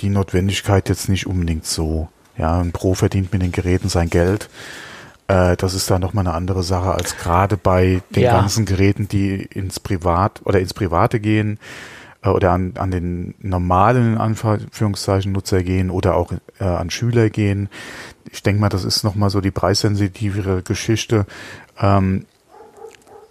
die 0.00 0.08
Notwendigkeit 0.08 0.88
jetzt 0.88 1.10
nicht 1.10 1.26
unbedingt 1.26 1.66
so. 1.66 2.08
Ja, 2.38 2.58
ein 2.58 2.72
Pro 2.72 2.94
verdient 2.94 3.34
mit 3.34 3.42
den 3.42 3.52
Geräten 3.52 3.90
sein 3.90 4.08
Geld. 4.08 4.48
Äh, 5.30 5.56
das 5.56 5.74
ist 5.74 5.90
da 5.90 5.98
nochmal 5.98 6.26
eine 6.26 6.34
andere 6.34 6.62
Sache 6.62 6.92
als 6.92 7.16
gerade 7.16 7.56
bei 7.56 8.02
den 8.14 8.22
ja. 8.22 8.32
ganzen 8.32 8.64
Geräten, 8.64 9.08
die 9.08 9.42
ins 9.42 9.80
Privat 9.80 10.40
oder 10.44 10.60
ins 10.60 10.74
Private 10.74 11.20
gehen 11.20 11.58
äh, 12.22 12.28
oder 12.28 12.52
an, 12.52 12.74
an 12.76 12.90
den 12.90 13.34
normalen 13.38 14.18
Anführungszeichen 14.18 15.32
Nutzer 15.32 15.62
gehen 15.62 15.90
oder 15.90 16.16
auch 16.16 16.32
äh, 16.58 16.64
an 16.64 16.90
Schüler 16.90 17.30
gehen 17.30 17.68
ich 18.32 18.42
denke 18.42 18.60
mal, 18.60 18.68
das 18.68 18.84
ist 18.84 19.04
nochmal 19.04 19.30
so 19.30 19.40
die 19.40 19.50
preissensitivere 19.50 20.62
Geschichte. 20.62 21.26
Ähm, 21.80 22.26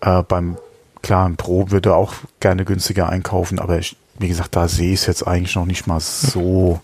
äh, 0.02 0.24
beim 0.24 0.58
klaren 1.02 1.38
Pro 1.38 1.72
würde 1.72 1.96
auch 1.96 2.14
gerne 2.40 2.66
günstiger 2.66 3.10
einkaufen, 3.10 3.60
aber 3.60 3.80
ich, 3.80 3.96
wie 4.18 4.28
gesagt, 4.28 4.56
da 4.56 4.68
sehe 4.68 4.94
ich 4.94 5.02
es 5.02 5.06
jetzt 5.06 5.26
eigentlich 5.26 5.56
noch 5.56 5.66
nicht 5.66 5.88
mal 5.88 6.00
so, 6.00 6.82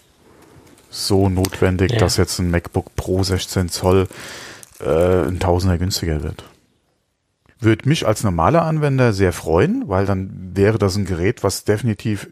so 0.89 1.29
notwendig, 1.29 1.91
ja. 1.93 1.99
dass 1.99 2.17
jetzt 2.17 2.39
ein 2.39 2.49
MacBook 2.49 2.95
Pro 2.95 3.23
16 3.23 3.69
Zoll 3.69 4.07
äh, 4.79 5.27
ein 5.27 5.39
Tausender 5.39 5.77
günstiger 5.77 6.23
wird. 6.23 6.43
Würde 7.59 7.87
mich 7.87 8.05
als 8.05 8.23
normaler 8.23 8.63
Anwender 8.63 9.13
sehr 9.13 9.33
freuen, 9.33 9.87
weil 9.87 10.05
dann 10.05 10.55
wäre 10.55 10.77
das 10.77 10.95
ein 10.95 11.05
Gerät, 11.05 11.43
was 11.43 11.63
definitiv 11.63 12.29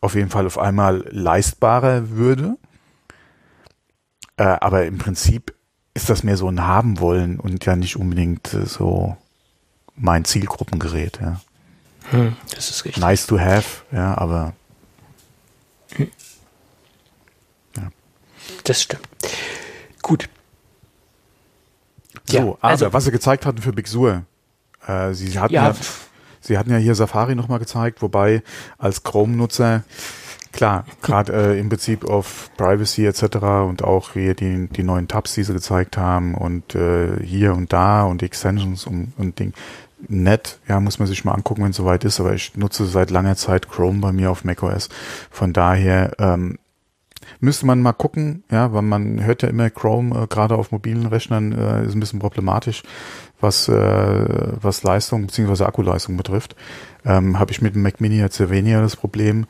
auf 0.00 0.14
jeden 0.14 0.30
Fall 0.30 0.46
auf 0.46 0.58
einmal 0.58 1.04
leistbarer 1.10 2.10
würde 2.10 2.56
Äh, 4.36 4.44
aber 4.60 4.86
im 4.86 4.98
Prinzip 4.98 5.52
ist 5.94 6.08
das 6.08 6.22
mehr 6.22 6.36
so 6.36 6.48
ein 6.48 6.64
haben 6.64 7.00
wollen 7.00 7.40
und 7.40 7.64
ja 7.66 7.74
nicht 7.74 7.96
unbedingt 7.96 8.54
äh, 8.54 8.66
so 8.66 9.16
mein 9.96 10.24
Zielgruppengerät, 10.24 11.18
ja. 11.20 11.40
Hm, 12.10 12.36
das 12.54 12.70
ist 12.70 12.84
richtig. 12.84 13.02
Nice 13.02 13.26
to 13.26 13.38
have, 13.40 13.82
ja, 13.90 14.16
aber 14.16 14.54
hm. 15.96 16.08
ja. 17.76 17.90
Das 18.62 18.82
stimmt. 18.82 19.02
Gut. 20.02 20.28
So, 22.28 22.36
ja, 22.36 22.42
aber 22.42 22.58
also, 22.60 22.92
was 22.92 23.04
sie 23.04 23.10
gezeigt 23.10 23.46
hatten 23.46 23.58
für 23.58 23.72
Big 23.72 23.88
Sur, 23.88 24.22
äh, 24.86 25.12
sie 25.12 25.38
hatten 25.38 25.54
ja, 25.54 25.68
ja 25.68 25.74
Sie 26.40 26.56
hatten 26.56 26.70
ja 26.70 26.76
hier 26.76 26.94
Safari 26.94 27.34
nochmal 27.34 27.58
gezeigt, 27.58 28.02
wobei 28.02 28.42
als 28.78 29.02
Chrome-Nutzer, 29.02 29.82
klar, 30.52 30.84
gerade 31.02 31.32
äh, 31.32 31.60
im 31.60 31.68
Prinzip 31.68 32.04
auf 32.04 32.50
Privacy 32.56 33.06
etc. 33.06 33.36
und 33.66 33.82
auch 33.82 34.12
hier 34.12 34.34
die, 34.34 34.68
die 34.68 34.82
neuen 34.82 35.08
Tabs, 35.08 35.34
die 35.34 35.42
sie 35.42 35.52
gezeigt 35.52 35.96
haben 35.96 36.34
und 36.34 36.74
äh, 36.74 37.22
hier 37.22 37.54
und 37.54 37.72
da 37.72 38.04
und 38.04 38.22
Extensions 38.22 38.86
und, 38.86 39.12
und 39.16 39.38
Ding. 39.38 39.52
Nett, 40.06 40.60
ja, 40.68 40.78
muss 40.78 41.00
man 41.00 41.08
sich 41.08 41.24
mal 41.24 41.32
angucken, 41.32 41.64
wenn 41.64 41.72
es 41.72 41.76
soweit 41.76 42.04
ist, 42.04 42.20
aber 42.20 42.32
ich 42.32 42.56
nutze 42.56 42.86
seit 42.86 43.10
langer 43.10 43.34
Zeit 43.34 43.68
Chrome 43.68 44.00
bei 44.00 44.12
mir 44.12 44.30
auf 44.30 44.44
macOS. 44.44 44.88
Von 45.30 45.52
daher 45.52 46.12
ähm, 46.20 46.58
müsste 47.40 47.66
man 47.66 47.80
mal 47.80 47.92
gucken, 47.92 48.42
ja, 48.50 48.72
weil 48.72 48.82
man 48.82 49.24
hört 49.24 49.42
ja 49.42 49.48
immer 49.48 49.70
Chrome, 49.70 50.22
äh, 50.22 50.26
gerade 50.26 50.56
auf 50.56 50.72
mobilen 50.72 51.06
Rechnern, 51.06 51.52
äh, 51.52 51.84
ist 51.86 51.94
ein 51.94 52.00
bisschen 52.00 52.18
problematisch 52.18 52.82
was, 53.40 53.68
äh, 53.68 54.52
was 54.60 54.82
Leistung 54.82 55.26
bzw. 55.26 55.64
Akkuleistung 55.64 56.16
betrifft. 56.16 56.56
Ähm, 57.04 57.38
Habe 57.38 57.52
ich 57.52 57.62
mit 57.62 57.74
dem 57.74 57.82
Mac 57.82 58.00
Mini 58.00 58.18
jetzt 58.18 58.36
sehr 58.36 58.50
weniger 58.50 58.80
das 58.80 58.96
Problem. 58.96 59.46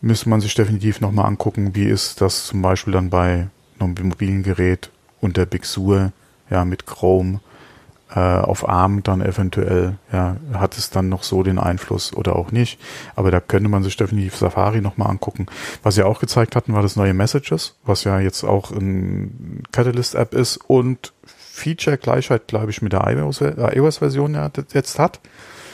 Müsste 0.00 0.28
man 0.28 0.40
sich 0.40 0.54
definitiv 0.54 1.00
nochmal 1.00 1.26
angucken, 1.26 1.74
wie 1.74 1.84
ist 1.84 2.20
das 2.20 2.46
zum 2.46 2.62
Beispiel 2.62 2.92
dann 2.92 3.10
bei 3.10 3.48
einem 3.78 3.94
mobilen 4.08 4.42
Gerät 4.42 4.90
unter 5.20 5.46
Big 5.46 5.64
Sur, 5.64 6.12
ja, 6.50 6.64
mit 6.64 6.86
Chrome 6.86 7.40
äh, 8.14 8.18
auf 8.18 8.68
ARM 8.68 9.02
dann 9.02 9.20
eventuell, 9.20 9.96
ja, 10.12 10.36
hat 10.54 10.76
es 10.76 10.90
dann 10.90 11.08
noch 11.08 11.22
so 11.22 11.42
den 11.42 11.58
Einfluss 11.58 12.14
oder 12.14 12.36
auch 12.36 12.52
nicht. 12.52 12.78
Aber 13.16 13.30
da 13.30 13.40
könnte 13.40 13.68
man 13.68 13.82
sich 13.82 13.96
definitiv 13.96 14.36
Safari 14.36 14.80
nochmal 14.80 15.10
angucken. 15.10 15.46
Was 15.82 15.94
sie 15.94 16.02
auch 16.02 16.20
gezeigt 16.20 16.56
hatten, 16.56 16.74
war 16.74 16.82
das 16.82 16.96
neue 16.96 17.14
Messages, 17.14 17.76
was 17.84 18.04
ja 18.04 18.20
jetzt 18.20 18.44
auch 18.44 18.70
ein 18.70 19.62
Catalyst-App 19.72 20.34
ist 20.34 20.58
und 20.58 21.12
Feature-Gleichheit, 21.26 22.48
glaube 22.48 22.70
ich, 22.70 22.82
mit 22.82 22.92
der 22.92 23.06
iOS-Version 23.06 24.34
ja 24.34 24.50
jetzt 24.72 24.98
hat. 24.98 25.20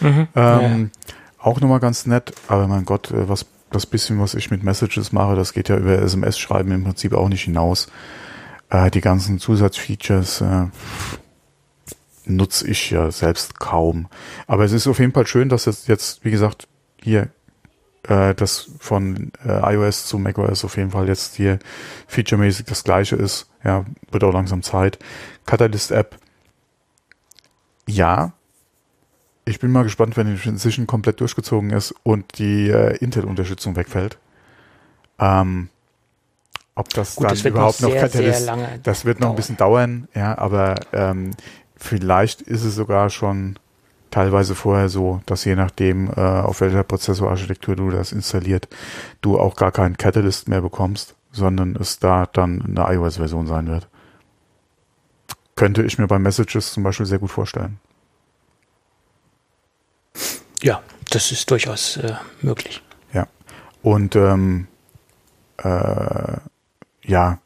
Mhm, 0.01 0.28
ähm, 0.34 0.91
ja. 1.07 1.14
Auch 1.41 1.61
nochmal 1.61 1.80
ganz 1.80 2.07
nett, 2.07 2.32
aber 2.49 2.66
mein 2.68 2.84
Gott, 2.84 3.11
äh, 3.11 3.28
was 3.28 3.47
das 3.70 3.86
bisschen, 3.86 4.20
was 4.20 4.34
ich 4.34 4.51
mit 4.51 4.62
Messages 4.62 5.12
mache, 5.12 5.36
das 5.36 5.53
geht 5.53 5.68
ja 5.68 5.76
über 5.76 5.99
SMS-Schreiben 5.99 6.72
im 6.72 6.84
Prinzip 6.84 7.12
auch 7.12 7.28
nicht 7.28 7.43
hinaus. 7.43 7.89
Äh, 8.70 8.91
die 8.91 9.01
ganzen 9.01 9.39
Zusatzfeatures 9.39 10.41
äh, 10.41 10.66
nutze 12.29 12.66
ich 12.68 12.91
ja 12.91 13.11
selbst 13.11 13.59
kaum. 13.59 14.09
Aber 14.47 14.64
es 14.64 14.72
ist 14.72 14.87
auf 14.87 14.99
jeden 14.99 15.12
Fall 15.12 15.26
schön, 15.26 15.49
dass 15.49 15.66
es 15.66 15.87
jetzt, 15.87 16.24
wie 16.24 16.31
gesagt, 16.31 16.68
hier 17.03 17.29
äh, 18.05 18.35
das 18.35 18.70
von 18.79 19.33
äh, 19.45 19.74
iOS 19.74 20.07
zu 20.07 20.18
macOS 20.18 20.64
auf 20.64 20.76
jeden 20.76 20.91
Fall 20.91 21.09
jetzt 21.09 21.37
hier 21.37 21.59
featuremäßig 22.07 22.66
das 22.66 22.85
gleiche 22.85 23.16
ist. 23.16 23.49
Ja, 23.64 23.85
wird 24.11 24.24
auch 24.24 24.33
langsam 24.33 24.62
Zeit. 24.62 24.99
Catalyst-App, 25.47 26.16
ja. 27.87 28.33
Ich 29.45 29.59
bin 29.61 29.72
mal 29.72 29.83
gespannt, 29.83 30.16
wenn 30.16 30.26
die 30.26 30.41
Transition 30.41 30.87
komplett 30.87 31.20
durchgezogen 31.20 31.70
ist 31.70 31.95
und 32.03 32.39
die 32.39 32.68
äh, 32.68 32.97
Intel-Unterstützung 32.99 33.76
wegfällt. 33.76 34.18
Ähm, 35.18 35.70
ob 36.74 36.91
das 36.91 37.16
Gut, 37.16 37.24
dann 37.24 37.31
das 37.31 37.45
überhaupt 37.45 37.81
noch, 37.81 37.91
sehr, 37.91 38.01
Catalyst, 38.03 38.45
sehr 38.45 38.79
das 38.85 39.05
wird 39.05 39.20
noch 39.20 39.31
ein 39.31 39.37
bisschen 39.37 39.57
dauern, 39.57 40.07
ja, 40.14 40.39
aber 40.39 40.76
ähm, 40.93 41.33
vielleicht 41.79 42.43
ist 42.43 42.64
es 42.64 42.74
sogar 42.74 43.11
schon 43.11 43.59
teilweise 44.11 44.55
vorher 44.55 44.89
so, 44.89 45.20
dass 45.26 45.45
je 45.45 45.55
nachdem, 45.55 46.11
äh, 46.11 46.20
auf 46.20 46.61
welcher 46.61 46.83
Prozessorarchitektur 46.83 47.76
du 47.76 47.91
das 47.91 48.12
installiert, 48.12 48.68
du 49.20 49.39
auch 49.39 49.57
gar 49.57 49.72
keinen 49.72 49.97
Catalyst 49.97 50.49
mehr 50.49 50.62
bekommst, 50.62 51.14
sondern 51.31 51.76
es 51.76 51.99
da 51.99 52.26
dann 52.26 52.62
eine 52.62 52.95
iOS-Version 52.95 53.47
sein 53.47 53.68
wird. 53.68 53.89
Könnte 55.57 55.83
ich 55.83 55.99
mir 55.99 56.07
bei 56.07 56.18
Messages 56.18 56.72
zum 56.72 56.83
Beispiel 56.83 57.07
sehr 57.07 57.18
gut 57.18 57.31
vorstellen. 57.31 57.79
Ja, 60.62 60.83
das 61.11 61.31
ist 61.33 61.51
durchaus 61.51 61.97
äh, 61.99 62.14
möglich. 62.43 62.83
Ja. 63.12 63.26
Und 63.83 64.16
ähm, 64.16 64.68
äh, 65.59 66.37
ja, 67.03 67.39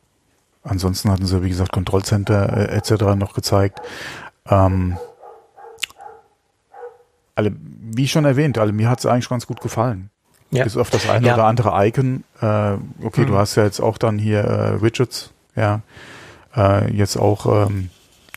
ansonsten 0.63 1.11
hatten 1.11 1.27
sie, 1.27 1.43
wie 1.43 1.49
gesagt, 1.49 1.73
Kontrollcenter 1.73 2.71
äh, 2.71 2.77
etc. 2.77 3.17
noch 3.17 3.35
gezeigt. 3.35 3.81
Ähm, 4.49 4.97
alle, 7.35 7.53
wie 7.57 8.09
schon 8.09 8.25
erwähnt, 8.25 8.59
alle, 8.59 8.73
mir 8.73 8.89
hat 8.89 8.99
es 8.99 9.07
eigentlich 9.07 9.29
ganz 9.29 9.47
gut 9.47 9.61
gefallen. 9.61 10.11
Ja. 10.51 10.65
Bis 10.65 10.77
auf 10.77 10.91
das 10.91 11.09
eine 11.09 11.27
ja. 11.27 11.35
oder 11.35 11.45
andere 11.45 11.71
Icon. 11.87 12.25
Äh, 12.41 12.75
okay, 13.03 13.23
mhm. 13.23 13.27
du 13.27 13.39
hast 13.39 13.55
ja 13.55 13.65
jetzt 13.65 13.81
auch 13.81 13.97
dann 13.97 14.19
hier 14.19 14.45
äh, 14.45 14.83
Widgets, 14.83 15.33
ja. 15.57 15.81
Äh, 16.55 16.93
jetzt 16.93 17.17
auch 17.17 17.67
ähm, 17.67 17.89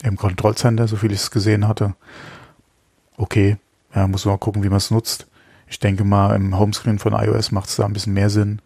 im 0.03 0.15
Kontrollcenter, 0.15 0.87
so 0.87 0.95
viel 0.95 1.11
ich 1.11 1.19
es 1.19 1.31
gesehen 1.31 1.67
hatte. 1.67 1.93
Okay, 3.17 3.57
ja, 3.93 4.07
muss 4.07 4.25
man 4.25 4.35
mal 4.35 4.39
gucken, 4.39 4.63
wie 4.63 4.69
man 4.69 4.77
es 4.77 4.91
nutzt. 4.91 5.27
Ich 5.67 5.79
denke 5.79 6.03
mal, 6.03 6.35
im 6.35 6.57
Homescreen 6.57 6.99
von 6.99 7.13
iOS 7.13 7.51
macht 7.51 7.69
es 7.69 7.75
da 7.75 7.85
ein 7.85 7.93
bisschen 7.93 8.13
mehr 8.13 8.29
Sinn. 8.29 8.61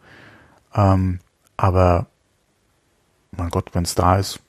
Ähm, 0.75 1.19
aber 1.57 2.05
mein 3.31 3.49
Gott, 3.49 3.69
wenn 3.73 3.83
es 3.83 3.95
da 3.95 4.17
ist, 4.17 4.39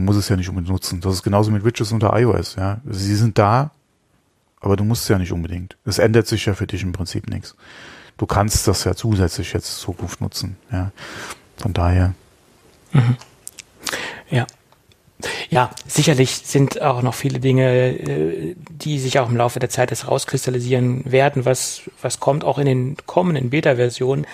man 0.00 0.06
muss 0.06 0.16
es 0.16 0.30
ja 0.30 0.36
nicht 0.36 0.48
unbedingt 0.48 0.72
nutzen. 0.72 1.02
Das 1.02 1.12
ist 1.12 1.22
genauso 1.22 1.50
mit 1.50 1.62
Widgets 1.62 1.92
unter 1.92 2.18
iOS, 2.18 2.56
ja. 2.56 2.80
Sie 2.88 3.14
sind 3.14 3.36
da, 3.36 3.70
aber 4.58 4.76
du 4.76 4.84
musst 4.84 5.02
es 5.02 5.08
ja 5.08 5.18
nicht 5.18 5.30
unbedingt. 5.30 5.76
Es 5.84 5.98
ändert 5.98 6.26
sich 6.26 6.46
ja 6.46 6.54
für 6.54 6.66
dich 6.66 6.82
im 6.82 6.92
Prinzip 6.92 7.28
nichts. 7.28 7.54
Du 8.16 8.24
kannst 8.24 8.66
das 8.66 8.84
ja 8.84 8.94
zusätzlich 8.94 9.52
jetzt 9.52 9.70
in 9.70 9.78
Zukunft 9.78 10.22
nutzen, 10.22 10.56
ja. 10.72 10.90
Von 11.58 11.74
daher. 11.74 12.14
Mhm. 12.92 13.16
Ja. 14.30 14.46
Ja, 15.50 15.68
sicherlich 15.86 16.30
sind 16.44 16.80
auch 16.80 17.02
noch 17.02 17.12
viele 17.12 17.40
Dinge, 17.40 17.98
äh, 17.98 18.56
die 18.70 18.98
sich 18.98 19.18
auch 19.18 19.28
im 19.28 19.36
Laufe 19.36 19.58
der 19.58 19.68
Zeit 19.68 19.90
jetzt 19.90 20.08
rauskristallisieren 20.08 21.12
werden, 21.12 21.44
was, 21.44 21.82
was 22.00 22.20
kommt 22.20 22.42
auch 22.42 22.56
in 22.56 22.64
den 22.64 22.96
kommenden 23.04 23.50
Beta-Versionen. 23.50 24.26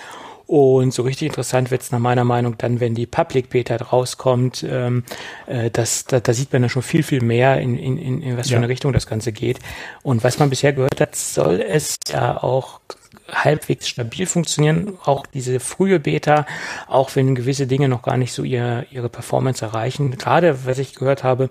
Und 0.47 0.93
so 0.93 1.03
richtig 1.03 1.27
interessant 1.27 1.71
wird 1.71 1.81
es 1.81 1.91
nach 1.91 1.99
meiner 1.99 2.23
Meinung 2.23 2.57
dann, 2.57 2.79
wenn 2.79 2.95
die 2.95 3.05
Public 3.05 3.49
Beta 3.49 3.75
rauskommt. 3.75 4.65
Ähm, 4.67 5.03
äh, 5.45 5.69
das, 5.69 6.05
da, 6.05 6.21
da 6.21 6.33
sieht 6.33 6.53
man 6.53 6.61
dann 6.61 6.69
schon 6.69 6.81
viel, 6.81 7.03
viel 7.03 7.21
mehr, 7.21 7.59
in, 7.59 7.77
in, 7.77 8.21
in 8.21 8.37
was 8.37 8.49
für 8.49 8.55
eine 8.55 8.69
Richtung 8.69 8.93
das 8.93 9.07
Ganze 9.07 9.33
geht. 9.33 9.59
Und 10.03 10.23
was 10.23 10.39
man 10.39 10.49
bisher 10.49 10.71
gehört 10.71 11.01
hat, 11.01 11.15
soll 11.17 11.61
es 11.61 11.97
ja 12.09 12.41
auch 12.41 12.79
halbwegs 13.29 13.89
stabil 13.89 14.25
funktionieren, 14.25 14.93
auch 15.03 15.25
diese 15.25 15.59
frühe 15.59 15.99
Beta, 15.99 16.45
auch 16.87 17.15
wenn 17.17 17.35
gewisse 17.35 17.67
Dinge 17.67 17.89
noch 17.89 18.01
gar 18.01 18.15
nicht 18.15 18.31
so 18.31 18.43
ihr, 18.43 18.85
ihre 18.89 19.09
Performance 19.09 19.65
erreichen. 19.65 20.11
Gerade, 20.11 20.65
was 20.65 20.77
ich 20.77 20.95
gehört 20.95 21.25
habe, 21.25 21.49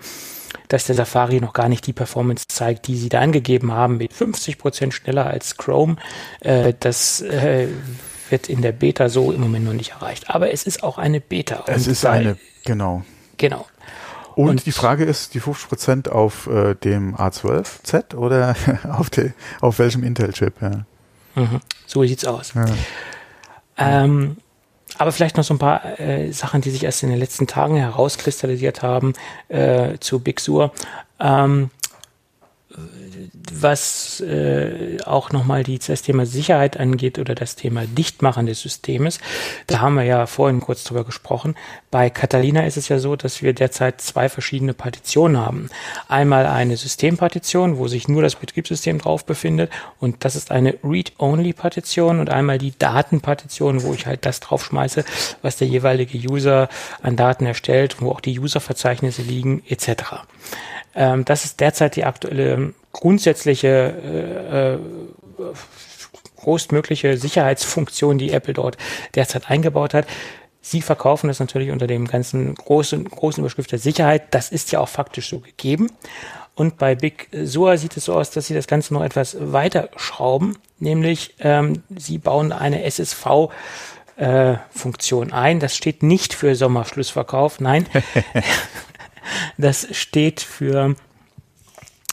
dass 0.68 0.86
der 0.86 0.94
Safari 0.94 1.40
noch 1.40 1.52
gar 1.52 1.68
nicht 1.68 1.86
die 1.86 1.92
Performance 1.92 2.46
zeigt, 2.48 2.86
die 2.86 2.96
sie 2.96 3.08
da 3.08 3.20
angegeben 3.20 3.72
haben, 3.72 3.98
mit 3.98 4.12
50 4.12 4.58
Prozent 4.58 4.94
schneller 4.94 5.26
als 5.26 5.56
Chrome. 5.56 5.96
Äh, 6.40 6.72
das 6.80 7.20
äh, 7.20 7.68
wird 8.30 8.48
in 8.48 8.62
der 8.62 8.72
Beta 8.72 9.08
so 9.08 9.32
im 9.32 9.40
Moment 9.40 9.64
noch 9.64 9.72
nicht 9.72 9.92
erreicht. 9.92 10.30
Aber 10.30 10.52
es 10.52 10.64
ist 10.64 10.82
auch 10.82 10.98
eine 10.98 11.20
Beta. 11.20 11.64
Es 11.66 11.86
ist 11.86 12.04
eine, 12.06 12.36
genau. 12.64 13.04
Genau. 13.36 13.66
Und, 14.34 14.50
und, 14.50 14.66
die 14.66 14.72
Frage 14.72 15.04
ist, 15.04 15.34
die 15.34 15.40
50% 15.40 16.10
auf 16.10 16.46
äh, 16.46 16.74
dem 16.74 17.16
A12Z 17.16 18.14
oder 18.14 18.54
auf, 18.90 19.08
de, 19.08 19.32
auf 19.60 19.78
welchem 19.78 20.04
Intel-Chip? 20.04 20.54
Ja. 20.60 20.84
Mhm. 21.34 21.60
So 21.86 22.04
sieht's 22.04 22.24
aus. 22.26 22.52
Ja. 22.54 22.66
Ähm, 23.78 24.36
aber 24.98 25.12
vielleicht 25.12 25.36
noch 25.36 25.44
so 25.44 25.54
ein 25.54 25.58
paar 25.58 25.98
äh, 26.00 26.32
Sachen, 26.32 26.60
die 26.60 26.70
sich 26.70 26.84
erst 26.84 27.02
in 27.02 27.10
den 27.10 27.18
letzten 27.18 27.46
Tagen 27.46 27.76
herauskristallisiert 27.76 28.82
haben 28.82 29.14
äh, 29.48 29.98
zu 30.00 30.20
Big 30.20 30.40
Sur. 30.40 30.72
Ähm, 31.18 31.70
was 32.68 34.20
äh, 34.20 34.98
auch 35.04 35.30
nochmal 35.30 35.62
das 35.62 36.02
Thema 36.02 36.26
Sicherheit 36.26 36.76
angeht 36.78 37.18
oder 37.18 37.34
das 37.34 37.54
Thema 37.54 37.86
Dichtmachen 37.86 38.46
des 38.46 38.60
Systems. 38.60 39.20
Da 39.68 39.80
haben 39.80 39.94
wir 39.94 40.02
ja 40.02 40.26
vorhin 40.26 40.60
kurz 40.60 40.82
drüber 40.82 41.04
gesprochen. 41.04 41.54
Bei 41.92 42.10
Catalina 42.10 42.66
ist 42.66 42.76
es 42.76 42.88
ja 42.88 42.98
so, 42.98 43.14
dass 43.14 43.40
wir 43.40 43.52
derzeit 43.52 44.00
zwei 44.00 44.28
verschiedene 44.28 44.74
Partitionen 44.74 45.38
haben. 45.38 45.68
Einmal 46.08 46.46
eine 46.46 46.76
Systempartition, 46.76 47.78
wo 47.78 47.86
sich 47.86 48.08
nur 48.08 48.22
das 48.22 48.34
Betriebssystem 48.34 48.98
drauf 48.98 49.24
befindet 49.24 49.70
und 50.00 50.24
das 50.24 50.34
ist 50.34 50.50
eine 50.50 50.76
Read-Only-Partition 50.82 52.18
und 52.18 52.30
einmal 52.30 52.58
die 52.58 52.76
Datenpartition, 52.76 53.84
wo 53.84 53.94
ich 53.94 54.06
halt 54.06 54.26
das 54.26 54.40
draufschmeiße, 54.40 55.04
was 55.40 55.56
der 55.56 55.68
jeweilige 55.68 56.18
User 56.18 56.68
an 57.00 57.16
Daten 57.16 57.46
erstellt, 57.46 58.00
wo 58.00 58.10
auch 58.10 58.20
die 58.20 58.38
Userverzeichnisse 58.38 59.22
liegen 59.22 59.62
etc. 59.68 60.26
Ähm, 60.96 61.24
das 61.24 61.44
ist 61.44 61.60
derzeit 61.60 61.94
die 61.94 62.04
aktuelle 62.04 62.74
grundsätzliche 62.92 63.68
äh, 63.68 64.74
äh, 64.74 64.78
größtmögliche 66.36 67.16
Sicherheitsfunktion, 67.18 68.18
die 68.18 68.32
Apple 68.32 68.54
dort 68.54 68.78
derzeit 69.14 69.50
eingebaut 69.50 69.94
hat. 69.94 70.06
Sie 70.60 70.82
verkaufen 70.82 71.28
das 71.28 71.38
natürlich 71.38 71.70
unter 71.70 71.86
dem 71.86 72.06
ganzen 72.08 72.54
großen, 72.54 73.04
großen 73.04 73.42
Überschrift 73.42 73.70
der 73.70 73.78
Sicherheit. 73.78 74.34
Das 74.34 74.50
ist 74.50 74.72
ja 74.72 74.80
auch 74.80 74.88
faktisch 74.88 75.28
so 75.28 75.38
gegeben. 75.38 75.92
Und 76.56 76.78
bei 76.78 76.94
Big 76.94 77.28
Sur 77.44 77.76
sieht 77.76 77.96
es 77.96 78.06
so 78.06 78.14
aus, 78.14 78.30
dass 78.30 78.46
sie 78.46 78.54
das 78.54 78.66
Ganze 78.66 78.94
noch 78.94 79.04
etwas 79.04 79.36
weiter 79.38 79.90
schrauben, 79.96 80.56
nämlich 80.78 81.34
ähm, 81.40 81.82
sie 81.94 82.16
bauen 82.16 82.50
eine 82.50 82.82
SSV 82.82 83.50
äh, 84.16 84.54
Funktion 84.70 85.32
ein. 85.32 85.60
Das 85.60 85.76
steht 85.76 86.02
nicht 86.02 86.32
für 86.32 86.54
Sommerschlussverkauf, 86.54 87.60
nein. 87.60 87.86
das 89.56 89.88
steht 89.92 90.40
für 90.40 90.96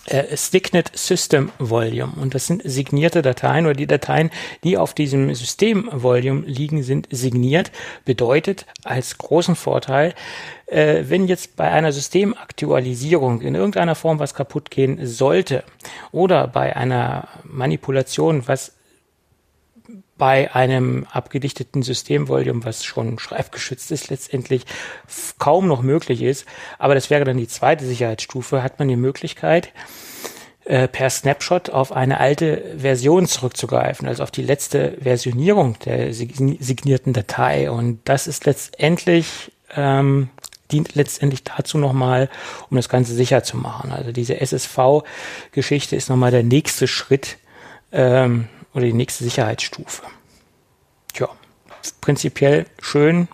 äh, 0.06 0.36
Sticknet 0.36 0.92
System 0.98 1.52
Volume 1.60 2.12
und 2.20 2.36
das 2.36 2.48
sind 2.48 2.62
signierte 2.66 3.22
Dateien 3.22 3.66
oder 3.66 3.76
die 3.76 3.88
Dateien, 3.88 4.32
die 4.64 4.78
auf 4.78 4.94
diesem 4.94 5.34
System 5.34 5.90
Volume 5.94 6.42
liegen, 6.46 6.84
sind 6.84 7.08
signiert. 7.10 7.72
Bedeutet 8.04 8.66
als 8.84 9.18
großen 9.18 9.56
Vorteil, 9.56 10.14
äh, 10.66 11.04
wenn 11.08 11.28
jetzt 11.28 11.56
bei 11.56 11.72
einer 11.72 11.94
Systemaktualisierung 11.94 13.40
in 13.40 13.56
irgendeiner 13.56 13.96
Form 13.96 14.20
was 14.20 14.34
kaputt 14.34 14.72
gehen 14.72 15.06
sollte 15.06 15.64
oder 16.12 16.48
bei 16.48 16.76
einer 16.76 17.30
Manipulation 17.44 18.46
was 18.46 18.74
bei 20.18 20.54
einem 20.54 21.06
abgedichteten 21.12 21.84
Systemvolume, 21.84 22.64
was 22.64 22.84
schon 22.84 23.20
schreibgeschützt 23.20 23.92
ist, 23.92 24.10
letztendlich 24.10 24.66
kaum 25.40 25.68
noch 25.68 25.82
möglich 25.82 26.22
ist. 26.22 26.46
Aber 26.78 26.96
das 26.96 27.10
wäre 27.10 27.26
dann 27.26 27.38
die 27.38 27.48
zweite 27.48 27.86
Sicherheitsstufe, 27.86 28.64
hat 28.64 28.80
man 28.80 28.88
die 28.88 28.96
Möglichkeit, 28.96 29.74
äh, 30.66 30.88
per 30.88 31.10
Snapshot 31.10 31.72
auf 31.72 31.92
eine 31.92 32.20
alte 32.20 32.76
Version 32.78 33.28
zurückzugreifen, 33.28 34.08
also 34.08 34.24
auf 34.24 34.32
die 34.32 34.44
letzte 34.44 34.98
Versionierung 35.02 35.78
der 35.80 36.14
signierten 36.14 37.14
Datei. 37.14 37.70
Und 37.70 38.00
das 38.06 38.28
ist 38.28 38.46
letztendlich 38.46 39.52
ähm, 39.76 40.30
dient 40.72 40.96
letztendlich 40.96 41.44
dazu 41.44 41.78
nochmal, 41.78 42.30
um 42.70 42.78
das 42.78 42.90
Ganze 42.90 43.14
sicher 43.14 43.44
zu 43.44 43.58
machen. 43.58 43.92
Also 43.92 44.12
diese 44.12 44.40
SSV-Geschichte 44.40 45.96
ist 45.96 46.10
nochmal 46.10 46.32
der 46.32 46.44
nächste 46.44 46.88
Schritt 46.88 47.38
ähm, 47.92 48.48
oder 48.74 48.86
die 48.86 48.94
nächste 48.94 49.24
Sicherheitsstufe. 49.24 50.04
Ja, 51.18 51.30
prinzipiell 52.02 52.66
schön, 52.82 53.28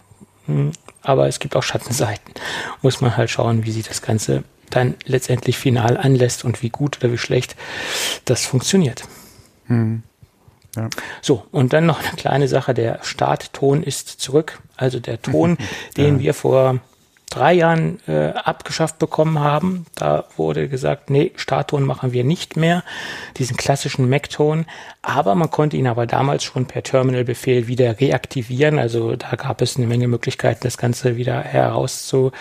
hm, 0.46 0.72
aber 1.02 1.28
es 1.28 1.40
gibt 1.40 1.56
auch 1.56 1.64
Schattenseiten. 1.64 2.34
Muss 2.82 3.02
man 3.02 3.16
halt 3.16 3.30
schauen, 3.30 3.66
wie 3.66 3.72
sich 3.72 3.88
das 3.88 4.02
Ganze 4.02 4.44
dann 4.70 4.96
letztendlich 5.06 5.58
final 5.58 5.98
anlässt 5.98 6.46
und 6.46 6.62
wie 6.62 6.70
gut 6.70 6.98
oder 7.00 7.12
wie 7.12 7.18
schlecht 7.18 7.56
das 8.26 8.46
funktioniert. 8.46 9.04
Hm. 9.68 10.04
Ja. 10.76 10.90
So, 11.22 11.46
und 11.52 11.74
dann 11.74 11.86
noch 11.86 12.00
eine 12.00 12.16
kleine 12.16 12.48
Sache, 12.48 12.74
der 12.74 13.00
Startton 13.02 13.82
ist 13.82 14.08
zurück. 14.08 14.62
Also 14.76 15.00
der 15.00 15.22
Ton, 15.22 15.58
den 15.98 16.16
ja. 16.18 16.20
wir 16.22 16.34
vor 16.34 16.80
drei 17.30 17.54
Jahren 17.54 18.00
äh, 18.08 18.30
abgeschafft 18.30 19.00
bekommen 19.00 19.40
haben. 19.40 19.86
Da 19.96 20.26
wurde 20.38 20.68
gesagt, 20.68 21.10
nee, 21.10 21.32
Startton 21.36 21.84
machen 21.84 22.12
wir 22.12 22.24
nicht 22.24 22.58
mehr, 22.58 22.84
diesen 23.38 23.58
klassischen 23.58 24.10
Mac-Ton. 24.10 24.66
Aber 25.02 25.36
man 25.36 25.50
konnte 25.50 25.78
ihn 25.78 25.88
aber 25.88 26.08
damals 26.08 26.44
schon 26.44 26.66
per 26.66 26.84
Terminal-Befehl 26.84 27.68
wieder 27.68 28.00
reaktivieren. 28.00 28.80
Also 28.80 29.16
da 29.16 29.36
gab 29.36 29.62
es 29.62 29.78
eine 29.78 29.88
Menge 29.88 30.08
Möglichkeiten, 30.08 30.62
das 30.64 30.78
Ganze 30.78 31.18
wieder 31.18 31.42
herauszu 31.42 32.32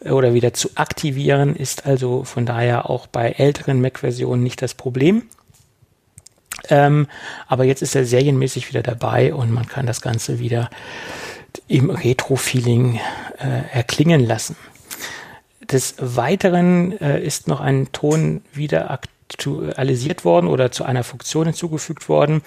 oder 0.00 0.34
wieder 0.34 0.54
zu 0.54 0.70
aktivieren. 0.74 1.54
Ist 1.54 1.86
also 1.86 2.24
von 2.24 2.46
daher 2.46 2.88
auch 2.88 3.06
bei 3.06 3.30
älteren 3.30 3.80
Mac-Versionen 3.80 4.42
nicht 4.42 4.62
das 4.62 4.74
Problem. 4.74 5.24
Ähm, 6.70 7.08
aber 7.46 7.64
jetzt 7.64 7.82
ist 7.82 7.94
er 7.94 8.04
serienmäßig 8.04 8.68
wieder 8.68 8.82
dabei 8.82 9.34
und 9.34 9.50
man 9.50 9.66
kann 9.66 9.86
das 9.86 10.00
Ganze 10.00 10.38
wieder 10.38 10.70
im 11.68 11.90
Retro-Feeling 11.90 13.00
äh, 13.38 13.76
erklingen 13.76 14.24
lassen. 14.24 14.56
Des 15.62 15.94
Weiteren 15.98 16.98
äh, 17.00 17.22
ist 17.22 17.48
noch 17.48 17.60
ein 17.60 17.90
Ton 17.92 18.42
wieder 18.52 18.90
aktualisiert 18.90 20.24
worden 20.24 20.46
oder 20.46 20.70
zu 20.70 20.84
einer 20.84 21.04
Funktion 21.04 21.46
hinzugefügt 21.46 22.08
worden. 22.08 22.42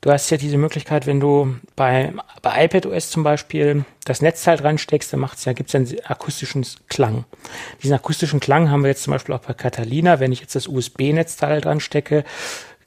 Du 0.00 0.10
hast 0.10 0.28
ja 0.28 0.36
diese 0.36 0.58
Möglichkeit, 0.58 1.06
wenn 1.06 1.18
du 1.18 1.56
bei, 1.76 2.12
bei 2.42 2.66
iPadOS 2.66 3.08
zum 3.08 3.22
Beispiel 3.22 3.86
das 4.04 4.20
Netzteil 4.20 4.58
dran 4.58 4.76
steckst, 4.76 5.12
dann 5.12 5.20
macht's 5.20 5.46
ja, 5.46 5.54
gibt's 5.54 5.74
einen 5.74 5.88
akustischen 6.04 6.66
Klang. 6.90 7.24
Diesen 7.82 7.94
akustischen 7.94 8.38
Klang 8.38 8.70
haben 8.70 8.82
wir 8.82 8.90
jetzt 8.90 9.02
zum 9.02 9.12
Beispiel 9.12 9.34
auch 9.34 9.40
bei 9.40 9.54
Catalina. 9.54 10.20
Wenn 10.20 10.30
ich 10.30 10.40
jetzt 10.40 10.54
das 10.54 10.68
USB-Netzteil 10.68 11.62
dran 11.62 11.80
stecke, 11.80 12.24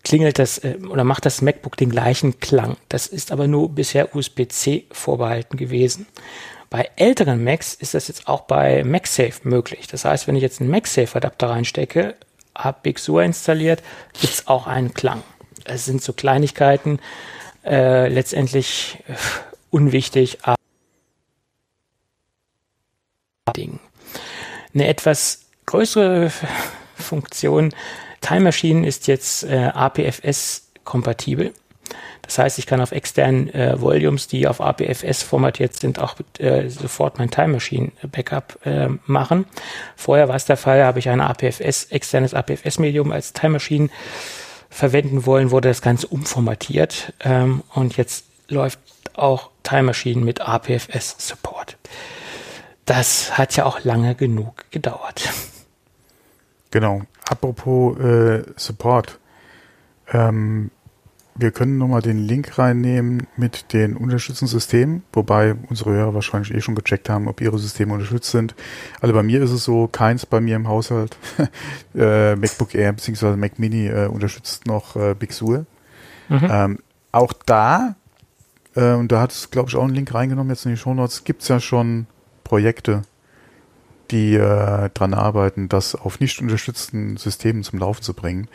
klingelt 0.07 0.39
das 0.39 0.57
äh, 0.59 0.77
oder 0.89 1.03
macht 1.03 1.25
das 1.25 1.41
MacBook 1.41 1.75
den 1.75 1.89
gleichen 1.89 2.39
Klang. 2.39 2.77
Das 2.89 3.07
ist 3.07 3.31
aber 3.31 3.47
nur 3.47 3.69
bisher 3.69 4.15
USB-C 4.15 4.85
vorbehalten 4.91 5.57
gewesen. 5.57 6.07
Bei 6.69 6.89
älteren 6.95 7.43
Macs 7.43 7.73
ist 7.73 7.93
das 7.93 8.07
jetzt 8.07 8.27
auch 8.27 8.41
bei 8.41 8.84
MagSafe 8.84 9.47
möglich. 9.47 9.88
Das 9.88 10.05
heißt, 10.05 10.27
wenn 10.27 10.35
ich 10.35 10.41
jetzt 10.41 10.59
einen 10.59 10.69
MagSafe-Adapter 10.69 11.49
reinstecke, 11.49 12.15
habe 12.55 12.79
Big 12.84 12.99
Sur 12.99 13.23
installiert, 13.23 13.84
gibt 14.19 14.34
es 14.34 14.47
auch 14.47 14.67
einen 14.67 14.93
Klang. 14.93 15.23
Es 15.63 15.85
sind 15.85 16.01
so 16.01 16.13
Kleinigkeiten, 16.13 16.99
äh, 17.65 18.07
letztendlich 18.07 18.97
äh, 19.07 19.13
unwichtig, 19.69 20.39
aber 20.43 20.57
Ding. 23.55 23.79
Eine 24.73 24.88
etwas 24.88 25.47
größere 25.65 26.31
Funktion 26.95 27.73
Time 28.22 28.41
Machine 28.41 28.85
ist 28.88 29.07
jetzt 29.07 29.44
äh, 29.44 29.72
APFS 29.73 30.72
kompatibel. 30.84 31.53
Das 32.22 32.38
heißt, 32.38 32.60
ich 32.60 32.65
kann 32.65 32.81
auf 32.81 32.91
externen 32.91 33.53
äh, 33.53 33.80
Volumes, 33.80 34.27
die 34.27 34.48
auf 34.48 34.60
APFS 34.60 35.23
formatiert 35.23 35.73
sind, 35.73 35.99
auch 35.99 36.15
äh, 36.39 36.68
sofort 36.68 37.19
mein 37.19 37.31
Time 37.31 37.49
Machine 37.49 37.91
Backup 38.11 38.60
äh, 38.65 38.89
machen. 39.06 39.45
Vorher 39.95 40.27
war 40.27 40.35
es 40.35 40.45
der 40.45 40.57
Fall, 40.57 40.84
habe 40.84 40.99
ich 40.99 41.07
ein 41.07 41.22
APFS, 41.22 41.85
externes 41.85 42.34
APFS 42.34 42.80
Medium 42.80 43.14
als 43.14 43.31
Time 43.31 43.53
Machine 43.53 43.89
verwenden 44.69 45.26
wollen, 45.26 45.52
wurde 45.52 45.69
das 45.69 45.81
Ganze 45.81 46.07
umformatiert 46.07 47.14
ähm, 47.22 47.64
und 47.73 47.95
jetzt 47.95 48.26
läuft 48.49 48.80
auch 49.14 49.49
Time 49.64 49.84
Machine 49.84 50.23
mit 50.23 50.41
APFS 50.41 51.15
Support. 51.19 51.77
Das 52.85 53.38
hat 53.38 53.56
ja 53.56 53.65
auch 53.65 53.84
lange 53.84 54.15
genug 54.15 54.65
gedauert. 54.72 55.30
Genau. 56.77 57.01
Apropos 57.27 57.97
äh, 57.97 58.43
Support. 58.55 59.17
Ähm, 60.13 60.69
wir 61.33 61.49
können 61.49 61.79
nochmal 61.79 62.03
den 62.03 62.19
Link 62.19 62.59
reinnehmen 62.59 63.25
mit 63.35 63.73
den 63.73 63.97
unterstützten 63.97 64.45
Systemen, 64.45 65.01
wobei 65.11 65.55
unsere 65.69 65.93
Hörer 65.93 66.13
wahrscheinlich 66.13 66.53
eh 66.53 66.61
schon 66.61 66.75
gecheckt 66.75 67.09
haben, 67.09 67.27
ob 67.27 67.41
ihre 67.41 67.57
Systeme 67.57 67.93
unterstützt 67.93 68.29
sind. 68.29 68.53
Also 69.01 69.15
bei 69.15 69.23
mir 69.23 69.41
ist 69.41 69.49
es 69.49 69.63
so, 69.63 69.87
keins 69.87 70.27
bei 70.27 70.39
mir 70.39 70.55
im 70.55 70.67
Haushalt. 70.67 71.17
äh, 71.95 72.35
MacBook 72.35 72.75
Air 72.75 72.93
bzw. 72.93 73.37
Mac 73.37 73.57
Mini 73.57 73.87
äh, 73.87 74.05
unterstützt 74.05 74.67
noch 74.67 74.95
äh, 74.95 75.15
Big 75.15 75.33
Sur. 75.33 75.65
Mhm. 76.29 76.47
Ähm, 76.47 76.79
auch 77.11 77.33
da, 77.47 77.95
äh, 78.75 78.93
und 78.93 79.11
da 79.11 79.21
hat 79.21 79.31
es, 79.31 79.49
glaube 79.49 79.69
ich, 79.69 79.75
auch 79.75 79.83
einen 79.83 79.95
Link 79.95 80.13
reingenommen 80.13 80.51
jetzt 80.51 80.67
in 80.67 80.73
die 80.73 80.77
Show 80.77 80.93
Notes, 80.93 81.23
gibt 81.23 81.41
es 81.41 81.47
ja 81.47 81.59
schon 81.59 82.05
Projekte, 82.43 83.01
die 84.11 84.35
äh, 84.35 84.89
dran 84.93 85.13
arbeiten, 85.13 85.69
das 85.69 85.95
auf 85.95 86.19
nicht 86.19 86.41
unterstützten 86.41 87.17
Systemen 87.17 87.63
zum 87.63 87.79
Laufen 87.79 88.01
zu 88.01 88.13
bringen. 88.13 88.47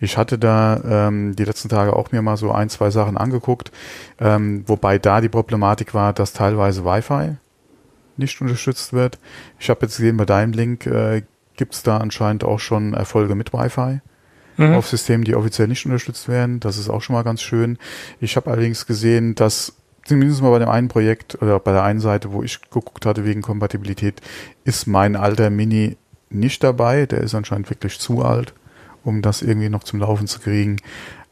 Ich 0.00 0.16
hatte 0.16 0.38
da 0.38 0.80
ähm, 1.08 1.36
die 1.36 1.44
letzten 1.44 1.68
Tage 1.68 1.94
auch 1.94 2.12
mir 2.12 2.22
mal 2.22 2.36
so 2.36 2.52
ein, 2.52 2.68
zwei 2.68 2.90
Sachen 2.90 3.16
angeguckt, 3.16 3.72
ähm, 4.18 4.64
wobei 4.66 4.98
da 4.98 5.20
die 5.20 5.28
Problematik 5.28 5.94
war, 5.94 6.12
dass 6.12 6.32
teilweise 6.32 6.84
Wi-Fi 6.84 7.36
nicht 8.16 8.40
unterstützt 8.40 8.92
wird. 8.92 9.18
Ich 9.58 9.70
habe 9.70 9.82
jetzt 9.82 9.96
gesehen, 9.96 10.16
bei 10.16 10.26
deinem 10.26 10.52
Link 10.52 10.86
äh, 10.86 11.22
gibt 11.56 11.74
es 11.74 11.82
da 11.82 11.98
anscheinend 11.98 12.44
auch 12.44 12.60
schon 12.60 12.94
Erfolge 12.94 13.34
mit 13.34 13.52
Wi-Fi 13.52 14.00
mhm. 14.56 14.74
auf 14.74 14.88
Systemen, 14.88 15.24
die 15.24 15.34
offiziell 15.34 15.68
nicht 15.68 15.84
unterstützt 15.84 16.28
werden. 16.28 16.60
Das 16.60 16.78
ist 16.78 16.88
auch 16.88 17.02
schon 17.02 17.14
mal 17.14 17.22
ganz 17.22 17.42
schön. 17.42 17.78
Ich 18.20 18.36
habe 18.36 18.50
allerdings 18.50 18.86
gesehen, 18.86 19.34
dass 19.34 19.74
zumindest 20.04 20.42
mal 20.42 20.50
bei 20.50 20.58
dem 20.58 20.68
einen 20.68 20.88
Projekt 20.88 21.40
oder 21.42 21.58
bei 21.58 21.72
der 21.72 21.82
einen 21.82 22.00
Seite, 22.00 22.32
wo 22.32 22.42
ich 22.42 22.60
geguckt 22.60 23.06
hatte 23.06 23.24
wegen 23.24 23.42
Kompatibilität, 23.42 24.20
ist 24.64 24.86
mein 24.86 25.16
alter 25.16 25.50
Mini 25.50 25.96
nicht 26.30 26.62
dabei. 26.62 27.06
Der 27.06 27.20
ist 27.20 27.34
anscheinend 27.34 27.70
wirklich 27.70 27.98
zu 27.98 28.24
alt, 28.24 28.54
um 29.04 29.22
das 29.22 29.42
irgendwie 29.42 29.68
noch 29.68 29.84
zum 29.84 30.00
Laufen 30.00 30.26
zu 30.26 30.40
kriegen. 30.40 30.76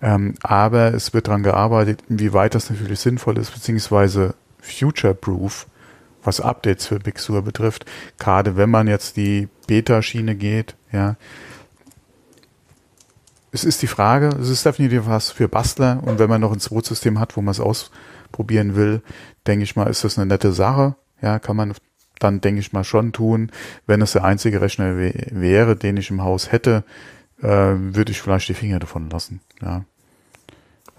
Ähm, 0.01 0.35
aber 0.43 0.95
es 0.95 1.13
wird 1.13 1.27
daran 1.27 1.43
gearbeitet, 1.43 2.03
inwieweit 2.09 2.55
das 2.55 2.71
natürlich 2.71 3.01
sinnvoll 3.01 3.39
ist, 3.39 3.53
beziehungsweise 3.53 4.35
future-proof, 4.61 5.67
was 6.23 6.41
Updates 6.41 6.87
für 6.87 7.01
Big 7.01 7.19
Sur 7.19 7.43
betrifft. 7.43 7.85
Gerade 8.19 8.57
wenn 8.57 8.71
man 8.71 8.87
jetzt 8.87 9.17
die 9.17 9.49
Beta-Schiene 9.67 10.35
geht, 10.35 10.77
ja. 10.93 11.17
Es 13.51 13.65
ist 13.65 13.81
die 13.81 13.87
Frage, 13.87 14.29
es 14.41 14.51
ist 14.51 14.67
definitiv 14.67 15.07
was 15.07 15.31
für 15.31 15.49
Bastler 15.49 16.01
und 16.05 16.19
wenn 16.19 16.29
man 16.29 16.43
noch 16.43 16.53
ein 16.53 16.61
Zweitsystem 16.61 17.19
hat, 17.19 17.37
wo 17.37 17.41
man 17.41 17.53
es 17.53 17.61
aus 17.61 17.91
probieren 18.33 18.77
will, 18.77 19.03
denke 19.47 19.65
ich 19.65 19.77
mal, 19.77 19.89
ist 19.89 20.05
das 20.05 20.19
eine 20.19 20.27
nette 20.27 20.53
Sache. 20.53 20.97
Ja, 21.21 21.39
kann 21.39 21.57
man 21.57 21.75
dann, 22.19 22.41
denke 22.41 22.61
ich 22.61 22.73
mal, 22.73 22.85
schon 22.85 23.13
tun. 23.13 23.51
Wenn 23.87 24.03
es 24.03 24.13
der 24.13 24.25
einzige 24.25 24.61
Rechner 24.61 24.97
wäre, 24.97 25.77
den 25.77 25.97
ich 25.97 26.11
im 26.11 26.23
Haus 26.23 26.53
hätte, 26.53 26.85
äh, 27.41 27.47
würde 27.47 28.13
ich 28.13 28.21
vielleicht 28.21 28.49
die 28.49 28.55
Finger 28.55 28.79
davon 28.79 29.11
lassen. 29.11 29.41
Ja. 29.63 29.85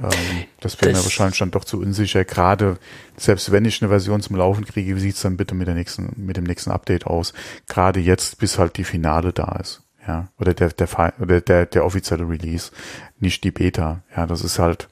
Ähm, 0.01 0.45
das 0.61 0.81
wäre 0.81 0.93
mir 0.93 1.03
wahrscheinlich 1.03 1.39
dann 1.39 1.51
doch 1.51 1.65
zu 1.65 1.80
unsicher. 1.80 2.23
Gerade 2.23 2.77
selbst 3.18 3.51
wenn 3.51 3.65
ich 3.65 3.81
eine 3.81 3.89
Version 3.89 4.22
zum 4.22 4.38
Laufen 4.38 4.65
kriege, 4.65 4.95
wie 4.95 4.99
sieht's 4.99 5.22
dann 5.22 5.38
bitte 5.38 5.56
mit 5.56 5.68
der 5.68 5.76
nächsten, 5.76 6.14
mit 6.15 6.38
dem 6.38 6.45
nächsten 6.45 6.72
Update 6.72 7.06
aus? 7.06 7.34
Gerade 7.68 7.99
jetzt, 7.99 8.38
bis 8.39 8.57
halt 8.57 8.77
die 8.77 8.84
Finale 8.84 9.34
da 9.34 9.57
ist. 9.60 9.81
Ja, 10.07 10.30
oder 10.39 10.53
der, 10.53 10.69
der, 10.69 11.14
oder 11.19 11.41
der, 11.41 11.65
der 11.65 11.85
offizielle 11.85 12.27
Release, 12.27 12.72
nicht 13.19 13.43
die 13.43 13.51
Beta. 13.51 14.01
Ja, 14.15 14.26
das 14.26 14.43
ist 14.43 14.57
halt, 14.57 14.88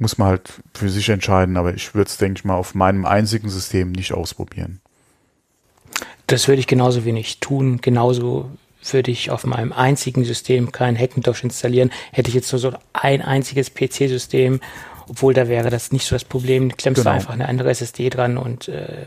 muss 0.00 0.18
man 0.18 0.28
halt 0.28 0.50
für 0.74 0.88
sich 0.88 1.08
entscheiden, 1.10 1.56
aber 1.56 1.74
ich 1.74 1.94
würde 1.94 2.08
es, 2.08 2.16
denke 2.16 2.38
ich 2.38 2.44
mal, 2.44 2.54
auf 2.56 2.74
meinem 2.74 3.04
einzigen 3.06 3.48
System 3.50 3.92
nicht 3.92 4.12
ausprobieren. 4.12 4.80
Das 6.26 6.48
würde 6.48 6.60
ich 6.60 6.66
genauso 6.66 7.04
wenig 7.04 7.40
tun. 7.40 7.80
Genauso 7.80 8.50
würde 8.90 9.10
ich 9.10 9.30
auf 9.30 9.44
meinem 9.44 9.72
einzigen 9.72 10.24
System 10.24 10.72
kein 10.72 10.98
Hackintosh 10.98 11.44
installieren. 11.44 11.90
Hätte 12.12 12.28
ich 12.28 12.34
jetzt 12.34 12.50
nur 12.52 12.58
so 12.60 12.72
ein 12.92 13.20
einziges 13.20 13.74
PC-System, 13.74 14.60
obwohl 15.08 15.34
da 15.34 15.48
wäre 15.48 15.70
das 15.70 15.92
nicht 15.92 16.06
so 16.06 16.14
das 16.14 16.24
Problem. 16.24 16.76
Klemmst 16.76 17.00
Genau. 17.02 17.10
du 17.10 17.16
einfach 17.16 17.34
eine 17.34 17.48
andere 17.48 17.68
SSD 17.70 18.08
dran 18.10 18.38
und 18.38 18.68
äh, 18.68 19.06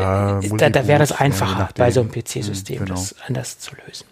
Ja, 0.00 0.40
da, 0.40 0.70
da 0.70 0.86
wäre 0.86 0.98
das 0.98 1.10
ja, 1.10 1.16
je 1.18 1.24
einfacher 1.24 1.68
bei 1.76 1.90
so 1.90 2.00
einem 2.00 2.10
PC-System, 2.10 2.80
genau. 2.80 2.94
das 2.94 3.14
anders 3.26 3.58
zu 3.58 3.72
lösen. 3.86 4.06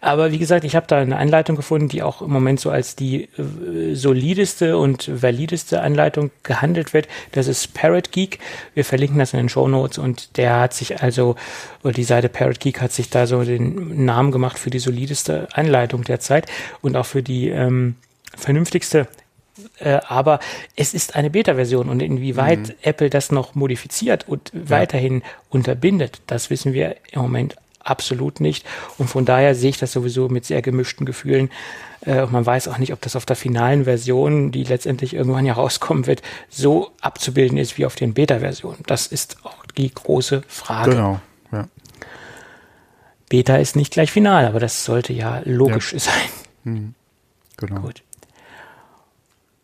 Aber 0.00 0.32
wie 0.32 0.38
gesagt, 0.38 0.64
ich 0.64 0.76
habe 0.76 0.86
da 0.86 0.98
eine 0.98 1.16
Anleitung 1.16 1.56
gefunden, 1.56 1.88
die 1.88 2.02
auch 2.02 2.20
im 2.20 2.30
Moment 2.30 2.60
so 2.60 2.70
als 2.70 2.94
die 2.94 3.24
äh, 3.38 3.94
solideste 3.94 4.76
und 4.76 5.22
valideste 5.22 5.80
Anleitung 5.80 6.30
gehandelt 6.42 6.92
wird. 6.92 7.08
Das 7.32 7.48
ist 7.48 7.72
Parrot 7.72 8.12
Geek. 8.12 8.38
Wir 8.74 8.84
verlinken 8.84 9.18
das 9.18 9.32
in 9.32 9.38
den 9.38 9.48
Show 9.48 9.66
Notes 9.66 9.96
und 9.96 10.36
der 10.36 10.60
hat 10.60 10.74
sich 10.74 11.02
also, 11.02 11.36
oder 11.82 11.94
die 11.94 12.04
Seite 12.04 12.28
Parrot 12.28 12.60
Geek 12.60 12.82
hat 12.82 12.92
sich 12.92 13.08
da 13.08 13.26
so 13.26 13.44
den 13.44 14.04
Namen 14.04 14.30
gemacht 14.30 14.58
für 14.58 14.70
die 14.70 14.78
solideste 14.78 15.48
Anleitung 15.52 16.04
derzeit 16.04 16.46
und 16.82 16.96
auch 16.96 17.06
für 17.06 17.22
die 17.22 17.48
ähm, 17.48 17.96
vernünftigste 18.36 19.08
äh, 19.78 20.00
aber 20.08 20.40
es 20.76 20.94
ist 20.94 21.14
eine 21.16 21.30
Beta-Version 21.30 21.88
und 21.88 22.00
inwieweit 22.00 22.58
Mhm. 22.58 22.74
Apple 22.82 23.10
das 23.10 23.30
noch 23.32 23.54
modifiziert 23.54 24.28
und 24.28 24.50
weiterhin 24.52 25.22
unterbindet, 25.48 26.20
das 26.26 26.50
wissen 26.50 26.72
wir 26.72 26.96
im 27.12 27.22
Moment 27.22 27.56
absolut 27.80 28.40
nicht. 28.40 28.66
Und 28.98 29.08
von 29.08 29.24
daher 29.24 29.54
sehe 29.54 29.70
ich 29.70 29.78
das 29.78 29.92
sowieso 29.92 30.28
mit 30.28 30.44
sehr 30.44 30.62
gemischten 30.62 31.06
Gefühlen. 31.06 31.50
Äh, 32.00 32.22
und 32.22 32.32
man 32.32 32.44
weiß 32.44 32.68
auch 32.68 32.78
nicht, 32.78 32.92
ob 32.92 33.00
das 33.02 33.14
auf 33.16 33.26
der 33.26 33.36
finalen 33.36 33.84
Version, 33.84 34.50
die 34.50 34.64
letztendlich 34.64 35.14
irgendwann 35.14 35.44
ja 35.46 35.52
rauskommen 35.62 36.06
wird, 36.06 36.22
so 36.48 36.90
abzubilden 37.00 37.58
ist 37.58 37.78
wie 37.78 37.86
auf 37.86 37.94
den 37.94 38.14
Beta-Versionen. 38.14 38.82
Das 38.86 39.06
ist 39.06 39.36
auch 39.44 39.66
die 39.76 39.92
große 39.92 40.42
Frage. 40.48 40.92
Genau, 40.92 41.20
ja. 41.52 41.68
Beta 43.28 43.56
ist 43.56 43.76
nicht 43.76 43.92
gleich 43.92 44.12
final, 44.12 44.46
aber 44.46 44.60
das 44.60 44.84
sollte 44.84 45.12
ja 45.12 45.42
logisch 45.44 45.94
sein. 45.96 46.94
Genau. 47.56 47.80
Gut. 47.80 48.03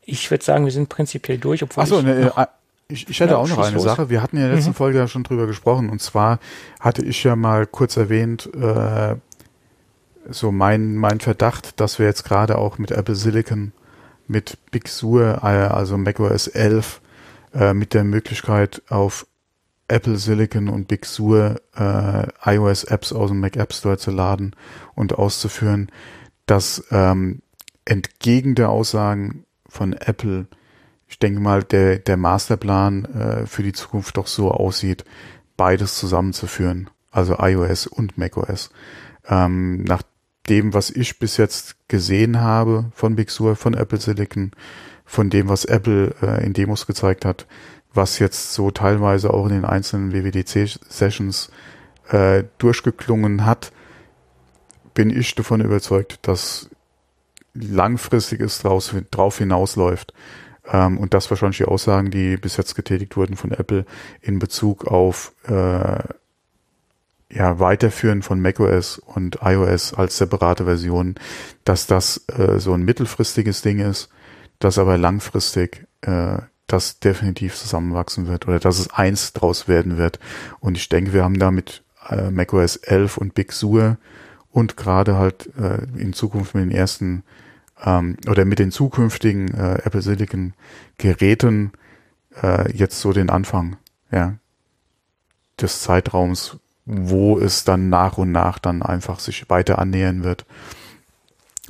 Ich 0.04 0.30
würde 0.30 0.44
sagen, 0.44 0.64
wir 0.64 0.72
sind 0.72 0.88
prinzipiell 0.88 1.38
durch, 1.38 1.62
obwohl 1.62 1.82
Achso, 1.82 1.98
ich 1.98 2.04
ne, 2.04 2.32
äh, 2.36 2.46
ich, 2.88 3.08
ich 3.08 3.20
hätte 3.20 3.32
Ja, 3.32 3.38
auch 3.38 3.48
noch 3.48 3.58
eine. 3.58 3.76
Mhm. 3.76 3.80
Sache. 3.80 4.10
Wir 4.10 4.22
hatten 4.22 4.36
ja 4.36 4.44
in 4.44 4.48
der 4.48 4.56
letzten 4.56 4.74
Folge 4.74 4.98
ja 4.98 5.08
schon 5.08 5.22
drüber 5.22 5.46
gesprochen. 5.46 5.90
Und 5.90 6.02
zwar 6.02 6.40
hatte 6.80 7.04
ich 7.04 7.22
ja 7.22 7.36
mal 7.36 7.66
kurz 7.66 7.96
erwähnt, 7.96 8.50
äh, 8.54 9.16
so 10.28 10.52
mein, 10.52 10.96
mein 10.96 11.20
Verdacht, 11.20 11.80
dass 11.80 11.98
wir 11.98 12.06
jetzt 12.06 12.24
gerade 12.24 12.58
auch 12.58 12.78
mit 12.78 12.90
Apple 12.90 13.14
Silicon, 13.14 13.72
mit 14.26 14.58
Big 14.70 14.88
Sur, 14.88 15.40
äh, 15.42 15.46
also 15.46 15.96
macOS 15.96 16.48
11, 16.48 17.00
äh, 17.54 17.74
mit 17.74 17.94
der 17.94 18.04
Möglichkeit 18.04 18.82
auf 18.88 19.26
Apple 19.88 20.16
Silicon 20.16 20.68
und 20.68 20.86
Big 20.88 21.04
Sur 21.04 21.60
äh, 21.76 22.26
iOS-Apps 22.44 23.12
aus 23.12 23.30
dem 23.30 23.40
Mac 23.40 23.56
App 23.56 23.72
Store 23.72 23.98
zu 23.98 24.10
laden 24.10 24.54
und 24.94 25.14
auszuführen, 25.14 25.90
dass 26.46 26.84
ähm, 26.90 27.42
entgegen 27.84 28.54
der 28.54 28.70
Aussagen 28.70 29.44
von 29.70 29.94
Apple, 29.94 30.46
ich 31.08 31.18
denke 31.18 31.40
mal, 31.40 31.62
der, 31.62 31.98
der 31.98 32.16
Masterplan 32.16 33.04
äh, 33.06 33.46
für 33.46 33.62
die 33.62 33.72
Zukunft 33.72 34.16
doch 34.16 34.26
so 34.26 34.50
aussieht, 34.50 35.04
beides 35.56 35.98
zusammenzuführen, 35.98 36.90
also 37.10 37.36
iOS 37.38 37.86
und 37.86 38.18
macOS. 38.18 38.70
Ähm, 39.26 39.84
nach 39.84 40.02
dem, 40.48 40.74
was 40.74 40.90
ich 40.90 41.18
bis 41.18 41.36
jetzt 41.36 41.76
gesehen 41.88 42.40
habe 42.40 42.90
von 42.94 43.16
Big 43.16 43.30
Sur, 43.30 43.56
von 43.56 43.74
Apple 43.74 44.00
Silicon, 44.00 44.52
von 45.04 45.30
dem, 45.30 45.48
was 45.48 45.64
Apple 45.64 46.14
äh, 46.22 46.44
in 46.44 46.52
Demos 46.52 46.86
gezeigt 46.86 47.24
hat, 47.24 47.46
was 47.92 48.18
jetzt 48.18 48.52
so 48.52 48.70
teilweise 48.70 49.32
auch 49.32 49.46
in 49.46 49.52
den 49.52 49.64
einzelnen 49.64 50.12
WWDC-Sessions 50.12 51.50
äh, 52.08 52.44
durchgeklungen 52.58 53.44
hat, 53.44 53.72
bin 54.94 55.10
ich 55.10 55.34
davon 55.34 55.60
überzeugt, 55.60 56.18
dass 56.22 56.70
langfristig 57.60 58.40
es 58.40 58.60
draus, 58.60 58.94
drauf 59.10 59.38
hinausläuft. 59.38 60.12
Ähm, 60.70 60.98
und 60.98 61.14
das 61.14 61.30
wahrscheinlich 61.30 61.58
die 61.58 61.64
Aussagen, 61.64 62.10
die 62.10 62.36
bis 62.36 62.56
jetzt 62.56 62.74
getätigt 62.74 63.16
wurden 63.16 63.36
von 63.36 63.52
Apple 63.52 63.84
in 64.20 64.38
Bezug 64.38 64.86
auf 64.86 65.32
äh, 65.46 66.02
ja, 67.32 67.60
Weiterführen 67.60 68.22
von 68.22 68.40
macOS 68.40 68.98
und 68.98 69.38
iOS 69.42 69.94
als 69.94 70.16
separate 70.16 70.64
Versionen, 70.64 71.14
dass 71.64 71.86
das 71.86 72.24
äh, 72.28 72.58
so 72.58 72.72
ein 72.72 72.82
mittelfristiges 72.82 73.62
Ding 73.62 73.78
ist, 73.78 74.08
dass 74.58 74.78
aber 74.78 74.98
langfristig 74.98 75.86
äh, 76.02 76.38
das 76.66 77.00
definitiv 77.00 77.56
zusammenwachsen 77.56 78.26
wird 78.26 78.46
oder 78.46 78.58
dass 78.58 78.78
es 78.78 78.90
eins 78.90 79.32
draus 79.32 79.68
werden 79.68 79.96
wird. 79.96 80.18
Und 80.60 80.76
ich 80.76 80.88
denke, 80.88 81.12
wir 81.12 81.24
haben 81.24 81.38
da 81.38 81.50
mit 81.50 81.82
äh, 82.08 82.30
macOS 82.30 82.76
11 82.76 83.16
und 83.16 83.34
Big 83.34 83.52
Sur 83.52 83.96
und 84.50 84.76
gerade 84.76 85.16
halt 85.16 85.50
äh, 85.56 85.82
in 85.98 86.12
Zukunft 86.12 86.54
mit 86.54 86.64
den 86.64 86.70
ersten 86.70 87.22
ähm, 87.84 88.16
oder 88.28 88.44
mit 88.44 88.58
den 88.58 88.70
zukünftigen 88.70 89.54
äh, 89.54 89.80
Apple 89.84 90.02
Silicon 90.02 90.54
Geräten 90.98 91.72
äh, 92.42 92.70
jetzt 92.72 93.00
so 93.00 93.12
den 93.12 93.30
Anfang, 93.30 93.76
ja, 94.10 94.34
des 95.60 95.80
Zeitraums, 95.80 96.58
wo 96.84 97.38
es 97.38 97.64
dann 97.64 97.88
nach 97.88 98.18
und 98.18 98.32
nach 98.32 98.58
dann 98.58 98.82
einfach 98.82 99.20
sich 99.20 99.48
weiter 99.50 99.78
annähern 99.78 100.24
wird 100.24 100.46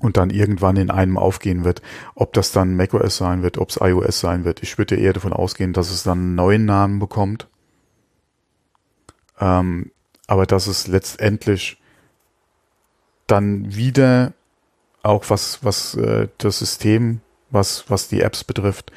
und 0.00 0.16
dann 0.16 0.30
irgendwann 0.30 0.76
in 0.76 0.90
einem 0.90 1.18
aufgehen 1.18 1.64
wird. 1.64 1.82
Ob 2.14 2.32
das 2.32 2.52
dann 2.52 2.76
macOS 2.76 3.16
sein 3.16 3.42
wird, 3.42 3.58
ob 3.58 3.70
es 3.70 3.78
iOS 3.80 4.20
sein 4.20 4.44
wird. 4.44 4.62
Ich 4.62 4.78
würde 4.78 4.96
eher 4.96 5.12
davon 5.12 5.32
ausgehen, 5.32 5.72
dass 5.72 5.90
es 5.90 6.02
dann 6.02 6.18
einen 6.18 6.34
neuen 6.36 6.64
Namen 6.64 6.98
bekommt. 6.98 7.48
Ähm, 9.38 9.90
aber 10.26 10.46
dass 10.46 10.66
es 10.66 10.86
letztendlich 10.86 11.80
dann 13.26 13.74
wieder 13.74 14.32
auch 15.02 15.24
was, 15.28 15.62
was 15.62 15.94
äh, 15.94 16.28
das 16.38 16.58
System, 16.58 17.20
was, 17.50 17.84
was 17.88 18.08
die 18.08 18.20
Apps 18.20 18.44
betrifft, 18.44 18.92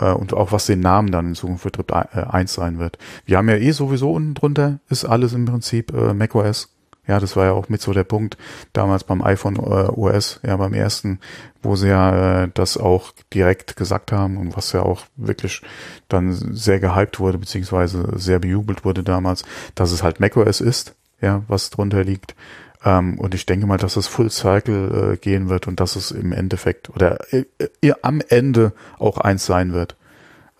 äh, 0.00 0.12
und 0.12 0.32
auch 0.34 0.52
was 0.52 0.66
den 0.66 0.80
Namen 0.80 1.10
dann 1.10 1.28
in 1.28 1.34
Zukunft 1.34 1.64
betrifft, 1.64 1.90
äh, 1.90 2.20
eins 2.22 2.54
sein 2.54 2.78
wird. 2.78 2.98
Wir 3.26 3.38
haben 3.38 3.48
ja 3.48 3.56
eh 3.56 3.70
sowieso 3.70 4.12
unten 4.12 4.34
drunter, 4.34 4.80
ist 4.88 5.04
alles 5.04 5.32
im 5.32 5.44
Prinzip 5.44 5.92
äh, 5.92 6.14
macOS. 6.14 6.74
Ja, 7.06 7.18
das 7.18 7.34
war 7.34 7.46
ja 7.46 7.52
auch 7.52 7.68
mit 7.68 7.80
so 7.80 7.92
der 7.92 8.04
Punkt 8.04 8.36
damals 8.72 9.02
beim 9.02 9.22
iPhone 9.22 9.56
äh, 9.56 9.58
OS, 9.90 10.38
ja 10.44 10.56
beim 10.56 10.74
ersten, 10.74 11.18
wo 11.60 11.74
sie 11.74 11.88
ja 11.88 12.44
äh, 12.44 12.48
das 12.54 12.76
auch 12.76 13.12
direkt 13.34 13.74
gesagt 13.74 14.12
haben 14.12 14.36
und 14.36 14.56
was 14.56 14.72
ja 14.72 14.82
auch 14.82 15.02
wirklich 15.16 15.62
dann 16.08 16.32
sehr 16.32 16.78
gehypt 16.78 17.18
wurde, 17.18 17.38
beziehungsweise 17.38 18.12
sehr 18.16 18.38
bejubelt 18.38 18.84
wurde 18.84 19.02
damals, 19.02 19.44
dass 19.74 19.90
es 19.90 20.04
halt 20.04 20.20
macOS 20.20 20.60
ist, 20.60 20.94
ja, 21.20 21.42
was 21.48 21.70
drunter 21.70 22.04
liegt. 22.04 22.36
Ähm, 22.84 23.18
und 23.18 23.34
ich 23.34 23.44
denke 23.46 23.66
mal, 23.66 23.76
dass 23.76 23.96
es 23.96 24.06
Full 24.06 24.30
Cycle 24.30 25.12
äh, 25.12 25.16
gehen 25.18 25.48
wird 25.48 25.66
und 25.68 25.80
dass 25.80 25.96
es 25.96 26.10
im 26.12 26.32
Endeffekt 26.32 26.88
oder 26.90 27.18
äh, 27.32 27.44
äh, 27.82 27.92
am 28.02 28.20
Ende 28.28 28.72
auch 28.98 29.18
eins 29.18 29.44
sein 29.46 29.72
wird. 29.72 29.96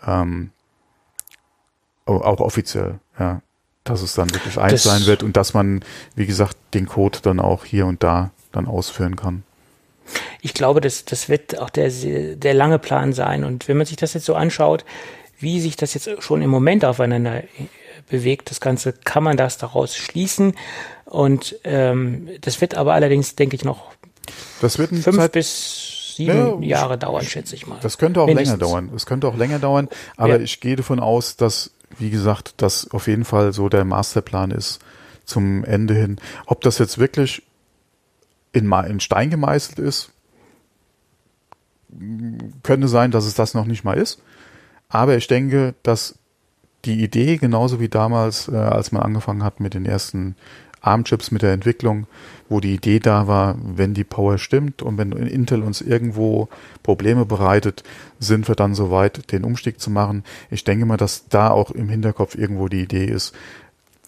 Ähm, 0.06 0.50
au- 2.06 2.20
auch 2.22 2.40
offiziell, 2.40 2.98
ja. 3.18 3.42
Dass 3.84 4.02
es 4.02 4.14
dann 4.14 4.30
wirklich 4.34 4.58
eins 4.58 4.72
Das- 4.72 4.82
sein 4.84 5.06
wird 5.06 5.22
und 5.22 5.36
dass 5.38 5.54
man, 5.54 5.82
wie 6.14 6.26
gesagt, 6.26 6.56
den 6.74 6.86
Code 6.86 7.18
dann 7.22 7.40
auch 7.40 7.64
hier 7.64 7.86
und 7.86 8.02
da 8.02 8.30
dann 8.52 8.66
ausführen 8.66 9.16
kann. 9.16 9.42
ich 10.42 10.52
glaube, 10.54 10.80
das, 10.80 11.04
das 11.06 11.28
wird 11.28 11.58
auch 11.58 11.70
der, 11.70 11.88
der 11.90 12.52
lange 12.54 12.78
Plan 12.78 13.12
sein. 13.14 13.44
Und 13.44 13.68
wenn 13.68 13.76
man 13.78 13.86
sich 13.86 13.96
das 13.96 14.12
jetzt 14.12 14.26
so 14.26 14.34
anschaut, 14.34 14.84
wie 15.38 15.60
sich 15.60 15.76
das 15.76 15.94
jetzt 15.94 16.10
schon 16.22 16.42
im 16.42 16.50
Moment 16.50 16.84
aufeinander 16.84 17.42
bewegt, 18.10 18.50
das 18.50 18.60
Ganze, 18.60 18.92
kann 18.92 19.22
man 19.22 19.36
das 19.36 19.56
daraus 19.58 19.96
schließen. 19.96 20.54
Und 21.06 21.56
ähm, 21.64 22.28
das 22.42 22.60
wird 22.60 22.74
aber 22.74 22.92
allerdings, 22.94 23.34
denke 23.36 23.56
ich, 23.56 23.64
noch 23.64 23.92
Das 24.60 24.78
wird 24.78 24.90
fünf 24.90 25.16
Zeit, 25.16 25.32
bis 25.32 26.14
sieben 26.16 26.62
Ja, 26.62 26.78
Jahre 26.80 26.98
dauern, 26.98 27.24
schätze 27.24 27.54
ich 27.54 27.66
mal. 27.66 27.78
Das 27.82 27.96
könnte 27.98 28.20
auch 28.20 28.26
Mindestens. 28.26 28.58
länger 28.60 28.70
dauern. 28.70 28.90
Es 28.94 29.06
könnte 29.06 29.26
auch 29.26 29.36
länger 29.36 29.58
dauern, 29.58 29.88
aber 30.16 30.36
Ja. 30.36 30.40
ich 30.42 30.60
gehe 30.60 30.76
davon 30.76 31.00
aus, 31.00 31.36
dass, 31.36 31.70
wie 31.98 32.10
gesagt, 32.10 32.54
das 32.58 32.90
auf 32.90 33.06
jeden 33.06 33.24
Fall 33.24 33.52
so 33.52 33.68
der 33.68 33.84
Masterplan 33.84 34.50
ist 34.50 34.80
zum 35.24 35.64
Ende 35.64 35.94
hin. 35.94 36.16
Ob 36.46 36.60
das 36.60 36.78
jetzt 36.78 36.98
wirklich 36.98 37.42
in, 38.52 38.70
in 38.72 39.00
Stein 39.00 39.30
gemeißelt 39.30 39.78
ist, 39.78 40.10
könnte 42.62 42.88
sein, 42.88 43.10
dass 43.10 43.24
es 43.24 43.34
das 43.34 43.54
noch 43.54 43.64
nicht 43.64 43.84
mal 43.84 43.96
ist. 43.96 44.20
Aber 44.88 45.16
ich 45.16 45.26
denke, 45.26 45.74
dass 45.82 46.16
die 46.84 47.02
Idee, 47.02 47.36
genauso 47.36 47.80
wie 47.80 47.88
damals, 47.88 48.48
äh, 48.48 48.56
als 48.56 48.92
man 48.92 49.02
angefangen 49.02 49.44
hat 49.44 49.60
mit 49.60 49.74
den 49.74 49.86
ersten 49.86 50.36
ARM-Chips 50.82 51.30
mit 51.30 51.42
der 51.42 51.52
Entwicklung, 51.52 52.06
wo 52.48 52.60
die 52.60 52.74
Idee 52.74 53.00
da 53.00 53.26
war, 53.26 53.56
wenn 53.62 53.94
die 53.94 54.04
Power 54.04 54.38
stimmt 54.38 54.82
und 54.82 54.98
wenn 54.98 55.12
Intel 55.12 55.62
uns 55.62 55.80
irgendwo 55.80 56.48
Probleme 56.82 57.26
bereitet, 57.26 57.84
sind 58.18 58.48
wir 58.48 58.54
dann 58.54 58.74
soweit, 58.74 59.30
den 59.32 59.44
Umstieg 59.44 59.80
zu 59.80 59.90
machen. 59.90 60.24
Ich 60.50 60.64
denke 60.64 60.86
mal, 60.86 60.96
dass 60.96 61.28
da 61.28 61.50
auch 61.50 61.70
im 61.70 61.88
Hinterkopf 61.88 62.34
irgendwo 62.34 62.68
die 62.68 62.82
Idee 62.82 63.04
ist, 63.04 63.34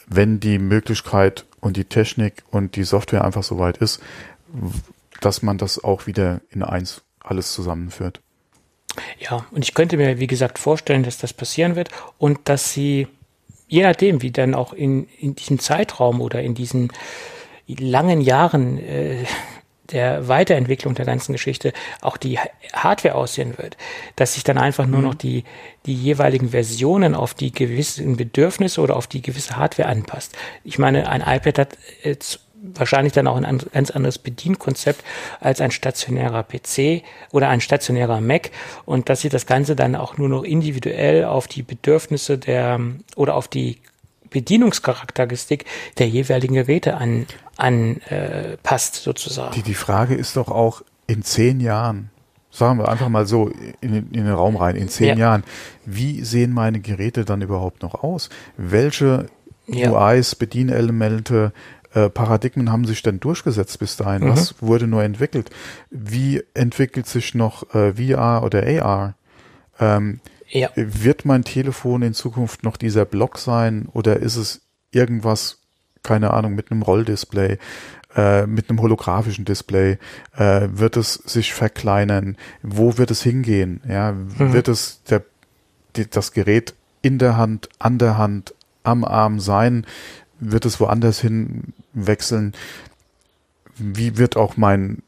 wenn 0.09 0.40
die 0.40 0.59
Möglichkeit 0.59 1.44
und 1.61 1.77
die 1.77 1.85
Technik 1.85 2.43
und 2.51 2.77
die 2.77 2.85
Software 2.85 3.24
einfach 3.24 3.43
soweit 3.43 3.77
ist, 3.77 4.01
dass 5.20 5.43
man 5.43 5.59
das 5.59 5.82
auch 5.82 6.07
wieder 6.07 6.40
in 6.51 6.62
eins 6.62 7.03
alles 7.20 7.53
zusammenführt. 7.53 8.20
Ja, 9.19 9.47
und 9.51 9.64
ich 9.64 9.74
könnte 9.74 9.97
mir, 9.97 10.19
wie 10.19 10.27
gesagt, 10.27 10.59
vorstellen, 10.59 11.02
dass 11.02 11.19
das 11.19 11.32
passieren 11.32 11.77
wird 11.77 11.90
und 12.19 12.40
dass 12.44 12.73
sie, 12.73 13.09
je 13.69 13.82
nachdem, 13.82 14.23
wie 14.23 14.31
dann 14.31 14.55
auch 14.55 14.73
in, 14.73 15.09
in 15.19 15.35
diesem 15.35 15.59
Zeitraum 15.59 16.20
oder 16.20 16.43
in 16.43 16.55
diesen 16.55 16.93
langen 17.66 18.20
Jahren 18.20 18.78
äh, 18.78 19.24
der 19.90 20.28
Weiterentwicklung 20.28 20.94
der 20.94 21.05
ganzen 21.05 21.32
Geschichte 21.32 21.73
auch 22.01 22.16
die 22.16 22.39
Hardware 22.73 23.14
aussehen 23.14 23.59
wird, 23.59 23.77
dass 24.16 24.35
sich 24.35 24.44
dann 24.44 24.59
einfach 24.59 24.86
nur 24.86 25.01
mhm. 25.01 25.05
noch 25.05 25.14
die, 25.14 25.44
die 25.86 25.94
jeweiligen 25.94 26.51
Versionen 26.51 27.14
auf 27.14 27.35
die 27.35 27.52
gewissen 27.52 28.16
Bedürfnisse 28.16 28.81
oder 28.81 28.97
auf 28.97 29.06
die 29.06 29.23
gewisse 29.23 29.56
Hardware 29.56 29.89
anpasst. 29.89 30.36
Ich 30.64 30.78
meine, 30.78 31.09
ein 31.09 31.20
iPad 31.20 31.59
hat 31.59 31.78
jetzt 32.02 32.40
wahrscheinlich 32.63 33.13
dann 33.13 33.27
auch 33.27 33.37
ein 33.37 33.59
ganz 33.73 33.91
anderes 33.91 34.19
Bedienkonzept 34.19 35.05
als 35.41 35.61
ein 35.61 35.71
stationärer 35.71 36.45
PC 36.45 37.03
oder 37.33 37.49
ein 37.49 37.61
stationärer 37.61 38.21
Mac 38.21 38.51
und 38.85 39.09
dass 39.09 39.21
sie 39.21 39.29
das 39.29 39.47
Ganze 39.47 39.75
dann 39.75 39.97
auch 39.97 40.17
nur 40.17 40.29
noch 40.29 40.45
individuell 40.45 41.25
auf 41.25 41.49
die 41.49 41.63
Bedürfnisse 41.63 42.39
der 42.39 42.81
oder 43.17 43.35
auf 43.35 43.49
die 43.49 43.79
Bedienungscharakteristik 44.31 45.67
der 45.99 46.09
jeweiligen 46.09 46.55
Geräte 46.55 46.97
an, 46.97 47.27
anpasst, 47.57 48.97
äh, 48.97 49.01
sozusagen. 49.01 49.55
Die, 49.55 49.63
die 49.63 49.75
Frage 49.75 50.15
ist 50.15 50.37
doch 50.37 50.49
auch 50.49 50.83
in 51.07 51.23
zehn 51.23 51.61
Jahren, 51.61 52.11
sagen 52.51 52.79
wir 52.79 52.89
einfach 52.89 53.09
mal 53.09 53.27
so 53.27 53.51
in, 53.81 53.95
in 53.95 54.13
den 54.13 54.31
Raum 54.31 54.57
rein, 54.57 54.77
in 54.77 54.89
zehn 54.89 55.09
ja. 55.09 55.15
Jahren, 55.17 55.45
wie 55.85 56.25
sehen 56.25 56.53
meine 56.53 56.81
Geräte 56.81 57.25
dann 57.25 57.43
überhaupt 57.43 57.83
noch 57.83 58.03
aus? 58.03 58.31
Welche 58.57 59.27
ja. 59.67 59.91
UIs, 59.91 60.35
Bedienelemente, 60.35 61.53
äh, 61.94 62.09
Paradigmen 62.09 62.70
haben 62.70 62.86
sich 62.86 63.02
denn 63.02 63.20
durchgesetzt 63.20 63.78
bis 63.78 63.97
dahin? 63.97 64.24
Mhm. 64.24 64.28
Was 64.31 64.62
wurde 64.62 64.86
nur 64.86 65.02
entwickelt? 65.02 65.51
Wie 65.90 66.43
entwickelt 66.55 67.06
sich 67.06 67.35
noch 67.35 67.74
äh, 67.74 67.94
VR 67.94 68.43
oder 68.43 68.62
AR? 68.66 69.14
Ähm, 69.78 70.20
ja. 70.48 70.69
Wird 70.74 71.24
mein 71.24 71.44
Telefon 71.44 72.02
in 72.02 72.14
Zukunft 72.14 72.62
noch 72.62 72.77
dieser 72.77 73.05
Block 73.05 73.39
sein 73.39 73.89
oder 73.93 74.16
ist 74.16 74.36
es 74.36 74.60
irgendwas, 74.90 75.60
keine 76.02 76.32
Ahnung, 76.32 76.55
mit 76.55 76.70
einem 76.70 76.82
Rolldisplay, 76.82 77.59
äh, 78.14 78.47
mit 78.47 78.69
einem 78.69 78.81
holographischen 78.81 79.44
Display? 79.44 79.98
Äh, 80.36 80.69
wird 80.73 80.97
es 80.97 81.14
sich 81.14 81.55
verkleinern? 81.55 82.36
Wo 82.62 82.98
wird 82.98 83.10
es 83.10 83.23
hingehen? 83.23 83.81
Ja, 83.89 84.12
mhm. 84.12 84.52
wird 84.52 84.69
es 84.69 85.02
der, 85.05 85.23
die, 85.97 86.09
das 86.09 86.32
Gerät 86.32 86.74
in 87.01 87.19
der 87.19 87.36
Hand, 87.36 87.70
an 87.78 87.98
der 87.98 88.19
Hand, 88.19 88.55
am 88.85 89.05
Arm 89.05 89.40
sein? 89.40 89.86
Wird 90.44 90.64
es 90.64 90.81
woanders 90.81 91.20
hin 91.20 91.73
wechseln? 91.93 92.52
Wie 93.77 94.19
wird 94.19 94.36
auch 94.36 94.56
mein, 94.56 95.02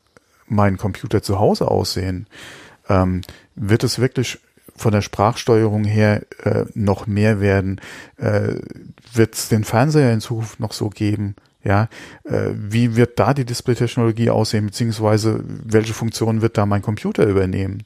mein 0.47 0.77
Computer 0.77 1.23
zu 1.23 1.40
Hause 1.40 1.69
aussehen? 1.69 2.28
Ähm, 2.89 3.23
wird 3.56 3.82
es 3.82 3.98
wirklich 3.98 4.39
von 4.77 4.93
der 4.93 5.02
Sprachsteuerung 5.02 5.85
her 5.85 6.23
äh, 6.44 6.66
noch 6.74 7.09
mehr 7.09 7.40
werden? 7.40 7.81
Äh, 8.16 8.55
wird 9.12 9.35
es 9.35 9.48
den 9.48 9.65
Fernseher 9.65 10.12
in 10.12 10.20
Zukunft 10.20 10.61
noch 10.61 10.73
so 10.73 10.89
geben? 10.89 11.35
Ja, 11.65 11.89
äh, 12.24 12.51
wie 12.55 12.94
wird 12.94 13.19
da 13.19 13.35
die 13.35 13.47
Display-Technologie 13.47 14.31
aussehen, 14.31 14.66
beziehungsweise 14.66 15.43
welche 15.44 15.94
Funktionen 15.94 16.43
wird 16.43 16.59
da 16.59 16.66
mein 16.66 16.82
Computer 16.82 17.27
übernehmen? 17.27 17.82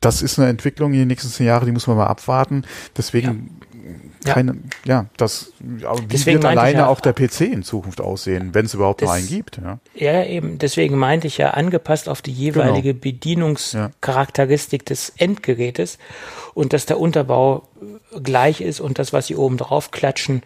Das 0.00 0.22
ist 0.22 0.38
eine 0.38 0.48
Entwicklung 0.48 0.92
in 0.92 1.00
den 1.00 1.08
nächsten 1.08 1.30
zehn 1.30 1.46
Jahren, 1.46 1.66
die 1.66 1.72
muss 1.72 1.86
man 1.86 1.96
mal 1.96 2.06
abwarten. 2.06 2.62
Deswegen 2.96 3.58
keine, 4.24 4.56
ja, 4.84 4.94
ja 4.94 5.06
das, 5.16 5.52
wie 5.60 6.06
deswegen 6.06 6.42
wird 6.42 6.52
alleine 6.52 6.78
ja, 6.80 6.86
auch 6.88 7.00
der 7.00 7.12
PC 7.12 7.42
in 7.42 7.62
Zukunft 7.62 8.00
aussehen, 8.00 8.54
wenn 8.54 8.66
es 8.66 8.74
überhaupt 8.74 9.02
das, 9.02 9.08
noch 9.08 9.16
einen 9.16 9.26
gibt. 9.26 9.60
Ja. 9.62 9.78
ja, 9.94 10.24
eben, 10.24 10.58
deswegen 10.58 10.96
meinte 10.96 11.26
ich 11.26 11.38
ja 11.38 11.50
angepasst 11.50 12.08
auf 12.08 12.22
die 12.22 12.32
jeweilige 12.32 12.94
genau. 12.94 13.02
Bedienungscharakteristik 13.02 14.82
ja. 14.82 14.86
des 14.86 15.12
Endgerätes 15.16 15.98
und 16.54 16.72
dass 16.72 16.86
der 16.86 16.98
Unterbau 16.98 17.68
gleich 18.22 18.60
ist 18.60 18.80
und 18.80 18.98
das, 18.98 19.12
was 19.12 19.26
sie 19.26 19.36
oben 19.36 19.56
drauf 19.56 19.90
klatschen, 19.90 20.42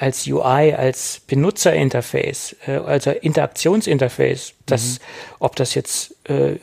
als 0.00 0.26
UI, 0.26 0.72
als 0.72 1.20
Benutzerinterface, 1.26 2.56
äh, 2.66 2.76
also 2.78 3.10
Interaktionsinterface, 3.10 4.54
das, 4.64 4.98
mhm. 4.98 5.04
ob 5.40 5.56
das 5.56 5.74
jetzt 5.74 6.16
äh, 6.28 6.56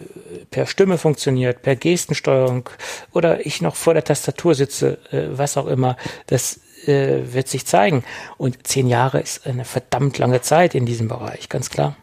per 0.49 0.65
Stimme 0.65 0.97
funktioniert, 0.97 1.61
per 1.61 1.75
Gestensteuerung 1.75 2.67
oder 3.13 3.45
ich 3.45 3.61
noch 3.61 3.75
vor 3.75 3.93
der 3.93 4.03
Tastatur 4.03 4.55
sitze, 4.55 4.97
äh, 5.11 5.37
was 5.37 5.55
auch 5.55 5.67
immer, 5.67 5.97
das 6.25 6.61
äh, 6.87 7.31
wird 7.31 7.47
sich 7.47 7.67
zeigen. 7.67 8.03
Und 8.37 8.65
zehn 8.65 8.87
Jahre 8.87 9.19
ist 9.19 9.45
eine 9.45 9.65
verdammt 9.65 10.17
lange 10.17 10.41
Zeit 10.41 10.73
in 10.73 10.87
diesem 10.87 11.07
Bereich, 11.07 11.47
ganz 11.47 11.69
klar. 11.69 11.95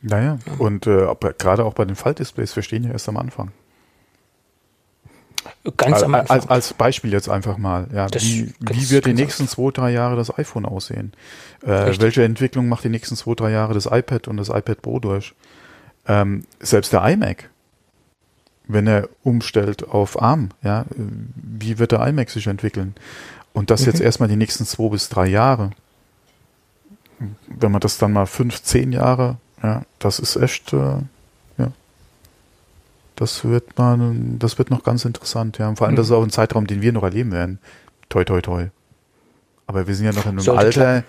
Naja, 0.00 0.38
ja. 0.46 0.52
und 0.58 0.86
äh, 0.86 1.14
gerade 1.38 1.66
auch 1.66 1.74
bei 1.74 1.84
den 1.84 1.96
Faltdisplays, 1.96 2.56
wir 2.56 2.62
stehen 2.62 2.84
ja 2.84 2.90
erst 2.90 3.08
am 3.10 3.18
Anfang. 3.18 3.52
Ganz 5.76 6.02
am 6.02 6.14
Anfang. 6.14 6.36
Als, 6.36 6.48
als 6.48 6.74
Beispiel 6.74 7.12
jetzt 7.12 7.28
einfach 7.28 7.56
mal. 7.56 7.86
Ja, 7.92 8.06
das 8.06 8.22
wie, 8.22 8.52
wie 8.60 8.90
wird 8.90 9.06
die 9.06 9.14
nächsten 9.14 9.48
zwei, 9.48 9.70
drei 9.70 9.90
Jahre 9.92 10.14
das 10.14 10.36
iPhone 10.38 10.66
aussehen? 10.66 11.12
Äh, 11.62 11.98
welche 11.98 12.22
Entwicklung 12.22 12.68
macht 12.68 12.84
die 12.84 12.90
nächsten 12.90 13.16
zwei, 13.16 13.34
drei 13.34 13.50
Jahre 13.50 13.72
das 13.72 13.86
iPad 13.86 14.28
und 14.28 14.36
das 14.36 14.50
iPad 14.50 14.82
Pro 14.82 14.98
durch? 14.98 15.34
Ähm, 16.06 16.44
selbst 16.60 16.92
der 16.92 17.02
iMac, 17.08 17.48
wenn 18.66 18.86
er 18.86 19.08
umstellt 19.22 19.88
auf 19.88 20.20
ARM, 20.20 20.50
ja, 20.62 20.84
wie 20.96 21.78
wird 21.78 21.92
der 21.92 22.06
iMac 22.06 22.28
sich 22.28 22.46
entwickeln? 22.46 22.94
Und 23.54 23.70
das 23.70 23.82
mhm. 23.82 23.86
jetzt 23.86 24.00
erstmal 24.00 24.28
die 24.28 24.36
nächsten 24.36 24.66
zwei 24.66 24.90
bis 24.90 25.08
drei 25.08 25.26
Jahre. 25.26 25.70
Wenn 27.46 27.72
man 27.72 27.80
das 27.80 27.96
dann 27.96 28.12
mal 28.12 28.26
fünf, 28.26 28.62
zehn 28.62 28.92
Jahre, 28.92 29.38
ja, 29.62 29.82
das 29.98 30.18
ist 30.18 30.36
echt, 30.36 30.74
äh, 30.74 30.96
das 33.16 33.44
wird 33.44 33.78
man, 33.78 34.38
das 34.38 34.58
wird 34.58 34.70
noch 34.70 34.82
ganz 34.82 35.04
interessant, 35.04 35.58
ja. 35.58 35.68
Und 35.68 35.76
vor 35.76 35.86
allem, 35.86 35.94
mhm. 35.94 35.98
das 35.98 36.06
ist 36.06 36.12
auch 36.12 36.22
ein 36.22 36.30
Zeitraum, 36.30 36.66
den 36.66 36.82
wir 36.82 36.92
noch 36.92 37.02
erleben 37.02 37.32
werden. 37.32 37.58
Toi, 38.08 38.24
toi, 38.24 38.40
toi. 38.40 38.68
Aber 39.66 39.86
wir 39.86 39.94
sind 39.94 40.06
ja 40.06 40.12
noch 40.12 40.24
in 40.24 40.32
einem 40.32 40.40
Sollte 40.40 40.60
Alter. 40.60 41.04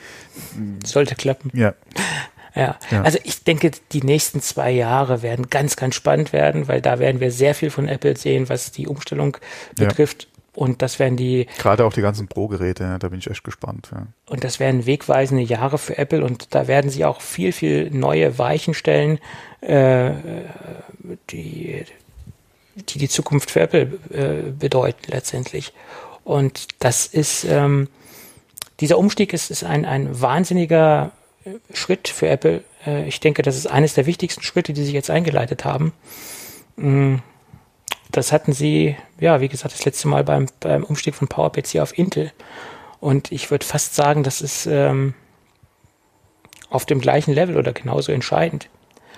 Klappen. 0.53 0.79
Sollte 0.85 1.15
klappen. 1.15 1.51
Ja. 1.53 1.73
ja. 2.55 2.77
Ja. 2.89 3.01
Also 3.01 3.19
ich 3.23 3.43
denke, 3.43 3.71
die 3.91 4.01
nächsten 4.01 4.41
zwei 4.41 4.71
Jahre 4.71 5.21
werden 5.21 5.49
ganz, 5.49 5.75
ganz 5.75 5.95
spannend 5.95 6.31
werden, 6.31 6.67
weil 6.67 6.81
da 6.81 6.99
werden 6.99 7.19
wir 7.19 7.31
sehr 7.31 7.55
viel 7.55 7.69
von 7.69 7.87
Apple 7.87 8.15
sehen, 8.15 8.49
was 8.49 8.71
die 8.71 8.87
Umstellung 8.87 9.37
betrifft. 9.75 10.27
Und 10.55 10.81
das 10.81 10.99
werden 10.99 11.17
die. 11.17 11.47
Gerade 11.57 11.85
auch 11.85 11.91
die 11.91 12.01
ganzen 12.01 12.27
Pro-Geräte, 12.27 12.83
ja, 12.83 12.97
da 12.97 13.09
bin 13.09 13.19
ich 13.19 13.29
echt 13.29 13.43
gespannt. 13.43 13.89
Ja. 13.91 14.07
Und 14.27 14.43
das 14.43 14.59
werden 14.59 14.85
wegweisende 14.85 15.43
Jahre 15.43 15.77
für 15.77 15.97
Apple 15.97 16.23
und 16.23 16.55
da 16.55 16.67
werden 16.67 16.89
sie 16.89 17.03
auch 17.03 17.19
viel, 17.19 17.51
viel 17.51 17.89
neue 17.91 18.37
Weichen 18.37 18.73
stellen, 18.73 19.19
äh, 19.59 20.11
die, 21.29 21.85
die 22.75 22.99
die 22.99 23.09
Zukunft 23.09 23.51
für 23.51 23.61
Apple 23.61 23.99
äh, 24.11 24.51
bedeuten 24.51 25.11
letztendlich. 25.11 25.73
Und 26.23 26.67
das 26.79 27.05
ist, 27.05 27.43
ähm, 27.45 27.87
dieser 28.79 28.97
Umstieg 28.97 29.33
ist, 29.33 29.51
ist 29.51 29.63
ein, 29.63 29.85
ein 29.85 30.21
wahnsinniger 30.21 31.11
äh, 31.45 31.51
Schritt 31.73 32.07
für 32.07 32.27
Apple. 32.27 32.63
Äh, 32.85 33.07
ich 33.07 33.19
denke, 33.19 33.41
das 33.41 33.57
ist 33.57 33.67
eines 33.67 33.93
der 33.93 34.05
wichtigsten 34.05 34.41
Schritte, 34.41 34.73
die 34.73 34.83
sie 34.83 34.93
jetzt 34.93 35.09
eingeleitet 35.09 35.65
haben. 35.65 35.93
Mhm 36.75 37.21
das 38.15 38.31
hatten 38.31 38.53
sie, 38.53 38.95
ja, 39.19 39.41
wie 39.41 39.49
gesagt, 39.49 39.73
das 39.73 39.85
letzte 39.85 40.07
Mal 40.07 40.23
beim, 40.23 40.47
beim 40.59 40.83
Umstieg 40.83 41.15
von 41.15 41.27
PowerPC 41.27 41.79
auf 41.79 41.97
Intel. 41.97 42.31
Und 42.99 43.31
ich 43.31 43.51
würde 43.51 43.65
fast 43.65 43.95
sagen, 43.95 44.23
das 44.23 44.41
ist 44.41 44.65
ähm, 44.67 45.13
auf 46.69 46.85
dem 46.85 47.01
gleichen 47.01 47.33
Level 47.33 47.57
oder 47.57 47.73
genauso 47.73 48.11
entscheidend. 48.11 48.69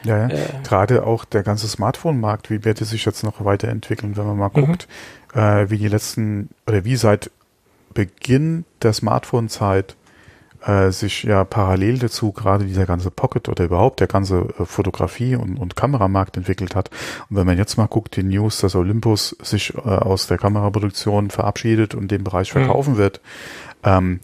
Ja, 0.03 0.27
ja. 0.27 0.29
Äh, 0.29 0.47
gerade 0.63 1.05
auch 1.05 1.25
der 1.25 1.43
ganze 1.43 1.67
Smartphone-Markt, 1.67 2.49
wie 2.49 2.63
wird 2.63 2.81
es 2.81 2.91
sich 2.91 3.05
jetzt 3.05 3.23
noch 3.23 3.43
weiterentwickeln, 3.43 4.17
wenn 4.17 4.25
man 4.25 4.37
mal 4.37 4.49
guckt, 4.49 4.87
mhm. 5.33 5.39
äh, 5.39 5.69
wie 5.69 5.77
die 5.77 5.87
letzten 5.87 6.49
oder 6.65 6.85
wie 6.85 6.95
seit 6.95 7.31
Beginn 7.93 8.65
der 8.81 8.93
Smartphone-Zeit 8.93 9.95
äh, 10.65 10.91
sich 10.91 11.23
ja 11.23 11.43
parallel 11.45 11.99
dazu 11.99 12.31
gerade 12.31 12.65
dieser 12.65 12.85
ganze 12.85 13.11
Pocket 13.11 13.47
oder 13.49 13.65
überhaupt 13.65 13.99
der 13.99 14.07
ganze 14.07 14.53
äh, 14.59 14.65
Fotografie- 14.65 15.35
und, 15.35 15.57
und 15.57 15.75
Kameramarkt 15.75 16.37
entwickelt 16.37 16.75
hat. 16.75 16.89
Und 17.29 17.37
wenn 17.37 17.45
man 17.45 17.57
jetzt 17.57 17.77
mal 17.77 17.87
guckt, 17.87 18.15
die 18.15 18.23
News, 18.23 18.59
dass 18.59 18.75
Olympus 18.75 19.35
sich 19.41 19.73
äh, 19.75 19.79
aus 19.79 20.27
der 20.27 20.37
Kameraproduktion 20.37 21.29
verabschiedet 21.29 21.95
und 21.95 22.11
den 22.11 22.23
Bereich 22.23 22.53
mhm. 22.53 22.59
verkaufen 22.59 22.93
mhm. 22.93 22.97
wird, 22.97 23.21
ähm, 23.83 24.19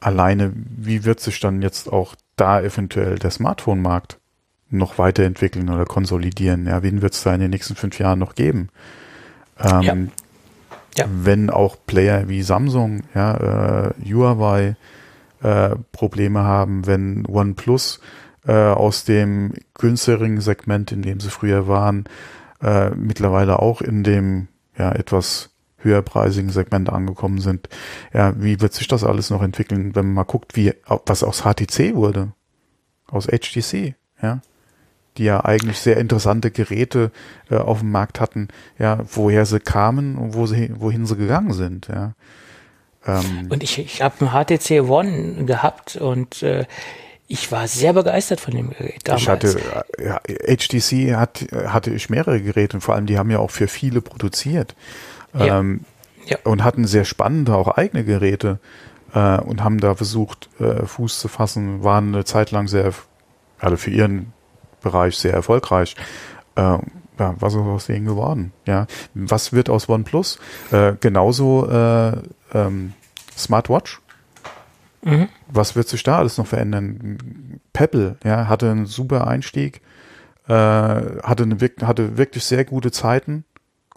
alleine, 0.00 0.52
wie 0.54 1.04
wird 1.04 1.20
sich 1.20 1.40
dann 1.40 1.62
jetzt 1.62 1.92
auch 1.92 2.14
da 2.36 2.60
eventuell 2.60 3.18
der 3.18 3.30
Smartphone-Markt 3.30 4.18
noch 4.78 4.98
weiterentwickeln 4.98 5.70
oder 5.70 5.84
konsolidieren? 5.84 6.66
Ja, 6.66 6.82
wen 6.82 7.02
wird 7.02 7.14
es 7.14 7.22
da 7.22 7.34
in 7.34 7.40
den 7.40 7.50
nächsten 7.50 7.76
fünf 7.76 7.98
Jahren 7.98 8.18
noch 8.18 8.34
geben? 8.34 8.68
Ähm, 9.58 9.82
ja. 9.82 9.96
Ja. 10.96 11.06
Wenn 11.10 11.50
auch 11.50 11.76
Player 11.86 12.28
wie 12.28 12.42
Samsung, 12.42 13.02
ja, 13.14 13.88
äh, 13.88 13.94
Huawei, 14.04 14.76
äh, 15.42 15.76
Probleme 15.92 16.44
haben, 16.44 16.86
wenn 16.86 17.26
OnePlus 17.26 18.00
äh, 18.46 18.52
aus 18.52 19.04
dem 19.04 19.54
günstigeren 19.74 20.40
Segment, 20.40 20.92
in 20.92 21.02
dem 21.02 21.20
sie 21.20 21.30
früher 21.30 21.66
waren, 21.66 22.04
äh, 22.62 22.90
mittlerweile 22.90 23.58
auch 23.58 23.80
in 23.80 24.04
dem 24.04 24.48
ja 24.76 24.92
etwas 24.92 25.50
höherpreisigen 25.78 26.50
Segment 26.50 26.88
angekommen 26.90 27.40
sind. 27.40 27.68
Ja, 28.12 28.32
wie 28.40 28.60
wird 28.60 28.72
sich 28.72 28.88
das 28.88 29.04
alles 29.04 29.30
noch 29.30 29.42
entwickeln, 29.42 29.94
wenn 29.94 30.06
man 30.06 30.14
mal 30.14 30.22
guckt, 30.24 30.56
wie 30.56 30.72
was 30.86 31.22
aus 31.22 31.42
HTC 31.42 31.94
wurde, 31.94 32.32
aus 33.06 33.26
HTC, 33.26 33.94
ja, 34.22 34.40
die 35.16 35.24
ja 35.24 35.44
eigentlich 35.44 35.78
sehr 35.78 35.96
interessante 35.96 36.50
Geräte 36.50 37.10
äh, 37.50 37.56
auf 37.56 37.80
dem 37.80 37.90
Markt 37.90 38.20
hatten, 38.20 38.48
ja, 38.78 39.00
woher 39.12 39.46
sie 39.46 39.60
kamen 39.60 40.16
und 40.16 40.34
wo 40.34 40.46
sie, 40.46 40.70
wohin 40.76 41.06
sie 41.06 41.16
gegangen 41.16 41.52
sind, 41.52 41.88
ja. 41.88 42.12
Ähm, 43.06 43.48
und 43.50 43.62
ich, 43.62 43.78
ich 43.78 44.02
habe 44.02 44.14
ein 44.24 44.30
HTC 44.30 44.88
One 44.88 45.44
gehabt 45.44 45.96
und 45.96 46.42
äh, 46.42 46.64
ich 47.26 47.50
war 47.52 47.68
sehr 47.68 47.92
begeistert 47.92 48.40
von 48.40 48.54
dem 48.54 48.70
Gerät 48.70 49.00
damals. 49.04 49.22
Ich 49.22 49.28
hatte, 49.28 49.60
ja, 50.02 50.20
HTC 50.26 51.16
hat, 51.16 51.46
hatte 51.66 51.90
ich 51.90 52.10
mehrere 52.10 52.40
Geräte 52.40 52.76
und 52.76 52.80
vor 52.80 52.94
allem 52.94 53.06
die 53.06 53.18
haben 53.18 53.30
ja 53.30 53.38
auch 53.38 53.50
für 53.50 53.68
viele 53.68 54.00
produziert. 54.00 54.74
Ja. 55.32 55.58
Ähm, 55.58 55.80
ja. 56.26 56.38
Und 56.44 56.64
hatten 56.64 56.86
sehr 56.86 57.04
spannende, 57.04 57.54
auch 57.54 57.68
eigene 57.68 58.04
Geräte 58.04 58.58
äh, 59.14 59.38
und 59.38 59.62
haben 59.62 59.78
da 59.80 59.94
versucht, 59.94 60.48
äh, 60.58 60.86
Fuß 60.86 61.18
zu 61.18 61.28
fassen, 61.28 61.82
waren 61.82 62.14
eine 62.14 62.24
Zeit 62.24 62.50
lang 62.50 62.68
sehr, 62.68 62.92
also 63.58 63.76
für 63.76 63.90
ihren 63.90 64.32
Bereich 64.84 65.16
sehr 65.16 65.32
erfolgreich. 65.32 65.96
Äh, 66.54 66.78
ja, 67.18 67.34
was 67.38 67.54
ist 67.54 67.60
aus 67.60 67.86
denen 67.86 68.06
geworden? 68.06 68.52
Ja, 68.66 68.86
was 69.14 69.52
wird 69.52 69.68
aus 69.68 69.88
OnePlus? 69.88 70.38
Äh, 70.70 70.94
genauso 71.00 71.68
äh, 71.68 72.12
ähm, 72.52 72.92
Smartwatch. 73.36 74.00
Mhm. 75.02 75.28
Was 75.48 75.76
wird 75.76 75.88
sich 75.88 76.02
da 76.02 76.18
alles 76.18 76.38
noch 76.38 76.46
verändern? 76.46 77.60
Pebble, 77.72 78.16
ja, 78.24 78.48
hatte 78.48 78.70
einen 78.70 78.86
super 78.86 79.26
Einstieg, 79.26 79.80
äh, 80.48 80.52
hatte, 80.52 81.42
eine, 81.42 81.56
hatte 81.82 82.16
wirklich 82.16 82.44
sehr 82.44 82.64
gute 82.64 82.90
Zeiten 82.90 83.44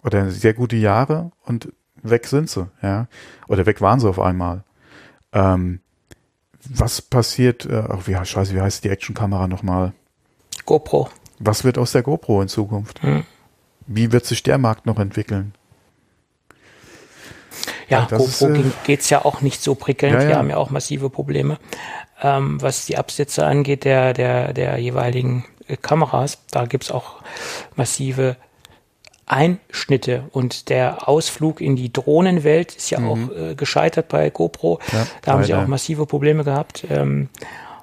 oder 0.02 0.30
sehr 0.30 0.54
gute 0.54 0.76
Jahre 0.76 1.32
und 1.44 1.72
weg 2.02 2.26
sind 2.26 2.50
sie, 2.50 2.68
ja, 2.82 3.08
oder 3.48 3.66
weg 3.66 3.80
waren 3.80 4.00
sie 4.00 4.08
auf 4.08 4.20
einmal. 4.20 4.64
Ähm, 5.32 5.80
was 6.68 7.00
passiert, 7.02 7.64
äh, 7.64 7.84
oh, 7.88 8.00
wie, 8.04 8.14
scheiße, 8.22 8.54
wie 8.54 8.60
heißt 8.60 8.84
die 8.84 8.90
Actionkamera 8.90 9.48
nochmal? 9.48 9.92
GoPro. 10.68 11.08
Was 11.38 11.64
wird 11.64 11.78
aus 11.78 11.92
der 11.92 12.02
GoPro 12.02 12.42
in 12.42 12.48
Zukunft? 12.48 13.02
Mhm. 13.02 13.24
Wie 13.86 14.12
wird 14.12 14.26
sich 14.26 14.42
der 14.42 14.58
Markt 14.58 14.84
noch 14.84 14.98
entwickeln? 14.98 15.54
Ja, 17.88 18.00
ja 18.10 18.18
GoPro 18.18 18.50
äh, 18.50 18.64
geht 18.84 19.00
es 19.00 19.08
ja 19.08 19.24
auch 19.24 19.40
nicht 19.40 19.62
so 19.62 19.74
prickelnd. 19.74 20.16
Ja, 20.16 20.22
ja. 20.22 20.28
Wir 20.28 20.36
haben 20.36 20.50
ja 20.50 20.58
auch 20.58 20.68
massive 20.68 21.08
Probleme, 21.08 21.56
ähm, 22.22 22.60
was 22.60 22.84
die 22.84 22.98
Absätze 22.98 23.46
angeht 23.46 23.84
der, 23.84 24.12
der, 24.12 24.52
der 24.52 24.76
jeweiligen 24.76 25.46
äh, 25.68 25.78
Kameras. 25.78 26.38
Da 26.50 26.66
gibt 26.66 26.84
es 26.84 26.90
auch 26.90 27.22
massive 27.74 28.36
Einschnitte 29.24 30.24
und 30.32 30.68
der 30.68 31.08
Ausflug 31.08 31.62
in 31.62 31.76
die 31.76 31.90
Drohnenwelt 31.90 32.76
ist 32.76 32.90
ja 32.90 33.00
mhm. 33.00 33.08
auch 33.08 33.36
äh, 33.36 33.54
gescheitert 33.54 34.08
bei 34.08 34.28
GoPro. 34.28 34.80
Da 35.22 35.32
haben 35.32 35.44
sie 35.44 35.54
auch 35.54 35.66
massive 35.66 36.04
Probleme 36.04 36.44
gehabt. 36.44 36.84
Ähm, 36.90 37.30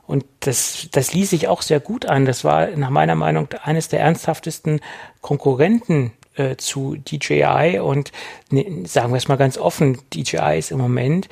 und 0.08 0.26
das, 0.42 0.88
das 0.92 1.14
ließ 1.14 1.30
sich 1.30 1.48
auch 1.48 1.62
sehr 1.62 1.80
gut 1.80 2.06
an. 2.06 2.26
Das 2.26 2.44
war 2.44 2.68
nach 2.68 2.90
meiner 2.90 3.16
Meinung 3.16 3.48
eines 3.64 3.90
der 3.90 4.02
ernsthaftesten 4.02 4.82
Konkurrenten 5.22 6.12
äh, 6.36 6.56
zu 6.58 6.96
DJI. 6.96 7.80
Und 7.80 8.12
ne, 8.50 8.84
sagen 8.86 9.12
wir 9.12 9.18
es 9.18 9.28
mal 9.28 9.36
ganz 9.36 9.58
offen, 9.58 10.00
DJI 10.14 10.58
ist 10.58 10.72
im 10.72 10.80
Moment 10.80 11.28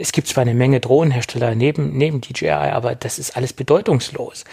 es 0.00 0.12
gibt 0.12 0.28
zwar 0.28 0.42
eine 0.42 0.54
Menge 0.54 0.78
Drohnenhersteller 0.78 1.56
neben, 1.56 1.98
neben 1.98 2.20
DJI, 2.20 2.50
aber 2.50 2.94
das 2.94 3.18
ist 3.18 3.36
alles 3.36 3.52
bedeutungslos 3.52 4.44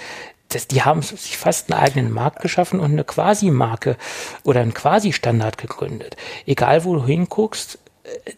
das, 0.50 0.68
die 0.68 0.84
haben 0.84 1.02
sich 1.02 1.38
fast 1.38 1.72
einen 1.72 1.82
eigenen 1.82 2.12
Markt 2.12 2.42
geschaffen 2.42 2.80
und 2.80 2.92
eine 2.92 3.04
Quasi-Marke 3.04 3.98
oder 4.44 4.62
einen 4.62 4.74
Quasi-Standard 4.74 5.58
gegründet. 5.58 6.16
Egal 6.46 6.86
wo 6.86 6.96
du 6.96 7.06
hinguckst, 7.06 7.80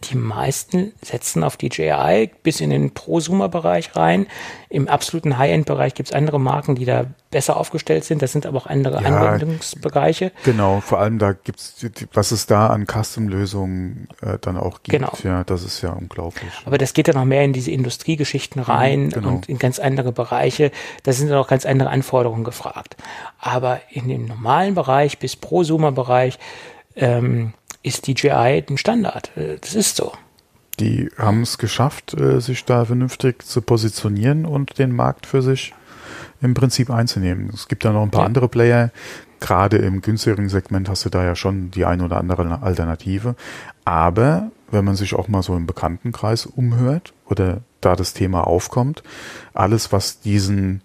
die 0.04 0.16
meisten 0.16 0.92
setzen 1.02 1.44
auf 1.44 1.56
DJI 1.56 2.30
bis 2.42 2.60
in 2.60 2.70
den 2.70 2.92
Prosumer-Bereich 2.92 3.96
rein. 3.96 4.26
Im 4.70 4.88
absoluten 4.88 5.38
High-End-Bereich 5.38 5.94
gibt 5.94 6.10
es 6.10 6.14
andere 6.14 6.40
Marken, 6.40 6.74
die 6.74 6.84
da 6.84 7.06
besser 7.30 7.56
aufgestellt 7.56 8.04
sind. 8.04 8.22
Das 8.22 8.32
sind 8.32 8.46
aber 8.46 8.58
auch 8.58 8.66
andere 8.66 9.02
ja, 9.02 9.08
Anwendungsbereiche. 9.08 10.32
Genau, 10.44 10.80
vor 10.80 11.00
allem 11.00 11.18
da 11.18 11.32
gibt 11.32 11.58
es, 11.60 11.74
was 12.12 12.30
es 12.30 12.46
da 12.46 12.68
an 12.68 12.86
Custom-Lösungen 12.86 14.08
äh, 14.22 14.38
dann 14.40 14.56
auch 14.56 14.82
gibt. 14.82 14.98
Genau. 14.98 15.12
Ja, 15.22 15.44
das 15.44 15.64
ist 15.64 15.82
ja 15.82 15.90
unglaublich. 15.90 16.52
Aber 16.64 16.78
das 16.78 16.94
geht 16.94 17.08
dann 17.08 17.16
noch 17.16 17.24
mehr 17.24 17.44
in 17.44 17.52
diese 17.52 17.70
Industriegeschichten 17.70 18.62
rein 18.62 19.06
mhm, 19.06 19.10
genau. 19.10 19.28
und 19.28 19.48
in 19.48 19.58
ganz 19.58 19.78
andere 19.78 20.12
Bereiche. 20.12 20.70
Da 21.02 21.12
sind 21.12 21.28
dann 21.28 21.38
auch 21.38 21.48
ganz 21.48 21.66
andere 21.66 21.90
Anforderungen 21.90 22.44
gefragt. 22.44 22.96
Aber 23.38 23.80
in 23.90 24.08
dem 24.08 24.26
normalen 24.26 24.74
Bereich 24.74 25.18
bis 25.18 25.36
Prosumer-Bereich 25.36 26.38
ähm, 26.96 27.52
ist 27.82 28.06
DJI 28.06 28.64
ein 28.68 28.78
Standard. 28.78 29.36
Äh, 29.36 29.58
das 29.60 29.74
ist 29.74 29.96
so. 29.96 30.12
Die 30.80 31.10
haben 31.18 31.42
es 31.42 31.58
geschafft, 31.58 32.14
äh, 32.14 32.40
sich 32.40 32.64
da 32.64 32.84
vernünftig 32.84 33.42
zu 33.44 33.62
positionieren 33.62 34.44
und 34.44 34.78
den 34.78 34.94
Markt 34.94 35.26
für 35.26 35.42
sich 35.42 35.74
im 36.40 36.54
Prinzip 36.54 36.90
einzunehmen. 36.90 37.50
Es 37.52 37.68
gibt 37.68 37.84
da 37.84 37.92
noch 37.92 38.02
ein 38.02 38.10
paar 38.10 38.22
ja. 38.22 38.26
andere 38.26 38.48
Player. 38.48 38.90
Gerade 39.40 39.78
im 39.78 40.02
günstigeren 40.02 40.48
Segment 40.48 40.88
hast 40.88 41.04
du 41.04 41.10
da 41.10 41.24
ja 41.24 41.34
schon 41.34 41.70
die 41.70 41.84
ein 41.84 42.00
oder 42.00 42.16
andere 42.16 42.62
Alternative. 42.62 43.34
Aber 43.84 44.50
wenn 44.70 44.84
man 44.84 44.96
sich 44.96 45.14
auch 45.14 45.28
mal 45.28 45.42
so 45.42 45.56
im 45.56 45.66
Bekanntenkreis 45.66 46.46
umhört 46.46 47.12
oder 47.26 47.62
da 47.80 47.96
das 47.96 48.14
Thema 48.14 48.46
aufkommt, 48.46 49.02
alles, 49.54 49.92
was 49.92 50.20
diesen 50.20 50.82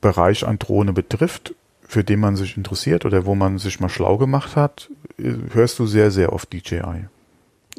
Bereich 0.00 0.46
an 0.46 0.58
Drohne 0.58 0.92
betrifft, 0.92 1.54
für 1.90 2.04
den 2.04 2.20
man 2.20 2.36
sich 2.36 2.56
interessiert 2.56 3.04
oder 3.04 3.26
wo 3.26 3.34
man 3.34 3.58
sich 3.58 3.80
mal 3.80 3.88
schlau 3.88 4.16
gemacht 4.16 4.54
hat, 4.54 4.88
hörst 5.18 5.80
du 5.80 5.86
sehr, 5.86 6.12
sehr 6.12 6.32
oft 6.32 6.52
DJI. 6.52 7.06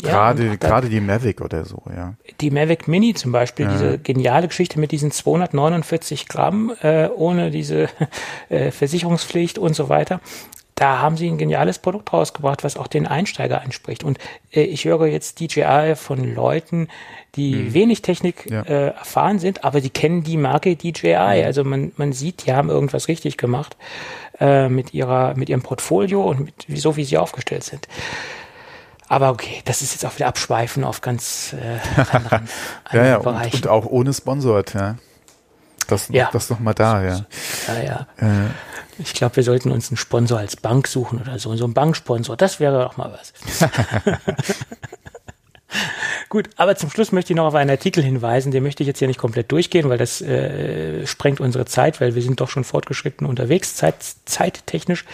Gerade, 0.02 0.48
ja, 0.48 0.56
gerade 0.56 0.90
die 0.90 1.00
Mavic 1.00 1.40
oder 1.40 1.64
so, 1.64 1.82
ja. 1.96 2.16
Die 2.42 2.52
Mavic 2.52 2.90
Mini 2.90 3.14
zum 3.14 3.32
Beispiel, 3.32 3.68
ja. 3.68 3.72
diese 3.72 4.00
geniale 4.00 4.50
Geschichte 4.50 4.82
mit 4.82 4.92
diesen 4.92 5.12
249 5.12 6.28
Gramm 6.28 6.74
äh, 6.82 7.08
ohne 7.08 7.52
diese 7.52 7.88
äh, 8.50 8.72
Versicherungspflicht 8.72 9.58
und 9.58 9.76
so 9.76 9.88
weiter. 9.88 10.20
Da 10.82 10.98
haben 10.98 11.16
sie 11.16 11.30
ein 11.30 11.38
geniales 11.38 11.78
Produkt 11.78 12.12
rausgebracht, 12.12 12.64
was 12.64 12.76
auch 12.76 12.88
den 12.88 13.06
Einsteiger 13.06 13.62
anspricht. 13.62 14.04
Und 14.04 14.18
äh, 14.52 14.64
ich 14.64 14.86
höre 14.86 15.06
jetzt 15.06 15.40
DJI 15.40 15.94
von 15.96 16.34
Leuten, 16.34 16.88
die 17.36 17.54
hm. 17.54 17.74
wenig 17.76 18.02
Technik 18.02 18.50
ja. 18.50 18.64
äh, 18.64 18.88
erfahren 18.88 19.38
sind, 19.38 19.64
aber 19.64 19.80
die 19.80 19.92
kennen 19.92 20.24
die 20.24 20.38
Marke 20.38 20.76
DJI. 20.76 21.44
Also 21.46 21.64
man, 21.64 21.92
man 21.98 22.14
sieht, 22.14 22.48
die 22.48 22.54
haben 22.54 22.70
irgendwas 22.70 23.10
richtig 23.10 23.38
gemacht 23.38 23.78
äh, 24.40 24.70
mit 24.70 24.96
ihrer, 24.96 25.36
mit 25.36 25.50
ihrem 25.50 25.62
Portfolio 25.62 26.24
und 26.24 26.40
mit, 26.40 26.80
so 26.82 26.96
wie 26.96 27.04
sie 27.04 27.20
aufgestellt 27.20 27.64
sind. 27.64 27.88
Aber 29.08 29.30
okay, 29.30 29.62
das 29.66 29.84
ist 29.84 29.94
jetzt 29.94 30.04
auch 30.04 30.16
wieder 30.16 30.26
Abschweifen 30.30 30.84
auf 30.84 31.02
ganz 31.02 31.54
äh, 31.54 32.02
anderen, 32.12 32.50
ja, 32.92 33.06
ja, 33.06 33.20
Bereichen. 33.20 33.56
Und, 33.58 33.66
und, 33.66 33.72
auch 33.72 33.86
ohne 33.86 34.14
Sponsort, 34.16 34.74
ja. 34.74 34.96
Das, 35.88 36.08
ja. 36.10 36.32
das 36.34 36.50
noch 36.50 36.60
mal 36.60 36.74
da, 36.74 37.04
ja. 37.04 37.26
Ja, 37.68 37.84
ja. 37.84 38.08
Äh. 38.18 38.50
Ich 39.04 39.14
glaube, 39.14 39.38
wir 39.38 39.44
sollten 39.44 39.72
uns 39.72 39.90
einen 39.90 39.98
Sponsor 39.98 40.40
als 40.40 40.56
Bank 40.56 40.88
suchen 40.88 41.22
oder 41.22 41.40
so. 41.40 41.56
So 41.56 41.66
ein 41.66 41.74
Banksponsor, 41.74 42.38
das 42.38 42.60
wäre 42.60 42.84
doch 42.84 42.98
mal 42.98 43.12
was. 43.12 43.34
Gut, 46.30 46.50
aber 46.56 46.76
zum 46.76 46.90
Schluss 46.90 47.12
möchte 47.12 47.34
ich 47.34 47.38
noch 47.38 47.46
auf 47.46 47.56
einen 47.56 47.70
Artikel 47.70 48.04
hinweisen, 48.04 48.52
den 48.52 48.64
möchte 48.64 48.84
ich 48.84 48.88
jetzt 48.88 49.00
hier 49.00 49.08
nicht 49.08 49.20
komplett 49.20 49.52
durchgehen, 49.52 49.90
weil 49.90 49.98
das 49.98 50.22
äh, 50.22 51.06
sprengt 51.06 51.40
unsere 51.40 51.66
Zeit, 51.66 52.00
weil 52.00 52.16
wir 52.16 52.22
sind 52.22 52.40
doch 52.40 52.50
schon 52.50 52.64
fortgeschritten 52.64 53.28
unterwegs, 53.28 53.76
zeit, 53.76 53.96
zeittechnisch. 54.26 55.06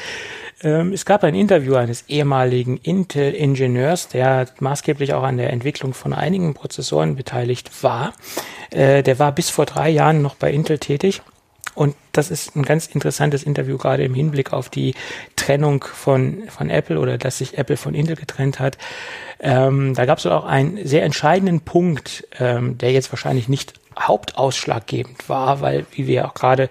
Ähm, 0.61 0.93
es 0.93 1.05
gab 1.05 1.23
ein 1.23 1.35
Interview 1.35 1.75
eines 1.75 2.05
ehemaligen 2.07 2.77
Intel-Ingenieurs, 2.77 4.09
der 4.09 4.47
maßgeblich 4.59 5.13
auch 5.13 5.23
an 5.23 5.37
der 5.37 5.51
Entwicklung 5.51 5.93
von 5.93 6.13
einigen 6.13 6.53
Prozessoren 6.53 7.15
beteiligt 7.15 7.83
war. 7.83 8.13
Äh, 8.71 9.03
der 9.03 9.19
war 9.19 9.31
bis 9.31 9.49
vor 9.49 9.65
drei 9.65 9.89
Jahren 9.89 10.21
noch 10.21 10.35
bei 10.35 10.51
Intel 10.51 10.79
tätig 10.79 11.21
und 11.77 11.95
das 12.11 12.31
ist 12.31 12.55
ein 12.55 12.63
ganz 12.63 12.87
interessantes 12.87 13.43
Interview, 13.43 13.77
gerade 13.77 14.03
im 14.03 14.15
Hinblick 14.15 14.51
auf 14.51 14.67
die 14.67 14.95
Trennung 15.35 15.83
von, 15.83 16.43
von 16.49 16.71
Apple 16.71 16.99
oder 16.99 17.19
dass 17.19 17.37
sich 17.37 17.55
Apple 17.59 17.77
von 17.77 17.93
Intel 17.93 18.15
getrennt 18.15 18.59
hat. 18.59 18.79
Ähm, 19.39 19.93
da 19.93 20.05
gab 20.05 20.17
es 20.17 20.25
auch 20.25 20.45
einen 20.45 20.87
sehr 20.87 21.03
entscheidenden 21.03 21.61
Punkt, 21.61 22.27
ähm, 22.39 22.79
der 22.79 22.93
jetzt 22.93 23.11
wahrscheinlich 23.11 23.47
nicht 23.47 23.73
hauptausschlaggebend 23.99 25.29
war, 25.29 25.61
weil, 25.61 25.85
wie 25.91 26.07
wir 26.07 26.25
auch 26.25 26.33
gerade 26.33 26.69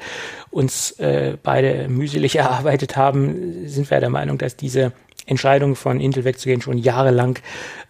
uns 0.51 0.91
äh, 0.99 1.37
beide 1.41 1.87
mühselig 1.87 2.35
erarbeitet 2.37 2.97
haben, 2.97 3.69
sind 3.69 3.89
wir 3.89 4.01
der 4.01 4.11
Meinung, 4.11 4.39
dass 4.39 4.57
diese 4.57 4.93
Entscheidung 5.27 5.77
von 5.77 6.01
Intel 6.01 6.25
wegzugehen 6.25 6.63
schon 6.63 6.79
jahrelang 6.79 7.39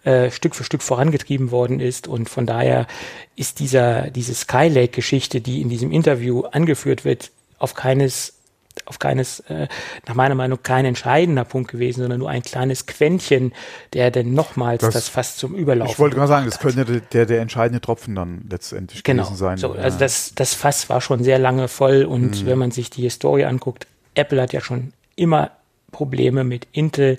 äh, 0.03 0.31
Stück 0.31 0.55
für 0.55 0.63
Stück 0.63 0.81
vorangetrieben 0.81 1.51
worden 1.51 1.79
ist 1.79 2.07
und 2.07 2.29
von 2.29 2.45
daher 2.45 2.87
ist 3.35 3.59
dieser 3.59 4.09
diese 4.09 4.33
Skylake-Geschichte, 4.33 5.41
die 5.41 5.61
in 5.61 5.69
diesem 5.69 5.91
Interview 5.91 6.41
angeführt 6.41 7.05
wird, 7.05 7.31
auf 7.59 7.73
keines 7.73 8.37
auf 8.85 8.99
keines, 8.99 9.39
äh, 9.41 9.67
nach 10.07 10.15
meiner 10.15 10.35
Meinung 10.35 10.59
kein 10.61 10.85
entscheidender 10.85 11.43
Punkt 11.43 11.71
gewesen, 11.71 12.01
sondern 12.01 12.19
nur 12.19 12.29
ein 12.29 12.41
kleines 12.41 12.85
Quäntchen, 12.85 13.53
der 13.93 14.11
denn 14.11 14.33
nochmals 14.33 14.81
das, 14.81 14.93
das 14.93 15.09
fast 15.09 15.39
zum 15.39 15.55
Überlaufen. 15.55 15.91
Ich 15.91 15.99
wollte 15.99 16.15
gerade 16.15 16.27
sagen, 16.27 16.45
das 16.45 16.59
könnte 16.59 17.01
der, 17.01 17.25
der 17.25 17.41
entscheidende 17.41 17.81
Tropfen 17.81 18.15
dann 18.15 18.45
letztendlich 18.49 19.03
genau. 19.03 19.23
gewesen 19.23 19.37
sein. 19.37 19.57
So, 19.57 19.71
also 19.73 19.97
das, 19.97 20.33
das 20.35 20.53
Fass 20.53 20.89
war 20.89 21.01
schon 21.01 21.23
sehr 21.23 21.39
lange 21.39 21.67
voll 21.67 22.03
und 22.03 22.43
mhm. 22.43 22.45
wenn 22.45 22.57
man 22.57 22.71
sich 22.71 22.89
die 22.89 23.01
Historie 23.01 23.45
anguckt, 23.45 23.87
Apple 24.15 24.41
hat 24.41 24.53
ja 24.53 24.61
schon 24.61 24.93
immer 25.15 25.51
Probleme 25.97 26.43
mit 26.43 26.67
Intel. 26.71 27.17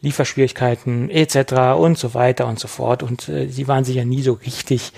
Lieferschwierigkeiten 0.00 1.10
etc. 1.10 1.76
und 1.76 1.98
so 1.98 2.14
weiter 2.14 2.46
und 2.46 2.60
so 2.60 2.68
fort. 2.68 3.02
Und 3.02 3.28
äh, 3.28 3.48
sie 3.48 3.66
waren 3.66 3.84
sich 3.84 3.96
ja 3.96 4.04
nie 4.04 4.22
so 4.22 4.34
richtig 4.34 4.92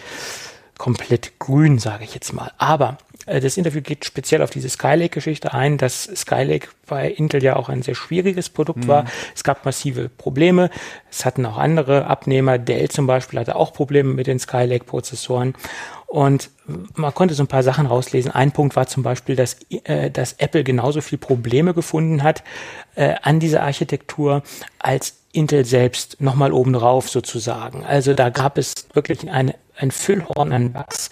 komplett 0.77 1.39
grün, 1.39 1.79
sage 1.79 2.05
ich 2.05 2.15
jetzt 2.15 2.33
mal. 2.33 2.53
Aber 2.59 2.99
äh, 3.27 3.41
das 3.41 3.57
Interview 3.57 3.81
geht 3.81 4.05
speziell 4.05 4.43
auf 4.43 4.51
diese 4.51 4.69
Skylake-Geschichte 4.69 5.55
ein, 5.55 5.79
dass 5.79 6.05
Skylake 6.05 6.69
bei 6.87 7.11
Intel 7.11 7.43
ja 7.43 7.57
auch 7.57 7.69
ein 7.69 7.83
sehr 7.83 7.95
schwieriges 7.95 8.51
Produkt 8.51 8.85
mhm. 8.85 8.89
war. 8.89 9.05
Es 9.35 9.45
gab 9.45 9.65
massive 9.65 10.09
Probleme. 10.09 10.71
Es 11.11 11.25
hatten 11.25 11.47
auch 11.47 11.57
andere 11.57 12.07
Abnehmer. 12.07 12.59
Dell 12.59 12.89
zum 12.89 13.07
Beispiel 13.07 13.39
hatte 13.39 13.57
auch 13.57 13.73
Probleme 13.73 14.13
mit 14.13 14.27
den 14.27 14.39
Skylake-Prozessoren. 14.39 15.55
Und 16.11 16.51
man 16.97 17.15
konnte 17.15 17.35
so 17.35 17.45
ein 17.45 17.47
paar 17.47 17.63
Sachen 17.63 17.87
rauslesen. 17.87 18.33
Ein 18.33 18.51
Punkt 18.51 18.75
war 18.75 18.89
zum 18.89 19.05
Beispiel, 19.05 19.37
dass, 19.37 19.59
äh, 19.85 20.11
dass 20.11 20.33
Apple 20.39 20.65
genauso 20.65 21.03
viel 21.03 21.19
Probleme 21.19 21.73
gefunden 21.73 22.25
hat 22.25 22.43
äh, 22.97 23.15
an 23.23 23.39
dieser 23.39 23.63
Architektur 23.63 24.43
als 24.81 25.15
Intel 25.31 25.65
selbst 25.65 26.21
nochmal 26.21 26.53
obendrauf 26.53 27.09
sozusagen. 27.09 27.85
Also 27.85 28.15
da 28.15 28.31
gab 28.31 28.59
es 28.59 28.89
wirklich 28.93 29.31
eine, 29.31 29.55
ein 29.77 29.93
Füllhorn 29.93 30.53
an 30.53 30.73
Bugs. 30.73 31.11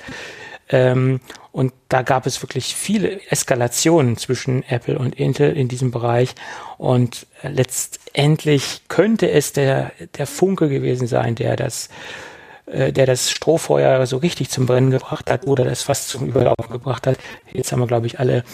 Ähm, 0.69 1.21
und 1.53 1.73
da 1.89 2.03
gab 2.03 2.27
es 2.27 2.43
wirklich 2.43 2.75
viele 2.75 3.21
Eskalationen 3.31 4.17
zwischen 4.17 4.65
Apple 4.65 4.99
und 4.99 5.15
Intel 5.15 5.57
in 5.57 5.69
diesem 5.69 5.93
Bereich. 5.93 6.35
Und 6.77 7.29
letztendlich 7.43 8.83
könnte 8.89 9.31
es 9.31 9.53
der, 9.53 9.93
der 10.17 10.27
Funke 10.27 10.69
gewesen 10.69 11.07
sein, 11.07 11.37
der 11.37 11.55
das, 11.55 11.89
äh, 12.71 12.93
der 12.93 13.07
das 13.07 13.31
Strohfeuer 13.31 14.07
so 14.07 14.19
richtig 14.19 14.51
zum 14.51 14.67
Brennen 14.67 14.91
gebracht 14.91 15.31
hat 15.31 15.47
oder 15.47 15.65
das 15.65 15.83
fast 15.83 16.09
zum 16.09 16.27
Überlaufen 16.27 16.71
gebracht 16.71 17.07
hat. 17.07 17.19
Jetzt 17.53 17.73
haben 17.73 17.81
wir, 17.81 17.87
glaube 17.87 18.07
ich, 18.07 18.21
alle 18.21 18.45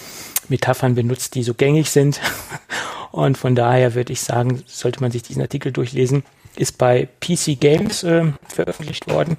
Metaphern 0.48 0.94
benutzt, 0.94 1.34
die 1.34 1.42
so 1.42 1.54
gängig 1.54 1.90
sind. 1.90 2.20
Und 3.10 3.38
von 3.38 3.54
daher 3.54 3.94
würde 3.94 4.12
ich 4.12 4.20
sagen, 4.20 4.62
sollte 4.66 5.00
man 5.00 5.10
sich 5.10 5.22
diesen 5.22 5.42
Artikel 5.42 5.72
durchlesen. 5.72 6.24
Ist 6.56 6.78
bei 6.78 7.08
PC 7.20 7.58
Games 7.58 8.02
äh, 8.02 8.32
veröffentlicht 8.48 9.08
worden. 9.08 9.36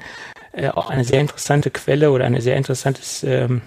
Äh, 0.51 0.69
auch 0.69 0.89
eine 0.89 1.03
sehr 1.03 1.21
interessante 1.21 1.71
Quelle 1.71 2.11
oder 2.11 2.25
eine 2.25 2.41
sehr 2.41 2.55
interessantes 2.55 3.23
ähm, 3.23 3.61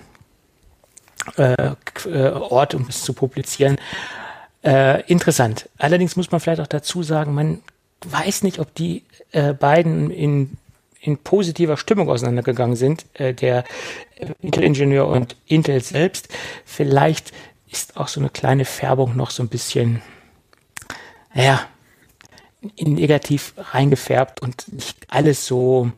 äh, 1.36 1.72
äh, 2.06 2.30
Ort, 2.30 2.74
um 2.74 2.86
es 2.89 3.02
zu 3.02 3.12
publizieren. 3.12 3.76
Äh, 4.64 5.02
interessant. 5.02 5.68
Allerdings 5.78 6.16
muss 6.16 6.30
man 6.30 6.40
vielleicht 6.40 6.60
auch 6.60 6.66
dazu 6.66 7.02
sagen, 7.02 7.35
man 7.35 7.62
weiß 8.06 8.43
nicht, 8.43 8.59
ob 8.59 8.74
die 8.74 9.05
äh, 9.32 9.52
beiden 9.52 10.10
in, 10.10 10.56
in 11.09 11.16
positiver 11.18 11.76
Stimmung 11.76 12.10
auseinandergegangen 12.10 12.76
sind, 12.76 13.06
äh, 13.14 13.32
der 13.32 13.64
Intel-Ingenieur 14.40 15.09
und 15.09 15.36
Intel 15.47 15.82
selbst. 15.82 16.28
Vielleicht 16.64 17.32
ist 17.70 17.97
auch 17.97 18.09
so 18.09 18.20
eine 18.20 18.28
kleine 18.28 18.64
Färbung 18.64 19.16
noch 19.16 19.30
so 19.30 19.43
ein 19.43 19.48
bisschen, 19.48 20.02
in 22.76 22.94
negativ 22.94 23.55
reingefärbt 23.56 24.43
und 24.43 24.72
nicht 24.72 24.97
alles 25.09 25.47
so 25.47 25.90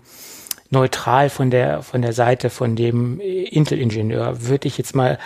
neutral 0.70 1.30
von 1.30 1.50
der, 1.50 1.82
von 1.82 2.02
der 2.02 2.12
Seite 2.12 2.50
von 2.50 2.76
dem 2.76 3.18
Intel-Ingenieur. 3.20 4.42
Würde 4.46 4.68
ich 4.68 4.78
jetzt 4.78 4.94
mal, 4.94 5.18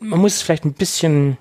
man 0.00 0.18
muss 0.18 0.36
es 0.36 0.42
vielleicht 0.42 0.64
ein 0.64 0.74
bisschen 0.74 1.38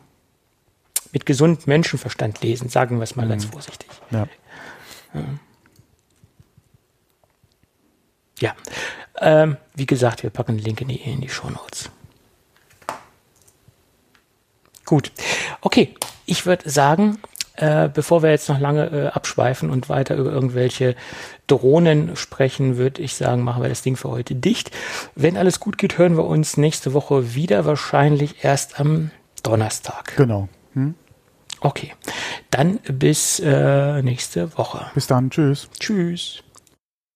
mit 1.11 1.25
gesundem 1.25 1.63
Menschenverstand 1.65 2.41
lesen, 2.41 2.69
sagen 2.69 2.97
wir 2.97 3.03
es 3.03 3.15
mal 3.15 3.25
mhm. 3.25 3.29
ganz 3.29 3.45
vorsichtig. 3.45 3.89
Ja. 4.11 4.27
Ja. 5.13 5.23
Ähm, 9.19 9.57
wie 9.75 9.85
gesagt, 9.85 10.23
wir 10.23 10.29
packen 10.29 10.57
den 10.57 10.65
Link 10.65 10.81
in 10.81 10.87
die, 10.87 10.95
in 10.95 11.21
die 11.21 11.29
Show 11.29 11.49
Notes. 11.49 11.89
Gut. 14.85 15.11
Okay, 15.61 15.93
ich 16.25 16.45
würde 16.45 16.69
sagen, 16.69 17.19
äh, 17.59 17.89
bevor 17.89 18.23
wir 18.23 18.31
jetzt 18.31 18.49
noch 18.49 18.59
lange 18.59 18.85
äh, 18.87 19.07
abschweifen 19.07 19.69
und 19.69 19.89
weiter 19.89 20.15
über 20.15 20.31
irgendwelche 20.31 20.95
Drohnen 21.47 22.15
sprechen, 22.15 22.77
würde 22.77 23.01
ich 23.01 23.15
sagen, 23.15 23.43
machen 23.43 23.61
wir 23.61 23.69
das 23.69 23.81
Ding 23.81 23.97
für 23.97 24.09
heute 24.09 24.35
dicht. 24.35 24.71
Wenn 25.15 25.37
alles 25.37 25.59
gut 25.59 25.77
geht, 25.77 25.97
hören 25.97 26.15
wir 26.15 26.25
uns 26.25 26.57
nächste 26.57 26.93
Woche 26.93 27.35
wieder, 27.35 27.65
wahrscheinlich 27.65 28.43
erst 28.43 28.79
am 28.79 29.11
Donnerstag. 29.43 30.15
Genau. 30.15 30.47
Hm? 30.73 30.95
Okay, 31.59 31.93
dann 32.49 32.79
bis 32.87 33.39
äh, 33.39 34.01
nächste 34.01 34.57
Woche. 34.57 34.85
Bis 34.95 35.07
dann, 35.07 35.29
tschüss. 35.29 35.69
Tschüss. 35.79 36.43